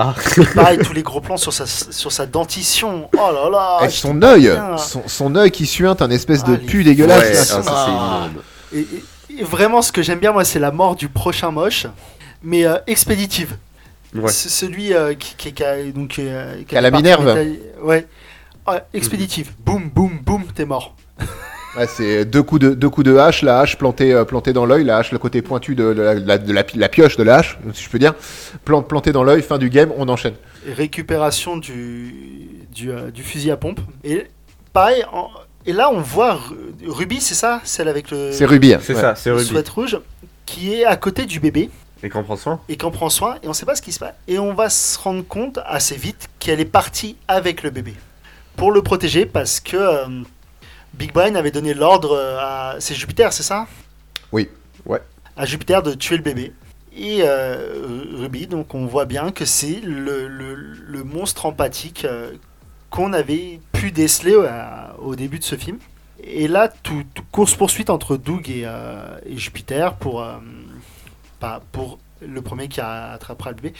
Ah, 0.00 0.14
pareil, 0.54 0.78
tous 0.78 0.92
les 0.92 1.02
gros 1.02 1.20
plans 1.20 1.38
sur 1.38 1.52
sa, 1.52 1.66
sur 1.66 2.12
sa 2.12 2.26
dentition. 2.26 3.08
Oh 3.14 3.30
là 3.32 3.50
là 3.50 3.78
Et 3.86 3.90
je 3.90 3.96
son 3.96 4.22
œil, 4.22 4.42
bien. 4.42 4.76
son, 4.76 5.02
son 5.06 5.34
œil 5.34 5.50
qui 5.50 5.66
suinte 5.66 6.02
un 6.02 6.10
espèce 6.10 6.44
de 6.44 6.54
Ah, 6.54 6.66
pu 6.66 6.84
dégueulasse. 6.84 7.20
ouais, 7.22 7.36
ah, 7.36 7.44
ça, 7.44 7.62
c'est 7.62 7.70
Ah. 7.72 8.28
Et, 8.74 8.78
et- 8.80 9.40
et 9.40 9.42
vraiment, 9.42 9.82
ce 9.82 9.90
que 9.92 10.02
j'aime 10.02 10.18
bien, 10.18 10.32
moi, 10.32 10.44
c'est 10.44 10.58
la 10.58 10.70
mort 10.72 10.94
du 10.94 11.08
prochain 11.08 11.50
moche, 11.50 11.86
mais 12.42 12.64
euh, 12.66 12.76
expéditive. 12.86 13.56
Ouais. 14.14 14.30
C'est 14.30 14.48
celui 14.48 14.94
euh, 14.94 15.14
qui, 15.14 15.34
qui, 15.36 15.52
qui 15.52 15.64
a, 15.64 15.82
donc, 15.90 16.08
qui 16.08 16.28
a, 16.28 16.54
Qui 16.66 16.76
a 16.76 16.80
la 16.80 16.90
Minerve. 16.90 17.36
Ouais. 17.82 18.06
Ah, 18.66 18.84
expéditive. 18.94 19.52
Boum, 19.64 19.88
boum, 19.88 20.18
boum, 20.22 20.44
t'es 20.54 20.64
mort. 20.64 20.94
Ouais, 21.76 21.86
c'est 21.86 22.24
deux 22.24 22.42
coups 22.42 22.62
de 22.62 22.70
deux 22.70 22.88
coups 22.88 23.06
de 23.06 23.16
hache, 23.18 23.42
la 23.42 23.60
hache 23.60 23.76
plantée 23.76 24.12
euh, 24.12 24.24
plantée 24.24 24.52
dans 24.54 24.64
l'œil, 24.64 24.84
la 24.84 24.96
hache 24.96 25.12
le 25.12 25.18
côté 25.18 25.42
pointu 25.42 25.74
de, 25.76 25.84
la, 25.84 26.14
de 26.18 26.26
la- 26.26 26.38
de 26.38 26.52
la 26.52 26.64
la 26.74 26.88
pioche 26.88 27.16
de 27.18 27.22
la 27.22 27.36
hache, 27.36 27.58
si 27.74 27.84
je 27.84 27.90
peux 27.90 27.98
dire, 28.00 28.14
Plan- 28.64 28.82
plantée 28.82 29.12
dans 29.12 29.22
l'œil, 29.22 29.42
fin 29.42 29.58
du 29.58 29.68
game, 29.68 29.92
on 29.96 30.08
enchaîne. 30.08 30.32
Récupération 30.66 31.56
du, 31.58 32.48
du, 32.74 32.90
euh, 32.90 33.10
du 33.10 33.22
fusil 33.22 33.50
à 33.50 33.56
pompe. 33.58 33.80
Et 34.02 34.24
pareil, 34.72 35.04
en- 35.12 35.28
et 35.66 35.72
là, 35.74 35.90
on 35.92 36.00
voit 36.00 36.34
Ru- 36.34 36.56
Ruby, 36.86 37.20
c'est 37.20 37.34
ça? 37.34 37.60
Celle 37.64 37.88
avec 37.88 38.10
le, 38.10 38.32
C'est 38.32 38.46
Ruby. 38.46 38.72
hein. 38.74 38.80
C'est 38.82 38.94
Ouais. 38.94 39.00
ça, 39.00 39.14
c'est 39.14 39.28
le 39.30 39.36
Ruby. 39.36 39.48
sweat 39.48 39.68
rouge, 39.68 39.98
qui 40.46 40.72
est 40.72 40.84
à 40.86 40.96
côté 40.96 41.26
du 41.26 41.38
bébé. 41.38 41.68
Et 42.02 42.08
qu'on 42.08 42.22
prend 42.22 42.36
soin? 42.36 42.60
Et 42.68 42.76
qu'on 42.76 42.90
prend 42.90 43.10
soin 43.10 43.36
et 43.42 43.48
on 43.48 43.52
sait 43.52 43.66
pas 43.66 43.74
ce 43.74 43.82
qui 43.82 43.92
se 43.92 43.98
passe. 43.98 44.14
Et 44.28 44.38
on 44.38 44.54
va 44.54 44.70
se 44.70 44.98
rendre 44.98 45.26
compte 45.26 45.58
assez 45.66 45.96
vite 45.96 46.28
qu'elle 46.38 46.60
est 46.60 46.64
partie 46.64 47.16
avec 47.26 47.62
le 47.62 47.70
bébé 47.70 47.94
pour 48.56 48.70
le 48.72 48.82
protéger 48.82 49.26
parce 49.26 49.60
que 49.60 49.76
euh, 49.76 50.06
Big 50.94 51.12
Brain 51.12 51.34
avait 51.34 51.50
donné 51.50 51.74
l'ordre 51.74 52.12
euh, 52.12 52.38
à. 52.40 52.76
C'est 52.78 52.94
Jupiter, 52.94 53.32
c'est 53.32 53.42
ça? 53.42 53.66
Oui. 54.32 54.48
Ouais. 54.86 55.00
À 55.36 55.44
Jupiter 55.46 55.82
de 55.82 55.94
tuer 55.94 56.16
le 56.16 56.22
bébé. 56.22 56.52
Et 56.96 57.20
euh, 57.22 58.04
Ruby, 58.14 58.46
donc 58.46 58.74
on 58.74 58.86
voit 58.86 59.04
bien 59.04 59.30
que 59.30 59.44
c'est 59.44 59.80
le, 59.84 60.26
le- 60.26 60.54
le 60.54 61.04
monstre 61.04 61.46
empathique 61.46 62.04
euh, 62.04 62.32
qu'on 62.90 63.12
avait 63.12 63.60
pu 63.72 63.92
déceler 63.92 64.34
euh, 64.34 64.62
au 65.00 65.14
début 65.14 65.38
de 65.38 65.44
ce 65.44 65.54
film. 65.56 65.78
Et 66.24 66.48
là, 66.48 66.68
tout, 66.68 67.04
tout 67.14 67.22
course-poursuite 67.30 67.90
entre 67.90 68.16
Doug 68.16 68.48
et, 68.50 68.62
euh, 68.64 69.16
et 69.24 69.36
Jupiter 69.36 69.94
pour, 69.94 70.22
euh, 70.22 70.32
pas 71.38 71.62
pour 71.72 71.98
le 72.26 72.42
premier 72.42 72.68
qui 72.68 72.80
attrapera 72.80 73.50
le 73.50 73.56
bébé. 73.56 73.72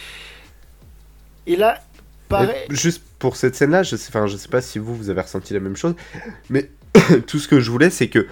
Et 1.47 1.57
là, 1.57 1.81
pareil. 2.29 2.67
Et 2.71 2.75
Juste 2.75 3.03
pour 3.19 3.37
cette 3.37 3.55
scène-là, 3.55 3.83
je 3.83 3.97
sais, 3.97 4.13
je 4.27 4.37
sais 4.37 4.49
pas 4.49 4.61
si 4.61 4.79
vous, 4.79 4.95
vous 4.95 5.11
avez 5.11 5.21
ressenti 5.21 5.55
la 5.55 5.61
même 5.61 5.77
chose, 5.77 5.95
mais 6.51 6.71
tout 7.27 7.39
ce 7.39 7.49
que 7.49 7.61
je 7.61 7.71
voulais, 7.71 7.91
c'est 7.91 8.09
que 8.09 8.27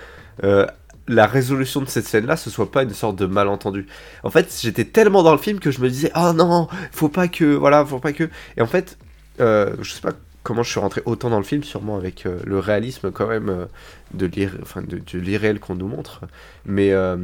euh, 0.45 0.67
la 1.09 1.27
résolution 1.27 1.81
de 1.81 1.87
cette 1.87 2.07
scène-là, 2.07 2.37
ce 2.37 2.51
soit 2.51 2.71
pas 2.71 2.83
une 2.83 2.95
sorte 2.95 3.17
de 3.17 3.27
malentendu. 3.27 3.87
En 4.23 4.31
fait, 4.31 4.55
j'étais 4.61 4.85
tellement 4.85 5.23
dans 5.23 5.33
le 5.33 5.39
film 5.39 5.61
que 5.61 5.71
je 5.71 5.81
me 5.81 5.89
disais, 5.89 6.11
oh 6.15 6.33
non, 6.35 6.69
faut 6.93 7.09
pas 7.09 7.29
que, 7.29 7.45
voilà, 7.45 7.85
faut 7.85 8.01
pas 8.01 8.13
que. 8.13 8.29
Et 8.57 8.63
en 8.63 8.67
fait, 8.67 8.99
euh, 9.41 9.75
je 9.81 9.93
sais 9.93 10.01
pas 10.01 10.13
comment 10.47 10.63
je 10.63 10.71
suis 10.71 10.79
rentré 10.79 11.03
autant 11.07 11.29
dans 11.29 11.39
le 11.39 11.45
film, 11.45 11.65
sûrement 11.65 11.97
avec 11.97 12.25
euh, 12.25 12.39
le 12.45 12.61
réalisme 12.61 13.11
quand 13.11 13.27
même 13.27 13.49
euh, 13.49 13.67
de 14.15 15.19
l'irréel 15.19 15.59
qu'on 15.59 15.75
nous 15.75 15.89
montre, 15.89 16.21
mais 16.65 16.93
euh, 16.93 17.17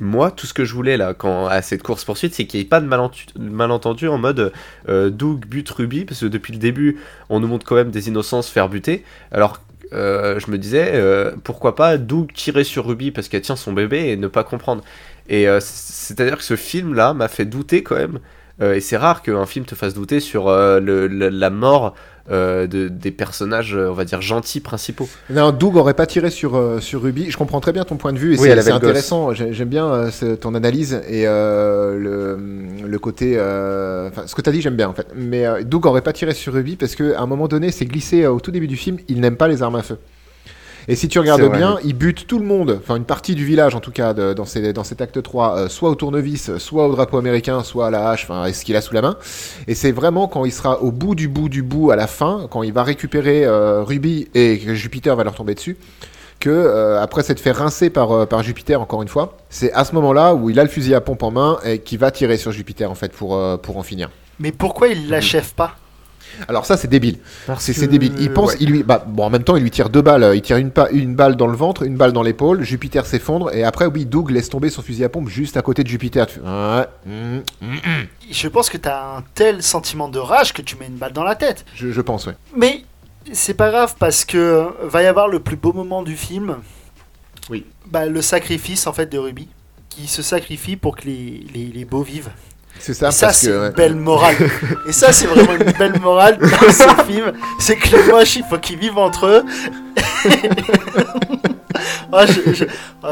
moi, 0.00 0.30
tout 0.30 0.46
ce 0.46 0.54
que 0.54 0.64
je 0.64 0.74
voulais 0.74 0.96
là, 0.96 1.14
quand 1.14 1.46
à 1.46 1.62
cette 1.62 1.82
course 1.82 2.04
poursuite, 2.04 2.34
c'est 2.34 2.46
qu'il 2.46 2.58
n'y 2.58 2.66
ait 2.66 2.68
pas 2.68 2.80
de 2.80 2.86
malentendu 3.38 4.08
en 4.08 4.18
mode 4.18 4.52
euh, 4.88 5.10
Doug 5.10 5.46
bute 5.46 5.70
Ruby, 5.70 6.04
parce 6.04 6.20
que 6.20 6.26
depuis 6.26 6.52
le 6.52 6.58
début, 6.58 6.98
on 7.28 7.40
nous 7.40 7.48
montre 7.48 7.66
quand 7.66 7.74
même 7.76 7.90
des 7.90 8.08
innocents 8.08 8.42
se 8.42 8.50
faire 8.50 8.68
buter. 8.68 9.04
Alors, 9.30 9.60
euh, 9.92 10.40
je 10.40 10.50
me 10.50 10.58
disais, 10.58 10.92
euh, 10.94 11.32
pourquoi 11.44 11.76
pas 11.76 11.98
Doug 11.98 12.32
tirer 12.32 12.64
sur 12.64 12.86
Ruby 12.86 13.10
parce 13.10 13.28
qu'elle 13.28 13.42
tient 13.42 13.56
son 13.56 13.72
bébé 13.72 14.08
et 14.08 14.16
ne 14.16 14.28
pas 14.28 14.44
comprendre. 14.44 14.82
Et 15.28 15.46
c'est-à-dire 15.60 16.36
que 16.38 16.44
ce 16.44 16.56
film-là 16.56 17.14
m'a 17.14 17.28
fait 17.28 17.44
douter 17.44 17.84
quand 17.84 17.94
même 17.94 18.18
et 18.60 18.80
c'est 18.80 18.96
rare 18.96 19.22
qu'un 19.22 19.46
film 19.46 19.64
te 19.64 19.74
fasse 19.74 19.94
douter 19.94 20.20
sur 20.20 20.48
euh, 20.48 20.78
le- 20.80 21.06
le- 21.06 21.28
la 21.30 21.50
mort 21.50 21.94
euh, 22.30 22.68
de, 22.68 22.86
des 22.86 23.10
personnages, 23.10 23.74
euh, 23.74 23.88
on 23.90 23.94
va 23.94 24.04
dire, 24.04 24.20
gentils 24.22 24.60
principaux. 24.60 25.08
Non, 25.28 25.50
Doug 25.50 25.74
aurait 25.76 25.94
pas 25.94 26.06
tiré 26.06 26.30
sur, 26.30 26.54
euh, 26.56 26.78
sur 26.78 27.02
Ruby. 27.02 27.30
Je 27.32 27.36
comprends 27.36 27.58
très 27.60 27.72
bien 27.72 27.82
ton 27.84 27.96
point 27.96 28.12
de 28.12 28.18
vue 28.18 28.34
et 28.34 28.38
Oui, 28.38 28.48
elle 28.48 28.62
c'est 28.62 28.70
intéressant. 28.70 29.32
J'ai- 29.32 29.52
J'aime 29.52 29.68
bien 29.70 29.86
euh, 29.92 30.36
ton 30.36 30.54
analyse 30.54 31.00
et 31.08 31.26
euh, 31.26 31.98
le, 31.98 32.86
le 32.86 32.98
côté. 33.00 33.34
euh, 33.36 34.08
ce 34.26 34.34
que 34.36 34.40
tu 34.42 34.48
as 34.48 34.52
dit, 34.52 34.60
j'aime 34.60 34.76
bien 34.76 34.88
en 34.88 34.94
fait. 34.94 35.08
Mais 35.16 35.44
euh, 35.46 35.62
Doug 35.64 35.84
aurait 35.86 36.02
pas 36.02 36.12
tiré 36.12 36.32
sur 36.32 36.52
Ruby 36.52 36.76
parce 36.76 36.94
qu'à 36.94 37.20
un 37.20 37.26
moment 37.26 37.48
donné, 37.48 37.72
c'est 37.72 37.86
glissé 37.86 38.22
euh, 38.22 38.30
au 38.30 38.38
tout 38.38 38.52
début 38.52 38.68
du 38.68 38.76
film. 38.76 38.98
Il 39.08 39.20
n'aime 39.20 39.36
pas 39.36 39.48
les 39.48 39.60
armes 39.62 39.76
à 39.76 39.82
feu. 39.82 39.98
Et 40.88 40.96
si 40.96 41.08
tu 41.08 41.18
regardes 41.20 41.42
bien, 41.58 41.78
il 41.84 41.94
bute 41.94 42.26
tout 42.26 42.38
le 42.38 42.44
monde, 42.44 42.78
enfin 42.82 42.96
une 42.96 43.04
partie 43.04 43.34
du 43.34 43.44
village 43.44 43.74
en 43.74 43.80
tout 43.80 43.92
cas, 43.92 44.14
de- 44.14 44.32
dans, 44.32 44.44
ces- 44.44 44.72
dans 44.72 44.84
cet 44.84 45.00
acte 45.00 45.22
3, 45.22 45.56
euh, 45.56 45.68
soit 45.68 45.90
au 45.90 45.94
tournevis, 45.94 46.56
soit 46.58 46.88
au 46.88 46.92
drapeau 46.92 47.18
américain, 47.18 47.62
soit 47.62 47.86
à 47.86 47.90
la 47.90 48.10
hache, 48.10 48.24
enfin 48.28 48.52
ce 48.52 48.64
qu'il 48.64 48.74
a 48.76 48.80
sous 48.80 48.94
la 48.94 49.02
main. 49.02 49.16
Et 49.68 49.74
c'est 49.74 49.92
vraiment 49.92 50.26
quand 50.28 50.44
il 50.44 50.50
sera 50.52 50.80
au 50.82 50.90
bout 50.90 51.14
du 51.14 51.28
bout 51.28 51.48
du 51.48 51.62
bout 51.62 51.90
à 51.92 51.96
la 51.96 52.06
fin, 52.06 52.46
quand 52.50 52.62
il 52.62 52.72
va 52.72 52.82
récupérer 52.82 53.44
euh, 53.44 53.82
Ruby 53.82 54.28
et 54.34 54.58
que 54.58 54.74
Jupiter 54.74 55.14
va 55.14 55.24
leur 55.24 55.34
tomber 55.34 55.54
dessus, 55.54 55.76
que 56.40 56.50
euh, 56.50 57.00
après 57.00 57.22
s'être 57.22 57.38
fait 57.38 57.52
rincer 57.52 57.88
par, 57.88 58.10
euh, 58.10 58.26
par 58.26 58.42
Jupiter 58.42 58.80
encore 58.80 59.02
une 59.02 59.08
fois, 59.08 59.36
c'est 59.50 59.72
à 59.72 59.84
ce 59.84 59.94
moment-là 59.94 60.34
où 60.34 60.50
il 60.50 60.58
a 60.58 60.64
le 60.64 60.68
fusil 60.68 60.94
à 60.94 61.00
pompe 61.00 61.22
en 61.22 61.30
main 61.30 61.58
et 61.64 61.78
qui 61.78 61.96
va 61.96 62.10
tirer 62.10 62.36
sur 62.36 62.50
Jupiter 62.50 62.90
en 62.90 62.96
fait 62.96 63.12
pour, 63.12 63.36
euh, 63.36 63.56
pour 63.56 63.76
en 63.76 63.82
finir. 63.84 64.10
Mais 64.40 64.50
pourquoi 64.50 64.88
il 64.88 65.08
l'achève 65.08 65.54
pas? 65.54 65.76
Alors 66.48 66.66
ça 66.66 66.76
c'est 66.76 66.88
débile. 66.88 67.18
C'est 67.58 67.74
que- 67.74 67.84
débile. 67.86 68.14
Il 68.18 68.32
pense, 68.32 68.52
ouais. 68.52 68.56
il 68.60 68.70
lui, 68.70 68.82
bah, 68.82 69.04
bon, 69.06 69.24
en 69.24 69.30
même 69.30 69.44
temps, 69.44 69.56
il 69.56 69.62
lui 69.62 69.70
tire 69.70 69.90
deux 69.90 70.02
balles. 70.02 70.32
Il 70.34 70.42
tire 70.42 70.56
une, 70.56 70.72
une 70.92 71.14
balle 71.14 71.36
dans 71.36 71.46
le 71.46 71.56
ventre, 71.56 71.82
une 71.82 71.96
balle 71.96 72.12
dans 72.12 72.22
l'épaule. 72.22 72.62
Jupiter 72.62 73.06
s'effondre 73.06 73.54
et 73.54 73.64
après, 73.64 73.86
oui, 73.86 74.06
Doug 74.06 74.30
laisse 74.30 74.48
tomber 74.48 74.70
son 74.70 74.82
fusil 74.82 75.04
à 75.04 75.08
pompe 75.08 75.28
juste 75.28 75.56
à 75.56 75.62
côté 75.62 75.82
de 75.84 75.88
Jupiter. 75.88 76.26
Tu 76.26 76.40
mm, 76.40 76.82
mm, 77.06 77.42
mm. 77.60 78.06
Je 78.30 78.48
pense 78.48 78.70
que 78.70 78.76
t'as 78.76 79.18
un 79.18 79.24
tel 79.34 79.62
sentiment 79.62 80.08
de 80.08 80.18
rage 80.18 80.52
que 80.52 80.62
tu 80.62 80.76
mets 80.76 80.86
une 80.86 80.96
balle 80.96 81.12
dans 81.12 81.24
la 81.24 81.34
tête. 81.34 81.64
Je, 81.74 81.90
je 81.92 82.00
pense, 82.00 82.26
ouais. 82.26 82.34
Mais 82.56 82.84
c'est 83.32 83.54
pas 83.54 83.70
grave 83.70 83.94
parce 83.98 84.24
que 84.24 84.38
euh, 84.38 84.64
va 84.82 85.02
y 85.02 85.06
avoir 85.06 85.28
le 85.28 85.40
plus 85.40 85.56
beau 85.56 85.72
moment 85.72 86.02
du 86.02 86.16
film. 86.16 86.56
Oui. 87.50 87.64
Bah, 87.86 88.06
le 88.06 88.22
sacrifice 88.22 88.86
en 88.86 88.92
fait 88.92 89.06
de 89.06 89.18
Ruby, 89.18 89.48
qui 89.88 90.06
se 90.06 90.22
sacrifie 90.22 90.76
pour 90.76 90.96
que 90.96 91.04
les, 91.06 91.44
les, 91.54 91.66
les 91.66 91.84
beaux 91.84 92.02
vivent. 92.02 92.30
C'est 92.78 92.94
ça, 92.94 93.08
Et 93.08 93.12
ça, 93.12 93.32
c'est 93.32 93.46
que. 93.48 93.52
une 93.52 93.60
ouais. 93.62 93.70
belle 93.70 93.94
morale. 93.96 94.34
Et 94.88 94.92
ça, 94.92 95.12
c'est 95.12 95.26
vraiment 95.26 95.54
une 95.54 95.72
belle 95.72 95.98
morale 96.00 96.38
dans 96.38 96.46
ce 96.72 97.04
film. 97.04 97.32
C'est 97.58 97.76
que 97.76 97.96
les 97.96 98.02
moches, 98.12 98.36
il 98.36 98.44
faut 98.44 98.58
qu'ils 98.58 98.78
vivent 98.78 98.98
entre 98.98 99.26
eux. 99.26 99.44
oh, 102.12 102.20
je, 102.26 102.52
je- 102.54 102.64
oh, 103.04 103.08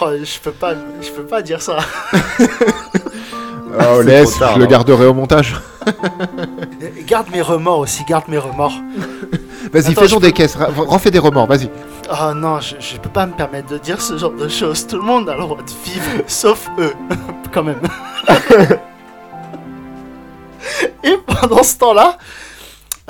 oh, 0.00 0.10
je 0.22 0.38
peux 0.40 0.50
pas, 0.52 0.74
je 1.00 1.10
peux 1.10 1.24
pas 1.24 1.42
dire 1.42 1.62
ça. 1.62 1.78
Oh, 3.78 4.00
laisse, 4.00 4.38
tard, 4.38 4.54
je 4.54 4.58
le 4.58 4.64
hein. 4.64 4.68
garderai 4.68 5.06
au 5.06 5.14
montage. 5.14 5.54
Garde 7.06 7.28
mes 7.30 7.42
remords 7.42 7.80
aussi, 7.80 8.04
garde 8.08 8.24
mes 8.28 8.38
remords. 8.38 8.72
Vas-y, 9.72 9.94
je 9.94 10.16
des 10.18 10.28
peux- 10.28 10.30
caisses. 10.32 10.56
Refais 10.56 11.10
des 11.10 11.18
remords, 11.18 11.46
vas-y. 11.46 11.70
Oh 12.10 12.32
non, 12.34 12.60
je, 12.60 12.76
je 12.78 12.96
peux 12.98 13.08
pas 13.08 13.26
me 13.26 13.32
permettre 13.34 13.68
de 13.68 13.78
dire 13.78 14.00
ce 14.00 14.16
genre 14.16 14.32
de 14.32 14.48
choses. 14.48 14.86
Tout 14.86 14.96
le 14.96 15.02
monde 15.02 15.28
a 15.28 15.34
le 15.34 15.40
droit 15.40 15.58
de 15.62 15.90
vivre, 15.90 16.22
sauf 16.26 16.68
eux, 16.78 16.92
quand 17.52 17.64
même. 17.64 17.80
et 21.04 21.16
pendant 21.26 21.62
ce 21.62 21.78
temps-là, 21.78 22.18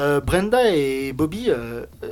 euh, 0.01 0.21
Brenda 0.21 0.71
et 0.75 1.13
Bobby, 1.13 1.47
euh, 1.49 1.85
euh, 2.05 2.09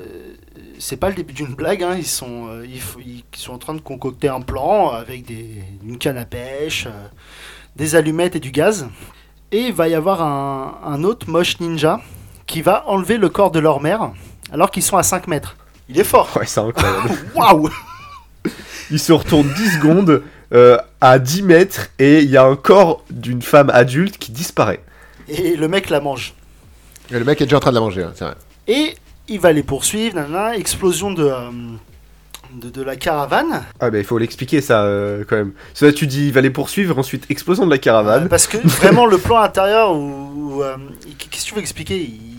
c'est 0.78 0.96
pas 0.96 1.08
le 1.08 1.14
début 1.14 1.32
d'une 1.34 1.54
blague, 1.54 1.82
hein, 1.82 1.94
ils, 1.96 2.06
sont, 2.06 2.48
euh, 2.48 2.66
ils, 2.66 2.80
ils 3.04 3.24
sont 3.38 3.52
en 3.52 3.58
train 3.58 3.74
de 3.74 3.80
concocter 3.80 4.28
un 4.28 4.40
plan 4.40 4.90
avec 4.90 5.26
des, 5.26 5.62
une 5.86 5.98
canne 5.98 6.16
à 6.18 6.24
pêche, 6.24 6.86
euh, 6.86 7.08
des 7.76 7.94
allumettes 7.96 8.36
et 8.36 8.40
du 8.40 8.50
gaz. 8.50 8.86
Et 9.52 9.66
il 9.66 9.72
va 9.72 9.88
y 9.88 9.94
avoir 9.94 10.22
un, 10.22 10.78
un 10.84 11.04
autre 11.04 11.28
moche 11.30 11.60
ninja 11.60 12.00
qui 12.46 12.62
va 12.62 12.84
enlever 12.88 13.16
le 13.18 13.28
corps 13.28 13.50
de 13.50 13.58
leur 13.60 13.80
mère 13.80 14.10
alors 14.52 14.70
qu'ils 14.70 14.82
sont 14.82 14.96
à 14.96 15.02
5 15.02 15.26
mètres. 15.28 15.56
Il 15.88 15.98
est 15.98 16.04
fort. 16.04 16.30
Ouais, 16.36 16.46
c'est 16.46 16.60
incroyable. 16.60 17.10
Waouh 17.34 17.68
il 18.90 18.98
se 19.00 19.12
retourne 19.12 19.48
10 19.56 19.70
secondes 19.76 20.22
euh, 20.52 20.76
à 21.00 21.18
10 21.18 21.42
mètres 21.42 21.88
et 21.98 22.20
il 22.20 22.28
y 22.30 22.36
a 22.36 22.44
un 22.44 22.54
corps 22.56 23.02
d'une 23.10 23.40
femme 23.40 23.70
adulte 23.72 24.18
qui 24.18 24.30
disparaît. 24.30 24.80
Et 25.28 25.56
le 25.56 25.68
mec 25.68 25.88
la 25.88 26.00
mange. 26.00 26.34
Et 27.10 27.18
le 27.18 27.24
mec 27.24 27.40
est 27.40 27.44
déjà 27.46 27.56
en 27.56 27.60
train 27.60 27.70
de 27.70 27.76
la 27.76 27.80
manger, 27.80 28.02
hein, 28.02 28.12
c'est 28.14 28.24
vrai. 28.26 28.34
Et 28.68 28.94
il 29.28 29.40
va 29.40 29.52
les 29.52 29.62
poursuivre, 29.62 30.16
nanana, 30.16 30.56
explosion 30.56 31.10
de, 31.12 31.24
euh, 31.24 31.50
de, 32.52 32.68
de 32.68 32.82
la 32.82 32.96
caravane. 32.96 33.64
Ah 33.80 33.88
bah 33.90 33.98
il 33.98 34.04
faut 34.04 34.18
l'expliquer 34.18 34.60
ça 34.60 34.82
euh, 34.84 35.24
quand 35.26 35.36
même. 35.36 35.52
Ça 35.72 35.90
tu 35.90 36.06
dis 36.06 36.26
il 36.26 36.32
va 36.34 36.42
les 36.42 36.50
poursuivre, 36.50 36.98
ensuite 36.98 37.24
explosion 37.30 37.64
de 37.64 37.70
la 37.70 37.78
caravane. 37.78 38.24
Euh, 38.24 38.28
parce 38.28 38.46
que 38.46 38.58
vraiment, 38.58 39.06
le 39.14 39.16
plan 39.16 39.38
intérieur, 39.38 39.92
où, 39.94 40.56
où, 40.56 40.62
euh, 40.62 40.76
qu'est-ce 41.18 41.44
que 41.44 41.48
tu 41.48 41.54
veux 41.54 41.60
expliquer? 41.62 41.96
Il- 42.02 42.33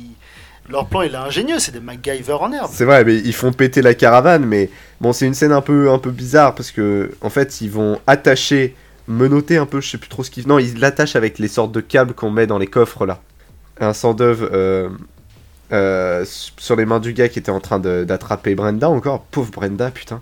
Leur 0.67 0.87
plan, 0.87 1.03
il 1.03 1.13
est 1.13 1.17
ingénieux, 1.17 1.59
c'est 1.59 1.71
des 1.71 1.79
MacGyver 1.79 2.33
en 2.33 2.51
herbe. 2.51 2.71
C'est 2.73 2.85
vrai, 2.85 3.03
mais 3.03 3.17
ils 3.17 3.33
font 3.33 3.51
péter 3.51 3.83
la 3.83 3.93
caravane, 3.93 4.45
mais 4.45 4.71
bon, 4.99 5.13
c'est 5.13 5.27
une 5.27 5.35
scène 5.35 5.51
un 5.51 5.61
peu, 5.61 5.91
un 5.91 5.99
peu 5.99 6.09
bizarre 6.09 6.55
parce 6.55 6.71
que, 6.71 7.11
en 7.21 7.29
fait, 7.29 7.61
ils 7.61 7.69
vont 7.69 7.99
attacher, 8.07 8.75
menotter 9.07 9.57
un 9.57 9.67
peu, 9.67 9.79
je 9.79 9.91
sais 9.91 9.97
plus 9.99 10.09
trop 10.09 10.23
ce 10.23 10.31
qu'ils. 10.31 10.47
Non, 10.47 10.57
ils 10.57 10.79
l'attachent 10.79 11.15
avec 11.15 11.37
les 11.37 11.47
sortes 11.47 11.71
de 11.71 11.81
câbles 11.81 12.13
qu'on 12.13 12.31
met 12.31 12.47
dans 12.47 12.57
les 12.57 12.65
coffres 12.65 13.05
là. 13.05 13.19
Un 13.79 13.93
sang 13.93 14.15
d'œuvre 14.15 14.49
euh, 14.53 14.89
euh, 15.71 16.25
sur 16.25 16.75
les 16.75 16.85
mains 16.85 16.99
du 16.99 17.13
gars 17.13 17.29
qui 17.29 17.37
était 17.37 17.51
en 17.51 17.59
train 17.59 17.79
d'attraper 17.79 18.55
Brenda 18.55 18.89
encore. 18.89 19.21
Pauvre 19.25 19.51
Brenda, 19.51 19.91
putain. 19.91 20.21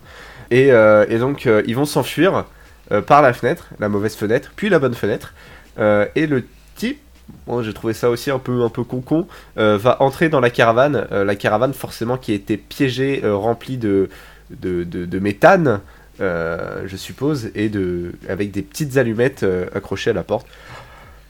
Et, 0.51 0.71
euh, 0.71 1.05
et 1.07 1.19
donc, 1.19 1.47
ils 1.65 1.75
vont 1.75 1.85
s'enfuir 1.85 2.45
par 3.07 3.21
la 3.21 3.31
fenêtre, 3.31 3.69
la 3.79 3.87
mauvaise 3.87 4.15
fenêtre, 4.15 4.51
puis 4.55 4.67
la 4.69 4.79
bonne 4.79 4.93
fenêtre. 4.93 5.33
Et 5.77 6.27
le 6.27 6.43
type. 6.75 6.99
Bon, 7.47 7.61
j'ai 7.63 7.73
trouvé 7.73 7.93
ça 7.93 8.09
aussi 8.09 8.31
un 8.31 8.39
peu 8.39 8.63
un 8.63 8.69
peu 8.69 8.83
concon. 8.83 9.27
euh, 9.57 9.77
va 9.77 10.01
entrer 10.01 10.29
dans 10.29 10.39
la 10.39 10.49
caravane, 10.49 11.07
euh, 11.11 11.23
la 11.25 11.35
caravane 11.35 11.73
forcément 11.73 12.17
qui 12.17 12.33
été 12.33 12.57
piégée, 12.57 13.21
euh, 13.23 13.35
remplie 13.35 13.77
de, 13.77 14.09
de, 14.49 14.83
de- 14.83 15.19
méthane, 15.19 15.81
je 16.19 16.95
suppose, 16.97 17.49
et 17.55 17.69
de, 17.69 18.13
avec 18.29 18.51
des 18.51 18.61
petites 18.61 18.97
allumettes 18.97 19.45
accrochées 19.75 20.11
à 20.11 20.13
la 20.13 20.23
porte. 20.23 20.47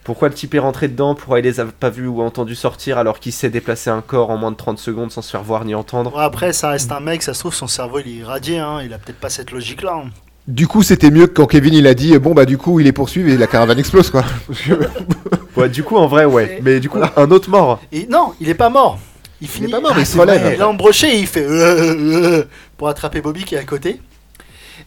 Pourquoi 0.03 0.27
le 0.27 0.33
type 0.33 0.53
est 0.53 0.59
rentré 0.59 0.89
dedans? 0.89 1.15
Pourquoi 1.15 1.39
il 1.39 1.43
les 1.43 1.59
a 1.61 1.65
pas 1.65 1.89
vus 1.89 2.07
ou 2.07 2.21
entendu 2.21 2.55
sortir 2.55 2.97
alors 2.97 3.19
qu'il 3.19 3.31
sait 3.31 3.49
déplacer 3.49 3.89
un 3.89 4.01
corps 4.01 4.29
en 4.31 4.37
moins 4.37 4.51
de 4.51 4.57
30 4.57 4.77
secondes 4.77 5.11
sans 5.11 5.21
se 5.21 5.31
faire 5.31 5.43
voir 5.43 5.63
ni 5.63 5.73
entendre? 5.75 6.19
Après, 6.19 6.51
ça 6.51 6.69
reste 6.71 6.91
un 6.91 6.99
mec, 6.99 7.23
ça 7.23 7.33
se 7.33 7.39
trouve, 7.39 7.53
son 7.55 7.67
cerveau, 7.67 7.99
il 7.99 8.07
est 8.09 8.11
irradié, 8.15 8.59
hein, 8.59 8.81
il 8.83 8.93
a 8.93 8.97
peut-être 8.97 9.19
pas 9.19 9.29
cette 9.29 9.51
logique-là. 9.51 10.03
hein. 10.05 10.09
Du 10.47 10.67
coup, 10.67 10.83
c'était 10.83 11.09
mieux 11.09 11.27
que 11.27 11.33
quand 11.33 11.45
Kevin 11.47 11.73
il 11.73 11.87
a 11.87 11.93
dit 11.93 12.17
bon 12.19 12.33
bah 12.33 12.43
du 12.45 12.57
coup 12.57 12.81
il 12.81 12.87
est 12.87 12.91
poursuivi 12.91 13.31
et 13.33 13.37
la 13.37 13.47
caravane 13.47 13.79
explose 13.79 14.09
quoi. 14.09 14.23
Ouais, 15.55 15.69
du 15.69 15.83
coup, 15.83 15.97
en 15.97 16.07
vrai, 16.07 16.25
ouais. 16.25 16.59
Mais 16.63 16.79
du 16.79 16.89
coup, 16.89 16.97
un 17.15 17.29
autre 17.31 17.47
mort. 17.49 17.79
Et 17.91 18.07
non, 18.09 18.33
il 18.41 18.49
est 18.49 18.55
pas 18.55 18.69
mort. 18.69 18.97
Il 19.39 19.47
finit. 19.47 19.69
pas 19.69 19.79
mort, 19.79 19.91
il 19.95 20.01
Ah, 20.01 20.05
se 20.05 20.13
c'est 20.13 20.19
relève. 20.19 20.41
vrai, 20.41 20.55
Il 20.55 20.59
est 20.59 20.63
embroché 20.63 21.15
et 21.15 21.19
il 21.19 21.27
fait 21.27 21.45
euh, 21.45 22.39
euh, 22.39 22.43
pour 22.75 22.87
attraper 22.87 23.21
Bobby 23.21 23.43
qui 23.43 23.53
est 23.53 23.59
à 23.59 23.63
côté. 23.63 24.01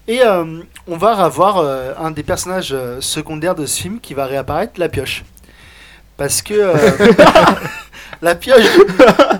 Et 0.09 0.23
euh, 0.23 0.45
on 0.89 0.97
va 0.97 1.15
revoir 1.25 1.59
euh, 1.59 1.93
un 2.01 2.11
des 2.11 2.25
personnages 2.25 2.71
euh, 2.73 3.01
secondaires 3.01 3.55
de 3.55 3.65
ce 3.65 3.81
film 3.81 4.01
qui 4.01 4.13
va 4.15 4.27
réapparaître, 4.27 4.73
la 4.79 4.89
pioche. 4.89 5.25
Parce 6.17 6.43
que 6.43 6.55
euh, 6.55 6.75
la 8.23 8.35
pioche, 8.35 8.65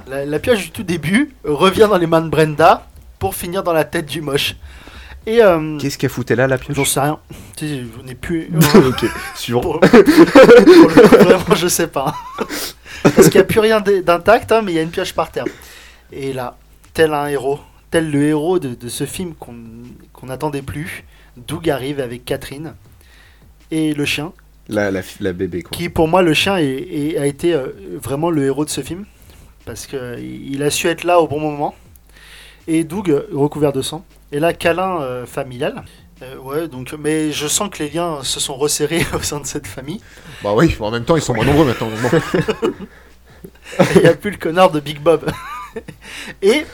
la, 0.09 0.25
la 0.27 0.39
pioche 0.39 0.63
du 0.63 0.71
tout 0.71 0.85
début 0.85 1.33
revient 1.45 1.89
dans 1.91 1.99
les 1.99 2.07
mains 2.07 2.21
de 2.21 2.29
Brenda 2.29 2.87
pour 3.19 3.35
finir 3.35 3.65
dans 3.65 3.73
la 3.73 3.85
tête 3.85 4.07
du 4.07 4.21
moche. 4.21 4.55
Et 5.27 5.43
euh, 5.43 5.77
Qu'est-ce 5.79 5.99
qu'elle 5.99 6.11
foutait 6.11 6.37
là, 6.37 6.47
la 6.47 6.57
pioche 6.57 6.77
j'en 6.77 6.85
sais 6.85 7.01
rien. 7.01 7.19
Tu 7.57 7.67
sais, 7.69 7.83
on 8.01 8.15
plus. 8.15 8.49
Ok, 8.77 9.05
suivant. 9.35 9.61
Pour, 9.61 9.81
pour 9.81 9.89
le 9.91 11.09
coup, 11.09 11.25
vraiment, 11.25 11.55
je 11.55 11.67
sais 11.69 11.89
pas. 11.89 12.15
Parce 13.03 13.29
qu'il 13.29 13.35
n'y 13.41 13.41
a 13.41 13.45
plus 13.45 13.61
rien 13.61 13.81
d'intact, 13.81 14.53
hein, 14.53 14.63
mais 14.63 14.73
il 14.73 14.77
y 14.77 14.79
a 14.79 14.83
une 14.83 14.91
pioche 14.91 15.13
par 15.13 15.31
terre. 15.33 15.45
Et 16.13 16.33
là, 16.33 16.57
tel 16.95 17.13
un 17.13 17.27
héros, 17.27 17.59
tel 17.91 18.11
le 18.11 18.23
héros 18.23 18.59
de, 18.61 18.75
de 18.75 18.89
ce 18.89 19.05
film 19.05 19.35
qu'on 19.35 20.27
n'attendait 20.27 20.63
plus, 20.63 21.05
Doug 21.37 21.69
arrive 21.71 22.01
avec 22.01 22.25
Catherine 22.25 22.75
et 23.71 23.93
le 23.95 24.05
chien, 24.05 24.33
La, 24.69 24.91
la, 24.93 25.03
la 25.21 25.33
bébé, 25.33 25.63
quoi. 25.63 25.77
qui 25.77 25.89
pour 25.89 26.07
moi, 26.09 26.23
le 26.23 26.35
chien 26.35 26.57
est- 26.59 26.65
est- 26.67 27.19
a 27.19 27.27
été 27.27 27.53
euh, 27.53 27.67
vraiment 28.01 28.31
le 28.31 28.45
héros 28.45 28.65
de 28.65 28.71
ce 28.71 28.81
film. 28.81 29.05
Parce 29.65 29.87
qu'il 29.89 30.53
il 30.53 30.63
a 30.63 30.71
su 30.71 30.87
être 30.87 31.03
là 31.03 31.19
au 31.21 31.27
bon 31.27 31.41
moment. 31.41 31.75
Et 32.69 32.85
Doug, 32.85 33.25
recouvert 33.33 33.73
de 33.73 33.83
sang. 33.83 34.05
Et 34.33 34.41
là, 34.41 34.53
câlin 34.53 35.01
euh, 35.01 35.27
familial. 35.27 35.85
Euh, 36.23 36.37
ouais, 36.39 36.69
donc, 36.69 36.95
mais 36.99 37.31
je 37.31 37.47
sens 37.47 37.69
que 37.71 37.83
les 37.83 37.91
liens 37.91 38.23
se 38.23 38.41
sont 38.41 38.57
resserrés 38.57 39.05
au 39.15 39.21
sein 39.21 39.41
de 39.41 39.47
cette 39.47 39.67
famille. 39.67 40.01
bah 40.43 40.55
oui, 40.55 40.75
en 40.81 40.91
même 40.91 41.05
temps 41.05 41.17
ils 41.17 41.23
sont 41.23 41.35
moins 41.35 41.45
nombreux 41.45 41.67
maintenant. 41.67 41.91
Il 43.95 44.03
n'y 44.03 44.09
a 44.09 44.15
plus 44.15 44.31
le 44.31 44.39
connard 44.39 44.71
de 44.71 44.81
Big 44.81 45.01
Bob. 45.01 45.31
Et 46.43 46.65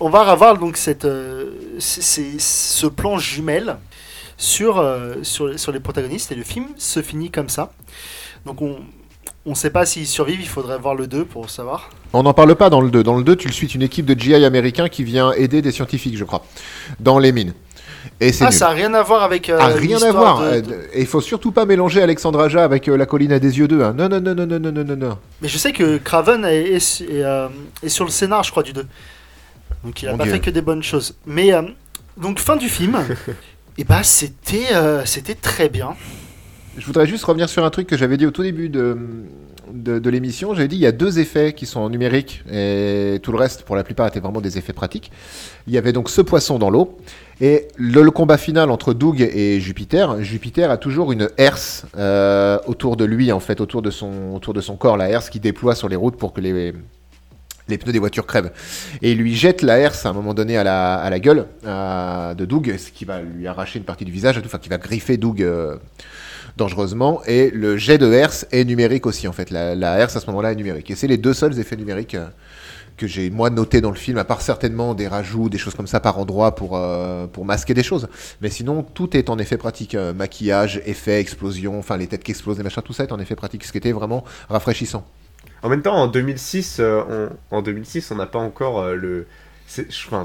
on 0.00 0.08
va 0.08 0.30
revoir 0.30 0.58
donc 0.58 0.76
cette, 0.76 1.04
euh, 1.04 1.78
ce 1.78 2.86
plan 2.86 3.18
jumelle 3.18 3.76
sur, 4.36 4.78
euh, 4.78 5.16
sur, 5.22 5.58
sur 5.58 5.72
les 5.72 5.80
protagonistes 5.80 6.32
et 6.32 6.34
le 6.34 6.42
film 6.42 6.66
se 6.76 7.00
finit 7.00 7.30
comme 7.30 7.48
ça. 7.48 7.72
Donc 8.44 8.60
on 8.60 8.80
on 9.44 9.50
ne 9.50 9.54
sait 9.54 9.70
pas 9.70 9.86
s'il 9.86 10.06
survivent, 10.06 10.40
il 10.40 10.48
faudrait 10.48 10.78
voir 10.78 10.94
le 10.94 11.06
2 11.06 11.24
pour 11.24 11.50
savoir. 11.50 11.90
On 12.12 12.22
n'en 12.24 12.34
parle 12.34 12.54
pas 12.56 12.68
dans 12.68 12.80
le 12.80 12.90
2. 12.90 13.02
Dans 13.02 13.16
le 13.16 13.22
2, 13.22 13.36
tu 13.36 13.48
le 13.48 13.52
suis 13.52 13.68
une 13.68 13.82
équipe 13.82 14.06
de 14.06 14.18
GI 14.18 14.34
américain 14.34 14.88
qui 14.88 15.04
vient 15.04 15.32
aider 15.32 15.62
des 15.62 15.70
scientifiques, 15.72 16.16
je 16.16 16.24
crois, 16.24 16.44
dans 16.98 17.18
les 17.18 17.32
mines. 17.32 17.54
Et 18.20 18.30
ah, 18.40 18.50
ça 18.50 18.68
n'a 18.68 18.72
rien 18.72 18.94
à 18.94 19.02
voir 19.02 19.22
avec. 19.22 19.50
Euh, 19.50 19.58
ah, 19.60 19.66
rien 19.68 20.00
à 20.02 20.12
voir. 20.12 20.40
Euh, 20.40 20.62
et 20.92 21.00
il 21.00 21.06
faut 21.06 21.20
surtout 21.20 21.52
pas 21.52 21.66
mélanger 21.66 22.02
Alexandraja 22.02 22.64
avec 22.64 22.88
euh, 22.88 22.96
La 22.96 23.06
colline 23.06 23.32
à 23.32 23.38
des 23.38 23.58
yeux 23.58 23.68
2. 23.68 23.82
Hein. 23.82 23.94
Non, 23.96 24.08
non, 24.08 24.20
non, 24.20 24.34
non, 24.34 24.46
non, 24.46 24.58
non, 24.58 24.84
non, 24.84 24.96
non. 24.96 25.18
Mais 25.42 25.48
je 25.48 25.58
sais 25.58 25.72
que 25.72 25.98
Craven 25.98 26.44
est, 26.44 27.02
euh, 27.10 27.48
sur 27.86 28.04
le 28.04 28.10
scénar, 28.10 28.42
je 28.42 28.50
crois, 28.50 28.62
du 28.62 28.72
2. 28.72 28.86
Donc 29.84 30.02
il 30.02 30.08
a 30.08 30.16
pas 30.16 30.26
fait 30.26 30.40
que 30.40 30.50
des 30.50 30.62
bonnes 30.62 30.82
choses. 30.82 31.14
Mais 31.26 31.50
donc, 32.16 32.38
fin 32.38 32.56
du 32.56 32.68
film, 32.68 32.96
et 33.28 33.32
eh 33.78 33.84
bah 33.84 33.96
ben, 33.96 34.02
c'était, 34.02 34.68
c'était 35.04 35.34
très 35.34 35.68
bien. 35.68 35.94
Je 36.78 36.84
voudrais 36.84 37.06
juste 37.06 37.24
revenir 37.24 37.48
sur 37.48 37.64
un 37.64 37.70
truc 37.70 37.86
que 37.86 37.96
j'avais 37.96 38.18
dit 38.18 38.26
au 38.26 38.30
tout 38.30 38.42
début 38.42 38.68
de, 38.68 38.98
de, 39.72 40.10
l'émission. 40.10 40.54
J'avais 40.54 40.68
dit 40.68 40.76
il 40.76 40.82
y 40.82 40.86
a 40.86 40.92
deux 40.92 41.18
effets 41.18 41.54
qui 41.54 41.64
sont 41.64 41.80
en 41.80 41.88
numérique 41.88 42.44
et 42.52 43.18
tout 43.22 43.32
le 43.32 43.38
reste, 43.38 43.62
pour 43.62 43.76
la 43.76 43.82
plupart, 43.82 44.06
étaient 44.06 44.20
vraiment 44.20 44.42
des 44.42 44.58
effets 44.58 44.74
pratiques. 44.74 45.10
Il 45.66 45.72
y 45.72 45.78
avait 45.78 45.94
donc 45.94 46.10
ce 46.10 46.20
poisson 46.20 46.58
dans 46.58 46.68
l'eau 46.68 46.98
et 47.40 47.68
le, 47.76 48.02
le 48.02 48.10
combat 48.10 48.36
final 48.36 48.70
entre 48.70 48.92
Doug 48.92 49.22
et 49.22 49.58
Jupiter. 49.58 50.22
Jupiter 50.22 50.70
a 50.70 50.76
toujours 50.76 51.12
une 51.12 51.30
herse 51.38 51.86
euh, 51.96 52.58
autour 52.66 52.98
de 52.98 53.06
lui, 53.06 53.32
en 53.32 53.40
fait, 53.40 53.62
autour 53.62 53.80
de 53.80 53.90
son, 53.90 54.34
autour 54.34 54.52
de 54.52 54.60
son 54.60 54.76
corps, 54.76 54.98
la 54.98 55.08
herse 55.08 55.30
qui 55.30 55.40
déploie 55.40 55.74
sur 55.74 55.88
les 55.88 55.96
routes 55.96 56.18
pour 56.18 56.34
que 56.34 56.42
les, 56.42 56.74
les 57.68 57.78
pneus 57.78 57.92
des 57.92 57.98
voitures 57.98 58.26
crèvent. 58.26 58.52
Et 59.00 59.12
il 59.12 59.18
lui 59.18 59.34
jette 59.34 59.62
la 59.62 59.78
herse 59.78 60.04
à 60.04 60.10
un 60.10 60.12
moment 60.12 60.34
donné 60.34 60.58
à 60.58 60.64
la, 60.64 60.96
à 60.96 61.08
la 61.08 61.20
gueule 61.20 61.46
euh, 61.64 62.34
de 62.34 62.44
Doug, 62.44 62.74
ce 62.76 62.90
qui 62.90 63.06
va 63.06 63.22
lui 63.22 63.46
arracher 63.46 63.78
une 63.78 63.86
partie 63.86 64.04
du 64.04 64.12
visage, 64.12 64.36
et 64.36 64.40
tout, 64.40 64.46
enfin 64.46 64.58
qui 64.58 64.68
va 64.68 64.76
griffer 64.76 65.16
Doug 65.16 65.42
euh, 65.42 65.76
dangereusement. 66.56 67.22
Et 67.26 67.50
le 67.50 67.76
jet 67.76 67.98
de 67.98 68.12
herse 68.12 68.46
est 68.52 68.64
numérique 68.64 69.06
aussi, 69.06 69.28
en 69.28 69.32
fait. 69.32 69.50
La, 69.50 69.74
la 69.74 69.98
herse 69.98 70.16
à 70.16 70.20
ce 70.20 70.26
moment-là 70.26 70.52
est 70.52 70.56
numérique. 70.56 70.90
Et 70.90 70.94
c'est 70.94 71.06
les 71.06 71.18
deux 71.18 71.34
seuls 71.34 71.58
effets 71.58 71.76
numériques 71.76 72.14
euh, 72.14 72.28
que 72.96 73.06
j'ai 73.06 73.30
moi 73.30 73.50
noté 73.50 73.80
dans 73.80 73.90
le 73.90 73.96
film, 73.96 74.18
à 74.18 74.24
part 74.24 74.40
certainement 74.40 74.94
des 74.94 75.06
rajouts, 75.08 75.48
des 75.48 75.58
choses 75.58 75.74
comme 75.74 75.86
ça 75.86 76.00
par 76.00 76.18
endroit 76.18 76.54
pour, 76.54 76.76
euh, 76.76 77.26
pour 77.26 77.44
masquer 77.44 77.74
des 77.74 77.82
choses. 77.82 78.08
Mais 78.40 78.50
sinon, 78.50 78.82
tout 78.82 79.16
est 79.16 79.30
en 79.30 79.38
effet 79.38 79.56
pratique. 79.56 79.94
euh, 79.94 80.12
maquillage, 80.12 80.80
effets, 80.86 81.20
explosion, 81.20 81.78
enfin 81.78 81.96
les 81.96 82.06
têtes 82.06 82.24
qui 82.24 82.32
explosent, 82.32 82.56
les 82.58 82.64
machins, 82.64 82.82
tout 82.82 82.92
ça 82.92 83.04
est 83.04 83.12
en 83.12 83.20
effet 83.20 83.36
pratique, 83.36 83.64
ce 83.64 83.72
qui 83.72 83.78
était 83.78 83.92
vraiment 83.92 84.24
rafraîchissant. 84.48 85.04
En 85.62 85.68
même 85.68 85.82
temps, 85.82 85.94
en 85.94 86.06
2006, 86.06 86.78
euh, 86.80 87.28
on, 87.50 87.56
en 87.56 87.62
2006, 87.62 88.10
on 88.10 88.16
n'a 88.16 88.26
pas 88.26 88.38
encore 88.38 88.86
le. 88.94 89.26
Enfin, 90.06 90.22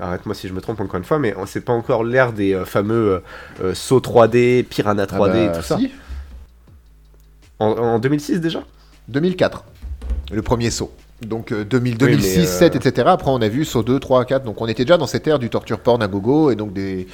arrête-moi 0.00 0.34
si 0.34 0.48
je 0.48 0.52
me 0.52 0.60
trompe 0.60 0.80
encore 0.80 0.98
une 0.98 1.04
fois, 1.04 1.18
mais 1.18 1.34
c'est 1.46 1.64
pas 1.64 1.72
encore 1.72 2.04
l'ère 2.04 2.32
des 2.32 2.54
euh, 2.54 2.64
fameux 2.64 2.94
euh, 3.12 3.20
euh, 3.62 3.74
sauts 3.74 4.00
3D, 4.00 4.64
Piranha 4.64 5.04
3D 5.06 5.30
Ah 5.32 5.36
et 5.38 5.46
bah, 5.48 5.56
tout 5.56 5.62
ça. 5.62 5.78
En, 7.58 7.66
en 7.66 7.98
2006 7.98 8.40
déjà? 8.40 8.62
2004, 9.08 9.64
le 10.32 10.42
premier 10.42 10.70
saut. 10.70 10.92
Donc 11.22 11.52
euh, 11.52 11.64
2000, 11.64 11.92
Oui, 11.94 11.98
2006, 11.98 12.38
euh, 12.38 12.44
7, 12.44 12.76
etc. 12.76 13.08
Après, 13.10 13.30
on 13.30 13.42
a 13.42 13.48
vu 13.48 13.64
saut 13.64 13.82
2, 13.82 13.98
3, 14.00 14.24
4. 14.24 14.44
Donc 14.44 14.60
on 14.60 14.66
était 14.66 14.84
déjà 14.84 14.96
dans 14.96 15.06
cette 15.06 15.26
ère 15.26 15.38
du 15.38 15.50
torture 15.50 15.80
porn 15.80 16.02
à 16.02 16.08
gogo 16.08 16.50
et 16.50 16.56
donc 16.56 16.72
des, 16.72 17.06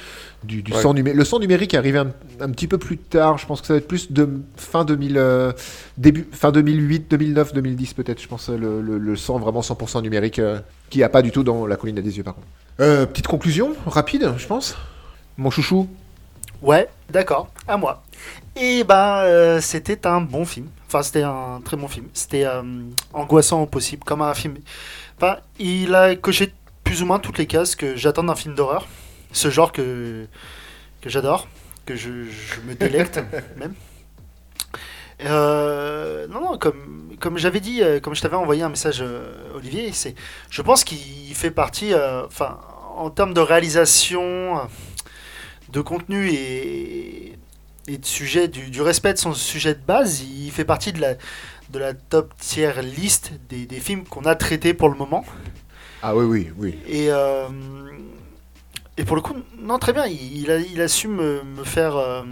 du, 0.43 0.63
du 0.63 0.71
Ouais. 0.71 0.81
sang 0.81 0.93
numérique. 0.93 1.17
Le 1.17 1.25
sang 1.25 1.39
numérique 1.39 1.73
est 1.73 1.77
arrivé 1.77 1.97
un, 1.99 2.11
un 2.39 2.49
petit 2.49 2.67
peu 2.67 2.77
plus 2.77 2.97
tard. 2.97 3.37
Je 3.37 3.45
pense 3.45 3.59
que 3.61 3.67
ça 3.67 3.73
va 3.73 3.79
être 3.79 3.87
plus 3.87 4.11
de 4.11 4.29
fin 4.55 4.85
2000, 4.85 5.17
euh, 5.17 5.51
début, 5.97 6.27
fin 6.31 6.51
2008, 6.51 7.11
2009, 7.11 7.53
2010 7.53 7.93
peut-être. 7.95 8.21
Je 8.21 8.27
pense 8.27 8.49
euh, 8.49 8.57
le, 8.57 8.81
le, 8.81 8.97
le 8.97 9.15
sang 9.17 9.39
vraiment 9.39 9.61
100% 9.61 10.01
numérique 10.01 10.39
euh, 10.39 10.59
qui 10.89 11.03
a 11.03 11.09
pas 11.09 11.21
du 11.21 11.31
tout 11.31 11.43
dans 11.43 11.65
la 11.67 11.75
colline 11.75 11.97
à 11.97 12.01
des 12.01 12.15
yeux 12.17 12.23
par 12.23 12.35
contre. 12.35 12.47
Euh, 12.79 13.05
petite 13.05 13.27
conclusion 13.27 13.73
rapide, 13.85 14.31
je 14.37 14.47
pense. 14.47 14.77
Mon 15.37 15.49
chouchou, 15.51 15.87
Ouais, 16.61 16.87
d'accord, 17.11 17.49
à 17.67 17.77
moi. 17.77 18.03
Et 18.55 18.83
bah 18.83 19.21
euh, 19.25 19.59
c'était 19.61 20.07
un 20.07 20.21
bon 20.21 20.45
film. 20.45 20.67
Enfin 20.87 21.03
c'était 21.03 21.23
un 21.23 21.61
très 21.63 21.77
bon 21.77 21.87
film. 21.87 22.07
C'était 22.13 22.45
euh, 22.45 22.63
angoissant 23.13 23.61
au 23.61 23.65
possible, 23.65 24.03
comme 24.03 24.21
un 24.21 24.33
film. 24.33 24.57
Enfin 25.17 25.37
il 25.59 25.93
a 25.95 26.15
coché 26.15 26.53
plus 26.83 27.01
ou 27.03 27.05
moins 27.05 27.19
toutes 27.19 27.37
les 27.37 27.47
cases 27.47 27.75
que 27.75 27.95
j'attends 27.95 28.23
d'un 28.23 28.35
film 28.35 28.55
d'horreur. 28.55 28.87
Ce 29.33 29.49
genre 29.49 29.71
que 29.71 30.27
que 31.01 31.09
j'adore, 31.09 31.47
que 31.85 31.95
je, 31.95 32.25
je 32.25 32.61
me 32.65 32.73
délecte 32.73 33.19
même. 33.57 33.73
Euh, 35.25 36.27
non, 36.27 36.41
non, 36.41 36.57
comme, 36.57 37.15
comme 37.19 37.37
j'avais 37.37 37.59
dit, 37.59 37.81
euh, 37.81 37.99
comme 37.99 38.13
je 38.13 38.21
t'avais 38.21 38.35
envoyé 38.35 38.63
un 38.63 38.69
message, 38.69 39.03
Olivier, 39.55 39.91
c'est, 39.91 40.15
je 40.49 40.61
pense 40.61 40.83
qu'il 40.83 41.33
fait 41.33 41.51
partie, 41.51 41.93
euh, 41.93 42.25
enfin, 42.25 42.59
en 42.95 43.09
termes 43.09 43.33
de 43.33 43.41
réalisation, 43.41 44.61
de 45.69 45.81
contenu 45.81 46.29
et, 46.29 47.37
et 47.87 47.97
de 47.97 48.05
sujet, 48.05 48.47
du, 48.47 48.69
du 48.69 48.81
respect 48.81 49.13
de 49.13 49.17
son 49.17 49.33
sujet 49.33 49.73
de 49.73 49.79
base, 49.79 50.21
il 50.21 50.51
fait 50.51 50.65
partie 50.65 50.91
de 50.93 50.99
la, 50.99 51.13
de 51.69 51.79
la 51.79 51.93
top 51.93 52.33
tier 52.37 52.71
liste 52.81 53.31
des, 53.49 53.65
des 53.65 53.79
films 53.79 54.03
qu'on 54.03 54.23
a 54.25 54.35
traités 54.35 54.73
pour 54.73 54.89
le 54.89 54.95
moment. 54.95 55.23
ah 56.01 56.15
oui, 56.15 56.25
oui, 56.25 56.51
oui. 56.57 56.79
Et, 56.87 57.07
euh, 57.11 57.47
et 58.97 59.03
pour 59.05 59.15
le 59.15 59.21
coup, 59.21 59.35
non, 59.59 59.79
très 59.79 59.93
bien, 59.93 60.05
il, 60.05 60.41
il 60.41 60.51
a, 60.51 60.57
il 60.59 60.81
a 60.81 60.87
su 60.87 61.07
me, 61.07 61.43
me 61.43 61.63
faire 61.63 61.95
euh, 61.95 62.23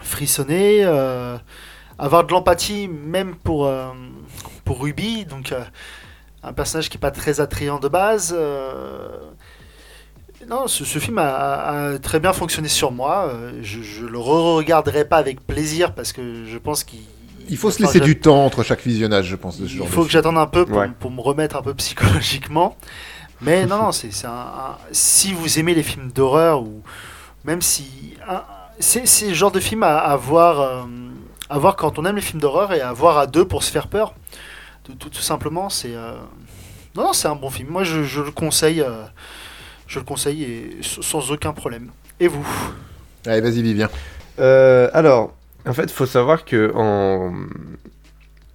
frissonner, 0.00 0.84
euh, 0.84 1.38
avoir 1.98 2.26
de 2.26 2.32
l'empathie 2.32 2.88
même 2.88 3.36
pour, 3.36 3.70
pour 4.64 4.82
Ruby, 4.82 5.24
donc 5.24 5.54
un 6.42 6.52
personnage 6.52 6.90
qui 6.90 6.96
n'est 6.96 7.00
pas 7.00 7.10
très 7.12 7.40
attrayant 7.40 7.78
de 7.78 7.88
base. 7.88 8.36
Non, 10.48 10.66
ce, 10.66 10.84
ce 10.84 10.98
film 10.98 11.18
a, 11.18 11.28
a- 11.28 11.88
a 11.94 11.98
très 11.98 12.20
bien 12.20 12.32
fonctionné 12.32 12.68
sur 12.68 12.92
moi. 12.92 13.26
euh, 13.28 13.52
Je, 13.62 13.82
je 13.82 14.04
le 14.06 14.18
re-regarderai 14.18 15.04
pas 15.04 15.16
avec 15.18 15.46
plaisir 15.46 15.94
parce 15.94 16.12
que 16.12 16.44
je 16.46 16.58
pense 16.58 16.84
qu'il 16.84 17.00
Il 17.48 17.56
faut 17.56 17.70
se 17.70 17.82
laisser 17.82 18.00
du 18.00 18.18
temps 18.18 18.44
entre 18.44 18.62
chaque 18.62 18.82
visionnage, 18.82 19.26
je 19.26 19.36
pense, 19.36 19.58
de 19.60 19.66
ce 19.66 19.72
il 19.72 19.78
genre 19.78 19.88
faut 19.88 20.02
de 20.02 20.06
que 20.06 20.12
j'attende 20.12 20.38
un 20.38 20.46
peu 20.46 20.64
pour, 20.66 20.78
Ouais. 20.78 20.90
pour 21.00 21.10
me 21.10 21.20
remettre 21.20 21.56
un 21.56 21.62
peu 21.62 21.74
psychologiquement. 21.74 22.76
Mais 23.40 23.66
non, 23.66 23.76
non, 23.78 23.92
c'est 23.92 24.12
c'est 24.12 24.26
un, 24.26 24.30
un- 24.30 24.76
Si 24.92 25.32
vous 25.32 25.58
aimez 25.58 25.74
les 25.74 25.82
films 25.82 26.10
d'horreur, 26.12 26.62
ou 26.62 26.82
même 27.44 27.60
si. 27.62 28.14
C'est 28.80 29.06
c'est 29.06 29.28
le 29.28 29.34
genre 29.34 29.52
de 29.52 29.60
film 29.60 29.82
à, 29.84 29.98
à 29.98 30.16
voir, 30.16 30.60
euh, 30.60 30.82
à 31.48 31.58
voir 31.58 31.76
quand 31.76 31.98
on 31.98 32.04
aime 32.04 32.16
les 32.16 32.22
films 32.22 32.40
d'horreur 32.40 32.72
et 32.72 32.80
à 32.80 32.92
voir 32.92 33.18
à 33.18 33.26
deux 33.26 33.44
pour 33.46 33.62
se 33.62 33.70
faire 33.70 33.86
peur. 33.88 34.14
Tout, 34.82 34.94
tout- 34.94 35.10
tout 35.10 35.22
simplement, 35.22 35.68
c'est. 35.68 35.94
euh, 35.94 36.12
Non, 36.96 37.04
non, 37.04 37.12
c'est 37.12 37.28
un 37.28 37.34
bon 37.36 37.50
film. 37.50 37.68
Moi, 37.70 37.84
je, 37.84 38.02
je 38.04 38.20
le 38.20 38.30
conseille. 38.30 38.80
euh, 38.80 39.02
Je 39.86 39.98
le 39.98 40.04
conseille 40.04 40.42
et 40.44 40.70
sans 40.82 41.30
aucun 41.30 41.52
problème. 41.52 41.90
Et 42.20 42.28
vous 42.28 42.46
Allez, 43.26 43.40
vas-y, 43.40 43.62
Vivien. 43.62 43.88
Euh, 44.38 44.88
alors, 44.92 45.34
en 45.66 45.72
fait, 45.72 45.90
faut 45.90 46.06
savoir 46.06 46.44
que 46.44 46.72
en, 46.74 47.32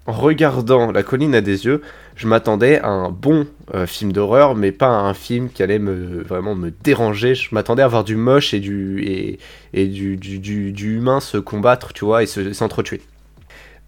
en 0.06 0.12
regardant 0.12 0.92
La 0.92 1.04
colline 1.04 1.36
à 1.36 1.42
des 1.42 1.66
yeux, 1.66 1.82
je 2.16 2.28
m'attendais 2.28 2.80
à 2.80 2.88
un 2.90 3.10
bon 3.10 3.48
euh, 3.74 3.86
film 3.88 4.12
d'horreur, 4.12 4.56
mais 4.56 4.72
pas 4.72 4.88
à 4.88 5.02
un 5.02 5.14
film 5.14 5.50
qui 5.50 5.64
allait 5.64 5.80
me 5.80 6.22
vraiment 6.24 6.56
me 6.56 6.72
déranger. 6.84 7.36
Je 7.36 7.50
m'attendais 7.54 7.82
à 7.84 7.88
voir 7.88 8.04
du 8.04 8.16
moche 8.16 8.54
et 8.54 8.60
du 8.60 9.02
et, 9.04 9.40
et 9.74 9.88
du, 9.88 10.18
du, 10.18 10.40
du- 10.40 10.72
du 10.72 10.98
humain 10.98 11.20
se 11.20 11.38
combattre, 11.38 11.94
tu 11.94 12.06
vois, 12.06 12.24
et 12.24 12.26
se- 12.26 12.54
s'entretuer. 12.54 13.02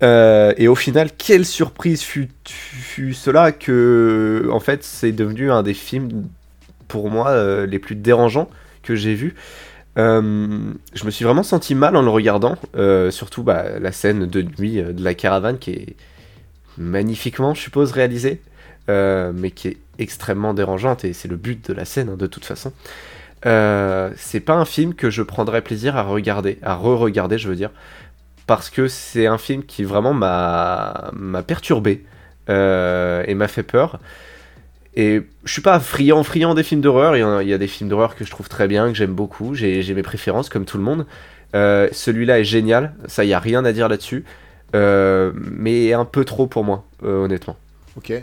Euh, 0.03 0.53
et 0.57 0.67
au 0.67 0.75
final, 0.75 1.09
quelle 1.15 1.45
surprise 1.45 2.01
fut, 2.01 2.29
fut 2.47 3.13
cela 3.13 3.51
que, 3.51 4.49
en 4.51 4.59
fait, 4.59 4.83
c'est 4.83 5.11
devenu 5.11 5.51
un 5.51 5.61
des 5.61 5.75
films 5.75 6.27
pour 6.91 7.09
moi 7.09 7.29
euh, 7.29 7.65
les 7.65 7.79
plus 7.79 7.95
dérangeants 7.95 8.49
que 8.83 8.95
j'ai 8.95 9.15
vus. 9.15 9.33
Euh, 9.97 10.73
je 10.93 11.05
me 11.05 11.11
suis 11.11 11.23
vraiment 11.23 11.43
senti 11.43 11.73
mal 11.73 11.95
en 11.95 12.01
le 12.01 12.09
regardant, 12.09 12.57
euh, 12.75 13.11
surtout 13.11 13.43
bah, 13.43 13.79
la 13.79 13.93
scène 13.93 14.25
de 14.25 14.41
nuit 14.41 14.83
de 14.83 15.01
la 15.03 15.13
caravane 15.13 15.57
qui 15.57 15.71
est 15.71 15.95
magnifiquement, 16.77 17.53
je 17.53 17.61
suppose, 17.61 17.93
réalisée, 17.93 18.41
mais 18.89 19.51
qui 19.51 19.69
est 19.69 19.77
extrêmement 19.99 20.53
dérangeante 20.53 21.05
et 21.05 21.13
c'est 21.13 21.29
le 21.29 21.37
but 21.37 21.69
de 21.69 21.73
la 21.73 21.85
scène 21.85 22.09
hein, 22.09 22.17
de 22.17 22.27
toute 22.27 22.43
façon. 22.43 22.73
C'est 23.43 24.41
pas 24.41 24.55
un 24.55 24.65
film 24.65 24.93
que 24.93 25.09
je 25.09 25.21
prendrais 25.21 25.61
plaisir 25.61 25.95
à 25.95 26.03
regarder, 26.03 26.57
à 26.61 26.75
re-regarder, 26.75 27.37
je 27.37 27.47
veux 27.47 27.55
dire, 27.55 27.71
parce 28.47 28.69
que 28.69 28.89
c'est 28.89 29.27
un 29.27 29.37
film 29.37 29.63
qui 29.63 29.85
vraiment 29.85 30.13
m'a 30.13 31.11
perturbé 31.47 32.03
et 32.49 33.33
m'a 33.33 33.47
fait 33.47 33.63
peur. 33.63 33.97
Et 34.95 35.21
je 35.45 35.51
suis 35.51 35.61
pas 35.61 35.79
friand, 35.79 36.23
friand 36.23 36.53
des 36.53 36.63
films 36.63 36.81
d'horreur. 36.81 37.15
Il 37.15 37.47
y, 37.47 37.53
a, 37.53 37.57
des 37.57 37.67
films 37.67 37.89
d'horreur 37.89 38.15
que 38.15 38.25
je 38.25 38.31
trouve 38.31 38.49
très 38.49 38.67
bien, 38.67 38.89
que 38.89 38.95
j'aime 38.95 39.13
beaucoup. 39.13 39.55
J'ai 39.55 39.93
mes 39.93 40.03
préférences, 40.03 40.49
comme 40.49 40.65
tout 40.65 40.77
le 40.77 40.83
monde. 40.83 41.05
Euh, 41.55 41.87
Celui-là 41.91 42.39
est 42.39 42.43
génial. 42.43 42.93
Ça, 43.07 43.23
y 43.23 43.33
a 43.33 43.39
rien 43.39 43.63
à 43.63 43.71
dire 43.71 43.87
là-dessus. 43.87 44.25
Euh, 44.75 45.31
mais 45.35 45.93
un 45.93 46.05
peu 46.05 46.25
trop 46.25 46.47
pour 46.47 46.63
moi, 46.63 46.85
euh, 47.03 47.25
honnêtement. 47.25 47.55
Ok. 47.97 48.13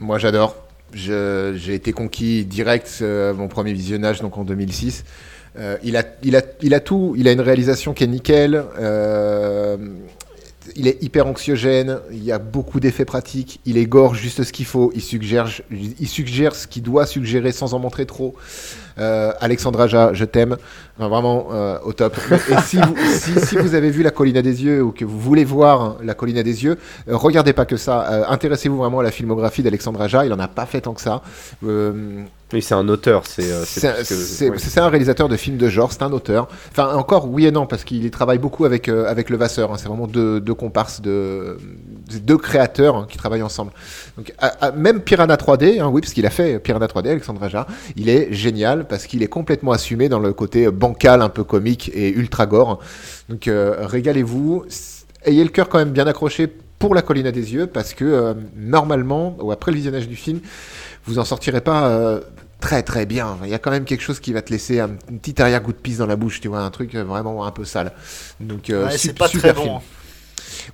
Moi, 0.00 0.18
j'adore. 0.18 0.56
J'ai 0.92 1.74
été 1.74 1.92
conquis 1.92 2.44
direct 2.44 3.02
mon 3.02 3.48
premier 3.48 3.72
visionnage, 3.72 4.20
donc 4.20 4.38
en 4.38 4.44
2006. 4.44 5.04
Euh, 5.58 5.78
il, 5.82 5.96
a, 5.96 6.02
il, 6.22 6.36
a, 6.36 6.42
il 6.60 6.74
a 6.74 6.80
tout. 6.80 7.14
Il 7.16 7.28
a 7.28 7.32
une 7.32 7.40
réalisation 7.40 7.94
qui 7.94 8.04
est 8.04 8.08
nickel. 8.08 8.62
Il 10.74 10.88
est 10.88 11.02
hyper 11.02 11.26
anxiogène. 11.26 12.00
Il 12.10 12.24
y 12.24 12.32
a 12.32 12.38
beaucoup 12.38 12.80
d'effets 12.80 13.04
pratiques. 13.04 13.60
Il 13.64 13.76
égore 13.76 14.14
juste 14.14 14.42
ce 14.42 14.52
qu'il 14.52 14.66
faut. 14.66 14.90
Il 14.94 15.02
suggère, 15.02 15.48
il 15.70 16.08
suggère 16.08 16.54
ce 16.54 16.66
qu'il 16.66 16.82
doit 16.82 17.06
suggérer 17.06 17.52
sans 17.52 17.74
en 17.74 17.78
montrer 17.78 18.06
trop. 18.06 18.34
Euh, 18.98 19.32
Alexandre 19.40 19.80
Aja, 19.80 20.12
je 20.14 20.24
t'aime. 20.24 20.56
Enfin, 20.98 21.08
vraiment 21.08 21.48
euh, 21.52 21.78
au 21.84 21.92
top. 21.92 22.16
Et 22.50 22.56
si 22.64 22.78
vous, 22.78 22.94
si, 23.18 23.38
si 23.40 23.56
vous 23.56 23.74
avez 23.74 23.90
vu 23.90 24.02
La 24.02 24.10
Colline 24.10 24.38
à 24.38 24.42
des 24.42 24.64
yeux 24.64 24.82
ou 24.82 24.92
que 24.92 25.04
vous 25.04 25.18
voulez 25.20 25.44
voir 25.44 25.96
La 26.02 26.14
Colline 26.14 26.38
à 26.38 26.42
des 26.42 26.64
yeux, 26.64 26.78
euh, 27.08 27.16
regardez 27.16 27.52
pas 27.52 27.66
que 27.66 27.76
ça. 27.76 28.06
Euh, 28.10 28.24
Intéressez-vous 28.28 28.76
vraiment 28.78 29.00
à 29.00 29.02
la 29.02 29.10
filmographie 29.10 29.62
d'Alexandre 29.62 30.00
Aja. 30.00 30.24
Il 30.24 30.32
en 30.32 30.38
a 30.38 30.48
pas 30.48 30.64
fait 30.66 30.80
tant 30.80 30.94
que 30.94 31.00
ça. 31.02 31.20
Oui, 32.52 32.62
c'est 32.62 32.74
un 32.74 32.88
auteur, 32.88 33.26
c'est. 33.26 33.42
c'est 33.64 34.50
ouais. 34.50 34.78
un 34.78 34.88
réalisateur 34.88 35.28
de 35.28 35.36
films 35.36 35.56
de 35.56 35.68
genre, 35.68 35.90
c'est 35.90 36.02
un 36.04 36.12
auteur. 36.12 36.46
Enfin, 36.70 36.94
encore 36.94 37.28
oui 37.28 37.44
et 37.46 37.50
non, 37.50 37.66
parce 37.66 37.82
qu'il 37.82 38.08
travaille 38.12 38.38
beaucoup 38.38 38.64
avec, 38.64 38.88
euh, 38.88 39.10
avec 39.10 39.30
Levasseur. 39.30 39.72
hein. 39.72 39.76
C'est 39.78 39.88
vraiment 39.88 40.06
deux, 40.06 40.40
deux 40.40 40.54
comparses, 40.54 41.00
de, 41.02 41.58
deux 42.22 42.38
créateurs 42.38 42.94
hein, 42.94 43.06
qui 43.10 43.18
travaillent 43.18 43.42
ensemble. 43.42 43.72
Donc, 44.16 44.32
à- 44.38 44.66
à- 44.66 44.70
même 44.70 45.00
Piranha 45.00 45.34
3D, 45.34 45.80
hein, 45.80 45.88
oui, 45.92 46.00
parce 46.00 46.12
qu'il 46.12 46.24
a 46.24 46.30
fait 46.30 46.60
Piranha 46.60 46.86
3D, 46.86 47.08
Alexandre 47.10 47.42
Aja, 47.42 47.66
il 47.96 48.08
est 48.08 48.32
génial 48.32 48.85
parce 48.88 49.06
qu'il 49.06 49.22
est 49.22 49.28
complètement 49.28 49.72
assumé 49.72 50.08
dans 50.08 50.18
le 50.18 50.32
côté 50.32 50.70
bancal, 50.70 51.22
un 51.22 51.28
peu 51.28 51.44
comique 51.44 51.90
et 51.94 52.10
ultra 52.10 52.46
gore. 52.46 52.80
Donc, 53.28 53.48
euh, 53.48 53.76
régalez-vous. 53.80 54.64
Ayez 55.24 55.42
le 55.44 55.50
cœur 55.50 55.68
quand 55.68 55.78
même 55.78 55.90
bien 55.90 56.06
accroché 56.06 56.46
pour 56.78 56.94
la 56.94 57.02
colline 57.02 57.26
à 57.26 57.32
des 57.32 57.54
yeux, 57.54 57.66
parce 57.66 57.94
que 57.94 58.04
euh, 58.04 58.34
normalement, 58.56 59.36
ou 59.40 59.50
après 59.50 59.72
le 59.72 59.76
visionnage 59.76 60.08
du 60.08 60.16
film, 60.16 60.40
vous 61.06 61.18
en 61.18 61.24
sortirez 61.24 61.60
pas 61.60 61.88
euh, 61.88 62.20
très 62.60 62.82
très 62.82 63.06
bien. 63.06 63.38
Il 63.44 63.50
y 63.50 63.54
a 63.54 63.58
quand 63.58 63.70
même 63.70 63.84
quelque 63.84 64.02
chose 64.02 64.20
qui 64.20 64.32
va 64.32 64.42
te 64.42 64.50
laisser 64.50 64.80
un, 64.80 64.90
petit 65.20 65.40
arrière-goût 65.40 65.72
de 65.72 65.78
pisse 65.78 65.98
dans 65.98 66.06
la 66.06 66.16
bouche, 66.16 66.40
tu 66.40 66.48
vois, 66.48 66.60
un 66.60 66.70
truc 66.70 66.94
euh, 66.94 67.04
vraiment 67.04 67.46
un 67.46 67.50
peu 67.50 67.64
sale. 67.64 67.92
Donc, 68.40 68.70
euh, 68.70 68.86
Ouais, 68.86 68.98
c'est 68.98 69.16
pas 69.16 69.28
super 69.28 69.54
très 69.54 69.62
film. 69.62 69.74
bon. 69.74 69.80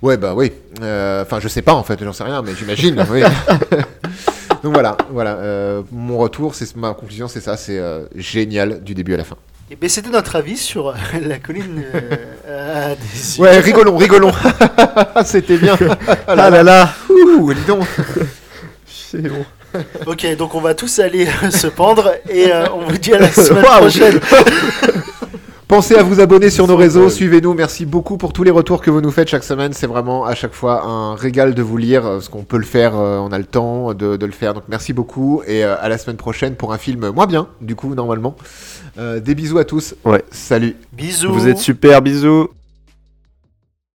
Ouais, 0.01 0.17
bah 0.17 0.33
oui. 0.35 0.51
Euh, 0.81 1.23
Enfin, 1.23 1.39
je 1.39 1.47
sais 1.47 1.61
pas 1.61 1.73
en 1.73 1.83
fait, 1.83 2.03
j'en 2.03 2.13
sais 2.13 2.23
rien, 2.23 2.41
mais 2.41 2.53
j'imagine. 2.55 3.05
oui. 3.11 3.21
Donc 4.63 4.73
voilà, 4.73 4.95
voilà. 5.11 5.31
euh, 5.35 5.81
mon 5.91 6.17
retour, 6.17 6.55
c'est 6.55 6.73
ma 6.77 6.93
conclusion, 6.93 7.27
c'est 7.27 7.41
ça, 7.41 7.57
c'est 7.57 7.77
euh, 7.77 8.05
génial 8.15 8.81
du 8.81 8.93
début 8.93 9.13
à 9.13 9.17
la 9.17 9.25
fin. 9.25 9.35
Et 9.69 9.75
ben, 9.75 9.89
c'était 9.89 10.09
notre 10.09 10.35
avis 10.37 10.55
sur 10.55 10.89
euh, 10.89 10.93
la 11.21 11.39
colline 11.39 11.83
euh, 12.47 12.95
des 12.95 13.37
yeux. 13.37 13.43
Ouais, 13.43 13.59
rigolons, 13.59 13.97
rigolons. 13.97 14.31
C'était 15.25 15.57
bien. 15.57 15.75
Ah 16.27 16.35
là 16.35 16.63
là 16.63 16.93
Ouh, 17.09 17.53
dis 17.53 17.61
donc. 17.67 17.85
C'est 18.85 19.27
bon. 19.27 19.45
Ok, 20.05 20.25
donc 20.37 20.53
on 20.55 20.61
va 20.61 20.75
tous 20.75 20.99
aller 20.99 21.27
se 21.49 21.67
pendre 21.67 22.13
et 22.29 22.51
euh, 22.51 22.67
on 22.73 22.85
vous 22.85 22.97
dit 22.97 23.13
à 23.13 23.19
la 23.19 23.31
semaine 23.31 23.63
prochaine. 23.63 24.19
Pensez 25.73 25.95
à 25.95 26.03
vous 26.03 26.19
abonner 26.19 26.51
sur 26.51 26.67
nos 26.67 26.75
réseaux, 26.75 27.09
suivez-nous. 27.09 27.55
Merci 27.55 27.87
beaucoup 27.87 28.17
pour 28.17 28.31
tous 28.31 28.43
les 28.43 28.51
retours 28.51 28.79
que 28.79 28.91
vous 28.91 29.01
nous 29.01 29.09
faites 29.09 29.27
chaque 29.27 29.43
semaine. 29.43 29.73
C'est 29.73 29.87
vraiment 29.87 30.23
à 30.23 30.35
chaque 30.35 30.53
fois 30.53 30.83
un 30.83 31.15
régal 31.15 31.55
de 31.55 31.63
vous 31.63 31.77
lire, 31.77 32.05
euh, 32.05 32.13
parce 32.17 32.29
qu'on 32.29 32.43
peut 32.43 32.59
le 32.59 32.63
faire, 32.63 32.95
euh, 32.95 33.17
on 33.17 33.31
a 33.31 33.39
le 33.39 33.43
temps 33.43 33.95
de, 33.95 34.15
de 34.15 34.25
le 34.27 34.31
faire. 34.31 34.53
Donc 34.53 34.65
merci 34.67 34.93
beaucoup 34.93 35.41
et 35.47 35.65
euh, 35.65 35.75
à 35.81 35.89
la 35.89 35.97
semaine 35.97 36.17
prochaine 36.17 36.53
pour 36.53 36.73
un 36.73 36.77
film 36.77 37.09
moins 37.09 37.25
bien, 37.25 37.47
du 37.59 37.75
coup, 37.75 37.95
normalement. 37.95 38.35
Euh, 38.99 39.19
des 39.19 39.33
bisous 39.33 39.57
à 39.57 39.65
tous. 39.65 39.95
Ouais. 40.05 40.23
Salut. 40.29 40.75
Bisous. 40.91 41.33
Vous 41.33 41.47
êtes 41.47 41.57
super, 41.57 42.03
bisous 42.03 42.49